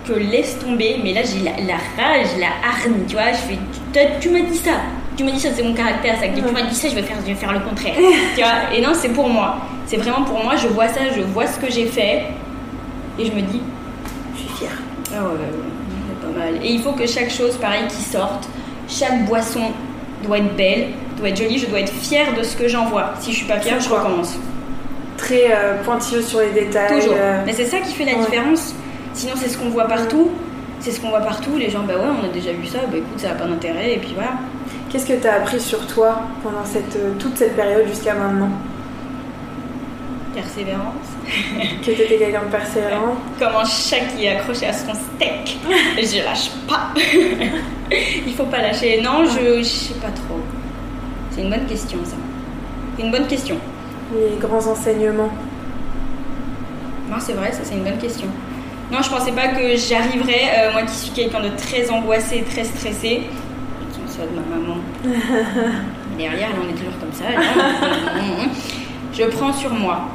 que 0.07 0.13
laisse 0.13 0.59
tomber, 0.59 0.99
mais 1.03 1.13
là 1.13 1.21
j'ai 1.23 1.39
la, 1.39 1.51
la 1.65 1.78
rage, 1.97 2.28
la 2.39 2.47
hargne, 2.67 3.05
tu 3.07 3.15
vois, 3.15 3.32
je 3.32 3.38
fais, 3.38 3.57
tu, 3.91 3.99
tu 4.21 4.30
m'as 4.30 4.47
dit 4.47 4.57
ça, 4.57 4.73
tu 5.17 5.23
m'as 5.23 5.32
dit 5.32 5.39
ça, 5.39 5.49
c'est 5.55 5.63
mon 5.63 5.73
caractère, 5.73 6.19
ça, 6.19 6.28
tu 6.28 6.41
m'as 6.41 6.61
dit 6.61 6.76
ça, 6.76 6.89
je 6.89 6.95
vais 6.95 7.01
faire, 7.01 7.17
je 7.21 7.26
vais 7.26 7.34
faire 7.36 7.51
le 7.51 7.59
contraire, 7.61 7.95
tu 8.36 8.41
vois, 8.41 8.71
et 8.71 8.82
non, 8.82 8.91
c'est 8.93 9.09
pour 9.09 9.28
moi, 9.28 9.57
c'est 9.88 9.97
vraiment 9.97 10.23
pour 10.23 10.43
moi, 10.43 10.55
je 10.57 10.67
vois 10.67 10.88
ça, 10.89 11.01
je 11.15 11.21
vois 11.21 11.47
ce 11.47 11.57
que 11.59 11.71
j'ai 11.71 11.88
fait, 11.88 12.26
et 13.17 13.26
je 13.26 13.32
me 13.32 13.41
dis, 13.41 13.61
je 14.36 14.39
suis 14.41 14.49
fière. 14.49 14.78
Ah 15.11 15.23
ouais, 15.23 15.30
ouais, 15.30 15.32
ouais, 15.32 15.71
c'est 16.09 16.21
pas 16.24 16.24
mal. 16.36 16.55
Et 16.63 16.69
il 16.69 16.81
faut 16.81 16.91
que 16.91 17.07
chaque 17.07 17.29
chose, 17.31 17.55
pareil, 17.57 17.83
qui 17.88 18.01
sorte, 18.03 18.47
chaque 18.88 19.25
boisson 19.25 19.71
doit 20.23 20.38
être 20.39 20.55
belle, 20.55 20.88
doit 21.17 21.29
être 21.29 21.38
jolie, 21.41 21.57
je 21.57 21.67
dois 21.67 21.79
être 21.79 21.93
fière 21.93 22.33
de 22.38 22.43
ce 22.43 22.55
que 22.55 22.67
j'envoie. 22.67 23.13
Si 23.19 23.31
je 23.31 23.38
suis 23.38 23.45
pas 23.47 23.59
fière, 23.59 23.79
je 23.79 23.88
quoi 23.89 23.99
recommence. 24.03 24.38
Très 25.17 25.45
euh, 25.51 25.81
pointilleux 25.83 26.21
sur 26.21 26.39
les 26.41 26.51
détails. 26.51 26.99
Toujours. 26.99 27.15
euh, 27.17 27.41
Mais 27.45 27.53
c'est 27.53 27.65
ça 27.65 27.79
qui 27.79 27.93
fait 27.93 28.05
la 28.05 28.13
ouais. 28.13 28.25
différence. 28.25 28.75
Sinon, 29.13 29.33
c'est 29.38 29.47
ce 29.49 29.57
qu'on 29.57 29.69
voit 29.69 29.86
partout. 29.88 30.31
C'est 30.81 30.91
ce 30.91 30.99
qu'on 30.99 31.09
voit 31.09 31.21
partout. 31.21 31.57
Les 31.57 31.69
gens, 31.69 31.83
bah 31.88 31.93
ouais, 31.95 32.09
on 32.21 32.25
a 32.25 32.29
déjà 32.31 32.51
vu 32.51 32.65
ça, 32.67 32.79
bah 32.91 32.97
écoute, 32.97 33.17
ça 33.17 33.29
n'a 33.29 33.36
pas 33.36 33.45
d'intérêt, 33.45 33.93
et 33.93 33.97
puis 33.97 34.11
voilà. 34.13 34.31
Qu'est-ce 34.89 35.05
que 35.07 35.13
tu 35.13 35.27
as 35.27 35.36
appris 35.36 35.59
sur 35.59 35.88
toi 35.88 36.21
pendant 36.43 36.63
cette, 36.65 36.95
euh, 36.97 37.13
toute 37.17 37.38
cette 37.38 37.55
période 37.55 37.88
jusqu'à 37.88 38.13
maintenant? 38.13 38.49
Persévérance. 40.36 41.07
Que 41.79 41.91
tu 41.91 42.01
étais 42.01 42.17
quelqu'un 42.17 42.43
de 42.43 42.51
persévérant 42.51 43.15
Comment 43.39 43.63
chaque 43.63 44.15
qui 44.15 44.25
est 44.25 44.36
accroché 44.36 44.67
à 44.67 44.73
son 44.73 44.93
steak, 44.93 45.57
je 45.97 46.23
lâche 46.23 46.49
pas. 46.67 46.89
Il 48.27 48.33
faut 48.36 48.43
pas 48.45 48.61
lâcher. 48.61 49.01
Non, 49.01 49.23
je, 49.25 49.59
je 49.59 49.63
sais 49.63 49.93
pas 49.95 50.09
trop. 50.09 50.39
C'est 51.31 51.41
une 51.41 51.49
bonne 51.49 51.65
question, 51.65 51.99
ça. 52.03 52.15
C'est 52.97 53.03
une 53.05 53.11
bonne 53.11 53.27
question. 53.27 53.57
Les 54.13 54.38
grands 54.38 54.65
enseignements. 54.67 55.31
Non, 57.09 57.17
c'est 57.19 57.33
vrai, 57.33 57.51
ça 57.51 57.59
c'est 57.63 57.75
une 57.75 57.83
bonne 57.83 57.97
question. 57.97 58.27
Non, 58.91 58.99
je 59.01 59.09
pensais 59.09 59.31
pas 59.31 59.47
que 59.49 59.75
j'arriverais, 59.77 60.51
euh, 60.59 60.71
moi 60.73 60.81
qui 60.83 60.95
suis 60.95 61.11
quelqu'un 61.11 61.41
de 61.41 61.49
très 61.49 61.89
angoissé, 61.89 62.43
très 62.49 62.63
stressé. 62.63 63.21
Tiens, 63.91 64.03
ça 64.07 64.23
de 64.23 64.36
ma 64.36 64.55
maman. 64.55 64.77
Derrière, 66.17 66.49
elle 66.53 66.59
en 66.59 66.69
est 66.69 66.77
toujours 66.77 66.99
comme 66.99 67.13
ça. 67.13 67.25
là. 67.31 67.41
je 69.13 69.23
prends 69.25 69.53
sur 69.53 69.73
moi. 69.73 70.07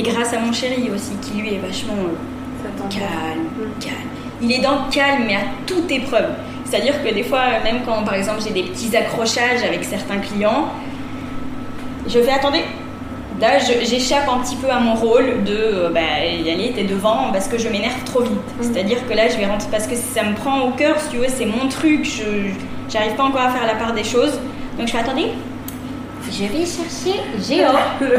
Et 0.00 0.02
grâce 0.02 0.32
à 0.32 0.38
mon 0.40 0.50
chéri 0.50 0.90
aussi, 0.94 1.12
qui 1.20 1.38
lui 1.38 1.52
est 1.52 1.58
vachement 1.58 1.92
euh, 1.92 2.88
calme, 2.88 3.44
Mm. 3.54 3.80
calme. 3.84 3.94
Il 4.40 4.50
est 4.50 4.60
dans 4.60 4.86
le 4.86 4.90
calme, 4.90 5.24
mais 5.26 5.34
à 5.34 5.40
toute 5.66 5.92
épreuve. 5.92 6.30
C'est-à-dire 6.64 7.02
que 7.04 7.12
des 7.12 7.22
fois, 7.22 7.60
même 7.62 7.80
quand 7.84 8.02
par 8.02 8.14
exemple 8.14 8.38
j'ai 8.42 8.54
des 8.54 8.62
petits 8.62 8.96
accrochages 8.96 9.62
avec 9.62 9.84
certains 9.84 10.16
clients, 10.16 10.68
je 12.08 12.18
fais 12.18 12.30
attendez. 12.30 12.62
Là, 13.42 13.58
j'échappe 13.58 14.26
un 14.28 14.38
petit 14.38 14.56
peu 14.56 14.70
à 14.70 14.80
mon 14.80 14.94
rôle 14.94 15.44
de 15.44 15.52
euh, 15.54 15.90
bah, 15.90 16.00
y 16.24 16.50
aller, 16.50 16.72
t'es 16.74 16.84
devant, 16.84 17.30
parce 17.30 17.46
que 17.48 17.58
je 17.58 17.68
m'énerve 17.68 18.02
trop 18.04 18.22
vite. 18.22 18.32
C'est-à-dire 18.62 19.06
que 19.06 19.12
là, 19.14 19.28
je 19.28 19.36
vais 19.36 19.46
rentrer, 19.46 19.68
parce 19.70 19.86
que 19.86 19.96
ça 19.96 20.22
me 20.22 20.34
prend 20.34 20.60
au 20.62 20.70
cœur, 20.70 20.98
si 20.98 21.10
tu 21.10 21.16
veux, 21.18 21.28
c'est 21.28 21.46
mon 21.46 21.68
truc, 21.68 22.06
je 22.06 22.52
j'arrive 22.88 23.16
pas 23.16 23.24
encore 23.24 23.42
à 23.42 23.50
faire 23.50 23.66
la 23.66 23.74
part 23.74 23.92
des 23.92 24.04
choses. 24.04 24.38
Donc 24.78 24.86
je 24.88 24.92
fais 24.92 24.98
attendez, 24.98 25.26
je 26.30 26.44
vais 26.44 26.64
chercher 26.66 27.20
Géo. 27.40 27.68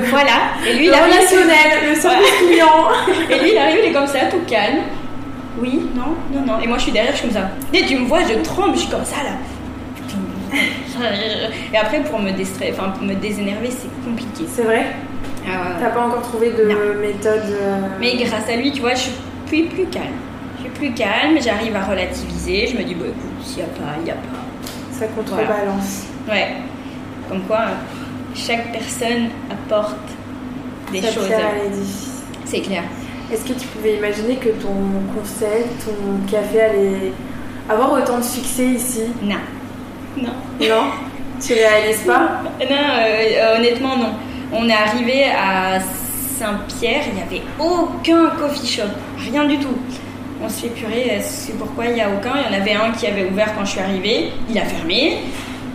voilà. 0.10 0.32
Et 0.68 0.74
lui, 0.76 0.86
il 0.86 0.90
Le 0.90 0.94
arrive- 0.96 1.14
relationnel, 1.14 1.90
le 1.90 1.96
service 1.96 2.32
client. 2.48 2.88
et 3.30 3.40
lui, 3.40 3.52
il 3.52 3.58
arrive, 3.58 3.78
il 3.84 3.90
est 3.90 3.94
comme 3.94 4.08
ça, 4.08 4.20
tout 4.30 4.42
calme. 4.48 4.80
Oui, 5.62 5.82
non, 5.96 6.16
non, 6.34 6.46
non. 6.46 6.60
Et 6.62 6.68
moi, 6.68 6.78
je 6.78 6.84
suis 6.84 6.92
derrière, 6.92 7.12
je 7.14 7.18
suis 7.20 7.28
comme 7.28 7.38
ça. 7.38 7.50
Et 7.74 7.86
tu 7.86 7.98
me 7.98 8.06
vois, 8.06 8.20
je 8.24 8.34
tremble, 8.42 8.74
je 8.76 8.80
suis 8.82 8.90
comme 8.90 9.06
ça 9.06 9.18
là. 9.24 9.32
Et 11.74 11.78
après, 11.78 12.02
pour 12.02 12.20
me, 12.20 12.32
distra- 12.32 12.70
enfin, 12.72 12.90
pour 12.90 13.04
me 13.04 13.14
désénerver, 13.16 13.70
c'est 13.72 13.90
compliqué. 14.04 14.46
C'est 14.48 14.64
vrai? 14.64 14.86
Ah, 15.48 15.78
T'as 15.80 15.90
pas 15.90 16.02
encore 16.06 16.22
trouvé 16.22 16.52
de 16.52 16.64
Non. 16.70 17.02
méthode 17.02 17.42
euh, 17.50 17.78
Mais 18.00 18.16
grâce 18.18 18.48
à 18.50 18.56
lui, 18.56 18.72
tu 18.72 18.82
vois, 18.82 18.94
je 18.94 19.00
suis 19.00 19.12
plus, 19.48 19.64
plus 19.66 19.86
calme. 19.86 20.06
Je 20.58 20.62
suis 20.64 20.70
plus 20.72 20.92
calme, 20.94 21.38
j'arrive 21.42 21.76
à 21.76 21.84
relativiser. 21.86 22.68
Je 22.68 22.78
me 22.78 22.84
dis, 22.84 22.94
bah 22.96 23.06
écoute, 23.08 23.46
s'il 23.46 23.58
n'y 23.58 23.64
a 23.64 23.66
pas, 23.68 23.96
il 24.00 24.04
n'y 24.04 24.12
a 24.12 24.16
pas. 24.16 24.20
Ça 24.92 25.06
contrebalance. 25.08 26.06
Ouais. 26.30 26.50
Comme 27.32 27.44
quoi, 27.44 27.62
chaque 28.36 28.74
personne 28.74 29.30
apporte 29.50 29.96
des 30.92 31.02
Ça 31.02 31.14
choses. 31.14 31.30
C'est 32.44 32.60
clair. 32.60 32.84
Est-ce 33.32 33.46
que 33.46 33.54
tu 33.54 33.66
pouvais 33.68 33.96
imaginer 33.96 34.36
que 34.36 34.50
ton 34.50 34.76
conseil, 35.16 35.64
ton 35.86 36.30
café 36.30 36.60
allait 36.60 37.14
avoir 37.70 37.94
autant 37.94 38.18
de 38.18 38.24
succès 38.24 38.66
ici? 38.66 39.04
Non. 39.24 39.38
Non. 40.18 40.34
Non? 40.60 40.92
Tu 41.40 41.54
réalises 41.54 42.02
pas? 42.06 42.42
Non, 42.60 42.66
euh, 42.70 43.58
honnêtement, 43.58 43.96
non. 43.96 44.12
On 44.52 44.68
est 44.68 44.74
arrivé 44.74 45.28
à 45.28 45.80
Saint-Pierre, 45.80 47.04
il 47.08 47.14
n'y 47.14 47.22
avait 47.22 47.48
aucun 47.58 48.32
coffee 48.38 48.68
shop, 48.68 48.92
rien 49.32 49.46
du 49.46 49.58
tout. 49.58 49.78
On 50.44 50.50
se 50.50 50.64
fait 50.64 50.70
purer, 50.70 51.22
c'est 51.22 51.58
pourquoi 51.58 51.86
il 51.86 51.94
n'y 51.94 52.02
a 52.02 52.10
aucun? 52.10 52.34
Il 52.36 52.54
y 52.54 52.58
en 52.58 52.62
avait 52.62 52.74
un 52.74 52.92
qui 52.92 53.08
avait 53.08 53.24
ouvert 53.30 53.56
quand 53.56 53.64
je 53.64 53.72
suis 53.72 53.80
arrivée, 53.80 54.34
il 54.50 54.58
a 54.58 54.66
fermé. 54.66 55.20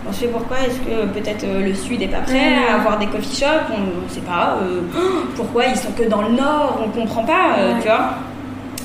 On 0.09 0.13
se 0.13 0.19
fait 0.19 0.27
pourquoi 0.27 0.57
est-ce 0.61 0.77
que 0.79 1.05
peut-être 1.07 1.43
euh, 1.43 1.61
le 1.65 1.73
sud 1.73 1.99
n'est 1.99 2.07
pas 2.07 2.19
prêt 2.19 2.55
à 2.69 2.75
avoir 2.75 2.97
des 2.97 3.07
coffee 3.07 3.35
shops? 3.35 3.71
On 3.73 4.05
ne 4.05 4.09
sait 4.09 4.21
pas. 4.21 4.57
euh, 4.61 4.81
pourquoi 5.35 5.65
ils 5.65 5.75
sont 5.75 5.91
que 5.91 6.03
dans 6.07 6.21
le 6.21 6.29
nord? 6.29 6.79
On 6.85 6.89
comprend 6.89 7.23
pas, 7.23 7.55
euh, 7.57 7.73
Ouais. 7.73 7.81
tu 7.81 7.87
vois? 7.87 8.09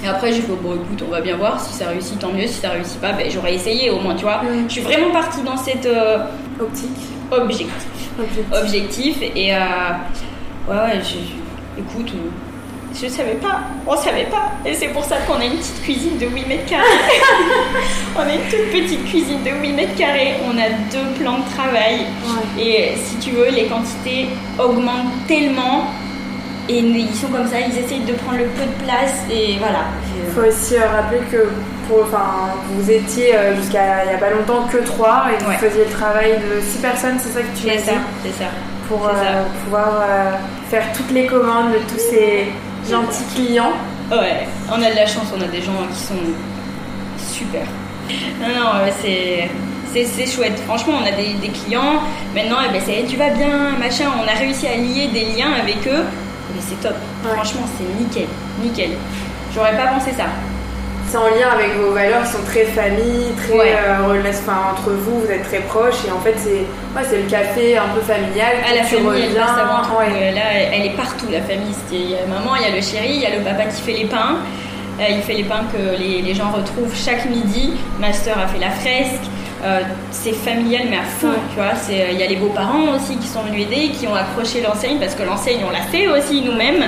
Et 0.05 0.09
après, 0.09 0.33
j'ai 0.33 0.41
fait, 0.43 0.53
bon, 0.61 0.75
écoute, 0.75 1.05
on 1.07 1.11
va 1.13 1.21
bien 1.21 1.37
voir. 1.37 1.61
Si 1.61 1.73
ça 1.75 1.87
réussit, 1.89 2.19
tant 2.19 2.33
mieux. 2.33 2.47
Si 2.49 2.55
ça 2.61 2.71
réussit 2.71 3.01
pas, 3.01 3.13
ben, 3.13 3.31
j'aurais 3.31 3.55
essayé 3.55 3.89
au 3.91 4.01
moins, 4.01 4.17
tu 4.17 4.25
vois? 4.25 4.41
Je 4.67 4.73
suis 4.73 4.81
vraiment 4.83 5.13
partie 5.13 5.43
dans 5.43 5.57
cet 5.57 5.87
euh, 5.87 6.19
Optique 6.61 6.91
objectif 7.31 7.89
Objectif. 8.19 8.45
objectif 8.61 9.17
et 9.23 9.55
euh, 9.55 9.59
ouais 10.69 10.75
ouais 10.77 11.01
je, 11.03 11.81
écoute 11.81 12.13
je 12.95 13.09
savais 13.09 13.35
pas. 13.35 13.61
On 13.87 13.97
savait 13.97 14.25
pas. 14.31 14.53
Et 14.67 14.75
c'est 14.75 14.89
pour 14.89 15.05
ça 15.05 15.17
qu'on 15.27 15.41
a 15.41 15.45
une 15.45 15.57
petite 15.57 15.83
cuisine 15.83 16.19
de 16.19 16.27
8 16.27 16.47
mètres 16.47 16.67
carrés. 16.67 16.85
On 18.17 18.21
a 18.21 18.35
une 18.35 18.49
toute 18.51 18.71
petite 18.71 19.05
cuisine 19.07 19.43
de 19.43 19.51
8 19.51 19.73
mètres 19.73 19.95
carrés. 19.97 20.35
On 20.47 20.57
a 20.59 20.69
deux 20.93 21.09
plans 21.21 21.39
de 21.39 21.49
travail. 21.57 22.07
Ouais. 22.57 22.63
et 22.63 22.93
si 22.97 23.17
tu 23.17 23.31
veux 23.31 23.49
les 23.51 23.65
quantités 23.67 24.29
augmentent 24.59 25.27
tellement. 25.27 25.87
Et 26.69 26.79
ils 26.79 27.15
sont 27.15 27.29
comme 27.29 27.47
ça. 27.49 27.57
Ils 27.61 27.77
essayent 27.79 28.01
de 28.05 28.13
prendre 28.13 28.39
le 28.39 28.45
peu 28.47 28.63
de 28.65 28.85
place. 28.85 29.23
Et 29.31 29.57
voilà. 29.59 29.85
Il 30.27 30.33
faut 30.33 30.47
aussi 30.47 30.77
euh, 30.77 30.87
rappeler 30.95 31.21
que 31.31 31.49
pour, 31.89 32.03
enfin, 32.05 32.51
vous 32.71 32.91
étiez 32.91 33.35
euh, 33.35 33.57
jusqu'à 33.57 34.05
il 34.05 34.09
n'y 34.11 34.15
a 34.15 34.19
pas 34.19 34.31
longtemps 34.31 34.69
que 34.71 34.79
trois 34.79 35.25
et 35.33 35.43
vous 35.43 35.51
Ouais. 35.51 35.57
faisiez 35.57 35.85
le 35.85 35.91
travail 35.91 36.33
de 36.39 36.61
six 36.61 36.79
personnes, 36.79 37.17
c'est 37.19 37.31
ça 37.31 37.41
que 37.41 37.59
tu 37.59 37.67
m'as 37.67 37.73
c'est 37.73 37.81
ça 37.81 37.93
c'est 38.23 38.39
ça. 38.45 38.51
Pour 38.89 39.07
euh, 39.09 39.13
pouvoir 39.65 40.03
euh, 40.09 40.31
faire 40.71 40.85
toutes 40.97 41.11
les 41.11 41.27
commandes 41.27 41.73
de 41.73 41.79
tous 41.93 41.99
ces 41.99 42.47
gentils 42.89 43.25
clients. 43.35 43.73
Ouais, 44.11 44.47
on 44.71 44.83
a 44.83 44.91
de 44.91 44.97
la 44.97 45.07
chance, 45.07 45.27
on 45.37 45.41
a 45.41 45.47
des 45.47 45.63
gens 45.63 45.73
qui 45.93 46.01
sont 46.01 46.15
super. 47.19 47.63
Non, 48.41 48.49
non, 48.49 48.93
c'est. 49.01 49.51
C'est, 49.93 50.07
c'est 50.07 50.27
chouette. 50.27 50.59
Franchement, 50.67 50.95
on 51.03 51.07
a 51.07 51.11
des, 51.11 51.35
des 51.35 51.49
clients. 51.49 52.01
Maintenant, 52.35 52.57
eh 52.67 52.73
ben, 52.73 52.81
c'est 52.83 53.05
tu 53.07 53.17
vas 53.17 53.29
bien, 53.29 53.73
machin. 53.79 54.07
On 54.19 54.27
a 54.27 54.33
réussi 54.39 54.67
à 54.67 54.77
lier 54.77 55.09
des 55.09 55.37
liens 55.37 55.53
avec 55.53 55.87
eux. 55.87 56.05
Mais 56.55 56.61
c'est 56.61 56.81
top. 56.81 56.97
Ouais. 57.25 57.33
Franchement, 57.35 57.67
c'est 57.77 58.03
nickel. 58.03 58.27
Nickel. 58.63 58.93
J'aurais 59.55 59.77
pas 59.77 59.89
pensé 59.89 60.13
ça. 60.13 60.25
C'est 61.13 61.19
en 61.19 61.27
lien 61.29 61.51
avec 61.53 61.77
vos 61.77 61.91
valeurs 61.93 62.23
qui 62.25 62.31
sont 62.33 62.43
très 62.47 62.65
famille, 62.65 63.35
très 63.37 63.53
Ouais. 63.55 63.75
euh, 63.87 64.31
enfin, 64.31 64.73
entre 64.73 64.93
vous, 64.93 65.21
vous 65.21 65.31
êtes 65.31 65.43
très 65.43 65.59
proches 65.59 66.07
et 66.09 66.11
en 66.11 66.19
fait 66.21 66.33
c'est 66.39 66.65
ouais, 66.97 67.05
c'est 67.07 67.19
le 67.21 67.29
café 67.29 67.77
un 67.77 67.89
peu 67.95 68.01
familial. 68.01 68.57
Ah, 68.67 68.75
la 68.75 68.83
famille, 68.83 69.05
elle 69.21 69.29
reviens, 69.29 69.43
passe 69.45 69.59
avant 69.61 69.83
tout. 69.85 69.99
ouais. 70.01 70.31
Euh, 70.31 70.35
Là, 70.35 70.43
elle 70.73 70.87
est 70.87 70.97
partout, 70.97 71.27
la 71.31 71.43
famille. 71.43 71.75
Il 71.93 72.13
y 72.13 72.15
a 72.15 72.25
maman, 72.27 72.57
il 72.57 72.63
y 72.63 72.65
a 72.73 72.75
le 72.75 72.81
chéri, 72.81 73.11
il 73.17 73.21
y 73.21 73.27
a 73.27 73.37
le 73.37 73.43
papa 73.45 73.65
qui 73.65 73.83
fait 73.83 73.93
les 73.93 74.07
pains. 74.07 74.37
Euh, 75.01 75.05
il 75.11 75.21
fait 75.21 75.35
les 75.35 75.45
pains 75.45 75.65
que 75.71 75.99
les, 76.01 76.23
les 76.23 76.35
gens 76.35 76.51
retrouvent 76.51 76.95
chaque 76.97 77.27
midi. 77.27 77.75
Ma 78.01 78.07
a 78.09 78.13
fait 78.13 78.59
la 78.59 78.71
fresque. 78.71 79.29
Euh, 79.65 79.81
c'est 80.13 80.33
familial, 80.33 80.85
mais 80.89 80.97
à 80.97 81.03
fond, 81.03 81.29
Ouais. 81.29 81.35
tu 81.51 81.57
vois. 81.57 81.75
Il 82.11 82.19
y 82.19 82.23
a 82.23 82.27
les 82.27 82.37
beaux-parents 82.37 82.89
aussi 82.97 83.19
qui 83.19 83.29
sont 83.29 83.43
venus 83.43 83.65
aider, 83.67 83.91
qui 83.91 84.09
ont 84.09 84.15
accroché 84.15 84.63
l'enseigne, 84.63 84.97
parce 84.99 85.15
que 85.15 85.25
l'enseigne, 85.25 85.61
on 85.69 85.73
l'a 85.73 85.83
fait 85.93 86.09
aussi 86.09 86.41
nous-mêmes, 86.41 86.87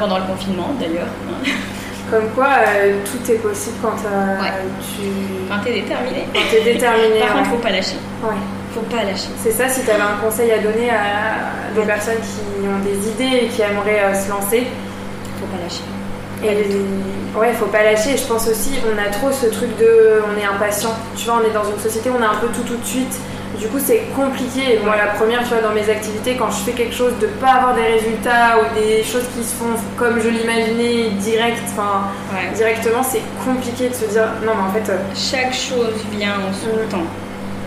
pendant 0.00 0.18
le 0.18 0.24
confinement 0.24 0.70
d'ailleurs. 0.80 1.06
Comme 2.10 2.28
quoi 2.34 2.48
euh, 2.66 2.94
tout 3.04 3.30
est 3.30 3.36
possible 3.36 3.76
quand 3.82 3.96
euh, 4.06 4.40
Ouais. 4.40 4.48
tu 4.80 5.08
Quand 5.48 5.58
t'es 5.62 5.72
déterminé. 5.82 6.24
quand 6.32 6.40
t'es 6.50 6.62
déterminé. 6.72 7.20
Par 7.20 7.34
contre, 7.34 7.50
faut 7.50 7.56
pas 7.56 7.70
lâcher. 7.70 7.96
Ouais. 8.22 8.34
Faut 8.74 8.80
pas 8.82 9.04
lâcher. 9.04 9.28
C'est 9.42 9.50
ça, 9.52 9.68
si 9.68 9.82
tu 9.84 9.90
avais 9.90 10.00
un 10.02 10.16
conseil 10.24 10.50
à 10.52 10.58
donner 10.58 10.88
à 10.90 11.74
des 11.74 11.82
personnes 11.86 12.20
qui 12.22 12.66
ont 12.66 12.78
des 12.84 13.08
idées 13.10 13.44
et 13.44 13.48
qui 13.48 13.60
aimeraient 13.62 14.04
euh, 14.04 14.14
se 14.14 14.30
lancer. 14.30 14.66
Faut 15.40 15.46
pas 15.46 15.62
lâcher. 15.62 15.82
Et 16.44 17.38
ouais, 17.38 17.52
faut 17.54 17.66
pas 17.66 17.82
lâcher. 17.82 18.16
Je 18.16 18.24
pense 18.24 18.46
aussi, 18.48 18.78
on 18.86 18.96
a 18.98 19.10
trop 19.10 19.30
ce 19.32 19.46
truc 19.46 19.76
de, 19.78 20.22
on 20.32 20.40
est 20.40 20.44
impatient. 20.46 20.94
Tu 21.16 21.26
vois, 21.26 21.40
on 21.42 21.46
est 21.46 21.52
dans 21.52 21.64
une 21.68 21.78
société 21.78 22.08
où 22.10 22.14
on 22.18 22.22
a 22.22 22.28
un 22.28 22.36
peu 22.40 22.46
tout 22.48 22.62
tout 22.62 22.76
de 22.76 22.84
suite. 22.86 23.18
Du 23.58 23.66
coup, 23.66 23.78
c'est 23.84 24.02
compliqué. 24.14 24.78
Moi, 24.84 24.94
la 24.96 25.06
première, 25.18 25.40
tu 25.42 25.48
vois, 25.48 25.60
dans 25.60 25.74
mes 25.74 25.88
activités, 25.90 26.36
quand 26.36 26.48
je 26.50 26.58
fais 26.58 26.72
quelque 26.72 26.94
chose, 26.94 27.12
de 27.20 27.26
pas 27.26 27.54
avoir 27.54 27.74
des 27.74 27.82
résultats 27.82 28.56
ou 28.60 28.78
des 28.78 29.02
choses 29.02 29.24
qui 29.36 29.42
se 29.42 29.54
font 29.56 29.74
comme 29.96 30.20
je 30.20 30.28
l'imaginais, 30.28 31.10
direct, 31.18 31.58
enfin, 31.72 32.02
Ouais. 32.32 32.54
directement, 32.54 33.02
c'est 33.02 33.22
compliqué 33.44 33.88
de 33.88 33.94
se 33.94 34.04
dire, 34.04 34.28
non, 34.46 34.52
mais 34.54 34.68
en 34.68 34.72
fait, 34.72 34.92
euh, 34.92 34.98
Chaque 35.14 35.52
chose 35.52 35.94
vient 36.16 36.34
en 36.48 36.52
son 36.54 36.84
Mm. 36.84 36.88
temps. 36.88 37.06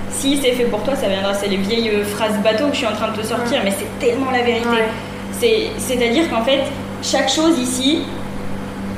Si 0.10 0.38
c'est 0.42 0.54
fait 0.54 0.66
pour 0.66 0.82
toi, 0.84 0.96
ça 0.96 1.08
viendra. 1.10 1.34
C'est 1.34 1.48
les 1.48 1.58
vieilles 1.58 1.90
euh, 1.90 2.06
phrases 2.06 2.38
bateau 2.44 2.68
que 2.68 2.74
je 2.74 2.78
suis 2.78 2.88
en 2.88 2.94
train 2.94 3.10
de 3.12 3.18
te 3.18 3.26
sortir, 3.26 3.60
mais 3.64 3.72
c'est 3.78 4.06
tellement 4.06 4.32
la 4.32 4.44
vérité. 4.44 4.68
Ouais. 4.68 5.72
C'est-à-dire 5.78 6.30
qu'en 6.30 6.44
fait, 6.44 6.62
chaque 7.04 7.30
chose 7.30 7.58
ici, 7.60 8.04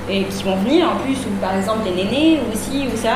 et 0.09 0.23
qui 0.25 0.43
vont 0.43 0.57
venir 0.57 0.89
en 0.91 0.95
plus, 1.03 1.15
ou 1.25 1.31
par 1.41 1.55
exemple 1.55 1.85
les 1.85 2.03
nénés, 2.03 2.39
ou 2.41 2.55
ci, 2.55 2.85
ou 2.93 2.97
ça, 2.97 3.15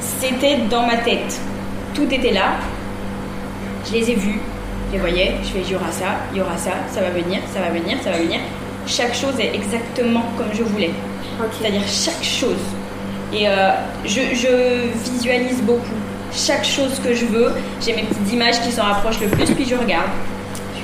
c'était 0.00 0.58
dans 0.70 0.82
ma 0.86 0.96
tête. 0.96 1.38
Tout 1.96 2.12
était 2.12 2.32
là. 2.32 2.58
Je 3.86 3.92
les 3.92 4.10
ai 4.10 4.14
vus, 4.14 4.38
je 4.88 4.92
les 4.92 4.98
voyais, 4.98 5.34
je 5.42 5.48
fais, 5.48 5.60
il 5.60 5.72
y 5.72 5.74
aura 5.74 5.90
ça, 5.90 6.16
il 6.30 6.38
y 6.38 6.40
aura 6.42 6.58
ça, 6.58 6.72
ça 6.92 7.00
va 7.00 7.08
venir, 7.08 7.40
ça 7.54 7.60
va 7.60 7.70
venir, 7.70 7.96
ça 8.04 8.10
va 8.10 8.18
venir. 8.18 8.40
Chaque 8.86 9.14
chose 9.14 9.40
est 9.40 9.54
exactement 9.54 10.24
comme 10.36 10.48
je 10.52 10.62
voulais. 10.62 10.90
C'est-à-dire 11.58 11.80
chaque 11.86 12.22
chose. 12.22 12.60
Et 13.32 13.48
euh, 13.48 13.70
je, 14.04 14.20
je 14.34 15.10
visualise 15.10 15.62
beaucoup. 15.62 15.96
Chaque 16.32 16.64
chose 16.64 17.00
que 17.02 17.14
je 17.14 17.24
veux, 17.24 17.52
j'ai 17.80 17.94
mes 17.94 18.02
petites 18.02 18.30
images 18.30 18.60
qui 18.60 18.72
s'en 18.72 18.82
rapprochent 18.82 19.20
le 19.20 19.28
plus, 19.28 19.46
puis 19.52 19.64
je 19.64 19.74
regarde. 19.74 20.10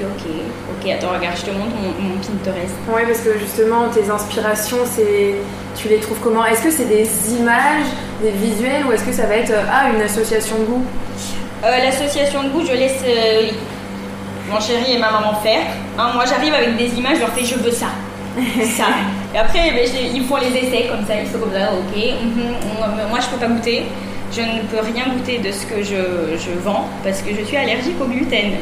Ok, 0.02 0.24
ok, 0.70 0.90
attends, 0.90 1.12
regarde, 1.16 1.36
je 1.36 1.42
te 1.46 1.50
montre 1.50 1.70
mon, 1.80 2.08
mon 2.08 2.16
Pinterest. 2.16 2.74
Ouais, 2.92 3.04
parce 3.06 3.20
que 3.20 3.38
justement, 3.38 3.88
tes 3.88 4.10
inspirations, 4.10 4.78
c'est, 4.84 5.34
tu 5.76 5.88
les 5.88 5.98
trouves 5.98 6.18
comment? 6.22 6.44
Est-ce 6.44 6.62
que 6.62 6.70
c'est 6.70 6.86
des 6.88 7.08
images, 7.38 7.86
des 8.22 8.30
visuels, 8.32 8.84
ou 8.86 8.92
est-ce 8.92 9.04
que 9.04 9.12
ça 9.12 9.26
va 9.26 9.36
être 9.36 9.50
euh, 9.52 9.62
ah 9.72 9.90
une 9.94 10.00
association 10.02 10.58
de 10.58 10.64
goût? 10.64 10.84
Euh, 11.64 11.78
L'association 11.84 12.42
de 12.42 12.48
goût, 12.48 12.62
je 12.66 12.72
laisse 12.72 13.00
euh, 13.06 13.48
mon 14.50 14.58
chéri 14.60 14.94
et 14.94 14.98
ma 14.98 15.10
maman 15.12 15.34
faire. 15.36 15.62
Hein, 15.98 16.10
moi, 16.14 16.24
j'arrive 16.28 16.54
avec 16.54 16.76
des 16.76 16.98
images, 16.98 17.16
je 17.16 17.20
leur 17.20 17.30
fais 17.30 17.44
je 17.44 17.54
veux 17.56 17.70
ça. 17.70 17.86
ça. 18.76 18.86
Et 19.34 19.38
après, 19.38 19.70
ben, 19.70 19.88
ils 20.14 20.24
font 20.24 20.36
les 20.36 20.48
essais 20.48 20.88
comme 20.90 21.06
ça, 21.06 21.14
ils 21.22 21.30
sont 21.30 21.38
comme 21.38 21.52
ça, 21.52 21.70
ok. 21.72 21.96
mhm, 21.96 22.42
mhm, 22.42 23.08
moi, 23.08 23.18
je 23.20 23.28
peux 23.28 23.36
pas 23.36 23.46
goûter. 23.46 23.84
je 24.34 24.40
ne 24.40 24.62
peux 24.70 24.80
rien 24.80 25.04
goûter 25.14 25.38
de 25.38 25.52
ce 25.52 25.64
que 25.66 25.82
je, 25.82 26.36
je 26.38 26.50
vends 26.64 26.86
parce 27.04 27.20
que 27.22 27.30
je 27.38 27.44
suis 27.44 27.56
allergique 27.56 28.00
au 28.00 28.06
gluten. 28.06 28.52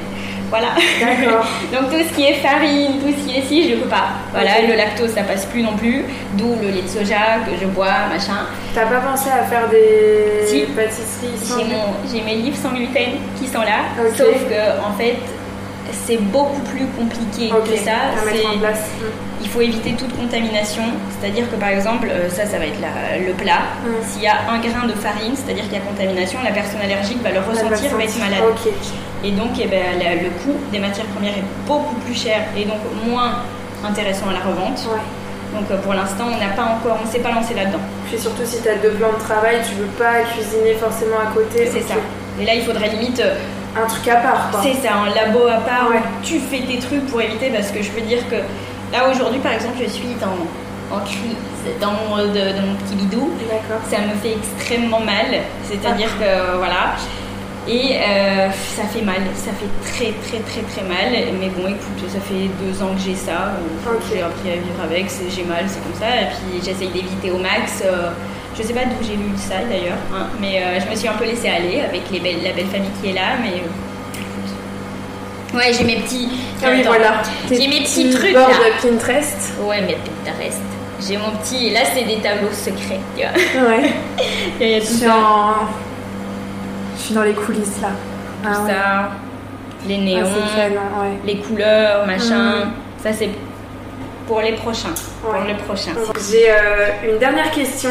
Voilà. 0.51 0.69
D'accord. 1.01 1.47
Donc 1.73 1.91
tout 1.91 2.05
ce 2.09 2.15
qui 2.15 2.25
est 2.27 2.35
farine, 2.35 2.99
tout 3.01 3.09
ce 3.17 3.25
qui 3.27 3.39
est 3.39 3.43
si, 3.43 3.71
je 3.71 3.77
peux 3.77 3.89
pas. 3.89 4.09
Voilà, 4.33 4.61
le 4.69 4.75
lactose 4.75 5.11
ça 5.15 5.23
passe 5.23 5.47
plus 5.47 5.63
non 5.63 5.77
plus, 5.77 6.05
d'où 6.35 6.57
le 6.61 6.69
lait 6.71 6.83
de 6.83 6.89
soja 6.89 7.39
que 7.47 7.53
je 7.61 7.67
bois, 7.67 8.09
machin. 8.13 8.47
T'as 8.75 8.87
pas 8.87 8.99
pensé 9.01 9.31
à 9.31 9.45
faire 9.45 9.69
des 9.69 10.47
Si. 10.47 10.61
pâtisseries 10.75 11.37
sans 11.43 11.59
J'ai 11.59 11.65
mon, 11.65 11.85
j'ai 12.13 12.23
mes 12.23 12.35
livres 12.37 12.57
sans 12.57 12.71
gluten 12.71 13.11
qui 13.39 13.47
sont 13.47 13.61
là, 13.63 13.81
sauf 14.17 14.27
que 14.49 14.85
en 14.87 14.93
fait 14.99 15.17
c'est 16.07 16.19
beaucoup 16.21 16.61
plus 16.63 16.87
compliqué 16.99 17.49
que 17.49 17.77
ça. 17.79 17.93
en 18.55 18.59
place. 18.59 18.89
Il 19.43 19.49
faut 19.49 19.61
éviter 19.63 19.93
toute 19.93 20.15
contamination, 20.15 20.83
c'est-à-dire 21.19 21.51
que 21.51 21.57
par 21.57 21.71
exemple, 21.71 22.09
euh, 22.11 22.29
ça, 22.29 22.45
ça 22.45 22.59
va 22.59 22.67
être 22.67 22.79
la- 22.81 23.19
le 23.19 23.33
plat. 23.33 23.63
Mm. 23.83 23.89
S'il 24.07 24.23
y 24.23 24.27
a 24.27 24.35
un 24.49 24.59
grain 24.61 24.87
de 24.87 24.93
farine, 24.93 25.33
c'est-à-dire 25.35 25.65
qu'il 25.65 25.73
y 25.73 25.77
a 25.77 25.81
contamination, 25.81 26.39
la 26.45 26.51
personne 26.51 26.81
allergique 26.83 27.23
va 27.23 27.31
le 27.31 27.41
ressentir, 27.41 27.97
va 27.97 28.05
être 28.05 28.19
malade. 28.19 28.43
Et 29.25 29.33
donc, 29.33 29.51
eh 29.61 29.67
ben, 29.67 29.99
la- 29.99 30.15
le 30.15 30.31
coût 30.43 30.57
des 30.73 30.79
matières 30.79 31.07
premières 31.07 31.37
est 31.37 31.45
beaucoup 31.67 31.95
plus 32.07 32.15
cher 32.15 32.41
et 32.57 32.65
donc 32.65 32.79
moins 33.07 33.33
intéressant 33.85 34.29
à 34.31 34.33
la 34.33 34.41
revente. 34.41 34.79
Ouais. 34.91 35.01
Donc, 35.59 35.71
euh, 35.71 35.77
pour 35.79 35.95
l'instant, 35.95 36.25
on 36.27 36.39
n'a 36.39 36.53
pas 36.55 36.63
encore, 36.63 36.99
on 37.03 37.07
ne 37.07 37.11
s'est 37.11 37.19
pas 37.19 37.33
lancé 37.33 37.55
là-dedans. 37.55 37.81
Puis 38.09 38.19
surtout 38.19 38.43
si 38.45 38.61
t'as 38.63 38.77
deux 38.77 38.91
plans 38.93 39.13
de 39.13 39.19
travail, 39.23 39.59
tu 39.69 39.75
veux 39.75 39.91
pas 39.99 40.23
cuisiner 40.33 40.75
forcément 40.75 41.19
à 41.19 41.33
côté. 41.35 41.67
C'est 41.71 41.83
ça. 41.83 41.95
Et 42.41 42.45
là, 42.45 42.55
il 42.55 42.63
faudrait 42.63 42.89
limite, 42.89 43.21
euh, 43.21 43.35
Un 43.77 43.87
truc 43.87 44.09
à 44.09 44.17
part, 44.17 44.51
c'est 44.65 44.75
ça, 44.75 44.95
un 44.95 45.15
labo 45.15 45.47
à 45.47 45.59
part 45.61 45.89
Ouais. 45.91 45.99
où 45.99 46.25
tu 46.25 46.41
fais 46.41 46.59
tes 46.63 46.79
trucs 46.81 47.07
pour 47.07 47.21
éviter 47.21 47.51
parce 47.51 47.71
que 47.71 47.81
je 47.83 47.91
peux 47.91 48.01
dire 48.01 48.19
que 48.29 48.35
là 48.93 49.09
aujourd'hui, 49.09 49.39
par 49.39 49.53
exemple, 49.53 49.77
je 49.81 49.89
suis 49.89 50.09
en, 50.25 50.97
en 50.97 50.99
crise 51.05 51.37
dans 51.81 51.93
mon, 51.93 52.17
de- 52.17 52.51
dans 52.57 52.67
mon 52.67 52.75
petit 52.83 52.97
bidou. 52.97 53.31
D'accord. 53.49 53.81
Ça 53.89 53.99
me 53.99 54.15
fait 54.21 54.35
extrêmement 54.43 54.99
mal, 54.99 55.27
c'est-à-dire 55.63 56.09
que 56.19 56.57
voilà. 56.59 56.97
Et 57.69 57.97
euh, 57.97 58.49
ça 58.51 58.83
fait 58.93 59.03
mal, 59.03 59.21
ça 59.37 59.51
fait 59.53 59.71
très 59.93 60.13
très 60.27 60.39
très 60.43 60.63
très 60.63 60.83
mal. 60.89 61.13
Mais 61.39 61.49
bon, 61.51 61.69
écoute, 61.69 62.09
ça 62.09 62.19
fait 62.21 62.49
deux 62.63 62.83
ans 62.83 62.95
que 62.95 63.01
j'ai 63.01 63.15
ça. 63.15 63.53
euh, 63.55 63.93
Ok. 63.95 64.03
J'ai 64.13 64.23
appris 64.23 64.51
à 64.51 64.55
vivre 64.55 64.81
avec, 64.83 65.07
j'ai 65.29 65.45
mal, 65.45 65.65
c'est 65.69 65.81
comme 65.83 65.95
ça. 66.01 66.09
Et 66.23 66.27
puis 66.27 66.61
j'essaye 66.65 66.89
d'éviter 66.89 67.31
au 67.31 67.39
max. 67.39 67.83
euh, 67.85 68.11
je 68.57 68.63
sais 68.63 68.73
pas 68.73 68.85
d'où 68.85 68.97
j'ai 69.07 69.15
lu 69.15 69.31
ça 69.37 69.57
d'ailleurs, 69.71 69.97
hein, 70.13 70.27
mais 70.41 70.61
euh, 70.63 70.81
je 70.81 70.91
me 70.91 70.97
suis 70.97 71.07
un 71.07 71.13
peu 71.13 71.25
laissée 71.25 71.49
aller 71.49 71.81
avec 71.83 72.03
les 72.11 72.19
belles, 72.19 72.43
la 72.43 72.53
belle 72.53 72.67
famille 72.67 72.91
qui 73.01 73.11
est 73.11 73.13
là. 73.15 73.37
Mais 73.43 73.63
ouais, 75.59 75.73
j'ai 75.77 75.85
mes 75.85 75.97
petits. 75.97 76.29
Ah 76.63 76.69
oui, 76.73 76.83
voilà. 76.85 77.23
J'ai 77.49 77.69
mes 77.69 77.83
petits 77.83 78.11
trucs 78.11 78.33
bords 78.35 78.49
là. 78.49 78.57
de 78.83 78.89
Pinterest. 78.89 79.53
Ouais, 79.63 79.81
mais 79.87 79.97
Pinterest. 80.25 80.61
J'ai 81.07 81.17
mon 81.17 81.31
petit. 81.39 81.71
Là, 81.71 81.81
c'est 81.95 82.05
des 82.05 82.17
tableaux 82.21 82.53
secrets, 82.53 83.01
tu 83.17 83.23
vois. 83.23 83.69
Ouais. 83.69 83.91
Il 84.61 84.69
y 84.69 84.75
a 84.75 84.81
tout 84.81 84.87
suis 84.87 84.97
ça. 84.99 85.15
Suis 87.11 87.15
dans 87.17 87.25
les 87.25 87.33
coulisses 87.35 87.81
là. 87.83 87.89
Ah 88.45 88.55
tout 88.55 88.63
ouais. 88.63 88.71
ça, 88.71 89.11
les 89.87 89.95
Ah, 89.95 89.99
néons, 89.99 90.23
ouais. 90.27 91.19
les 91.25 91.37
couleurs, 91.39 92.07
machin. 92.07 92.65
Mhm. 92.67 92.71
Ça, 93.03 93.13
c'est 93.13 93.31
pour 94.27 94.41
les 94.41 94.53
prochains. 94.53 94.95
Pour 95.23 95.33
Ouais. 95.33 95.49
le 95.49 95.57
prochain. 95.65 95.91
J'ai 96.31 96.51
euh, 96.51 97.11
une 97.13 97.19
dernière 97.19 97.51
question. 97.51 97.91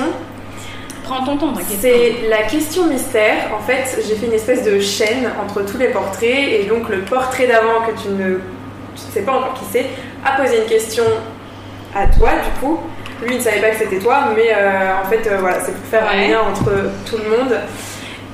Prends 1.03 1.23
ton 1.25 1.37
temps, 1.37 1.53
t'inquiète 1.53 1.79
C'est 1.81 2.29
la 2.29 2.43
question 2.43 2.85
mystère. 2.85 3.35
En 3.59 3.61
fait, 3.65 4.01
j'ai 4.07 4.15
fait 4.15 4.27
une 4.27 4.33
espèce 4.33 4.63
de 4.63 4.79
chaîne 4.79 5.29
entre 5.43 5.63
tous 5.69 5.77
les 5.77 5.87
portraits 5.89 6.23
et 6.49 6.65
donc 6.69 6.87
le 6.89 6.99
portrait 6.99 7.47
d'avant 7.47 7.81
que 7.87 7.99
tu 8.01 8.09
ne, 8.09 8.35
tu 8.95 9.05
ne 9.07 9.11
sais 9.13 9.21
pas 9.21 9.33
encore 9.33 9.53
qui 9.55 9.65
c'est 9.71 9.85
a 10.23 10.39
posé 10.41 10.59
une 10.61 10.69
question 10.69 11.03
à 11.95 12.05
toi 12.07 12.29
du 12.43 12.59
coup. 12.59 12.79
Lui 13.23 13.31
il 13.33 13.37
ne 13.37 13.41
savait 13.43 13.59
pas 13.59 13.71
que 13.71 13.77
c'était 13.79 13.99
toi, 13.99 14.29
mais 14.35 14.49
euh, 14.55 14.91
en 15.03 15.09
fait 15.09 15.27
euh, 15.27 15.37
voilà, 15.39 15.59
c'est 15.59 15.73
pour 15.75 15.85
faire 15.87 16.03
un 16.09 16.15
lien 16.27 16.39
entre 16.41 16.71
tout 17.09 17.17
le 17.17 17.29
monde. 17.37 17.55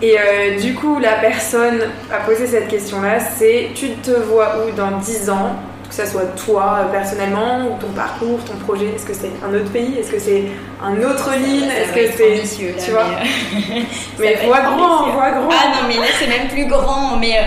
Et 0.01 0.17
euh, 0.19 0.59
du 0.59 0.73
coup, 0.75 0.99
la 0.99 1.13
personne 1.13 1.79
a 2.11 2.17
posé 2.25 2.45
cette 2.47 2.67
question-là, 2.67 3.19
c'est 3.19 3.69
tu 3.73 3.91
te 3.91 4.11
vois 4.11 4.57
où 4.65 4.75
dans 4.75 4.97
10 4.97 5.29
ans? 5.29 5.55
Que 5.87 5.93
ça 5.93 6.07
soit 6.07 6.35
toi 6.45 6.87
personnellement 6.91 7.67
ou 7.67 7.79
ton 7.79 7.91
parcours, 7.95 8.39
ton 8.43 8.55
projet, 8.65 8.87
est-ce 8.95 9.05
que 9.05 9.13
c'est 9.13 9.31
un 9.45 9.53
autre 9.53 9.71
pays, 9.71 9.99
est-ce 9.99 10.11
que 10.11 10.17
c'est 10.19 10.45
un 10.83 10.97
autre 10.97 11.29
ligne, 11.37 11.69
est-ce 11.69 11.93
que 11.93 12.17
c'est 12.17 12.83
tu 12.83 12.91
vois? 12.91 13.05
mais, 13.05 13.77
euh, 13.77 13.81
mais 14.19 14.31
être 14.31 14.47
grand, 14.47 15.11
voix 15.11 15.31
grand. 15.31 15.49
Ah 15.51 15.67
non, 15.69 15.87
mais 15.87 15.93
là, 15.93 16.07
c'est 16.19 16.27
même 16.27 16.47
plus 16.47 16.65
grand. 16.65 17.17
Mais, 17.17 17.37
euh, 17.37 17.41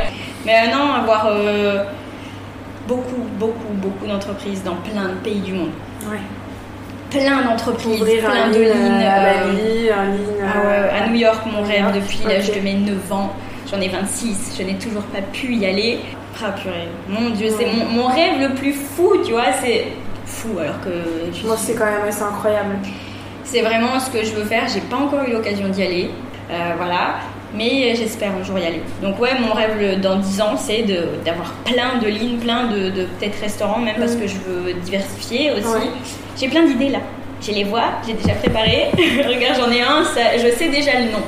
mais 0.46 0.68
non, 0.68 0.92
avoir 0.94 1.26
euh, 1.26 1.84
beaucoup, 2.86 3.26
beaucoup, 3.38 3.72
beaucoup 3.74 4.06
d'entreprises 4.06 4.62
dans 4.62 4.76
plein 4.76 5.08
de 5.08 5.14
pays 5.24 5.40
du 5.40 5.54
monde. 5.54 5.72
Ouais. 6.08 6.18
Plein 7.10 7.42
d'entreprises, 7.42 8.00
Ouvrir 8.00 8.22
plein 8.24 8.44
un 8.44 8.48
de 8.50 8.54
ligne 8.54 8.64
lignes. 8.68 9.06
à 9.06 9.18
euh, 9.18 9.44
Bali, 9.52 9.90
un 9.90 10.04
ligne 10.12 10.44
Ah 10.44 10.66
ouais, 10.66 11.00
à 11.02 11.08
New 11.08 11.14
York, 11.14 11.40
mon 11.50 11.62
rêve 11.62 11.86
depuis 11.94 12.18
l'âge 12.28 12.50
de 12.52 12.60
mes 12.60 12.74
9 12.74 13.12
ans. 13.12 13.32
J'en 13.70 13.80
ai 13.80 13.88
26, 13.88 14.56
je 14.58 14.62
n'ai 14.62 14.74
toujours 14.74 15.02
pas 15.04 15.20
pu 15.32 15.54
y 15.54 15.64
aller. 15.66 16.00
Ah 16.42 16.50
purée, 16.52 16.88
mon 17.08 17.30
dieu, 17.30 17.48
c'est 17.56 17.66
mon, 17.66 17.84
mon 17.86 18.06
rêve 18.08 18.40
le 18.40 18.54
plus 18.54 18.72
fou, 18.72 19.12
tu 19.24 19.32
vois, 19.32 19.52
c'est 19.62 19.86
fou 20.26 20.58
alors 20.60 20.80
que 20.82 20.90
je 21.32 21.46
Moi, 21.46 21.56
c'est 21.58 21.74
quand 21.74 21.86
même 21.86 22.06
assez 22.08 22.22
incroyable. 22.22 22.76
c'est 23.44 23.62
vraiment 23.62 23.98
ce 23.98 24.10
que 24.10 24.22
je 24.24 24.32
veux 24.34 24.44
faire. 24.44 24.62
J'ai 24.72 24.80
pas 24.80 24.96
encore 24.96 25.24
eu 25.26 25.32
l'occasion 25.32 25.68
d'y 25.68 25.82
aller, 25.82 26.10
Euh, 26.50 26.72
voilà, 26.78 27.16
mais 27.54 27.94
j'espère 27.94 28.30
un 28.38 28.42
jour 28.44 28.58
y 28.58 28.66
aller. 28.66 28.82
Donc 29.02 29.18
ouais, 29.20 29.30
mon 29.40 29.52
rêve 29.54 29.76
le- 29.80 29.96
dans 29.96 30.16
10 30.16 30.40
ans, 30.40 30.56
c'est 30.56 30.82
d'avoir 31.24 31.52
plein 31.64 31.98
de 32.00 32.06
lignes, 32.08 32.38
plein 32.38 32.66
de, 32.66 32.90
de 32.90 33.04
peut-être 33.04 33.40
restaurants, 33.40 33.78
même 33.78 33.96
parce 33.98 34.14
Mm. 34.14 34.20
que 34.20 34.26
je 34.26 34.36
veux 34.46 34.72
diversifier 34.74 35.52
aussi. 35.52 35.62
Ouais. 35.66 35.90
J'ai 36.38 36.48
plein 36.48 36.64
d'idées 36.64 36.90
là. 36.90 36.98
Je 37.40 37.52
les 37.52 37.64
vois, 37.64 37.84
j'ai 38.06 38.14
déjà 38.14 38.34
préparé. 38.34 38.88
Regarde, 38.96 39.56
j'en 39.60 39.70
ai 39.70 39.80
un, 39.80 40.04
ça- 40.04 40.36
je 40.36 40.48
sais 40.56 40.68
déjà 40.68 40.98
le 41.00 41.12
nom. 41.12 41.22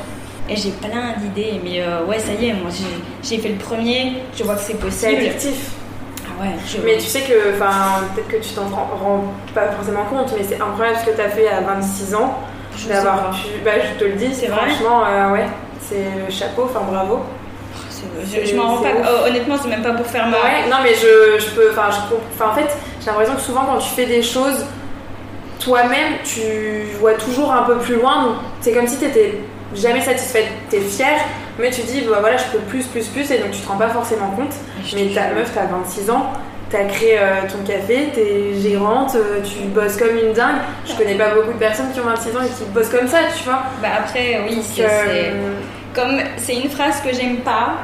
Et 0.49 0.57
j'ai 0.57 0.71
plein 0.71 1.15
d'idées, 1.19 1.61
mais 1.65 1.81
euh, 1.81 2.05
ouais, 2.07 2.19
ça 2.19 2.33
y 2.33 2.49
est, 2.49 2.53
moi 2.53 2.71
j'ai- 2.71 2.85
j'ai 3.37 3.41
fait 3.41 3.51
le 3.51 3.55
premier, 3.59 4.15
je 4.37 4.43
vois 4.43 4.57
que 4.57 4.61
c'est 4.63 4.73
C'est 4.73 4.79
possible. 4.79 5.15
addictif. 5.21 5.71
Ah 6.27 6.43
ouais, 6.43 6.51
je... 6.67 6.79
Mais 6.85 6.95
tu 6.97 7.07
sais 7.07 7.21
que, 7.21 7.55
enfin, 7.55 8.03
peut-être 8.15 8.29
que 8.29 8.37
tu 8.45 8.53
t'en 8.55 8.63
rends, 8.65 8.91
rends 9.01 9.25
pas 9.55 9.69
forcément 9.71 10.05
compte, 10.11 10.35
mais 10.37 10.45
c'est 10.45 10.61
incroyable 10.61 10.99
ce 11.05 11.11
que 11.11 11.15
tu 11.15 11.21
as 11.23 11.29
fait 11.29 11.47
à 11.49 11.61
26 11.61 12.15
ans. 12.17 12.37
D'avoir 12.89 13.31
pu. 13.33 13.49
Bah, 13.65 13.73
je 13.85 13.99
te 13.99 14.05
le 14.05 14.15
dis, 14.17 14.33
C'est 14.35 14.47
vrai? 14.47 14.61
franchement, 14.71 15.03
euh, 15.07 15.33
ouais, 15.33 15.47
c'est 15.91 16.25
le 16.27 16.33
chapeau, 16.33 16.65
enfin 16.65 16.81
bravo. 16.89 17.21
Je, 18.25 18.47
je 18.47 18.55
m'en 18.57 18.77
rends 18.77 18.83
pas. 18.83 18.89
oh, 19.05 19.29
honnêtement, 19.29 19.57
c'est 19.61 19.69
même 19.69 19.83
pas 19.83 19.93
pour 19.93 20.07
faire 20.07 20.27
ma. 20.27 20.39
Ouais, 20.39 20.69
non, 20.71 20.77
mais 20.83 20.95
je, 20.95 21.43
je 21.43 21.51
peux. 21.51 21.71
Enfin, 21.71 21.89
je 21.91 22.43
en 22.45 22.55
fait, 22.55 22.77
j'ai 23.01 23.07
l'impression 23.07 23.35
que 23.35 23.41
souvent, 23.41 23.65
quand 23.67 23.79
tu 23.79 23.91
fais 23.91 24.07
des 24.07 24.23
choses, 24.23 24.65
toi-même, 25.59 26.15
tu 26.25 26.41
vois 26.99 27.15
toujours 27.15 27.53
un 27.53 27.63
peu 27.65 27.77
plus 27.77 27.97
loin. 27.97 28.25
Donc, 28.25 28.35
c'est 28.61 28.73
comme 28.73 28.87
si 28.87 28.97
tu 28.99 29.05
étais 29.05 29.39
jamais 29.75 30.01
satisfaite. 30.01 30.47
Tu 30.71 30.77
es 30.77 30.81
fière, 30.81 31.21
mais 31.59 31.71
tu 31.71 31.83
dis, 31.83 32.03
bah 32.03 32.19
voilà, 32.21 32.37
je 32.37 32.45
peux 32.45 32.59
plus, 32.59 32.85
plus, 32.87 33.07
plus, 33.09 33.31
et 33.31 33.39
donc 33.39 33.51
tu 33.51 33.61
te 33.61 33.69
rends 33.69 33.77
pas 33.77 33.89
forcément 33.89 34.31
compte. 34.31 34.55
Mais 34.95 35.09
ta 35.15 35.29
meuf, 35.35 35.51
t'as 35.55 35.67
26 35.67 36.11
ans, 36.11 36.33
t'as 36.71 36.85
créé 36.85 37.19
euh, 37.19 37.43
ton 37.51 37.63
café, 37.71 38.09
t'es 38.15 38.55
gérante, 38.61 39.15
euh, 39.15 39.41
tu 39.45 39.69
bosses 39.69 39.97
comme 39.97 40.17
une 40.17 40.33
dingue. 40.33 40.57
Je 40.87 40.95
connais 40.95 41.17
pas 41.17 41.35
beaucoup 41.35 41.53
de 41.53 41.59
personnes 41.59 41.93
qui 41.93 42.01
ont 42.01 42.05
26 42.05 42.37
ans 42.37 42.43
et 42.43 42.49
qui 42.49 42.65
bossent 42.71 42.89
comme 42.89 43.09
ça, 43.09 43.19
tu 43.37 43.45
vois. 43.45 43.63
Bah 43.83 43.89
après, 43.99 44.41
oui, 44.49 44.63
c'est. 44.63 45.33
Comme 45.95 46.19
c'est 46.37 46.55
une 46.57 46.71
phrase 46.71 47.01
que 47.01 47.13
j'aime 47.15 47.39
pas, 47.39 47.75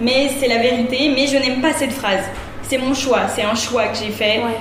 mais 0.00 0.30
c'est 0.38 0.48
la 0.48 0.58
vérité, 0.58 1.10
mais 1.14 1.26
je 1.26 1.36
n'aime 1.36 1.60
pas 1.60 1.72
cette 1.72 1.92
phrase. 1.92 2.24
C'est 2.62 2.78
mon 2.78 2.94
choix, 2.94 3.22
c'est 3.34 3.42
un 3.42 3.54
choix 3.54 3.86
que 3.88 3.96
j'ai 3.98 4.10
fait. 4.10 4.38
ouais. 4.38 4.56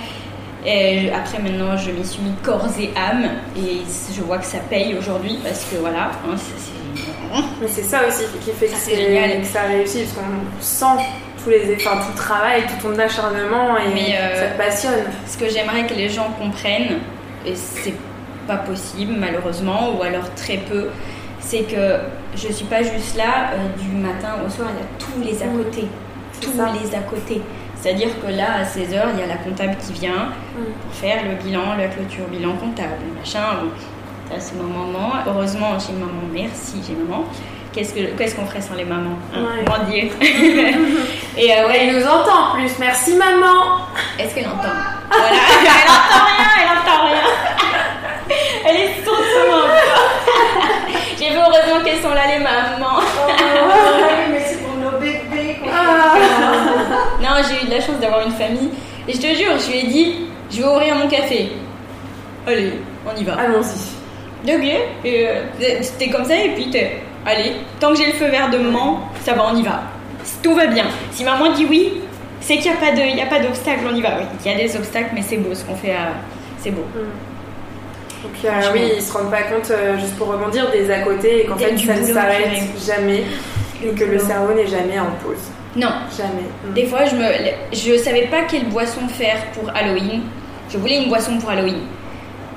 Et 0.66 1.12
après, 1.12 1.40
maintenant, 1.40 1.76
je 1.76 1.92
m'y 1.92 2.06
suis 2.06 2.22
mis 2.22 2.32
corps 2.42 2.66
et 2.80 2.90
âme, 2.98 3.26
et 3.58 3.82
je 4.16 4.22
vois 4.22 4.38
que 4.38 4.46
ça 4.46 4.60
paye 4.70 4.96
aujourd'hui 4.98 5.38
parce 5.44 5.66
que 5.66 5.76
voilà, 5.76 6.12
hein, 6.26 6.36
c'est- 6.38 6.54
c'est. 6.58 7.44
Mais 7.62 7.68
c'est 7.68 7.84
ça 7.84 8.02
aussi 8.08 8.24
qui 8.46 8.52
fait 8.52 8.68
que, 8.68 8.72
Ça, 8.72 8.78
c'est 8.80 8.92
c'est- 8.96 9.02
génial. 9.02 9.42
que 9.42 9.46
ça 9.48 9.64
réussit, 9.64 10.06
parce 10.06 10.14
qu'on 10.28 10.62
sent 10.62 11.04
tous 11.44 11.50
les, 11.50 11.76
enfin, 11.76 11.98
tout 11.98 12.12
le 12.14 12.18
travail, 12.18 12.62
tout 12.68 12.88
ton 12.88 12.98
acharnement 12.98 13.76
et 13.78 13.94
Mais, 13.94 14.16
euh, 14.18 14.40
ça 14.40 14.46
te 14.52 14.58
passionne. 14.58 15.04
Ce 15.28 15.38
que 15.38 15.50
j'aimerais 15.50 15.86
que 15.86 15.96
les 15.96 16.08
gens 16.10 16.30
comprennent, 16.40 17.00
et 17.46 17.56
c'est 17.56 17.96
pas 18.48 18.58
possible 18.58 19.14
malheureusement, 19.18 19.92
ou 19.98 20.04
alors 20.04 20.34
très 20.36 20.58
peu, 20.58 20.88
c'est 21.46 21.64
que 21.64 22.00
je 22.36 22.52
suis 22.52 22.66
pas 22.66 22.82
juste 22.82 23.16
là 23.18 23.52
euh, 23.54 23.82
du 23.82 23.90
matin 23.98 24.36
au 24.46 24.50
soir, 24.50 24.70
il 24.72 24.80
y 24.80 24.82
a 24.82 24.88
tous 24.98 25.22
les 25.22 25.44
à 25.44 25.48
côté. 25.48 25.88
Tous 26.42 26.58
ça. 26.58 26.70
les 26.74 26.96
à 26.96 27.00
côté. 27.02 27.42
C'est-à-dire 27.76 28.10
que 28.22 28.28
là, 28.32 28.46
à 28.62 28.64
16h, 28.64 29.02
il 29.14 29.20
y 29.20 29.24
a 29.24 29.28
la 29.28 29.36
comptable 29.38 29.76
qui 29.86 29.92
vient 29.94 30.30
pour 30.56 30.94
faire 30.94 31.22
le 31.24 31.36
bilan, 31.44 31.76
la 31.78 31.88
clôture, 31.88 32.26
bilan 32.32 32.54
comptable, 32.54 33.04
machin. 33.20 33.42
Bon, 33.62 33.70
ça, 34.32 34.40
c'est 34.40 34.56
ma 34.56 34.64
maman. 34.64 35.12
Heureusement, 35.28 35.78
j'ai 35.78 35.92
maman. 35.94 36.24
Merci, 36.34 36.82
j'ai 36.88 36.94
maman. 36.96 37.26
Qu'est-ce 37.74 37.94
que- 37.94 38.16
qu'est-ce 38.18 38.36
qu'on 38.36 38.46
ferait 38.46 38.62
sans 38.62 38.76
les 38.76 38.86
mamans 38.86 39.18
hein? 39.36 39.40
Ouais. 39.42 39.66
Mon 39.68 39.92
Dieu. 39.92 40.10
Et 41.38 41.52
euh, 41.52 41.68
ouais, 41.68 41.78
Elle 41.88 41.96
nous 41.98 42.06
entend 42.06 42.52
en 42.52 42.56
plus, 42.56 42.72
merci 42.80 43.16
maman 43.16 43.80
est-ce 44.20 44.36
qu'elle 44.36 44.46
entend? 44.48 44.70
Voilà, 45.10 45.26
elle 45.60 45.90
entend 45.90 46.26
rien, 46.38 46.50
elle 46.62 46.78
entend 46.78 47.04
rien. 47.06 48.38
Elle 48.70 48.76
est 48.78 49.04
sourde 49.04 49.18
vu 51.30 51.38
heureusement 51.38 51.84
qu'elles 51.84 52.02
sont 52.02 52.14
là 52.14 52.22
les 52.28 52.40
mamans. 52.44 53.00
oui, 53.28 54.32
mais 54.32 54.40
c'est 54.46 54.58
pour 54.64 54.76
nos 54.78 54.98
bébés 55.00 55.58
Ah. 55.72 56.16
Non, 57.22 57.30
j'ai 57.48 57.64
eu 57.64 57.70
de 57.70 57.72
la 57.76 57.80
chance 57.82 58.00
d'avoir 58.02 58.26
une 58.26 58.34
famille. 58.34 58.70
Et 59.08 59.14
je 59.14 59.18
te 59.20 59.28
jure, 59.28 59.52
je 59.60 59.72
lui 59.72 59.80
ai 59.80 59.88
dit, 59.88 60.16
je 60.52 60.62
vais 60.62 60.68
ouvrir 60.68 60.96
mon 60.96 61.08
café. 61.08 61.52
Allez, 62.48 62.74
on 63.06 63.20
y 63.20 63.24
va. 63.24 63.34
Allons-y. 63.36 64.50
Et 65.06 65.28
euh, 65.28 65.42
c'était 65.82 66.10
comme 66.10 66.26
ça 66.26 66.36
et 66.36 66.50
puis 66.50 66.70
t'es, 66.70 66.98
allez, 67.26 67.54
tant 67.80 67.90
que 67.92 67.96
j'ai 67.98 68.08
le 68.08 68.14
feu 68.14 68.28
vert 68.28 68.50
de 68.50 68.58
maman, 68.58 69.00
ça 69.24 69.34
va, 69.34 69.46
on 69.52 69.56
y 69.56 69.64
va. 69.64 69.82
Tout 70.42 70.54
va 70.54 70.68
bien. 70.68 70.86
Si 71.12 71.24
maman 71.24 71.52
dit 71.54 71.66
oui, 71.70 72.02
c'est 72.42 72.58
qu'il 72.58 72.72
n'y 72.72 73.22
a 73.22 73.26
pas 73.28 73.40
d'obstacle, 73.40 73.82
on 73.90 73.96
y 73.96 74.02
va. 74.02 74.10
Oui, 74.20 74.26
il 74.46 74.52
y 74.52 74.54
a 74.54 74.58
des 74.58 74.76
obstacles, 74.76 75.12
mais 75.14 75.22
c'est 75.22 75.38
beau 75.38 75.54
ce 75.56 75.64
qu'on 75.64 75.76
fait. 75.76 75.92
à- 75.92 76.14
C'est 76.60 76.72
beau. 76.72 76.86
Euh, 78.46 78.50
oui, 78.74 78.82
ils 78.98 79.02
se 79.02 79.12
rendent 79.14 79.32
pas 79.32 79.44
compte, 79.44 79.70
euh, 79.72 79.98
juste 80.00 80.16
pour 80.18 80.28
rebondir, 80.28 80.70
des 80.72 80.90
à 80.92 81.00
côté 81.02 81.42
et 81.42 81.46
qu'en 81.46 81.56
fait 81.58 81.78
ça 81.78 81.94
ne 81.96 82.06
s'arrête 82.06 82.50
jamais. 82.86 83.24
et 83.84 83.90
que 83.90 84.04
le 84.06 84.18
cerveau 84.20 84.54
n'est 84.54 84.68
jamais 84.68 85.00
en 85.00 85.12
pause. 85.24 85.38
Non, 85.76 85.90
Jamais. 86.16 86.44
Mm. 86.70 86.74
Des 86.74 86.86
fois, 86.86 87.06
je 87.06 87.16
me, 87.16 87.26
je 87.74 87.98
savais 87.98 88.28
pas 88.28 88.44
quelle 88.44 88.66
boisson 88.66 89.02
faire 89.10 89.38
pour 89.54 89.70
Halloween. 89.76 90.22
Je 90.70 90.78
voulais 90.78 91.02
une 91.04 91.10
boisson 91.10 91.38
pour 91.40 91.50
Halloween. 91.50 91.80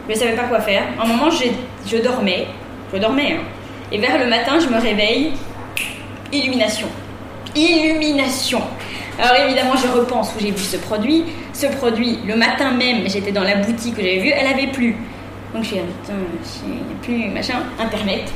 Je 0.08 0.14
savais 0.14 0.34
pas 0.34 0.44
quoi 0.44 0.60
faire. 0.60 0.82
À 1.00 1.04
un 1.04 1.06
moment, 1.08 1.30
j'ai- 1.30 1.52
je 1.90 1.96
dormais. 1.96 2.46
Je 2.92 2.98
dormais. 2.98 3.32
hein. 3.38 3.42
Et 3.90 3.98
vers 3.98 4.18
le 4.18 4.26
matin, 4.26 4.58
je 4.60 4.68
me 4.68 4.78
réveille. 4.80 5.32
Illumination. 6.32 6.88
Illumination. 7.54 8.60
Alors 9.18 9.36
évidemment, 9.46 9.74
je 9.76 9.88
repense 9.88 10.32
où 10.36 10.40
j'ai 10.40 10.50
vu 10.50 10.58
ce 10.62 10.76
produit. 10.76 11.24
Ce 11.54 11.66
produit, 11.66 12.18
le 12.26 12.36
matin 12.36 12.72
même, 12.72 13.08
j'étais 13.08 13.32
dans 13.32 13.42
la 13.44 13.56
boutique 13.56 13.94
où 13.96 14.00
j'avais 14.00 14.18
vu, 14.18 14.28
elle 14.28 14.46
avait 14.46 14.66
plus. 14.68 14.94
Donc 15.57 15.64
je 15.64 15.76
a 15.76 17.02
plus 17.02 17.28
machin, 17.30 17.54
internet. 17.78 18.30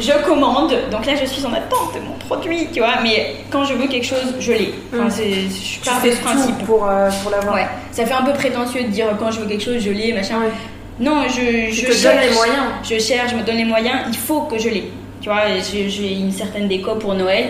Je 0.00 0.12
commande, 0.24 0.72
donc 0.90 1.04
là 1.04 1.12
je 1.20 1.26
suis 1.26 1.44
en 1.44 1.52
attente 1.52 1.94
de 1.94 2.00
mon 2.00 2.14
produit, 2.14 2.68
tu 2.72 2.80
vois, 2.80 3.00
mais 3.02 3.36
quand 3.50 3.64
je 3.64 3.74
veux 3.74 3.86
quelque 3.86 4.06
chose, 4.06 4.34
je 4.40 4.52
l'ai. 4.52 4.72
Enfin, 4.94 5.04
Mm. 5.04 5.10
c'est, 5.10 5.32
je 5.32 5.84
pars 5.84 6.02
de 6.02 6.10
ce 6.10 6.16
principe. 6.20 6.58
pour, 6.64 6.88
euh, 6.88 7.10
pour 7.22 7.30
l'avoir. 7.30 7.54
Ouais, 7.56 7.66
ça 7.90 8.06
fait 8.06 8.14
un 8.14 8.22
peu 8.22 8.32
prétentieux 8.32 8.84
de 8.84 8.88
dire 8.88 9.08
quand 9.18 9.30
je 9.30 9.40
veux 9.40 9.46
quelque 9.46 9.62
chose, 9.62 9.78
je 9.80 9.90
l'ai, 9.90 10.12
machin. 10.14 10.38
Ouais. 10.40 10.50
Non, 10.98 11.24
je, 11.28 11.70
je 11.74 11.86
te 11.86 11.92
cherche. 11.92 12.02
donnes 12.02 12.28
les 12.28 12.34
moyens. 12.34 12.64
Je 12.84 12.98
cherche, 12.98 13.30
je 13.32 13.36
me 13.36 13.42
donne 13.42 13.56
les 13.56 13.64
moyens, 13.66 13.98
il 14.08 14.16
faut 14.16 14.42
que 14.42 14.58
je 14.58 14.68
l'ai. 14.70 14.90
Tu 15.20 15.28
vois, 15.28 15.42
j'ai 15.70 15.88
j'ai 15.90 16.12
une 16.14 16.32
certaine 16.32 16.68
déco 16.68 16.94
pour 16.94 17.14
Noël. 17.14 17.48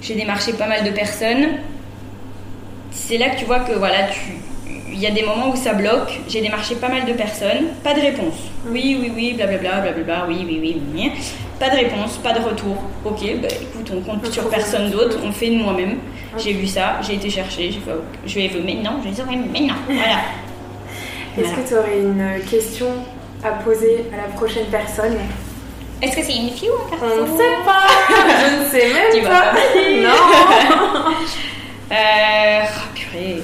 J'ai 0.00 0.14
démarché 0.14 0.54
pas 0.54 0.66
mal 0.66 0.82
de 0.84 0.90
personnes. 0.90 1.48
C'est 2.90 3.18
là 3.18 3.28
que 3.30 3.38
tu 3.38 3.44
vois 3.44 3.60
que 3.60 3.72
voilà, 3.72 4.04
tu 4.04 4.20
il 4.92 4.98
y 4.98 5.06
a 5.06 5.10
des 5.10 5.22
moments 5.22 5.50
où 5.50 5.56
ça 5.56 5.72
bloque. 5.72 6.20
J'ai 6.28 6.40
démarché 6.40 6.74
pas 6.76 6.88
mal 6.88 7.04
de 7.04 7.12
personnes, 7.12 7.68
pas 7.82 7.94
de 7.94 8.00
réponse. 8.00 8.34
Oui, 8.66 8.98
oui, 9.00 9.12
oui, 9.14 9.34
blablabla, 9.34 9.80
blablabla, 9.80 10.26
oui, 10.28 10.44
oui, 10.46 10.58
oui, 10.60 10.82
oui. 10.94 11.12
Pas 11.58 11.70
de 11.70 11.76
réponse, 11.76 12.16
pas 12.18 12.32
de 12.32 12.40
retour. 12.40 12.76
Ok, 13.04 13.20
bah 13.40 13.48
écoute, 13.50 13.92
on 13.94 14.00
compte 14.00 14.26
sur 14.32 14.48
personne 14.48 14.90
d'autre, 14.90 15.18
on 15.24 15.32
fait 15.32 15.50
de 15.50 15.56
moi-même. 15.56 15.98
J'ai 16.38 16.52
vu 16.52 16.66
ça, 16.66 17.00
j'ai 17.02 17.14
été 17.14 17.28
chercher, 17.28 17.70
j'ai 17.72 17.80
fait, 17.80 17.90
je 18.24 18.34
vais 18.34 18.50
mais 18.64 18.74
non, 18.74 18.92
je 19.02 19.08
vais 19.08 19.14
dire, 19.14 19.26
mais 19.28 19.60
non, 19.60 19.74
voilà. 19.86 20.20
Est-ce 21.38 21.54
que 21.54 21.68
tu 21.68 21.74
aurais 21.74 21.98
une 21.98 22.42
question 22.48 22.88
à 23.44 23.50
poser 23.50 24.04
à 24.12 24.16
la 24.16 24.34
prochaine 24.34 24.66
personne? 24.70 25.16
Est-ce 26.02 26.16
que 26.16 26.22
c'est 26.22 26.36
une 26.36 26.50
fille 26.50 26.70
ou 26.70 26.86
un 26.86 26.90
garçon? 26.90 27.16
On 27.20 27.32
ne 27.32 27.36
sait 27.36 27.64
pas 27.64 27.86
Je 28.40 28.64
ne 28.64 28.70
sais 28.70 28.92
même 28.92 29.12
Tu 29.12 29.22
pas. 29.22 29.52
Non 30.02 31.14
Euh. 31.92 32.62
ah, 32.62 32.68
purée. 32.94 33.42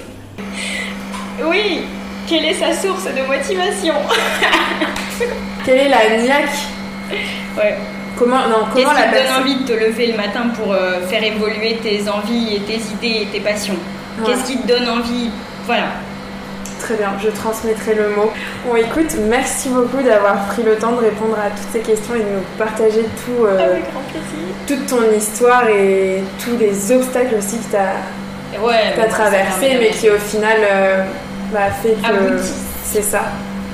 Oui 1.44 1.82
Quelle 2.28 2.44
est 2.46 2.54
sa 2.54 2.72
source 2.72 3.04
de 3.04 3.22
motivation 3.26 3.94
Quelle 5.64 5.78
est 5.78 5.88
la 5.88 6.16
niaque 6.22 6.48
Ouais. 7.56 7.76
Comment, 8.18 8.48
non, 8.48 8.66
Qu'est-ce 8.74 8.86
comment 8.86 8.96
qui 8.96 9.02
la 9.02 9.08
te 9.08 9.14
donne 9.14 9.22
personne 9.24 9.42
envie 9.42 9.54
de 9.56 9.64
te 9.66 9.72
lever 9.72 10.06
le 10.08 10.16
matin 10.16 10.46
pour 10.56 10.72
euh, 10.72 11.00
faire 11.06 11.22
évoluer 11.22 11.78
tes 11.82 12.08
envies 12.08 12.56
et 12.56 12.60
tes 12.60 12.80
idées 12.94 13.22
et 13.22 13.26
tes 13.26 13.40
passions? 13.40 13.76
Qu'est-ce 14.24 14.44
qui 14.44 14.56
te 14.58 14.66
donne 14.66 14.88
envie? 14.88 15.30
Voilà. 15.66 15.88
Très 16.80 16.94
bien, 16.94 17.12
je 17.22 17.28
transmettrai 17.28 17.94
le 17.94 18.10
mot. 18.10 18.30
Bon, 18.66 18.76
écoute, 18.76 19.16
merci 19.28 19.68
beaucoup 19.70 20.02
d'avoir 20.02 20.46
pris 20.46 20.62
le 20.62 20.76
temps 20.76 20.92
de 20.92 21.00
répondre 21.00 21.36
à 21.38 21.50
toutes 21.50 21.70
ces 21.72 21.80
questions 21.80 22.14
et 22.14 22.18
de 22.20 22.24
nous 22.24 22.44
partager 22.58 23.02
tout, 23.24 23.44
euh, 23.44 23.70
Avec 23.72 23.90
grand 23.90 24.02
plaisir. 24.10 24.54
toute 24.66 24.86
ton 24.86 25.02
histoire 25.16 25.68
et 25.68 26.22
tous 26.42 26.56
les 26.58 26.92
obstacles 26.92 27.34
aussi 27.38 27.58
que 27.58 27.70
tu 27.70 27.76
as, 27.76 28.60
Ouais, 28.62 28.94
traversés, 29.10 29.76
mais 29.78 29.90
qui 29.90 30.08
au 30.08 30.16
final 30.18 30.56
euh, 30.62 31.02
bah, 31.52 31.70
fait 31.82 31.90
que. 32.00 32.06
Aboutit. 32.06 32.52
C'est 32.84 33.02
ça. 33.02 33.22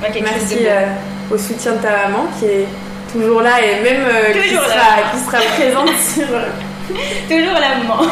Merci 0.01 0.57
euh, 0.67 0.85
au 1.31 1.37
soutien 1.37 1.73
de 1.73 1.77
ta 1.77 1.89
maman 2.07 2.25
qui 2.37 2.45
est 2.45 2.67
toujours 3.11 3.41
là 3.41 3.51
et 3.61 3.81
même 3.81 4.03
euh, 4.05 4.33
qui, 4.33 4.49
sera, 4.49 5.11
qui 5.13 5.19
sera 5.19 5.37
présente 5.55 5.97
sur. 6.13 6.27
euh, 6.35 6.47
Toujours 7.29 7.53
la 7.59 7.77
maman. 7.77 8.01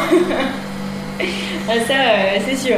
Ah, 1.68 1.74
ça, 1.86 1.92
euh, 1.94 2.38
c'est 2.48 2.56
sûr. 2.56 2.76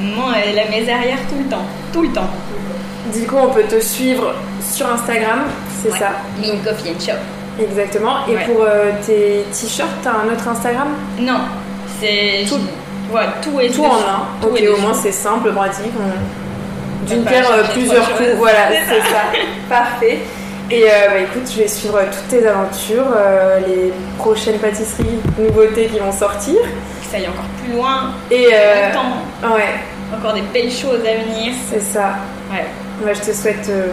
Maman, 0.00 0.32
elle 0.34 0.58
a 0.58 0.64
mes 0.68 0.90
arrières 0.92 1.18
tout 1.28 1.36
le 1.38 1.44
temps. 1.48 1.64
Tout 1.92 2.02
le 2.02 2.08
temps. 2.08 2.28
Du 3.14 3.24
coup, 3.26 3.36
on 3.36 3.50
peut 3.50 3.62
te 3.62 3.78
suivre 3.80 4.34
sur 4.60 4.90
Instagram, 4.90 5.42
c'est 5.82 5.92
Ouais. 5.92 5.98
ça? 5.98 6.08
Lean 6.42 6.56
Coffee 6.64 6.90
and 6.90 7.00
Shop. 7.00 7.62
Exactement. 7.62 8.26
Et 8.28 8.32
Ouais. 8.34 8.44
pour 8.46 8.62
euh, 8.62 8.90
tes 9.06 9.44
t-shirts, 9.52 9.88
t'as 10.02 10.10
un 10.10 10.32
autre 10.32 10.48
Instagram? 10.48 10.88
Non, 11.20 11.38
c'est. 12.00 12.44
Tout. 12.48 12.58
Voilà, 13.10 13.28
tout 13.42 13.60
est 13.60 13.68
Tout 13.70 13.84
en 13.84 13.94
un. 13.94 14.26
Tout 14.40 14.48
ok, 14.48 14.60
est 14.60 14.68
au 14.68 14.76
moins 14.78 14.94
c'est 14.94 15.12
simple, 15.12 15.52
pratique. 15.52 15.92
on- 15.98 17.06
D'une 17.06 17.22
paire, 17.24 17.46
euh, 17.52 17.62
plusieurs 17.72 18.04
coups. 18.16 18.30
Voilà, 18.36 18.68
C'est 18.88 19.00
ça. 19.00 19.22
Parfait. 19.68 20.18
Et 20.70 20.82
euh, 20.82 20.88
bah, 21.08 21.18
écoute, 21.20 21.48
je 21.54 21.62
vais 21.62 21.68
suivre 21.68 22.00
toutes 22.10 22.26
tes 22.28 22.44
aventures, 22.48 23.04
euh, 23.16 23.60
les 23.60 23.92
prochaines 24.18 24.58
pâtisseries, 24.58 25.20
nouveautés 25.38 25.86
qui 25.86 26.00
vont 26.00 26.10
sortir. 26.10 26.54
Que 26.62 27.06
ça 27.08 27.18
aille 27.18 27.28
encore 27.28 27.44
plus 27.62 27.72
loin. 27.76 28.10
Et 28.32 28.48
euh, 28.52 28.88
ouais, 29.54 29.74
Encore 30.18 30.32
des 30.32 30.40
belles 30.52 30.72
choses 30.72 30.98
à 31.06 31.22
venir. 31.22 31.52
c'est 31.70 31.80
ça. 31.80 32.14
Ouais. 32.50 32.64
Moi, 33.04 33.12
je 33.14 33.20
te 33.20 33.32
souhaite 33.36 33.68
euh, 33.68 33.92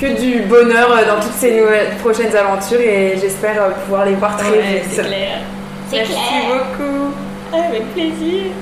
que 0.00 0.06
du 0.20 0.40
bonheur 0.42 0.90
euh, 0.90 1.06
dans 1.14 1.22
toutes 1.22 1.36
ces 1.38 1.60
nouvelles, 1.60 1.90
prochaines 2.02 2.34
aventures 2.34 2.80
et 2.80 3.16
j'espère 3.20 3.62
euh, 3.62 3.70
pouvoir 3.84 4.04
les 4.06 4.14
voir 4.14 4.36
très 4.36 4.50
Ouais, 4.50 4.80
vite. 4.80 4.90
c'est 4.90 5.02
clair. 5.02 5.38
Merci 5.92 6.10
clair. 6.12 6.22
beaucoup. 6.48 7.14
Avec 7.52 7.92
plaisir. 7.94 8.52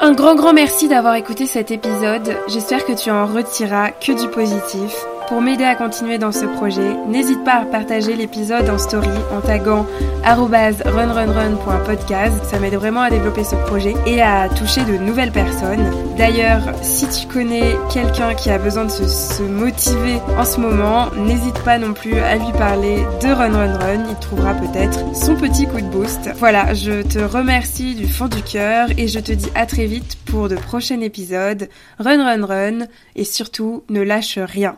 Un 0.00 0.12
grand 0.12 0.34
grand 0.34 0.52
merci 0.52 0.88
d'avoir 0.88 1.14
écouté 1.14 1.46
cet 1.46 1.70
épisode. 1.70 2.36
J'espère 2.48 2.84
que 2.84 2.92
tu 2.92 3.10
en 3.10 3.26
retireras 3.26 3.90
que 3.90 4.12
du 4.20 4.28
positif. 4.28 5.06
Pour 5.32 5.40
m'aider 5.40 5.64
à 5.64 5.74
continuer 5.74 6.18
dans 6.18 6.30
ce 6.30 6.44
projet, 6.44 6.94
n'hésite 7.08 7.42
pas 7.42 7.62
à 7.62 7.64
partager 7.64 8.14
l'épisode 8.16 8.68
en 8.68 8.76
story 8.76 9.08
en 9.34 9.40
taguant 9.40 9.86
runrunrun.podcast. 10.26 12.44
Ça 12.44 12.58
m'aide 12.58 12.74
vraiment 12.74 13.00
à 13.00 13.08
développer 13.08 13.42
ce 13.42 13.56
projet 13.64 13.94
et 14.04 14.20
à 14.20 14.50
toucher 14.50 14.84
de 14.84 14.98
nouvelles 14.98 15.32
personnes. 15.32 15.90
D'ailleurs, 16.18 16.60
si 16.82 17.08
tu 17.08 17.26
connais 17.28 17.76
quelqu'un 17.90 18.34
qui 18.34 18.50
a 18.50 18.58
besoin 18.58 18.84
de 18.84 18.90
se, 18.90 19.42
motiver 19.42 20.18
en 20.36 20.44
ce 20.44 20.60
moment, 20.60 21.10
n'hésite 21.16 21.58
pas 21.64 21.78
non 21.78 21.94
plus 21.94 22.18
à 22.18 22.36
lui 22.36 22.52
parler 22.52 22.98
de 23.22 23.28
Run 23.28 23.56
Run 23.56 23.78
Run. 23.78 24.04
Il 24.10 24.16
trouvera 24.16 24.52
peut-être 24.52 25.16
son 25.16 25.34
petit 25.34 25.66
coup 25.66 25.80
de 25.80 25.88
boost. 25.88 26.28
Voilà, 26.36 26.74
je 26.74 27.00
te 27.00 27.20
remercie 27.20 27.94
du 27.94 28.06
fond 28.06 28.28
du 28.28 28.42
cœur 28.42 28.88
et 28.98 29.08
je 29.08 29.18
te 29.18 29.32
dis 29.32 29.48
à 29.54 29.64
très 29.64 29.86
vite 29.86 30.18
pour 30.26 30.50
de 30.50 30.56
prochains 30.56 31.00
épisodes. 31.00 31.70
Run 31.98 32.22
Run 32.22 32.44
Run 32.44 32.80
et 33.16 33.24
surtout 33.24 33.82
ne 33.88 34.02
lâche 34.02 34.38
rien. 34.38 34.76